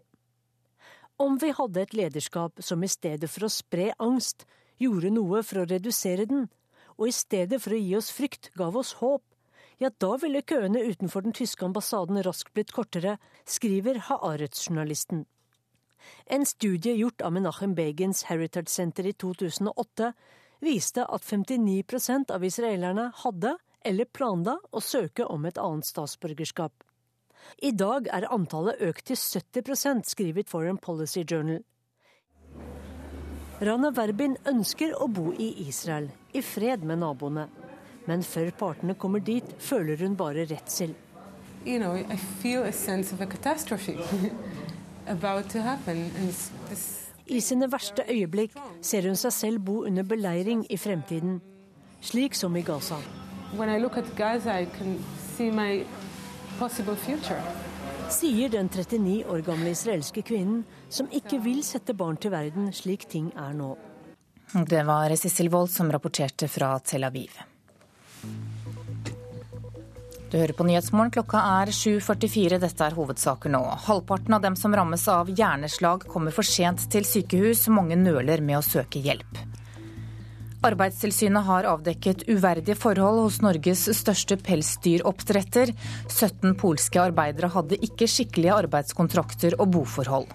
Om 1.20 1.36
vi 1.36 1.50
hadde 1.52 1.82
et 1.82 1.92
lederskap 1.92 2.62
som 2.64 2.80
i 2.80 2.88
stedet 2.88 3.28
for 3.28 3.44
å 3.44 3.52
spre 3.52 3.90
angst, 4.00 4.46
gjorde 4.80 5.10
noe 5.12 5.42
for 5.44 5.60
å 5.60 5.66
redusere 5.68 6.24
den, 6.24 6.46
og 6.96 7.10
i 7.10 7.12
stedet 7.12 7.58
for 7.60 7.76
å 7.76 7.80
gi 7.80 7.92
oss 7.98 8.08
frykt 8.16 8.48
gav 8.56 8.78
oss 8.80 8.94
håp, 9.02 9.20
ja, 9.80 9.90
da 10.00 10.14
ville 10.20 10.40
køene 10.40 10.80
utenfor 10.80 11.24
den 11.24 11.36
tyske 11.36 11.64
ambassaden 11.64 12.22
raskt 12.24 12.54
blitt 12.56 12.72
kortere, 12.72 13.18
skriver 13.44 14.00
Haaretz-journalisten. 14.08 15.26
En 16.24 16.48
studie 16.48 16.96
gjort 16.96 17.20
av 17.20 17.36
Menachem 17.36 17.76
Begins 17.76 18.24
Heritage 18.30 18.72
Center 18.72 19.04
i 19.04 19.12
2008 19.12 20.14
viste 20.64 21.04
at 21.04 21.24
59% 21.24 22.32
av 22.32 22.44
israelerne 22.48 23.10
hadde 23.24 23.58
eller 23.84 24.08
planla 24.08 24.56
å 24.72 24.80
søke 24.80 25.28
om 25.28 25.44
et 25.48 25.60
annet 25.60 25.88
statsborgerskap. 25.88 26.72
I 27.62 27.72
dag 27.72 28.08
er 28.12 28.28
antallet 28.32 28.80
økt 28.80 29.06
til 29.10 29.16
70 29.16 30.04
skriver 30.08 30.42
Foreign 30.48 30.78
Policy 30.78 31.24
Journal. 31.24 31.62
Rana 33.60 33.90
Verbin 33.92 34.38
ønsker 34.48 34.94
å 34.96 35.06
bo 35.12 35.34
i 35.36 35.50
Israel, 35.68 36.08
i 36.32 36.40
fred 36.40 36.84
med 36.88 37.02
naboene. 37.02 37.44
Men 38.08 38.22
før 38.24 38.48
partene 38.56 38.94
kommer 38.96 39.20
dit, 39.20 39.44
føler 39.60 40.00
hun 40.00 40.16
bare 40.16 40.46
redsel. 40.48 40.94
You 41.66 41.78
know, 41.78 41.94
I 41.94 42.04
I 47.30 47.40
sine 47.40 47.72
verste 47.72 48.02
øyeblikk 48.08 48.56
ser 48.82 49.06
hun 49.06 49.16
seg 49.16 49.32
selv 49.32 49.60
bo 49.66 49.84
under 49.84 50.02
beleiring 50.02 50.66
i 50.70 50.76
fremtiden, 50.80 51.40
slik 52.00 52.34
som 52.34 52.56
i 52.56 52.62
Gaza. 52.62 52.96
Gaza 54.16 54.52
Sier 58.10 58.48
den 58.52 58.68
39 58.68 59.24
år 59.30 59.44
gamle 59.46 59.70
israelske 59.72 60.22
kvinnen 60.26 60.64
som 60.92 61.08
ikke 61.14 61.38
vil 61.40 61.62
sette 61.64 61.94
barn 61.96 62.18
til 62.20 62.34
verden 62.34 62.68
slik 62.76 63.06
ting 63.08 63.30
er 63.38 63.54
nå. 63.56 63.70
Det 64.52 64.82
var 64.84 65.14
Sissel 65.16 65.48
Wold 65.48 65.70
som 65.70 65.92
rapporterte 65.94 66.48
fra 66.50 66.74
Tel 66.84 67.06
Aviv. 67.06 67.38
Du 70.30 70.36
hører 70.38 70.52
på 70.54 70.66
Nyhetsmorgen. 70.66 71.10
Klokka 71.14 71.40
er 71.62 71.72
7.44. 71.74 72.58
Dette 72.62 72.86
er 72.86 72.94
hovedsaker 72.98 73.50
nå. 73.50 73.62
Halvparten 73.86 74.36
av 74.36 74.44
dem 74.44 74.58
som 74.58 74.74
rammes 74.76 75.06
av 75.10 75.30
hjerneslag 75.32 76.04
kommer 76.12 76.34
for 76.34 76.46
sent 76.46 76.84
til 76.92 77.08
sykehus. 77.08 77.64
Mange 77.72 77.98
nøler 77.98 78.44
med 78.44 78.60
å 78.60 78.66
søke 78.66 79.02
hjelp. 79.02 79.40
Arbeidstilsynet 80.60 81.46
har 81.46 81.64
avdekket 81.64 82.26
uverdige 82.28 82.76
forhold 82.76 83.22
hos 83.22 83.38
Norges 83.40 83.86
største 83.96 84.36
pelsdyroppdretter. 84.44 85.72
17 86.10 86.52
polske 86.60 87.00
arbeidere 87.00 87.48
hadde 87.54 87.78
ikke 87.80 88.08
skikkelige 88.10 88.58
arbeidskontrakter 88.66 89.56
og 89.56 89.70
boforhold. 89.72 90.28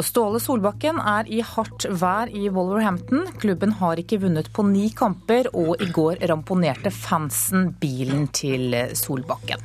Og 0.00 0.06
Ståle 0.06 0.40
Solbakken 0.40 0.96
er 1.04 1.28
i 1.28 1.42
hardt 1.44 1.84
vær 2.00 2.30
i 2.32 2.46
Wolverhampton. 2.48 3.26
Klubben 3.42 3.74
har 3.82 4.00
ikke 4.00 4.22
vunnet 4.22 4.48
på 4.56 4.64
ni 4.64 4.86
kamper, 4.96 5.50
og 5.52 5.82
i 5.84 5.90
går 5.92 6.22
ramponerte 6.30 6.88
fansen 6.94 7.74
bilen 7.82 8.30
til 8.32 8.72
Solbakken. 8.96 9.60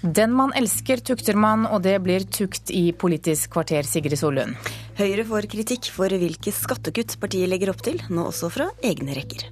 Den 0.00 0.30
man 0.32 0.54
elsker, 0.56 1.02
tukter 1.02 1.34
man, 1.36 1.66
og 1.66 1.82
det 1.84 1.98
blir 2.04 2.22
tukt 2.30 2.70
i 2.70 2.92
Politisk 2.94 3.50
kvarter, 3.58 3.82
Sigrid 3.82 4.16
Solund. 4.16 4.54
Høyre 5.00 5.22
får 5.24 5.46
kritikk 5.48 5.86
for 5.94 6.12
hvilke 6.12 6.52
skattekutt 6.52 7.14
partiet 7.22 7.48
legger 7.48 7.70
opp 7.72 7.80
til, 7.86 7.96
nå 8.12 8.26
også 8.28 8.50
fra 8.52 8.66
egne 8.84 9.14
rekker. 9.16 9.46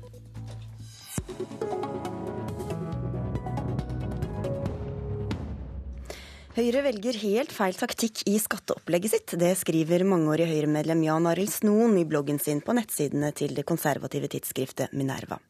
Høyre 6.59 6.83
velger 6.85 7.17
helt 7.23 7.55
feil 7.55 7.81
taktikk 7.81 8.27
i 8.29 8.35
skatteopplegget 8.43 9.15
sitt. 9.15 9.35
Det 9.41 9.55
skriver 9.57 10.05
mangeårig 10.05 10.51
Høyre-medlem 10.51 11.07
Jan 11.07 11.31
Arild 11.33 11.55
Snoen 11.55 11.97
i 11.97 12.05
bloggen 12.05 12.43
sin 12.43 12.61
på 12.61 12.77
nettsidene 12.77 13.33
til 13.33 13.57
det 13.57 13.65
konservative 13.65 14.29
tidsskriftet 14.29 14.93
Minerva. 14.93 15.41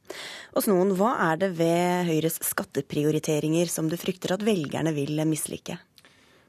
Og 0.55 0.63
Snoen, 0.69 0.95
hva 0.95 1.17
er 1.33 1.43
det 1.43 1.55
ved 1.59 2.07
Høyres 2.13 2.39
skatteprioriteringer 2.53 3.67
som 3.73 3.91
du 3.91 3.99
frykter 3.99 4.39
at 4.39 4.47
velgerne 4.47 4.95
vil 4.95 5.27
mislike? 5.27 5.81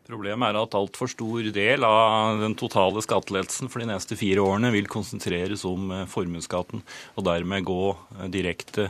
Problemet 0.10 0.50
er 0.50 0.58
at 0.58 0.74
altfor 0.74 1.10
stor 1.12 1.48
del 1.54 1.84
av 1.86 2.40
den 2.42 2.56
totale 2.58 3.02
skattelettelsen 3.06 3.70
for 3.70 3.84
de 3.84 3.92
neste 3.92 4.16
fire 4.18 4.42
årene 4.42 4.72
vil 4.74 4.90
konsentreres 4.90 5.62
om 5.70 5.92
eh, 5.94 6.08
formuesskatten, 6.10 6.82
og 7.14 7.28
dermed 7.28 7.68
gå 7.68 7.84
eh, 7.94 8.24
direkte 8.34 8.88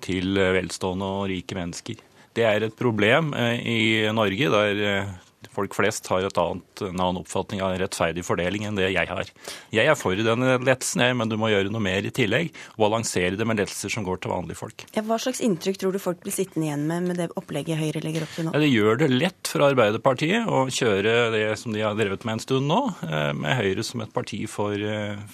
til 0.00 0.32
eh, 0.40 0.54
velstående 0.56 1.10
og 1.18 1.26
rike 1.28 1.58
mennesker. 1.58 2.00
Det 2.32 2.46
er 2.48 2.64
et 2.64 2.78
problem 2.78 3.34
i 3.36 4.08
Norge, 4.16 4.48
der 4.48 5.10
folk 5.54 5.74
flest 5.76 6.08
har 6.12 6.24
annet, 6.24 6.82
en 6.82 7.00
annen 7.00 7.20
oppfatning 7.22 7.62
av 7.64 7.76
rettferdig 7.80 8.24
fordeling 8.26 8.66
enn 8.68 8.78
det 8.78 8.90
jeg 8.92 9.08
har. 9.10 9.30
Jeg 9.74 9.88
er 9.88 9.98
for 9.98 10.16
denne 10.16 10.56
lettelsen, 10.62 11.04
men 11.18 11.30
du 11.30 11.36
må 11.40 11.50
gjøre 11.52 11.72
noe 11.72 11.82
mer 11.82 12.06
i 12.06 12.12
tillegg. 12.14 12.52
Og 12.76 12.86
balansere 12.86 13.36
det 13.38 13.46
med 13.48 13.60
lettelser 13.60 13.92
som 13.92 14.06
går 14.06 14.22
til 14.22 14.32
vanlige 14.32 14.60
folk. 14.60 14.86
Ja, 14.96 15.04
hva 15.06 15.18
slags 15.22 15.42
inntrykk 15.44 15.80
tror 15.80 15.94
du 15.96 16.00
folk 16.02 16.22
blir 16.24 16.34
sittende 16.34 16.68
igjen 16.68 16.86
med 16.88 17.08
med 17.10 17.20
det 17.20 17.28
opplegget 17.38 17.80
Høyre 17.80 18.02
legger 18.04 18.26
opp 18.26 18.34
til 18.36 18.48
nå? 18.48 18.54
Ja, 18.54 18.62
det 18.62 18.70
gjør 18.72 19.00
det 19.02 19.10
lett 19.12 19.52
for 19.52 19.66
Arbeiderpartiet 19.66 20.48
å 20.48 20.64
kjøre 20.72 21.14
det 21.34 21.44
som 21.60 21.74
de 21.74 21.84
har 21.84 21.96
drevet 21.98 22.26
med 22.28 22.38
en 22.38 22.44
stund 22.44 22.68
nå, 22.70 22.80
eh, 23.08 23.30
med 23.36 23.58
Høyre 23.58 23.86
som 23.86 24.04
et 24.04 24.12
parti 24.14 24.42
for, 24.50 24.76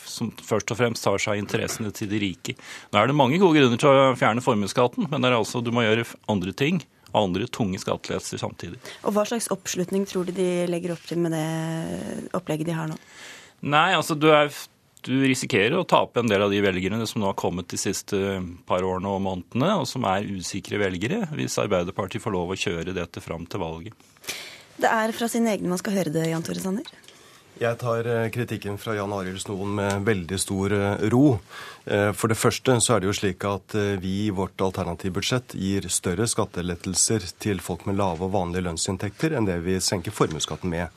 som 0.09 0.33
først 0.43 0.75
og 0.75 0.81
fremst 0.81 1.05
tar 1.05 1.23
seg 1.23 1.43
interessene 1.43 1.93
til 1.95 2.11
de 2.11 2.23
rike. 2.23 2.57
Nå 2.93 3.01
er 3.01 3.11
det 3.11 3.19
mange 3.19 3.41
gode 3.41 3.61
grunner 3.61 3.81
til 3.81 3.91
å 3.91 4.15
fjerne 4.19 4.45
formuesskatten, 4.45 5.09
men 5.11 5.23
det 5.23 5.31
er 5.31 5.39
altså, 5.39 5.63
du 5.65 5.73
må 5.75 5.87
gjøre 5.87 6.07
andre 6.31 6.55
ting 6.57 6.83
andre 7.17 7.47
tunge 7.53 7.81
skattelettelser 7.81 8.41
samtidig. 8.43 8.81
Og 9.05 9.15
Hva 9.17 9.25
slags 9.29 9.51
oppslutning 9.55 10.07
tror 10.09 10.29
du 10.29 10.35
de 10.37 10.67
legger 10.71 10.95
opp 10.95 11.05
til 11.09 11.21
med 11.23 11.35
det 11.37 12.33
opplegget 12.37 12.69
de 12.69 12.77
har 12.77 12.91
nå? 12.91 12.99
Nei, 13.69 13.91
altså 13.97 14.15
du, 14.15 14.29
er, 14.31 14.53
du 15.07 15.15
risikerer 15.25 15.79
å 15.79 15.87
tape 15.89 16.23
en 16.23 16.31
del 16.31 16.45
av 16.45 16.53
de 16.53 16.61
velgerne 16.63 17.07
som 17.11 17.23
nå 17.23 17.31
har 17.31 17.39
kommet 17.39 17.71
de 17.73 17.81
siste 17.81 18.39
par 18.69 18.87
årene 18.87 19.11
og 19.11 19.25
månedene, 19.25 19.73
og 19.81 19.89
som 19.91 20.07
er 20.11 20.29
usikre 20.29 20.81
velgere, 20.83 21.25
hvis 21.35 21.59
Arbeiderpartiet 21.63 22.23
får 22.23 22.37
lov 22.37 22.55
å 22.55 22.61
kjøre 22.61 22.97
dette 22.97 23.25
fram 23.25 23.49
til 23.51 23.65
valget. 23.65 24.09
Det 24.79 24.91
er 24.93 25.11
fra 25.17 25.27
sine 25.31 25.57
egne 25.57 25.73
man 25.73 25.81
skal 25.81 25.97
høre 25.97 26.15
det, 26.15 26.29
Jan 26.31 26.45
Tore 26.47 26.63
Sanner? 26.63 26.87
Jeg 27.59 27.75
tar 27.81 28.07
eh, 28.07 28.29
kritikken 28.31 28.77
fra 28.79 28.95
Jan 28.95 29.11
Arild 29.11 29.41
Snoen 29.43 29.73
med 29.75 30.05
veldig 30.07 30.37
stor 30.39 30.75
eh, 30.77 31.07
ro. 31.11 31.41
Eh, 31.91 32.13
for 32.15 32.31
det 32.31 32.39
første 32.39 32.77
så 32.79 32.95
er 32.95 33.03
det 33.03 33.09
jo 33.09 33.15
slik 33.19 33.47
at 33.49 33.75
vi 33.99 34.29
i 34.29 34.35
vårt 34.35 34.63
alternativbudsjett 34.63 35.57
gir 35.59 35.89
større 35.91 36.29
skattelettelser 36.31 37.27
til 37.43 37.59
folk 37.65 37.83
med 37.89 37.99
lave 37.99 38.29
og 38.29 38.37
vanlige 38.37 38.69
lønnsinntekter 38.69 39.35
enn 39.35 39.49
det 39.49 39.59
vi 39.67 39.81
senker 39.83 40.15
formuesskatten 40.15 40.71
med. 40.71 40.95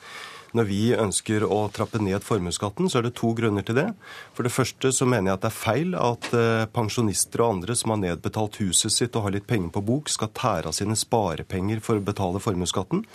Når 0.51 0.67
vi 0.67 0.81
ønsker 0.99 1.45
å 1.47 1.63
trappe 1.71 2.01
ned 2.03 2.25
formuesskatten, 2.27 2.89
så 2.91 2.99
er 2.99 3.05
det 3.07 3.13
to 3.15 3.29
grunner 3.33 3.63
til 3.63 3.77
det. 3.77 3.87
For 4.35 4.43
det 4.43 4.51
første 4.51 4.91
så 4.91 5.07
mener 5.07 5.31
jeg 5.31 5.37
at 5.37 5.45
det 5.45 5.49
er 5.49 5.61
feil 5.61 5.95
at 5.95 6.27
pensjonister 6.75 7.39
og 7.39 7.53
andre 7.53 7.77
som 7.79 7.93
har 7.93 8.01
nedbetalt 8.01 8.59
huset 8.59 8.91
sitt 8.91 9.15
og 9.15 9.29
har 9.29 9.37
litt 9.37 9.47
penger 9.47 9.71
på 9.71 9.85
bok, 9.87 10.11
skal 10.11 10.33
tære 10.35 10.67
av 10.67 10.75
sine 10.75 10.99
sparepenger 10.99 11.79
for 11.79 12.01
å 12.01 12.03
betale 12.03 12.43
formuesskatten. 12.43 13.05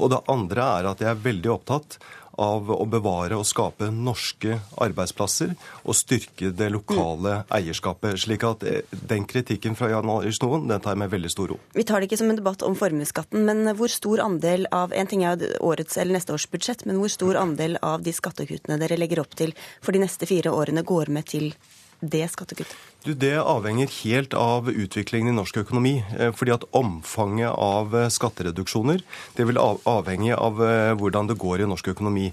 Og 0.00 0.14
det 0.14 0.24
andre 0.32 0.70
er 0.78 0.88
at 0.88 1.04
jeg 1.04 1.12
er 1.12 1.26
veldig 1.28 1.52
opptatt 1.58 2.00
av 2.42 2.70
å 2.70 2.84
bevare 2.90 3.38
og 3.38 3.46
skape 3.48 3.88
norske 3.92 4.58
arbeidsplasser 4.82 5.54
og 5.84 5.96
styrke 5.96 6.50
det 6.56 6.68
lokale 6.74 7.40
mm. 7.42 7.54
eierskapet. 7.58 8.18
slik 8.20 8.44
at 8.46 8.64
eh, 8.66 8.82
den 8.90 9.26
kritikken 9.28 9.76
fra 9.78 9.90
Jan 9.92 10.10
Arild 10.12 10.36
Snoen 10.38 10.68
den 10.68 10.82
tar 10.82 10.94
jeg 10.94 11.02
med 11.04 11.14
veldig 11.14 11.32
stor 11.32 11.54
ro. 11.54 11.58
Vi 11.76 11.86
tar 11.86 12.00
det 12.00 12.10
ikke 12.10 12.20
som 12.20 12.32
en 12.32 12.40
debatt 12.40 12.64
om 12.66 12.76
formuesskatten, 12.78 13.46
men 13.48 13.64
hvor 13.78 13.92
stor 13.92 14.22
andel 14.24 14.68
av 14.74 14.92
en 14.92 15.10
ting 15.10 15.24
er 15.24 15.42
årets 15.60 15.96
eller 15.96 16.18
neste 16.18 16.36
års 16.36 16.48
budsjett, 16.50 16.84
men 16.88 17.00
hvor 17.00 17.12
stor 17.12 17.40
andel 17.40 17.78
av 17.82 18.04
de 18.06 18.14
skattekuttene 18.14 18.78
dere 18.82 19.00
legger 19.00 19.24
opp 19.24 19.36
til 19.38 19.56
for 19.80 19.96
de 19.96 20.04
neste 20.04 20.28
fire 20.28 20.52
årene, 20.52 20.84
går 20.86 21.12
med 21.12 21.28
til 21.32 21.52
det 22.00 22.28
skattekuttet? 22.30 22.76
Du, 23.06 23.14
Det 23.14 23.36
avhenger 23.38 23.86
helt 24.02 24.34
av 24.34 24.66
utviklingen 24.70 25.30
i 25.30 25.36
norsk 25.36 25.60
økonomi. 25.62 26.00
Eh, 26.18 26.32
fordi 26.34 26.50
at 26.56 26.64
omfanget 26.74 27.52
av 27.54 27.94
eh, 27.94 28.08
skattereduksjoner 28.10 29.04
det 29.36 29.46
vil 29.46 29.60
avhenge 29.62 30.34
av 30.34 30.58
eh, 30.64 30.90
hvordan 30.98 31.30
det 31.30 31.36
går 31.38 31.62
i 31.62 31.68
norsk 31.70 31.92
økonomi. 31.94 32.32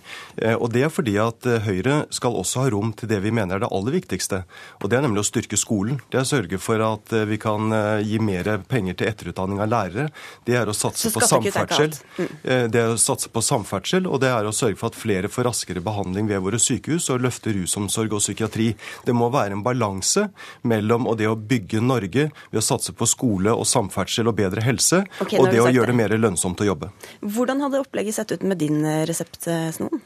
Og 0.57 0.71
Det 0.73 0.81
er 0.81 0.89
fordi 0.89 1.13
at 1.21 1.45
Høyre 1.67 2.07
skal 2.09 2.33
også 2.39 2.63
ha 2.63 2.71
rom 2.73 2.89
til 2.97 3.11
det 3.11 3.19
vi 3.21 3.31
mener 3.31 3.59
er 3.59 3.61
det 3.61 3.69
aller 3.69 3.93
viktigste. 3.93 4.41
Og 4.81 4.89
Det 4.89 4.97
er 4.97 5.05
nemlig 5.05 5.21
å 5.21 5.27
styrke 5.27 5.59
skolen. 5.61 5.99
Det 6.09 6.17
er 6.17 6.25
å 6.25 6.31
sørge 6.31 6.57
for 6.57 6.81
at 6.81 7.13
vi 7.29 7.37
kan 7.37 7.69
gi 8.01 8.17
mer 8.23 8.49
penger 8.65 8.97
til 8.97 9.11
etterutdanning 9.11 9.61
av 9.61 9.69
lærere. 9.69 10.07
Det 10.47 10.57
er 10.57 10.69
å 10.69 10.75
satse 10.75 11.11
på 11.13 11.21
samferdsel. 11.21 11.93
Mm. 12.17 12.33
Det 12.73 12.81
er 12.81 12.95
å 12.95 12.97
satse 12.97 13.29
på 13.29 13.43
samferdsel, 13.45 14.09
og 14.09 14.23
det 14.23 14.31
er 14.33 14.49
å 14.49 14.55
sørge 14.55 14.79
for 14.81 14.89
at 14.89 14.97
flere 14.97 15.29
får 15.29 15.47
raskere 15.51 15.83
behandling 15.85 16.31
ved 16.31 16.41
våre 16.45 16.61
sykehus, 16.61 17.11
og 17.13 17.21
løfte 17.27 17.53
rusomsorg 17.53 18.17
og 18.17 18.23
psykiatri. 18.23 18.71
Det 19.05 19.15
må 19.15 19.29
være 19.33 19.52
en 19.53 19.63
balanse 19.65 20.27
mellom 20.67 21.07
det 21.17 21.29
å 21.29 21.37
bygge 21.37 21.81
Norge 21.83 22.29
ved 22.51 22.61
å 22.61 22.65
satse 22.65 22.95
på 22.97 23.07
skole 23.09 23.53
og 23.53 23.67
samferdsel 23.69 24.29
og 24.31 24.37
bedre 24.39 24.63
helse, 24.65 25.03
okay, 25.23 25.39
og 25.39 25.51
det 25.53 25.61
å 25.63 25.71
gjøre 25.71 25.91
det 25.93 25.99
mer 25.99 26.15
lønnsomt 26.17 26.63
å 26.63 26.69
jobbe. 26.71 26.91
Hvordan 27.21 27.63
hadde 27.63 27.83
opplegget 27.83 28.19
sett 28.19 28.33
ut 28.35 28.47
med 28.47 28.61
din 28.61 28.83
eh, 28.85 29.03
resept, 29.09 29.45
eh, 29.47 29.69
Snoen? 29.75 30.01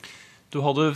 Du, 0.54 0.62
hadde, 0.64 0.92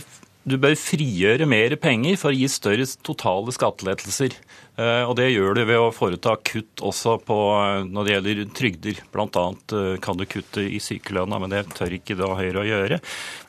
du 0.48 0.56
bør 0.60 0.76
frigjøre 0.78 1.48
mer 1.48 1.76
penger 1.80 2.18
for 2.20 2.32
å 2.32 2.36
gi 2.36 2.48
større 2.50 2.86
totale 3.04 3.54
skattelettelser. 3.54 4.36
Eh, 4.80 5.04
og 5.04 5.16
Det 5.18 5.26
gjør 5.28 5.56
du 5.56 5.62
ved 5.68 5.76
å 5.76 5.92
foreta 5.92 6.32
kutt 6.40 6.80
også 6.80 7.18
på, 7.26 7.36
eh, 7.60 7.84
når 7.84 8.06
det 8.06 8.14
gjelder 8.14 8.54
trygder. 8.56 9.00
Bl.a. 9.12 9.44
Eh, 9.76 9.98
kan 10.00 10.16
du 10.16 10.24
kutte 10.24 10.64
i 10.64 10.80
sykelønna, 10.80 11.38
men 11.42 11.52
det 11.52 11.66
tør 11.76 11.92
ikke 11.92 12.16
da 12.16 12.30
Høyre 12.38 12.62
å 12.62 12.64
gjøre. 12.64 13.00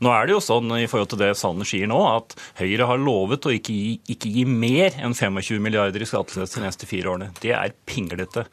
Nå 0.04 0.12
er 0.12 0.28
det 0.28 0.36
jo 0.36 0.44
sånn 0.44 0.68
i 0.76 0.90
forhold 0.92 1.14
til 1.14 1.24
det 1.24 1.32
Sanner 1.40 1.68
sier 1.68 1.88
nå, 1.88 2.02
at 2.12 2.36
Høyre 2.60 2.90
har 2.90 3.00
lovet 3.00 3.48
å 3.48 3.56
ikke 3.56 3.72
gi, 3.72 4.00
ikke 4.12 4.34
gi 4.36 4.44
mer 4.46 5.00
enn 5.00 5.16
25 5.16 5.64
milliarder 5.64 6.04
i 6.04 6.10
skattelettelse 6.10 6.60
de 6.60 6.66
neste 6.68 6.90
fire 6.90 7.16
årene. 7.16 7.32
Det 7.40 7.56
er 7.56 7.72
pinglete. 7.88 8.44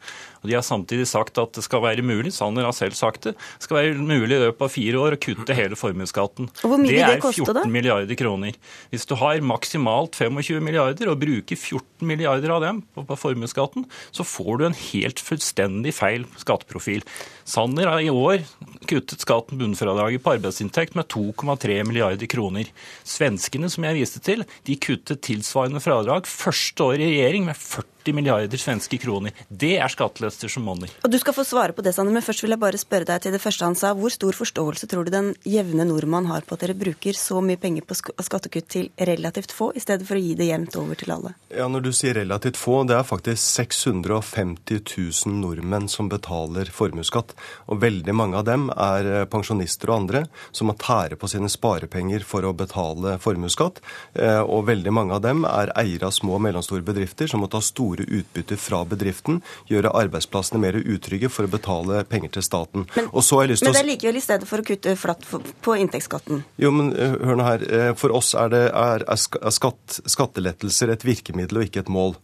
Og 0.41 0.49
De 0.49 0.55
har 0.57 0.65
samtidig 0.65 1.05
sagt 1.09 1.37
at 1.37 1.53
det 1.53 1.63
skal 1.65 1.83
være 1.83 2.05
mulig, 2.05 2.33
Sanner 2.33 2.65
har 2.65 2.73
selv 2.73 2.95
sagt 2.97 3.27
det, 3.27 3.35
det 3.37 3.65
skal 3.67 3.77
være 3.77 3.93
mulig 4.01 4.37
i 4.37 4.41
løpet 4.41 4.65
av 4.65 4.73
fire 4.73 5.01
år 5.01 5.15
å 5.17 5.21
kutte 5.21 5.57
hele 5.57 5.77
formuesskatten. 5.77 6.49
Det 6.89 6.97
er 6.97 7.21
14 7.21 7.69
milliarder 7.71 8.17
kroner. 8.17 8.57
Hvis 8.89 9.05
du 9.09 9.13
har 9.21 9.41
maksimalt 9.45 10.17
25 10.17 10.63
milliarder 10.65 11.11
og 11.11 11.19
bruker 11.21 11.55
14 11.59 12.07
milliarder 12.09 12.55
av 12.55 12.65
dem 12.65 12.81
på, 12.95 13.05
på 13.05 13.19
formuesskatten, 13.21 13.85
så 14.09 14.25
får 14.25 14.57
du 14.57 14.65
en 14.69 14.79
helt 14.79 15.21
fullstendig 15.21 15.93
feil 15.97 16.25
skatteprofil. 16.41 17.05
Sanner 17.51 17.89
har 17.91 17.99
i 17.99 18.09
år 18.09 18.45
kuttet 18.87 19.23
skatten 19.23 19.59
bunnfradraget 19.59 20.23
på 20.23 20.35
arbeidsinntekt 20.37 20.95
med 20.95 21.09
2,3 21.11 21.81
milliarder 21.87 22.29
kroner. 22.31 22.69
Svenskene, 23.03 23.67
som 23.71 23.87
jeg 23.87 23.97
viste 23.99 24.21
til, 24.23 24.45
de 24.67 24.77
kuttet 24.79 25.23
tilsvarende 25.27 25.83
fradrag 25.83 26.29
første 26.29 26.87
år 26.87 27.01
i 27.01 27.09
regjering 27.11 27.49
med 27.49 27.59
40 27.59 27.91
40 28.03 28.15
milliarder 28.15 28.57
svenske 28.57 28.97
kroner. 28.97 29.31
Det 29.47 29.75
er 29.77 29.89
skattelettelser 29.91 30.49
som 30.49 30.65
monner. 30.65 30.89
Og 31.03 31.11
Du 31.11 31.17
skal 31.19 31.33
få 31.33 31.43
svare 31.45 31.73
på 31.73 31.81
det, 31.81 31.93
Sander, 31.95 32.13
men 32.13 32.23
først 32.23 32.43
vil 32.43 32.53
jeg 32.53 32.61
bare 32.61 32.77
spørre 32.77 33.05
deg 33.05 33.21
til 33.21 33.31
det 33.35 33.41
første 33.41 33.65
han 33.65 33.75
sa. 33.75 33.93
Hvor 33.93 34.09
stor 34.13 34.33
forståelse 34.33 34.87
tror 34.89 35.05
du 35.05 35.11
den 35.11 35.33
jevne 35.45 35.85
nordmann 35.85 36.29
har 36.31 36.41
på 36.41 36.55
at 36.55 36.65
dere 36.65 36.77
bruker 36.77 37.13
så 37.17 37.41
mye 37.41 37.59
penger 37.61 37.85
på 37.85 37.97
skattekutt 37.97 38.69
til 38.69 38.89
relativt 38.97 39.51
få, 39.53 39.71
i 39.75 39.83
stedet 39.83 40.07
for 40.07 40.17
å 40.17 40.23
gi 40.23 40.35
det 40.39 40.49
jevnt 40.49 40.77
over 40.79 40.97
til 40.97 41.13
alle? 41.13 41.33
Ja, 41.53 41.67
Når 41.67 41.85
du 41.85 41.91
sier 41.93 42.17
relativt 42.17 42.57
få, 42.57 42.81
det 42.87 42.97
er 42.97 43.07
faktisk 43.07 43.41
650 43.41 44.81
000 44.97 45.41
nordmenn 45.41 45.89
som 45.91 46.09
betaler 46.09 46.71
formuesskatt. 46.73 47.35
Og 47.71 47.81
veldig 47.81 48.15
mange 48.15 48.39
av 48.39 48.45
dem 48.47 48.69
er 48.73 49.09
eh, 49.09 49.25
pensjonister 49.29 49.91
og 49.91 50.01
andre 50.01 50.23
som 50.51 50.69
må 50.69 50.75
tære 50.79 51.17
på 51.19 51.29
sine 51.31 51.49
sparepenger 51.51 52.25
for 52.27 52.45
å 52.47 52.53
betale 52.57 53.17
formuesskatt. 53.21 53.81
Eh, 54.13 54.41
og 54.41 54.67
veldig 54.69 54.93
mange 54.95 55.17
av 55.17 55.23
dem 55.25 55.45
er 55.49 55.73
eiere 55.79 56.09
av 56.09 56.15
små 56.15 56.37
og 56.37 56.45
mellomstore 56.47 56.85
bedrifter 56.85 57.29
som 57.31 57.43
må 57.43 57.49
ta 57.51 57.61
store 57.63 58.05
utbytter 58.07 58.59
fra 58.59 58.83
bedriften, 58.87 59.41
gjøre 59.71 59.93
arbeidsplassene 60.03 60.61
mer 60.61 60.79
utrygge 60.81 61.31
for 61.31 61.47
å 61.47 61.51
betale 61.51 62.03
penger 62.09 62.37
til 62.37 62.47
staten. 62.47 62.87
Men, 62.95 63.09
men 63.11 63.59
det 63.61 63.71
er 63.71 63.89
likevel 63.89 64.19
i 64.19 64.23
stedet 64.23 64.49
for 64.49 64.63
å 64.63 64.67
kutte 64.67 64.95
flatt 64.99 65.27
på 65.65 65.77
inntektsskatten? 65.83 66.43
Jo, 66.61 66.73
men 66.75 66.93
eh, 66.95 67.17
hør 67.21 67.39
nå 67.39 67.47
her. 67.47 67.67
For 67.99 68.13
oss 68.15 68.33
er, 68.37 68.51
det, 68.53 68.65
er, 68.77 69.05
er 69.09 69.53
skatt, 69.53 70.01
skattelettelser 70.09 70.91
et 70.93 71.05
virkemiddel 71.05 71.61
og 71.61 71.69
ikke 71.69 71.85
et 71.85 71.91
mål. 71.91 72.15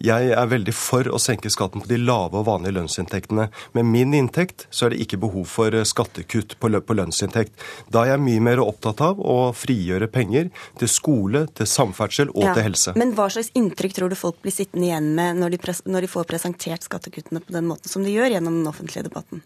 Jeg 0.00 0.30
er 0.32 0.48
veldig 0.48 0.72
for 0.72 1.08
å 1.12 1.18
senke 1.20 1.50
skatten 1.52 1.82
på 1.84 1.90
de 1.90 1.98
lave 2.00 2.38
og 2.40 2.46
vanlige 2.48 2.78
lønnsinntektene. 2.78 3.48
Med 3.76 3.88
min 3.88 4.14
inntekt 4.16 4.66
så 4.72 4.86
er 4.86 4.94
det 4.94 5.02
ikke 5.04 5.20
behov 5.20 5.44
for 5.50 5.76
eh, 5.76 5.84
skattekutt 5.86 6.56
på 6.60 6.70
lønnsinntekt. 6.96 7.52
Da 7.92 8.06
er 8.06 8.14
jeg 8.14 8.24
mye 8.24 8.44
mer 8.48 8.62
opptatt 8.64 9.02
av 9.04 9.20
å 9.20 9.38
frigjøre 9.56 10.08
penger 10.12 10.48
til 10.80 10.90
skole, 10.90 11.44
til 11.56 11.68
samferdsel 11.68 12.32
og 12.32 12.48
ja, 12.48 12.56
til 12.56 12.70
helse. 12.70 12.96
Men 13.00 13.12
hva 13.18 13.28
slags 13.32 13.52
inntrykk 13.58 13.98
tror 13.98 14.12
du 14.12 14.18
folk 14.18 14.40
blir 14.40 14.56
sittende 14.56 14.88
igjen 14.88 15.12
med 15.18 15.40
når 15.42 15.56
de, 15.56 15.78
når 15.84 16.06
de 16.06 16.12
får 16.16 16.28
presentert 16.32 16.88
skattekuttene 16.88 17.44
på 17.44 17.56
den 17.56 17.68
måten 17.68 17.92
som 17.92 18.06
de 18.06 18.16
gjør 18.16 18.38
gjennom 18.38 18.62
den 18.62 18.70
offentlige 18.72 19.04
debatten? 19.10 19.44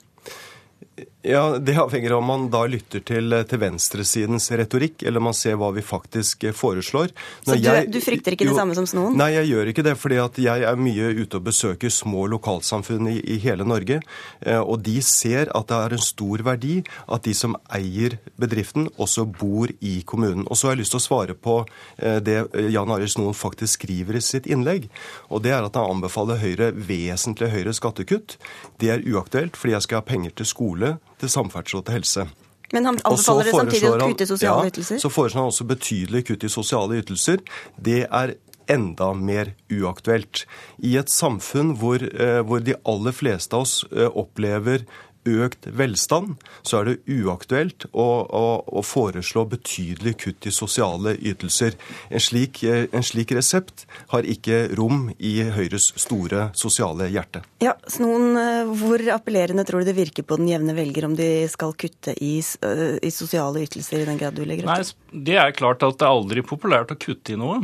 Ja, 1.24 1.58
Det 1.58 1.74
avhenger 1.80 2.10
av 2.10 2.18
om 2.18 2.26
man 2.28 2.42
da 2.52 2.60
lytter 2.68 3.00
til, 3.00 3.32
til 3.48 3.58
venstresidens 3.58 4.50
retorikk, 4.52 5.02
eller 5.08 5.22
man 5.24 5.34
ser 5.34 5.56
hva 5.58 5.70
vi 5.72 5.82
faktisk 5.82 6.44
foreslår. 6.54 7.14
Når 7.46 7.48
så 7.48 7.56
du, 7.56 7.64
jeg, 7.64 7.86
du, 7.94 7.98
frykter 8.04 8.36
ikke 8.36 8.44
det 8.44 8.52
jo, 8.52 8.58
samme 8.58 8.76
som 8.76 8.86
Snoen? 8.86 9.16
Nei, 9.18 9.30
jeg 9.32 9.48
gjør 9.48 9.70
ikke 9.72 9.84
det. 9.86 9.94
fordi 9.98 10.18
at 10.20 10.38
jeg 10.44 10.66
er 10.68 10.78
mye 10.78 11.08
ute 11.16 11.40
og 11.40 11.46
besøker 11.48 11.90
små 11.90 12.26
lokalsamfunn 12.34 13.08
i, 13.10 13.16
i 13.34 13.38
hele 13.42 13.64
Norge. 13.66 14.02
Eh, 14.44 14.60
og 14.60 14.84
de 14.84 14.98
ser 15.02 15.48
at 15.56 15.70
det 15.72 15.78
er 15.80 15.96
en 15.96 16.04
stor 16.04 16.44
verdi 16.44 16.76
at 17.08 17.24
de 17.24 17.34
som 17.34 17.56
eier 17.72 18.18
bedriften, 18.36 18.90
også 19.00 19.24
bor 19.24 19.72
i 19.80 19.94
kommunen. 20.06 20.44
Og 20.46 20.60
så 20.60 20.68
har 20.68 20.76
jeg 20.76 20.84
lyst 20.84 20.94
til 20.94 21.00
å 21.00 21.06
svare 21.08 21.34
på 21.34 21.56
eh, 21.96 22.20
det 22.20 22.36
Jan 22.74 22.92
Arild 22.92 23.14
Snoen 23.16 23.38
faktisk 23.38 23.80
skriver 23.80 24.20
i 24.20 24.22
sitt 24.22 24.46
innlegg. 24.46 24.90
Og 25.32 25.42
det 25.46 25.56
er 25.56 25.64
at 25.64 25.80
han 25.80 25.96
anbefaler 25.96 26.42
Høyre 26.44 26.70
vesentlig 26.76 27.48
høyere 27.54 27.72
skattekutt. 27.74 28.36
Det 28.82 28.92
er 28.92 29.08
uaktuelt, 29.08 29.56
fordi 29.56 29.78
jeg 29.78 29.88
skal 29.88 30.02
ha 30.02 30.08
penger 30.12 30.36
til 30.36 30.52
skole 30.52 30.83
skole, 30.84 31.18
til 31.20 31.32
samferdsel 31.32 31.80
og 31.80 31.86
til 31.88 31.98
helse. 31.98 32.26
Men 32.72 32.88
han 32.88 32.98
anbefaler 33.04 33.48
det 33.48 33.54
samtidig 33.54 33.90
å 33.90 33.98
kutte 34.00 34.24
i 34.24 34.30
sosiale 34.30 34.70
ytelser? 34.70 34.98
Ja, 34.98 35.02
så 35.04 35.10
foreslår 35.12 35.44
han 35.44 35.52
også 35.52 35.66
betydelige 35.68 36.28
kutt 36.30 36.46
i 36.46 36.50
sosiale 36.50 36.98
ytelser. 37.02 37.42
Det 37.76 38.00
er 38.08 38.34
enda 38.72 39.12
mer 39.14 39.52
uaktuelt. 39.72 40.44
I 40.82 40.96
et 41.00 41.12
samfunn 41.12 41.74
hvor, 41.80 42.02
eh, 42.02 42.40
hvor 42.42 42.64
de 42.64 42.76
aller 42.88 43.12
fleste 43.12 43.54
av 43.54 43.66
oss 43.66 43.84
eh, 43.92 44.08
opplever 44.08 44.86
økt 45.24 45.68
velstand, 45.72 46.36
så 46.62 46.80
er 46.80 46.90
det 46.90 47.16
uaktuelt 47.20 47.86
å, 47.92 48.06
å, 48.24 48.44
å 48.66 48.82
foreslå 48.84 49.46
betydelige 49.52 50.20
kutt 50.26 50.48
i 50.48 50.54
sosiale 50.54 51.14
ytelser. 51.16 51.76
En 52.10 52.22
slik, 52.22 52.62
en 52.64 53.06
slik, 53.06 53.34
resept 53.34 53.86
har 54.12 54.26
ikke 54.28 54.66
rom 54.78 55.08
i 55.18 55.36
Høyres 55.54 55.90
store 56.00 56.48
sosiale 56.58 57.08
hjerte. 57.12 57.44
Ja, 57.64 57.74
Snoen, 57.90 58.36
hvor 58.78 59.02
appellerende 59.14 59.64
tror 59.68 59.82
du 59.82 59.90
det 59.90 59.96
virker 59.98 60.26
på 60.26 60.38
den 60.40 60.50
jevne 60.52 60.76
velger 60.76 61.08
om 61.08 61.16
de 61.18 61.30
skal 61.50 61.74
kutte 61.78 62.16
i, 62.20 62.36
i 62.40 63.14
sosiale 63.14 63.64
ytelser 63.64 64.02
i 64.02 64.10
den 64.10 64.20
grad 64.20 64.36
du 64.36 64.44
legger 64.44 64.68
opp 64.68 64.82
til? 64.82 64.92
Nei, 65.12 65.24
Det 65.30 65.40
er 65.40 65.56
klart 65.56 65.86
at 65.86 65.98
det 66.00 66.06
er 66.06 66.18
aldri 66.18 66.44
populært 66.46 66.92
å 66.94 67.00
kutte 67.00 67.34
i 67.34 67.40
noe. 67.40 67.62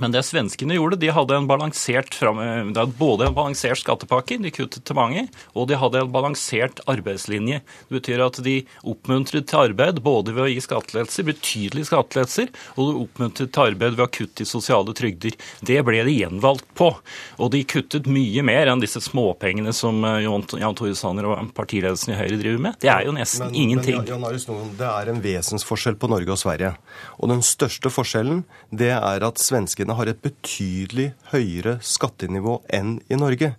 Men 0.00 0.14
det 0.14 0.24
svenskene 0.26 0.74
gjorde, 0.74 0.98
de 0.98 1.12
hadde 1.14 1.36
en 1.38 1.46
balansert, 1.46 2.16
hadde 2.18 2.86
både 2.98 3.28
en 3.28 3.36
balansert 3.36 3.78
skattepakke, 3.78 4.40
de 4.42 4.50
kuttet 4.54 4.82
til 4.86 4.98
mange, 4.98 5.26
og 5.54 5.68
de 5.70 5.78
hadde 5.78 6.00
en 6.02 6.12
balansert 6.14 6.80
arbeidslinje. 6.90 7.60
Det 7.88 7.98
betyr 8.00 8.24
at 8.24 8.40
de 8.42 8.56
oppmuntret 8.82 9.46
til 9.50 9.60
arbeid 9.70 10.00
både 10.04 10.34
ved 10.34 10.46
å 10.46 10.50
gi 10.50 10.58
skattelettelser, 10.64 11.28
betydelige 11.28 11.90
skattelettelser, 11.90 12.50
og 12.74 12.90
de 12.90 13.04
oppmuntret 13.04 13.52
til 13.54 13.70
arbeid 13.70 13.94
ved 13.94 14.06
å 14.06 14.10
kutte 14.18 14.42
i 14.42 14.48
sosiale 14.48 14.96
trygder. 14.96 15.38
Det 15.62 15.78
ble 15.86 16.02
de 16.08 16.16
gjenvalgt 16.16 16.66
på. 16.74 16.90
Og 17.38 17.52
de 17.54 17.62
kuttet 17.68 18.10
mye 18.10 18.42
mer 18.46 18.72
enn 18.72 18.82
disse 18.82 19.02
småpengene 19.04 19.74
som 19.76 20.02
eh, 20.08 20.24
Jan 20.24 20.78
Tore 20.78 20.96
Sanner 20.98 21.30
og 21.30 21.54
partiledelsen 21.54 22.14
i 22.14 22.18
Høyre 22.18 22.40
driver 22.40 22.66
med. 22.66 22.80
Det 22.82 22.90
er 22.90 23.06
jo 23.06 23.14
nesten 23.14 23.46
men, 23.46 23.60
ingenting. 23.62 24.00
Men, 24.00 24.10
Jan 24.10 24.26
Aris, 24.26 24.48
det 24.78 24.90
er 24.90 25.12
en 25.12 25.22
vesensforskjell 25.22 25.98
på 26.00 26.10
Norge 26.10 26.34
og 26.34 26.40
Sverige. 26.40 26.74
Og 27.20 27.30
den 27.30 27.44
største 27.46 27.92
forskjellen 27.94 28.42
det 28.74 28.92
er 28.96 29.26
at 29.26 29.42
svenskene 29.42 29.83
svenskene 29.84 29.96
har 29.98 30.08
et 30.08 30.22
betydelig 30.22 31.12
høyere 31.32 31.78
skattenivå 31.82 32.62
enn 32.72 33.00
i 33.10 33.16
Norge. 33.16 33.54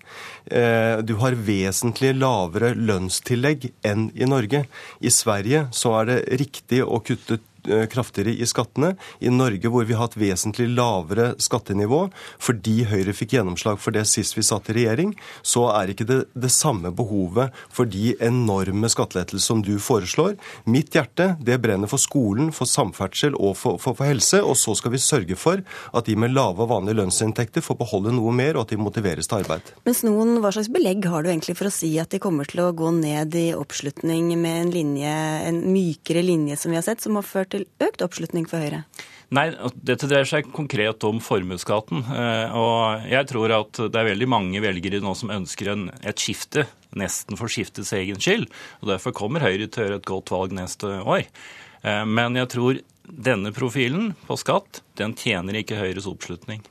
Eh, 0.50 1.02
du 1.04 1.16
har 1.22 1.36
vesentlig 1.36 2.16
lavere 2.18 2.74
lønnstillegg 2.76 3.72
enn 3.84 4.12
i 4.16 4.26
Norge. 4.26 4.66
I 5.02 5.10
Sverige 5.10 5.70
så 5.72 6.02
er 6.02 6.06
det 6.06 6.40
riktig 6.40 6.84
å 6.84 7.02
kutte 7.02 7.40
kraftigere 7.92 8.36
i 8.36 8.48
skattene. 8.50 8.94
I 9.20 9.34
Norge 9.34 9.72
hvor 9.72 9.88
vi 9.88 9.96
har 9.96 10.08
hatt 10.08 10.20
vesentlig 10.20 10.70
lavere 10.74 11.34
skattenivå 11.42 12.06
fordi 12.42 12.84
Høyre 12.90 13.16
fikk 13.16 13.36
gjennomslag 13.38 13.80
for 13.82 13.96
det 13.96 14.06
sist 14.10 14.38
vi 14.38 14.44
satt 14.46 14.70
i 14.72 14.78
regjering, 14.80 15.14
så 15.46 15.68
er 15.74 15.92
ikke 15.92 16.08
det 16.08 16.20
det 16.34 16.52
samme 16.54 16.92
behovet 16.96 17.54
for 17.74 17.90
de 17.90 18.14
enorme 18.24 18.90
skattelettelser 18.92 19.46
som 19.46 19.64
du 19.66 19.76
foreslår. 19.82 20.36
Mitt 20.70 20.96
hjerte 20.96 21.34
det 21.44 21.58
brenner 21.64 21.90
for 21.92 22.02
skolen, 22.02 22.52
for 22.56 22.70
samferdsel 22.70 23.36
og 23.36 23.56
for, 23.60 23.80
for, 23.82 23.98
for 23.98 24.08
helse. 24.08 24.42
Og 24.44 24.58
så 24.60 24.76
skal 24.78 24.96
vi 24.96 25.02
sørge 25.02 25.38
for 25.40 25.62
at 25.96 26.10
de 26.10 26.18
med 26.20 26.34
lave 26.36 26.64
og 26.64 26.72
vanlige 26.72 27.00
lønnsinntekter 27.02 27.64
får 27.66 27.80
beholde 27.82 28.14
noe 28.16 28.34
mer, 28.36 28.56
og 28.56 28.66
at 28.66 28.76
de 28.76 28.82
motiveres 28.82 29.30
til 29.30 29.44
arbeid. 29.44 29.74
Mens 29.88 30.04
noen, 30.06 30.38
Hva 30.44 30.52
slags 30.54 30.70
belegg 30.74 31.06
har 31.10 31.24
du 31.24 31.32
egentlig 31.32 31.56
for 31.58 31.70
å 31.70 31.74
si 31.74 31.92
at 32.02 32.12
de 32.14 32.22
kommer 32.22 32.48
til 32.50 32.64
å 32.66 32.72
gå 32.76 32.92
ned 32.98 33.36
i 33.40 33.48
oppslutning 33.56 34.34
med 34.42 34.62
en 34.66 34.74
linje, 34.74 35.16
en 35.50 35.62
mykere 35.72 36.24
linje 36.26 36.60
som 36.60 36.74
vi 36.74 36.80
har 36.80 36.86
sett, 36.86 37.04
som 37.04 37.18
har 37.18 37.26
ført 37.26 37.55
til 37.56 37.68
økt 37.84 38.04
oppslutning 38.06 38.48
for 38.52 38.64
Høyre? 38.64 38.84
Nei, 39.34 39.48
dette 39.82 40.08
dreier 40.08 40.28
seg 40.30 40.52
konkret 40.54 41.04
om 41.08 41.18
formuesskatten. 41.24 42.04
Eh, 42.14 42.56
og 42.56 43.08
jeg 43.10 43.28
tror 43.32 43.54
at 43.58 43.82
det 43.90 44.00
er 44.00 44.10
veldig 44.12 44.28
mange 44.30 44.62
velgere 44.64 45.02
nå 45.04 45.16
som 45.18 45.34
ønsker 45.34 45.72
en, 45.74 45.88
et 46.06 46.22
skifte, 46.22 46.68
nesten 46.96 47.40
for 47.40 47.52
skiftets 47.52 47.94
egen 47.98 48.22
skyld. 48.22 48.46
Og 48.84 48.92
derfor 48.94 49.16
kommer 49.18 49.46
Høyre 49.46 49.68
til 49.68 49.82
å 49.82 49.88
gjøre 49.88 50.02
et 50.04 50.12
godt 50.12 50.34
valg 50.36 50.54
neste 50.56 51.00
år. 51.02 51.26
Eh, 51.82 52.04
men 52.06 52.38
jeg 52.38 52.52
tror 52.54 52.84
denne 53.06 53.52
profilen 53.54 54.14
på 54.26 54.38
skatt, 54.42 54.82
den 55.00 55.18
tjener 55.18 55.58
ikke 55.60 55.82
Høyres 55.82 56.08
oppslutning. 56.10 56.64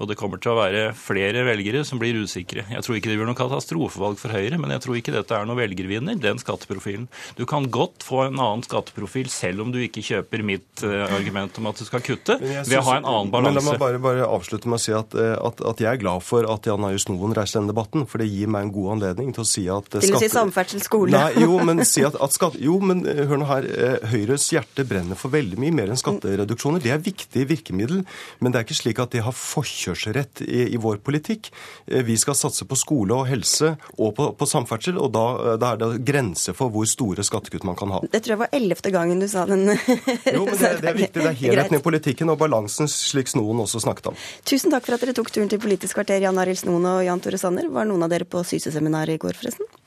Og 0.00 0.08
det 0.08 0.16
kommer 0.16 0.40
til 0.40 0.54
å 0.54 0.56
være 0.56 0.84
flere 0.96 1.42
velgere 1.44 1.82
som 1.84 2.00
blir 2.00 2.16
usikre. 2.16 2.64
Jeg 2.72 2.84
tror 2.84 2.96
ikke 2.96 3.10
det 3.10 3.18
blir 3.20 3.28
noe 3.28 3.36
katastrofevalg 3.36 4.16
for 4.20 4.32
Høyre, 4.32 4.56
men 4.60 4.72
jeg 4.72 4.80
tror 4.86 4.96
ikke 4.96 5.12
dette 5.12 5.36
er 5.36 5.48
noe 5.48 5.58
velgervinner, 5.58 6.16
den 6.16 6.40
skatteprofilen. 6.40 7.04
Du 7.36 7.44
kan 7.48 7.66
godt 7.68 8.06
få 8.06 8.22
en 8.24 8.40
annen 8.40 8.64
skatteprofil 8.64 9.28
selv 9.32 9.66
om 9.66 9.74
du 9.74 9.76
ikke 9.84 10.04
kjøper 10.04 10.44
mitt 10.46 10.84
uh, 10.86 11.04
argument 11.04 11.60
om 11.60 11.68
at 11.68 11.82
du 11.82 11.84
skal 11.84 12.00
kutte, 12.04 12.38
ved 12.40 12.78
å 12.78 12.84
ha 12.86 12.96
en 12.96 13.08
annen 13.10 13.32
balanse. 13.34 13.60
Men 13.60 13.60
La 13.60 13.66
meg 13.66 13.82
bare, 13.82 14.00
bare 14.00 14.30
avslutte 14.30 14.72
med 14.72 14.80
å 14.80 14.82
si 14.86 14.94
at, 14.96 15.16
eh, 15.20 15.34
at, 15.36 15.60
at, 15.68 15.84
jeg 15.84 15.90
er 15.90 16.00
glad 16.00 16.24
for 16.24 16.48
at 16.48 16.64
Jan 16.70 16.86
Arild 16.88 17.12
Noen 17.12 17.36
reiser 17.36 17.60
denne 17.60 17.74
debatten, 17.74 18.06
for 18.08 18.24
det 18.24 18.30
gir 18.30 18.48
meg 18.48 18.70
en 18.70 18.72
god 18.72 18.94
anledning 18.96 19.36
til 19.36 19.44
å 19.44 19.48
si 19.48 19.66
at 19.68 19.92
Til 19.92 20.16
å 20.16 20.22
si 20.22 20.32
samferdsel, 20.32 20.80
skole. 20.84 21.12
Nei, 21.12 21.44
jo, 21.44 21.60
men, 21.66 21.84
si 21.88 22.06
at, 22.08 22.16
at 22.16 22.36
skatt, 22.36 22.56
jo, 22.62 22.78
men 22.80 23.04
eh, 23.04 23.26
hør 23.28 23.42
nå 23.42 23.50
her. 23.50 23.68
Høyres 24.14 24.48
hjerte 24.54 24.86
brenner 24.88 25.18
for 25.18 25.32
veldig 25.34 25.60
mye 25.60 25.76
mer 25.76 25.92
enn 25.92 26.00
skattereduksjoner. 26.00 26.80
Det 26.80 26.96
er 26.96 27.04
viktige 27.04 27.48
virkemiddel, 27.52 28.06
men 28.40 28.52
det 28.52 28.62
er 28.62 28.68
ikke 28.68 28.80
slik 28.80 29.04
at 29.04 29.12
det 29.12 29.26
har 29.26 29.36
forkjørt 29.36 29.89
forkjørsrett 29.90 30.42
i, 30.42 30.74
i, 30.74 30.76
vår 30.76 30.96
politikk. 31.04 31.50
Eh, 31.86 32.02
vi 32.04 32.16
skal 32.16 32.34
satse 32.34 32.64
på 32.64 32.76
skole 32.76 33.14
og 33.14 33.28
helse 33.28 33.74
og 33.98 34.14
på, 34.16 34.30
på 34.38 34.46
samferdsel, 34.46 34.98
og 34.98 35.12
da, 35.14 35.24
eh, 35.52 35.58
da, 35.60 35.72
er 35.74 35.80
det 35.80 36.04
grenser 36.06 36.56
for 36.56 36.72
hvor 36.72 36.86
store 36.88 37.24
skattekutt 37.26 37.66
man 37.68 37.78
kan 37.78 37.92
ha. 37.94 38.02
Det 38.10 38.22
tror 38.22 38.36
jeg 38.36 38.42
var 38.44 38.54
ellevte 38.56 38.94
gangen 38.94 39.20
du 39.20 39.28
sa 39.28 39.46
den. 39.48 39.66
jo, 40.34 40.46
men 40.46 40.56
det, 40.56 40.72
det 40.82 40.92
er 40.92 40.98
viktig. 40.98 41.20
Det 41.20 41.28
er 41.32 41.38
helheten 41.42 41.80
i 41.80 41.82
politikken 41.84 42.32
og 42.32 42.40
balansen, 42.40 42.90
slik 42.90 43.30
Snoen 43.30 43.62
også 43.62 43.82
snakket 43.84 44.12
om. 44.12 44.18
Tusen 44.48 44.72
takk 44.72 44.86
for 44.86 44.96
at 44.96 45.04
dere 45.04 45.16
tok 45.16 45.30
turen 45.34 45.50
til 45.50 45.62
Politisk 45.62 45.98
kvarter, 45.98 46.22
Jan 46.22 46.40
Arild 46.40 46.62
Snoen 46.62 46.88
og 46.88 47.04
Jan 47.06 47.22
Tore 47.22 47.40
Sanner. 47.40 47.68
Var 47.70 47.88
noen 47.88 48.06
av 48.06 48.12
dere 48.12 48.28
på 48.28 48.42
Syse-seminar 48.46 49.12
i 49.12 49.20
går, 49.20 49.38
forresten? 49.38 49.79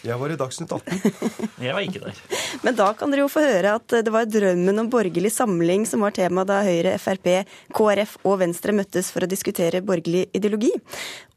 Jeg 0.00 0.16
var 0.16 0.32
i 0.32 0.36
Dagsnytt 0.40 0.70
18. 0.72 1.00
Jeg 1.66 1.74
var 1.76 1.84
ikke 1.84 2.00
der. 2.06 2.20
Men 2.64 2.76
da 2.78 2.86
kan 2.96 3.12
dere 3.12 3.24
jo 3.26 3.30
få 3.32 3.42
høre 3.44 3.74
at 3.76 3.94
det 4.06 4.12
var 4.14 4.28
drømmen 4.28 4.80
om 4.80 4.88
borgerlig 4.92 5.32
samling 5.34 5.84
som 5.88 6.04
var 6.06 6.14
tema 6.16 6.46
da 6.48 6.62
Høyre, 6.64 6.94
Frp, 7.00 7.28
KrF 7.76 8.16
og 8.24 8.38
Venstre 8.40 8.72
møttes 8.76 9.10
for 9.12 9.26
å 9.26 9.30
diskutere 9.30 9.82
borgerlig 9.84 10.26
ideologi. 10.36 10.72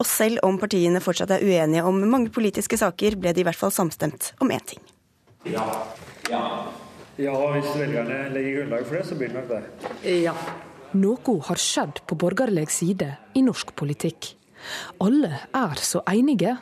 Og 0.00 0.08
selv 0.08 0.40
om 0.48 0.56
partiene 0.60 1.02
fortsatt 1.04 1.36
er 1.36 1.44
uenige 1.44 1.84
om 1.84 2.00
mange 2.08 2.32
politiske 2.32 2.80
saker, 2.80 3.18
ble 3.20 3.34
de 3.36 3.44
i 3.44 3.46
hvert 3.48 3.60
fall 3.60 3.74
samstemt 3.74 4.32
om 4.40 4.52
én 4.54 4.64
ting. 4.64 4.80
Ja. 5.44 5.66
Ja. 6.32 6.44
ja, 7.20 7.34
hvis 7.52 7.72
velgerne 7.76 8.30
legger 8.32 8.62
grunnlag 8.62 8.86
for 8.88 8.96
det, 8.96 9.06
så 9.10 9.18
blir 9.20 9.32
det 9.32 9.42
nok 9.42 9.50
det. 9.52 10.14
Ja. 10.24 10.36
Noe 10.94 11.40
har 11.50 11.60
skjedd 11.60 12.00
på 12.08 12.16
borgerlig 12.16 12.70
side 12.72 13.12
i 13.36 13.44
norsk 13.44 13.74
politikk. 13.76 14.32
Alle 15.04 15.42
er 15.52 15.80
så 15.84 16.00
enige 16.08 16.54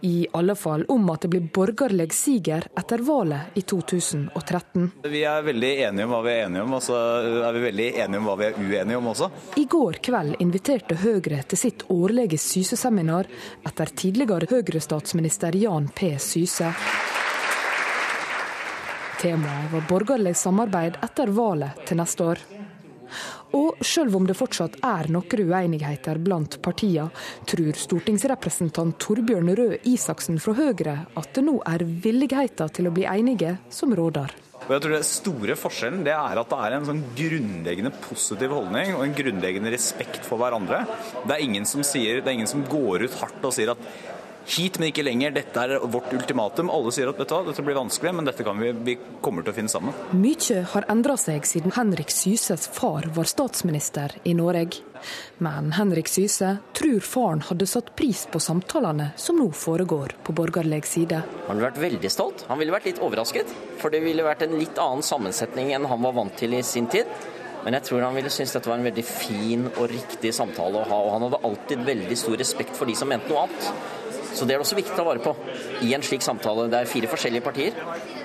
i 0.00 0.26
alle 0.32 0.54
fall 0.56 0.84
om 0.88 1.10
at 1.10 1.24
det 1.24 1.30
blir 1.32 1.48
borgerlig 1.54 2.12
siger 2.14 2.66
etter 2.78 3.02
valget 3.04 3.58
i 3.58 3.62
2013. 3.62 4.90
Vi 5.04 5.22
er 5.24 5.42
veldig 5.46 5.72
enige 5.88 6.06
om 6.06 6.14
hva 6.14 6.20
vi 6.24 6.34
er 6.34 6.46
enige 6.46 6.64
om, 6.66 6.76
og 6.78 6.82
så 6.84 6.98
er 7.46 7.56
vi 7.56 7.64
veldig 7.66 7.88
enige 8.04 8.20
om 8.20 8.28
hva 8.30 8.36
vi 8.40 8.48
er 8.48 8.60
uenige 8.60 9.00
om 9.00 9.10
også. 9.12 9.30
I 9.60 9.66
går 9.70 10.00
kveld 10.04 10.36
inviterte 10.40 10.98
Høyre 11.02 11.42
til 11.48 11.62
sitt 11.64 11.86
årlige 11.92 12.38
Syse-seminar 12.40 13.28
etter 13.66 13.94
tidligere 14.02 14.48
Høyre-statsminister 14.50 15.56
Jan 15.60 15.90
P. 15.94 16.14
Syse. 16.20 16.72
Temaet 19.20 19.72
var 19.72 19.84
borgerlig 19.88 20.36
samarbeid 20.36 20.96
etter 21.04 21.28
valget 21.36 21.84
til 21.88 22.00
neste 22.00 22.24
år. 22.24 22.40
Og 23.56 23.80
selv 23.84 24.14
om 24.18 24.26
det 24.28 24.36
fortsatt 24.38 24.78
er 24.86 25.08
noen 25.10 25.50
uenigheter 25.50 26.20
blant 26.22 26.58
partiene, 26.62 27.08
tror 27.50 27.78
stortingsrepresentant 27.78 28.98
Torbjørn 29.02 29.50
Røe 29.58 29.80
Isaksen 29.90 30.38
fra 30.42 30.54
Høyre 30.58 31.00
at 31.18 31.32
det 31.34 31.44
nå 31.46 31.56
er 31.66 31.84
villigheten 32.04 32.70
til 32.76 32.90
å 32.90 32.94
bli 32.94 33.08
enige 33.10 33.56
som 33.74 33.94
råder. 33.96 34.32
Og 34.60 34.74
jeg 34.76 34.82
tror 34.84 34.92
det 34.94 35.06
store 35.08 35.54
forskjellen 35.58 36.02
det 36.06 36.12
er 36.14 36.38
at 36.38 36.50
det 36.52 36.58
er 36.62 36.74
en 36.76 36.84
sånn 36.86 37.00
grunnleggende 37.16 37.90
positiv 38.04 38.52
holdning 38.54 38.92
og 38.94 39.02
en 39.06 39.14
grunnleggende 39.16 39.72
respekt 39.72 40.26
for 40.28 40.38
hverandre. 40.38 40.84
Det 41.24 41.34
er 41.34 41.42
ingen 41.42 41.66
som, 41.66 41.82
sier, 41.86 42.20
det 42.20 42.30
er 42.30 42.36
ingen 42.38 42.50
som 42.50 42.62
går 42.68 43.08
ut 43.08 43.16
hardt 43.22 43.48
og 43.48 43.56
sier 43.56 43.72
at 43.72 43.82
hit, 44.56 44.78
men 44.78 44.90
ikke 44.90 45.04
lenger. 45.06 45.34
Dette 45.36 45.64
er 45.64 45.86
vårt 45.92 46.12
ultimatum. 46.16 46.70
Alle 46.72 46.92
sier 46.94 47.10
at 47.10 47.20
vet 47.20 47.30
du, 47.30 47.50
dette 47.50 47.64
blir 47.66 47.78
vanskelig, 47.78 48.12
men 48.16 48.28
dette 48.28 48.46
kan 48.46 48.58
vi, 48.60 48.72
vi 48.86 48.96
kommer 49.24 49.46
til 49.46 49.54
å 49.54 49.56
finne 49.56 49.72
sammen. 49.72 49.96
Mykje 50.16 50.64
har 50.74 50.86
endra 50.92 51.16
seg 51.20 51.46
siden 51.48 51.74
Henrik 51.76 52.12
Syses 52.14 52.68
far 52.74 53.08
var 53.14 53.30
statsminister 53.30 54.16
i 54.24 54.34
Norge. 54.36 54.84
Men 55.40 55.72
Henrik 55.72 56.10
Syse 56.12 56.56
tror 56.76 57.00
faren 57.00 57.44
hadde 57.48 57.68
satt 57.70 57.94
pris 57.96 58.26
på 58.30 58.40
samtalene 58.42 59.10
som 59.16 59.38
nå 59.40 59.48
foregår 59.56 60.16
på 60.26 60.34
borgerlig 60.36 60.82
side. 60.88 61.22
Han 61.46 61.56
ville 61.56 61.70
vært 61.70 61.82
veldig 61.84 62.12
stolt. 62.12 62.44
Han 62.50 62.60
ville 62.60 62.74
vært 62.74 62.90
litt 62.90 63.02
overrasket. 63.04 63.52
For 63.80 63.92
det 63.92 64.02
ville 64.04 64.26
vært 64.26 64.44
en 64.44 64.58
litt 64.60 64.80
annen 64.80 65.04
sammensetning 65.06 65.72
enn 65.76 65.88
han 65.88 66.04
var 66.04 66.16
vant 66.18 66.36
til 66.36 66.58
i 66.58 66.64
sin 66.66 66.90
tid. 66.92 67.08
Men 67.64 67.76
jeg 67.76 67.90
tror 67.90 68.04
han 68.06 68.16
ville 68.16 68.32
synes 68.32 68.54
dette 68.56 68.70
var 68.70 68.78
en 68.80 68.86
veldig 68.88 69.04
fin 69.04 69.66
og 69.70 69.90
riktig 69.92 70.32
samtale 70.36 70.80
å 70.80 70.88
ha. 70.88 71.00
Og 71.00 71.14
han 71.16 71.26
hadde 71.26 71.42
alltid 71.48 71.82
veldig 71.88 72.16
stor 72.16 72.38
respekt 72.40 72.76
for 72.76 72.88
de 72.88 72.96
som 72.96 73.10
mente 73.12 73.28
noe 73.32 73.46
annet. 73.46 73.72
Så 74.34 74.46
det 74.46 74.54
er 74.54 74.60
det 74.60 74.64
også 74.64 74.78
viktig 74.78 74.94
å 74.94 75.00
ta 75.00 75.06
vare 75.06 75.22
på 75.24 75.34
i 75.86 75.92
en 75.96 76.04
slik 76.04 76.24
samtale. 76.24 76.68
Det 76.70 76.80
er 76.80 76.90
fire 76.90 77.10
forskjellige 77.10 77.44
partier, 77.44 77.78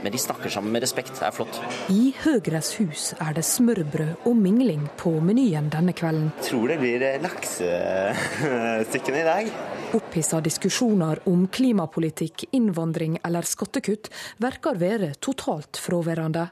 men 0.03 0.13
de 0.13 0.21
snakker 0.21 0.53
sammen 0.53 0.75
med 0.75 0.85
respekt. 0.85 1.13
Det 1.19 1.27
er 1.27 1.35
flott. 1.35 1.61
I 1.91 2.11
Høyres 2.23 2.73
hus 2.79 3.11
er 3.19 3.37
det 3.37 3.45
smørbrød 3.47 4.27
og 4.29 4.35
mingling 4.39 4.87
på 4.99 5.15
menyen 5.23 5.71
denne 5.73 5.95
kvelden. 5.97 6.31
Jeg 6.39 6.51
tror 6.51 6.73
det 6.73 6.79
blir 6.81 7.07
laksestykkene 7.23 9.23
i 9.23 9.29
dag. 9.29 9.55
Opphissa 9.95 10.41
diskusjoner 10.43 11.23
om 11.31 11.47
klimapolitikk, 11.47 12.49
innvandring 12.57 13.19
eller 13.23 13.47
skattekutt 13.47 14.11
verker 14.43 14.77
være 14.81 15.13
totalt 15.23 15.79
fraværende. 15.79 16.49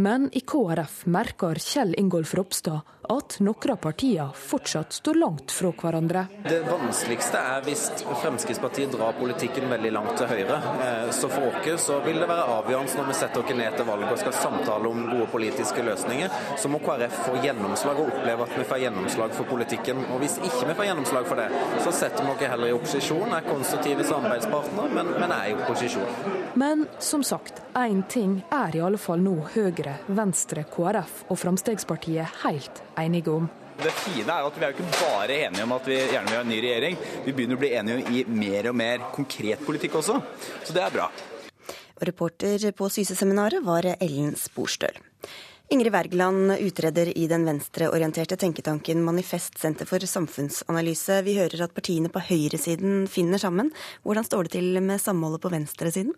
Men 0.00 0.28
i 0.32 0.40
KrF 0.46 1.02
merker 1.12 1.58
Kjell 1.60 1.92
Ingolf 2.00 2.32
Ropstad 2.38 2.86
at 3.10 3.38
noen 3.42 3.72
av 3.72 3.78
partiene 3.82 4.28
fortsatt 4.36 4.92
står 4.92 5.18
langt 5.18 5.52
fra 5.52 5.72
hverandre. 5.74 6.26
Det 6.44 6.60
vanskeligste 6.66 7.40
er 7.54 7.64
hvis 7.66 7.88
Fremskrittspartiet 8.22 8.92
drar 8.94 9.16
politikken 9.18 9.66
veldig 9.70 9.90
langt 9.96 10.14
til 10.20 10.30
høyre. 10.30 10.58
Eh, 10.84 11.10
så 11.14 11.30
for 11.32 11.50
oss 11.50 11.86
så 11.86 11.98
vil 12.04 12.20
det 12.22 12.28
være 12.30 12.46
avgjørende 12.58 13.00
når 13.00 13.08
vi 13.10 13.16
setter 13.18 13.42
oss 13.42 13.56
ned 13.60 13.76
til 13.76 13.88
valget 13.88 14.14
og 14.14 14.20
skal 14.22 14.36
samtale 14.36 14.90
om 14.90 15.02
gode 15.10 15.26
politiske 15.32 15.84
løsninger, 15.86 16.36
så 16.58 16.70
må 16.70 16.80
KrF 16.84 17.16
få 17.26 17.34
gjennomslag 17.44 17.98
og 17.98 18.12
oppleve 18.12 18.46
at 18.46 18.54
vi 18.58 18.66
får 18.70 18.82
gjennomslag 18.84 19.34
for 19.38 19.50
politikken. 19.50 20.04
Og 20.14 20.22
hvis 20.22 20.38
ikke 20.38 20.70
vi 20.70 20.78
får 20.78 20.90
gjennomslag 20.90 21.26
for 21.30 21.42
det, 21.42 21.48
så 21.84 21.94
setter 22.02 22.26
vi 22.26 22.34
oss 22.34 22.46
heller 22.54 22.70
i 22.70 22.76
opposisjon, 22.76 23.34
er 23.34 23.48
konstruktive 23.48 24.06
samarbeidspartnere, 24.06 24.94
men, 25.00 25.12
men 25.18 25.34
er 25.34 25.50
i 25.50 25.56
opposisjon. 25.58 26.38
Men 26.60 26.86
som 27.02 27.24
sagt, 27.26 27.62
én 27.78 28.02
ting 28.10 28.40
er 28.54 28.76
i 28.76 28.84
alle 28.84 28.98
fall 29.00 29.22
nå 29.22 29.36
Høyre, 29.54 29.96
Venstre, 30.06 30.64
KrF 30.70 31.24
og 31.30 31.38
Fremskrittspartiet 31.40 32.42
helt 32.44 32.82
enige 32.94 32.99
om. 33.30 33.48
Det 33.80 33.92
fine 33.96 34.28
er 34.28 34.44
at 34.44 34.56
vi 34.58 34.64
er 34.66 34.72
jo 34.72 34.76
ikke 34.76 34.98
bare 35.00 35.36
enige 35.46 35.64
om 35.64 35.72
at 35.72 35.86
vi 35.88 35.96
gjerne 35.96 36.28
vil 36.28 36.36
ha 36.36 36.42
en 36.44 36.50
ny 36.52 36.58
regjering. 36.60 36.96
Vi 37.24 37.32
begynner 37.32 37.56
å 37.56 37.60
bli 37.62 37.70
enige 37.78 38.12
i 38.12 38.24
mer 38.28 38.68
og 38.68 38.76
mer 38.76 39.06
konkret 39.14 39.62
politikk 39.64 39.96
også. 40.02 40.18
Så 40.64 40.76
det 40.76 40.82
er 40.84 40.92
bra. 40.92 41.06
Og 41.96 42.04
reporter 42.08 42.66
på 42.76 42.88
Syse-seminaret 42.92 43.64
var 43.64 43.88
Ellen 43.96 44.34
Sporstøl. 44.36 45.00
Ingrid 45.70 45.92
Wergeland 45.94 46.56
utreder 46.58 47.12
i 47.14 47.28
den 47.30 47.44
venstreorienterte 47.46 48.36
tenketanken 48.36 49.04
Manifest 49.06 49.60
Senter 49.60 49.86
for 49.86 50.02
samfunnsanalyse. 50.02 51.20
Vi 51.22 51.36
hører 51.38 51.62
at 51.62 51.76
partiene 51.76 52.10
på 52.10 52.22
høyresiden 52.26 53.04
finner 53.06 53.38
sammen. 53.38 53.70
Hvordan 54.02 54.26
står 54.26 54.48
det 54.48 54.56
til 54.56 54.80
med 54.82 55.00
samholdet 55.00 55.44
på 55.44 55.52
venstresiden? 55.52 56.16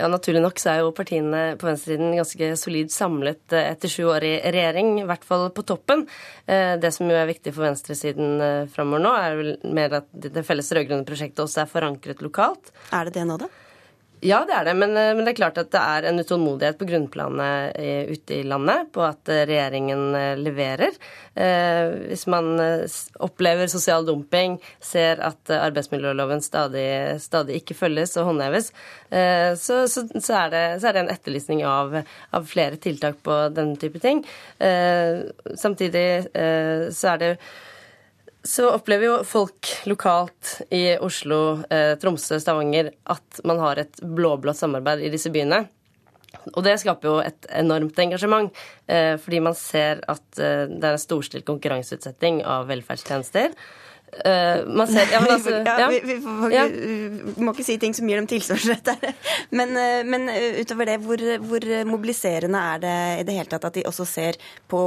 Ja, 0.00 0.08
Naturlig 0.08 0.40
nok 0.40 0.60
så 0.60 0.70
er 0.72 0.78
jo 0.80 0.92
partiene 0.96 1.40
på 1.60 1.66
venstresiden 1.68 2.14
ganske 2.16 2.46
solid 2.56 2.92
samlet 2.94 3.52
eh, 3.52 3.66
etter 3.74 3.90
sju 3.92 4.06
år 4.08 4.24
i 4.24 4.32
regjering, 4.46 4.94
i 5.02 5.06
hvert 5.08 5.26
fall 5.28 5.50
på 5.52 5.64
toppen. 5.68 6.06
Eh, 6.48 6.78
det 6.80 6.92
som 6.96 7.10
jo 7.10 7.18
er 7.18 7.28
viktig 7.28 7.52
for 7.52 7.66
venstresiden 7.68 8.40
eh, 8.40 8.68
framover 8.72 9.04
nå, 9.04 9.12
er 9.12 9.36
vel 9.36 9.50
mer 9.76 9.98
at 10.00 10.08
det 10.14 10.46
felles 10.48 10.72
rød-grønne 10.72 11.04
prosjektet 11.08 11.44
også 11.44 11.66
er 11.66 11.72
forankret 11.74 12.24
lokalt. 12.24 12.72
Er 12.96 13.10
det 13.10 13.18
det 13.18 13.26
nå, 13.28 13.36
da? 13.42 13.50
Ja, 14.20 14.42
det 14.44 14.52
er 14.52 14.66
det. 14.68 14.74
Men, 14.76 14.92
men, 14.92 15.22
det 15.24 15.32
er 15.32 15.38
klart 15.38 15.58
at 15.60 15.70
det 15.72 15.80
er 15.80 16.06
en 16.10 16.20
utålmodighet 16.20 16.76
på 16.80 16.88
grunnplanet 16.88 17.78
ute 18.10 18.36
i 18.36 18.44
landet 18.44 18.90
på 18.92 19.04
at 19.06 19.30
regjeringen 19.32 20.12
leverer. 20.40 20.96
Hvis 22.10 22.26
man 22.28 22.50
opplever 23.22 23.70
sosial 23.72 24.04
dumping, 24.04 24.58
ser 24.84 25.22
at 25.24 25.52
arbeidsmiljøloven 25.56 26.44
stadig, 26.44 26.84
stadig 27.22 27.62
ikke 27.62 27.78
følges 27.78 28.12
og 28.20 28.28
håndheves, 28.28 28.68
så, 29.08 29.80
så, 29.88 30.04
så, 30.12 30.34
er, 30.42 30.52
det, 30.52 30.64
så 30.82 30.90
er, 30.90 30.98
det, 30.98 31.06
en 31.06 31.14
etterlysning 31.14 31.64
av, 31.64 31.96
av, 32.02 32.50
flere 32.50 32.76
tiltak 32.82 33.22
på 33.24 33.40
denne 33.56 33.80
type 33.80 34.02
ting. 34.04 34.20
Samtidig 35.64 36.06
så 36.92 37.14
er 37.14 37.24
det 37.24 37.34
så 38.42 38.70
opplever 38.72 39.06
jo 39.06 39.16
folk 39.26 39.68
lokalt 39.90 40.60
i 40.72 40.96
Oslo, 41.02 41.60
eh, 41.70 41.92
Tromsø, 42.00 42.38
Stavanger 42.40 42.92
at 43.12 43.40
man 43.44 43.60
har 43.60 43.82
et 43.82 44.00
blå-blått 44.00 44.56
samarbeid 44.56 45.04
i 45.04 45.12
disse 45.12 45.32
byene. 45.32 45.66
Og 46.54 46.62
det 46.64 46.78
skaper 46.80 47.08
jo 47.08 47.18
et 47.20 47.48
enormt 47.52 47.98
engasjement, 48.00 48.48
eh, 48.88 49.16
fordi 49.20 49.42
man 49.44 49.56
ser 49.58 50.00
at 50.08 50.40
eh, 50.40 50.64
det 50.70 50.86
er 50.86 50.96
en 50.96 51.02
storstilt 51.02 51.44
konkurranseutsetting 51.48 52.40
av 52.48 52.70
velferdstjenester. 52.70 53.52
Uh, 54.10 54.66
man 54.66 54.88
ser, 54.90 55.06
ja, 55.12 55.20
men 55.22 55.30
altså, 55.30 55.50
ja, 55.80 55.88
vi, 55.88 56.00
vi, 56.04 56.16
får, 56.20 56.52
ja. 56.52 56.64
vi, 56.66 57.34
må 57.38 57.52
ikke 57.54 57.66
si 57.66 57.76
ting 57.78 57.94
som 57.94 58.08
gir 58.10 58.18
dem 58.18 58.26
tilsvarsrett 58.30 58.82
der. 58.88 59.14
Men, 59.58 59.72
uh, 59.74 60.02
men 60.06 60.28
uh, 60.30 60.58
utover 60.60 60.88
det, 60.88 60.96
hvor, 61.04 61.22
hvor, 61.46 61.64
mobiliserende 61.86 62.58
er 62.74 62.82
det 62.82 62.94
i 63.20 63.24
det 63.26 63.36
hele 63.36 63.50
tatt 63.50 63.64
at 63.66 63.76
de 63.78 63.84
også 63.88 64.06
ser 64.08 64.38
på 64.70 64.80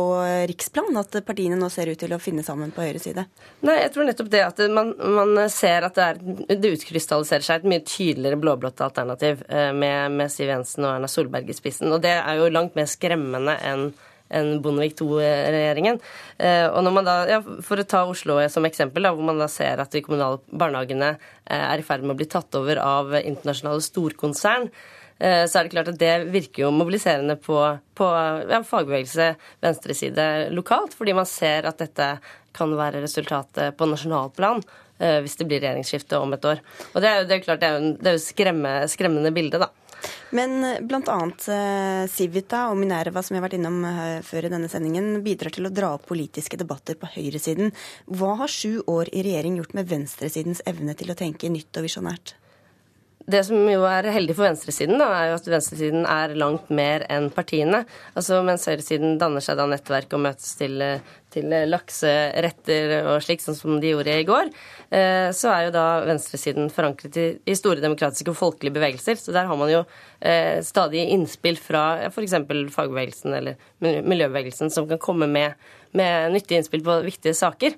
riksplan 0.50 0.96
at 1.00 1.18
partiene 1.28 1.58
nå 1.60 1.68
ser 1.72 1.92
ut 1.92 2.00
til 2.00 2.14
å 2.16 2.20
finne 2.22 2.44
sammen 2.46 2.72
på 2.76 2.84
høyre 2.86 3.02
side? 3.02 3.26
Nei, 3.66 3.78
jeg 3.82 3.92
tror 3.96 4.08
nettopp 4.08 4.32
det 4.34 4.44
at 4.46 4.62
man, 4.74 4.94
man 5.18 5.44
ser 5.52 5.88
at 5.88 6.00
det, 6.00 6.08
er, 6.14 6.56
det 6.60 6.74
utkrystalliserer 6.78 7.46
seg 7.46 7.62
et 7.62 7.70
mye 7.74 7.84
tydeligere 7.88 8.40
blå-blått 8.40 8.84
alternativ 8.86 9.44
med, 9.50 10.16
med 10.16 10.32
Siv 10.32 10.52
Jensen 10.52 10.88
og 10.88 10.98
Erna 10.98 11.12
Solberg 11.12 11.52
i 11.52 11.58
spissen. 11.58 11.92
Og 11.94 12.04
det 12.04 12.16
er 12.18 12.40
jo 12.40 12.52
langt 12.54 12.78
mer 12.80 12.90
skremmende 12.90 13.58
enn 13.68 13.92
enn 14.34 14.58
Bondevik 14.64 14.98
II-regjeringen. 15.02 16.00
Eh, 16.38 16.66
og 16.68 16.82
når 16.86 16.96
man 16.98 17.08
da, 17.08 17.16
ja, 17.30 17.40
For 17.66 17.80
å 17.80 17.88
ta 17.88 18.04
Oslo 18.10 18.40
som 18.52 18.66
eksempel, 18.68 19.06
da, 19.06 19.14
hvor 19.16 19.28
man 19.28 19.42
da 19.42 19.50
ser 19.52 19.82
at 19.84 19.94
de 19.94 20.04
kommunale 20.06 20.42
barnehagene 20.50 21.14
eh, 21.14 21.64
er 21.64 21.82
i 21.82 21.86
ferd 21.86 22.06
med 22.06 22.16
å 22.16 22.20
bli 22.22 22.30
tatt 22.32 22.60
over 22.60 22.82
av 22.82 23.16
internasjonale 23.20 23.84
storkonsern, 23.86 24.70
eh, 25.20 25.44
så 25.48 25.60
er 25.60 25.68
det 25.68 25.76
klart 25.76 25.92
at 25.94 26.00
det 26.02 26.14
virker 26.34 26.66
jo 26.66 26.76
mobiliserende 26.76 27.38
på, 27.42 27.60
på 27.98 28.14
ja, 28.50 28.64
fagbevegelse, 28.68 29.34
venstreside 29.64 30.30
lokalt, 30.54 30.96
fordi 30.98 31.18
man 31.18 31.30
ser 31.30 31.70
at 31.70 31.82
dette 31.84 32.16
kan 32.54 32.74
være 32.78 33.02
resultatet 33.02 33.78
på 33.78 33.90
nasjonalplan 33.90 34.62
hvis 35.04 35.34
det 35.36 35.48
blir 35.50 35.60
regjeringsskifte 35.60 36.16
om 36.22 36.36
et 36.36 36.46
år. 36.48 36.60
Og 36.94 37.02
det 37.04 37.08
er 37.10 37.16
jo, 37.18 37.24
det 37.28 37.34
er 37.36 37.40
klart, 37.44 37.60
det 37.60 37.68
er 37.68 37.74
jo, 37.76 37.88
det 37.98 38.12
er 38.12 38.14
jo 38.14 38.22
skremme, 38.24 38.74
skremmende 38.88 39.32
bilde, 39.36 39.60
da. 39.60 39.68
Men 40.36 40.64
eh, 40.64 40.82
bl.a. 40.82 41.18
Eh, 41.56 42.04
Civita 42.12 42.68
og 42.72 42.78
Minerva, 42.82 43.24
som 43.24 43.36
jeg 43.36 43.42
har 43.42 43.48
vært 43.48 43.58
innom 43.60 43.82
eh, 43.88 44.20
før 44.26 44.48
i 44.48 44.54
denne 44.54 44.70
sendingen, 44.72 45.20
bidrar 45.26 45.54
til 45.54 45.70
å 45.70 45.74
dra 45.74 45.94
opp 45.98 46.08
politiske 46.10 46.60
debatter 46.60 46.98
på 47.00 47.12
høyresiden. 47.16 47.74
Hva 48.10 48.36
har 48.44 48.52
sju 48.52 48.84
år 48.90 49.12
i 49.14 49.26
regjering 49.26 49.60
gjort 49.62 49.76
med 49.78 49.90
venstresidens 49.92 50.64
evne 50.70 50.98
til 51.00 51.14
å 51.14 51.20
tenke 51.20 51.52
nytt 51.54 51.82
og 51.82 51.88
visjonært? 51.88 52.38
det 53.24 53.40
som 53.48 53.60
jo 53.70 53.86
er 53.88 54.10
heldig 54.12 54.36
for 54.36 54.48
venstresiden, 54.50 55.00
da, 55.00 55.08
er 55.16 55.30
jo 55.30 55.38
at 55.38 55.50
venstresiden 55.54 56.08
er 56.10 56.34
langt 56.40 56.68
mer 56.74 57.06
enn 57.12 57.30
partiene. 57.34 57.84
Altså 58.20 58.42
Mens 58.44 58.68
høyresiden 58.68 59.18
danner 59.22 59.44
seg 59.44 59.60
da 59.60 59.68
nettverk 59.70 60.16
og 60.18 60.26
møtes 60.26 60.50
til, 60.60 60.84
til 61.34 61.54
lakseretter 61.70 62.94
og 63.02 63.18
slik, 63.26 63.42
sånn 63.44 63.58
som 63.58 63.80
de 63.82 63.92
gjorde 63.92 64.16
i 64.20 64.28
går, 64.28 64.52
eh, 64.94 65.30
så 65.36 65.52
er 65.54 65.66
jo 65.68 65.74
da 65.76 65.86
venstresiden 66.08 66.70
forankret 66.74 67.18
i, 67.20 67.58
store 67.58 67.84
demokratiske 67.84 68.32
og 68.32 68.40
folkelige 68.40 68.78
bevegelser. 68.78 69.20
Så 69.20 69.36
der 69.36 69.50
har 69.50 69.60
man 69.60 69.72
jo 69.72 69.82
eh, 70.20 70.62
stadig 70.66 71.08
innspill 71.16 71.60
fra 71.62 72.08
f.eks. 72.12 72.38
fagbevegelsen 72.76 73.36
eller 73.40 73.60
miljøbevegelsen 73.82 74.72
som 74.74 74.88
kan 74.90 75.02
komme 75.02 75.30
med, 75.30 75.60
med 75.98 76.34
nyttige 76.38 76.62
innspill 76.62 76.86
på 76.86 77.02
viktige 77.08 77.36
saker. 77.38 77.78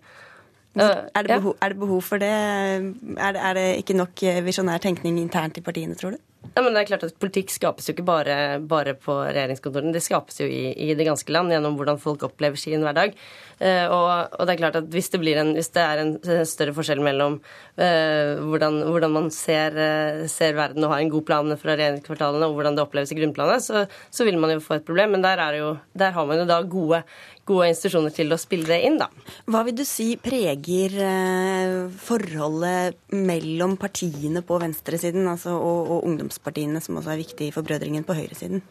Er 0.75 1.23
det, 1.23 1.37
behov, 1.37 1.53
er 1.63 1.71
det, 1.71 1.79
behov, 1.79 2.01
for 2.03 2.19
det? 2.19 2.27
Er 2.27 3.31
det, 3.31 3.41
er 3.47 3.53
det 3.55 3.67
ikke 3.79 3.95
nok 3.95 4.23
visjonær 4.43 4.81
tenkning 4.83 5.21
internt 5.21 5.55
i 5.55 5.63
partiene, 5.63 5.95
tror 5.95 6.17
du? 6.17 6.19
Ja, 6.53 6.61
men 6.61 6.75
det 6.75 6.83
er 6.83 6.89
klart 6.91 7.05
at 7.07 7.17
Politikk 7.21 7.49
skapes 7.53 7.87
jo 7.87 7.95
ikke 7.95 8.05
bare, 8.07 8.35
bare 8.63 8.93
på 8.99 9.15
regjeringskontorene. 9.23 9.93
Det 9.95 10.03
skapes 10.03 10.37
jo 10.41 10.47
i, 10.47 10.69
i, 10.71 10.93
det 10.97 11.07
ganske 11.07 11.33
land 11.33 11.53
gjennom 11.53 11.77
hvordan 11.79 11.99
folk 12.01 12.23
opplever 12.27 12.59
sin 12.59 12.85
hverdag. 12.85 13.15
Eh, 13.57 13.85
og, 13.87 14.35
og, 14.35 14.43
det 14.45 14.53
er 14.53 14.59
klart 14.59 14.77
at 14.81 14.89
hvis 14.91 15.09
det, 15.13 15.21
en, 15.39 15.53
hvis 15.55 15.71
det 15.75 15.83
er 15.83 16.01
en 16.03 16.13
større 16.47 16.73
forskjell 16.75 16.99
mellom 17.03 17.37
eh, 17.79 18.35
hvordan, 18.43 18.81
hvordan, 18.89 19.13
man 19.15 19.29
ser, 19.31 19.77
uh, 19.79 20.25
ser, 20.31 20.57
verden 20.57 20.83
og 20.83 20.91
har 20.91 21.03
en 21.03 21.13
god 21.13 21.23
plan 21.27 21.55
fra 21.61 21.77
regjeringskvartalene, 21.79 22.49
og 22.49 22.57
hvordan 22.57 22.75
det 22.75 22.83
oppleves 22.83 23.15
i 23.15 23.19
grunnplanet, 23.19 23.63
så, 23.63 23.85
så, 24.11 24.27
vil 24.27 24.39
man 24.41 24.51
jo 24.55 24.63
få 24.63 24.79
et 24.79 24.87
problem. 24.87 25.15
Men 25.15 25.23
der, 25.23 25.43
jo, 25.59 25.75
der 25.97 26.15
har 26.15 26.27
man 26.27 26.43
jo 26.43 26.49
da 26.49 26.59
gode, 26.67 27.01
gode 27.45 27.69
institusjoner 27.71 28.13
til 28.15 28.33
å 28.33 28.39
spille 28.41 28.67
det 28.69 28.79
inn, 28.87 28.97
da. 29.01 29.09
Hva 29.51 29.61
vil 29.67 29.77
du 29.77 29.83
si 29.87 30.13
preger 30.21 30.97
eh, 31.05 31.75
forholdet 32.07 32.97
mellom 33.13 33.77
partiene 33.81 34.41
på 34.45 34.59
venstresiden 34.61 35.29
altså, 35.29 35.55
og, 35.57 35.91
og 35.95 36.09
ungdomspartiene, 36.09 36.81
som 36.81 36.97
også 36.99 37.13
er 37.13 37.21
viktig 37.21 37.51
for 37.55 37.67
brødringen 37.67 38.07
på 38.07 38.17
høyresiden? 38.17 38.65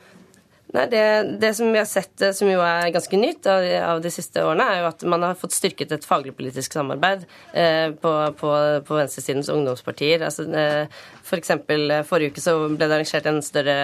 Nei, 0.75 0.89
det, 0.91 1.03
det, 1.39 1.53
som 1.55 1.69
vi 1.71 1.79
har 1.79 1.87
sett, 1.87 2.15
eh, 2.19 2.33
som 2.35 2.49
jo 2.51 2.59
er 2.65 2.91
ganske 2.95 3.19
nytt 3.19 3.47
av, 3.47 3.63
av, 3.79 4.01
de 4.03 4.11
siste 4.11 4.43
årene, 4.43 4.65
er 4.67 4.81
jo 4.83 4.89
at 4.89 5.05
man 5.07 5.23
har 5.23 5.37
fått 5.39 5.55
styrket 5.55 5.93
et 5.95 6.07
faglig-politisk 6.09 6.75
samarbeid 6.75 7.23
eh, 7.55 7.93
på, 7.95 8.15
på, 8.41 8.51
på, 8.89 8.97
venstresidens 8.99 9.53
ungdomspartier. 9.55 10.25
Altså, 10.27 10.49
eh, 10.51 11.05
for 11.25 11.39
eksempel, 11.39 11.87
eh, 11.95 12.03
Forrige 12.09 12.35
uke 12.35 12.43
så 12.43 12.57
ble 12.67 12.89
det 12.89 12.91
arrangert 12.91 13.29
en 13.31 13.39
større, 13.47 13.77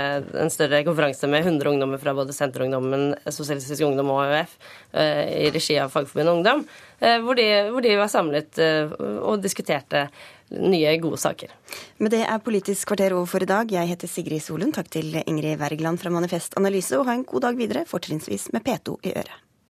en 0.43 0.51
større 0.53 0.83
konferanse 0.85 1.31
med 1.31 1.47
100 1.47 1.71
ungdommer 1.71 2.03
fra 2.03 2.17
både 2.17 2.35
Senterungdommen, 2.37 3.15
Sosialistisk 3.31 3.87
Ungdom 3.87 4.11
og 4.13 4.25
AUF 4.27 4.59
eh, 4.93 5.47
i 5.47 5.55
regi 5.55 5.79
av 5.79 5.95
Fagforbundet 5.95 6.35
Ungdom, 6.35 6.67
eh, 6.99 7.17
hvor 7.23 7.39
de, 7.39 7.47
hvor, 7.71 7.87
de, 7.87 7.95
var 8.03 8.11
samlet 8.13 8.61
og 8.61 9.41
diskuterte 9.41 10.09
nye, 10.51 10.97
gode 11.03 11.21
saker. 11.21 11.53
Med 11.99 12.15
det 12.15 12.25
er 12.27 12.43
Politisk 12.45 12.91
kvarter 12.91 13.15
over 13.17 13.29
for 13.31 13.43
i 13.43 13.51
dag. 13.51 13.71
Jeg 13.71 13.93
heter 13.93 14.11
Sigrid 14.11 14.43
Solund. 14.43 14.75
Takk 14.75 14.91
til 14.91 15.15
Ingrid 15.25 15.61
Wergeland 15.61 16.01
fra 16.03 16.11
Manifest 16.11 16.59
Analyse, 16.61 16.99
og 16.99 17.07
ha 17.11 17.19
en 17.19 17.29
god 17.29 17.47
dag 17.49 17.61
videre, 17.61 17.87
fortrinnsvis 17.87 18.51
med 18.55 18.67
P2 18.67 18.99
i 19.05 19.15
øret. 19.17 19.50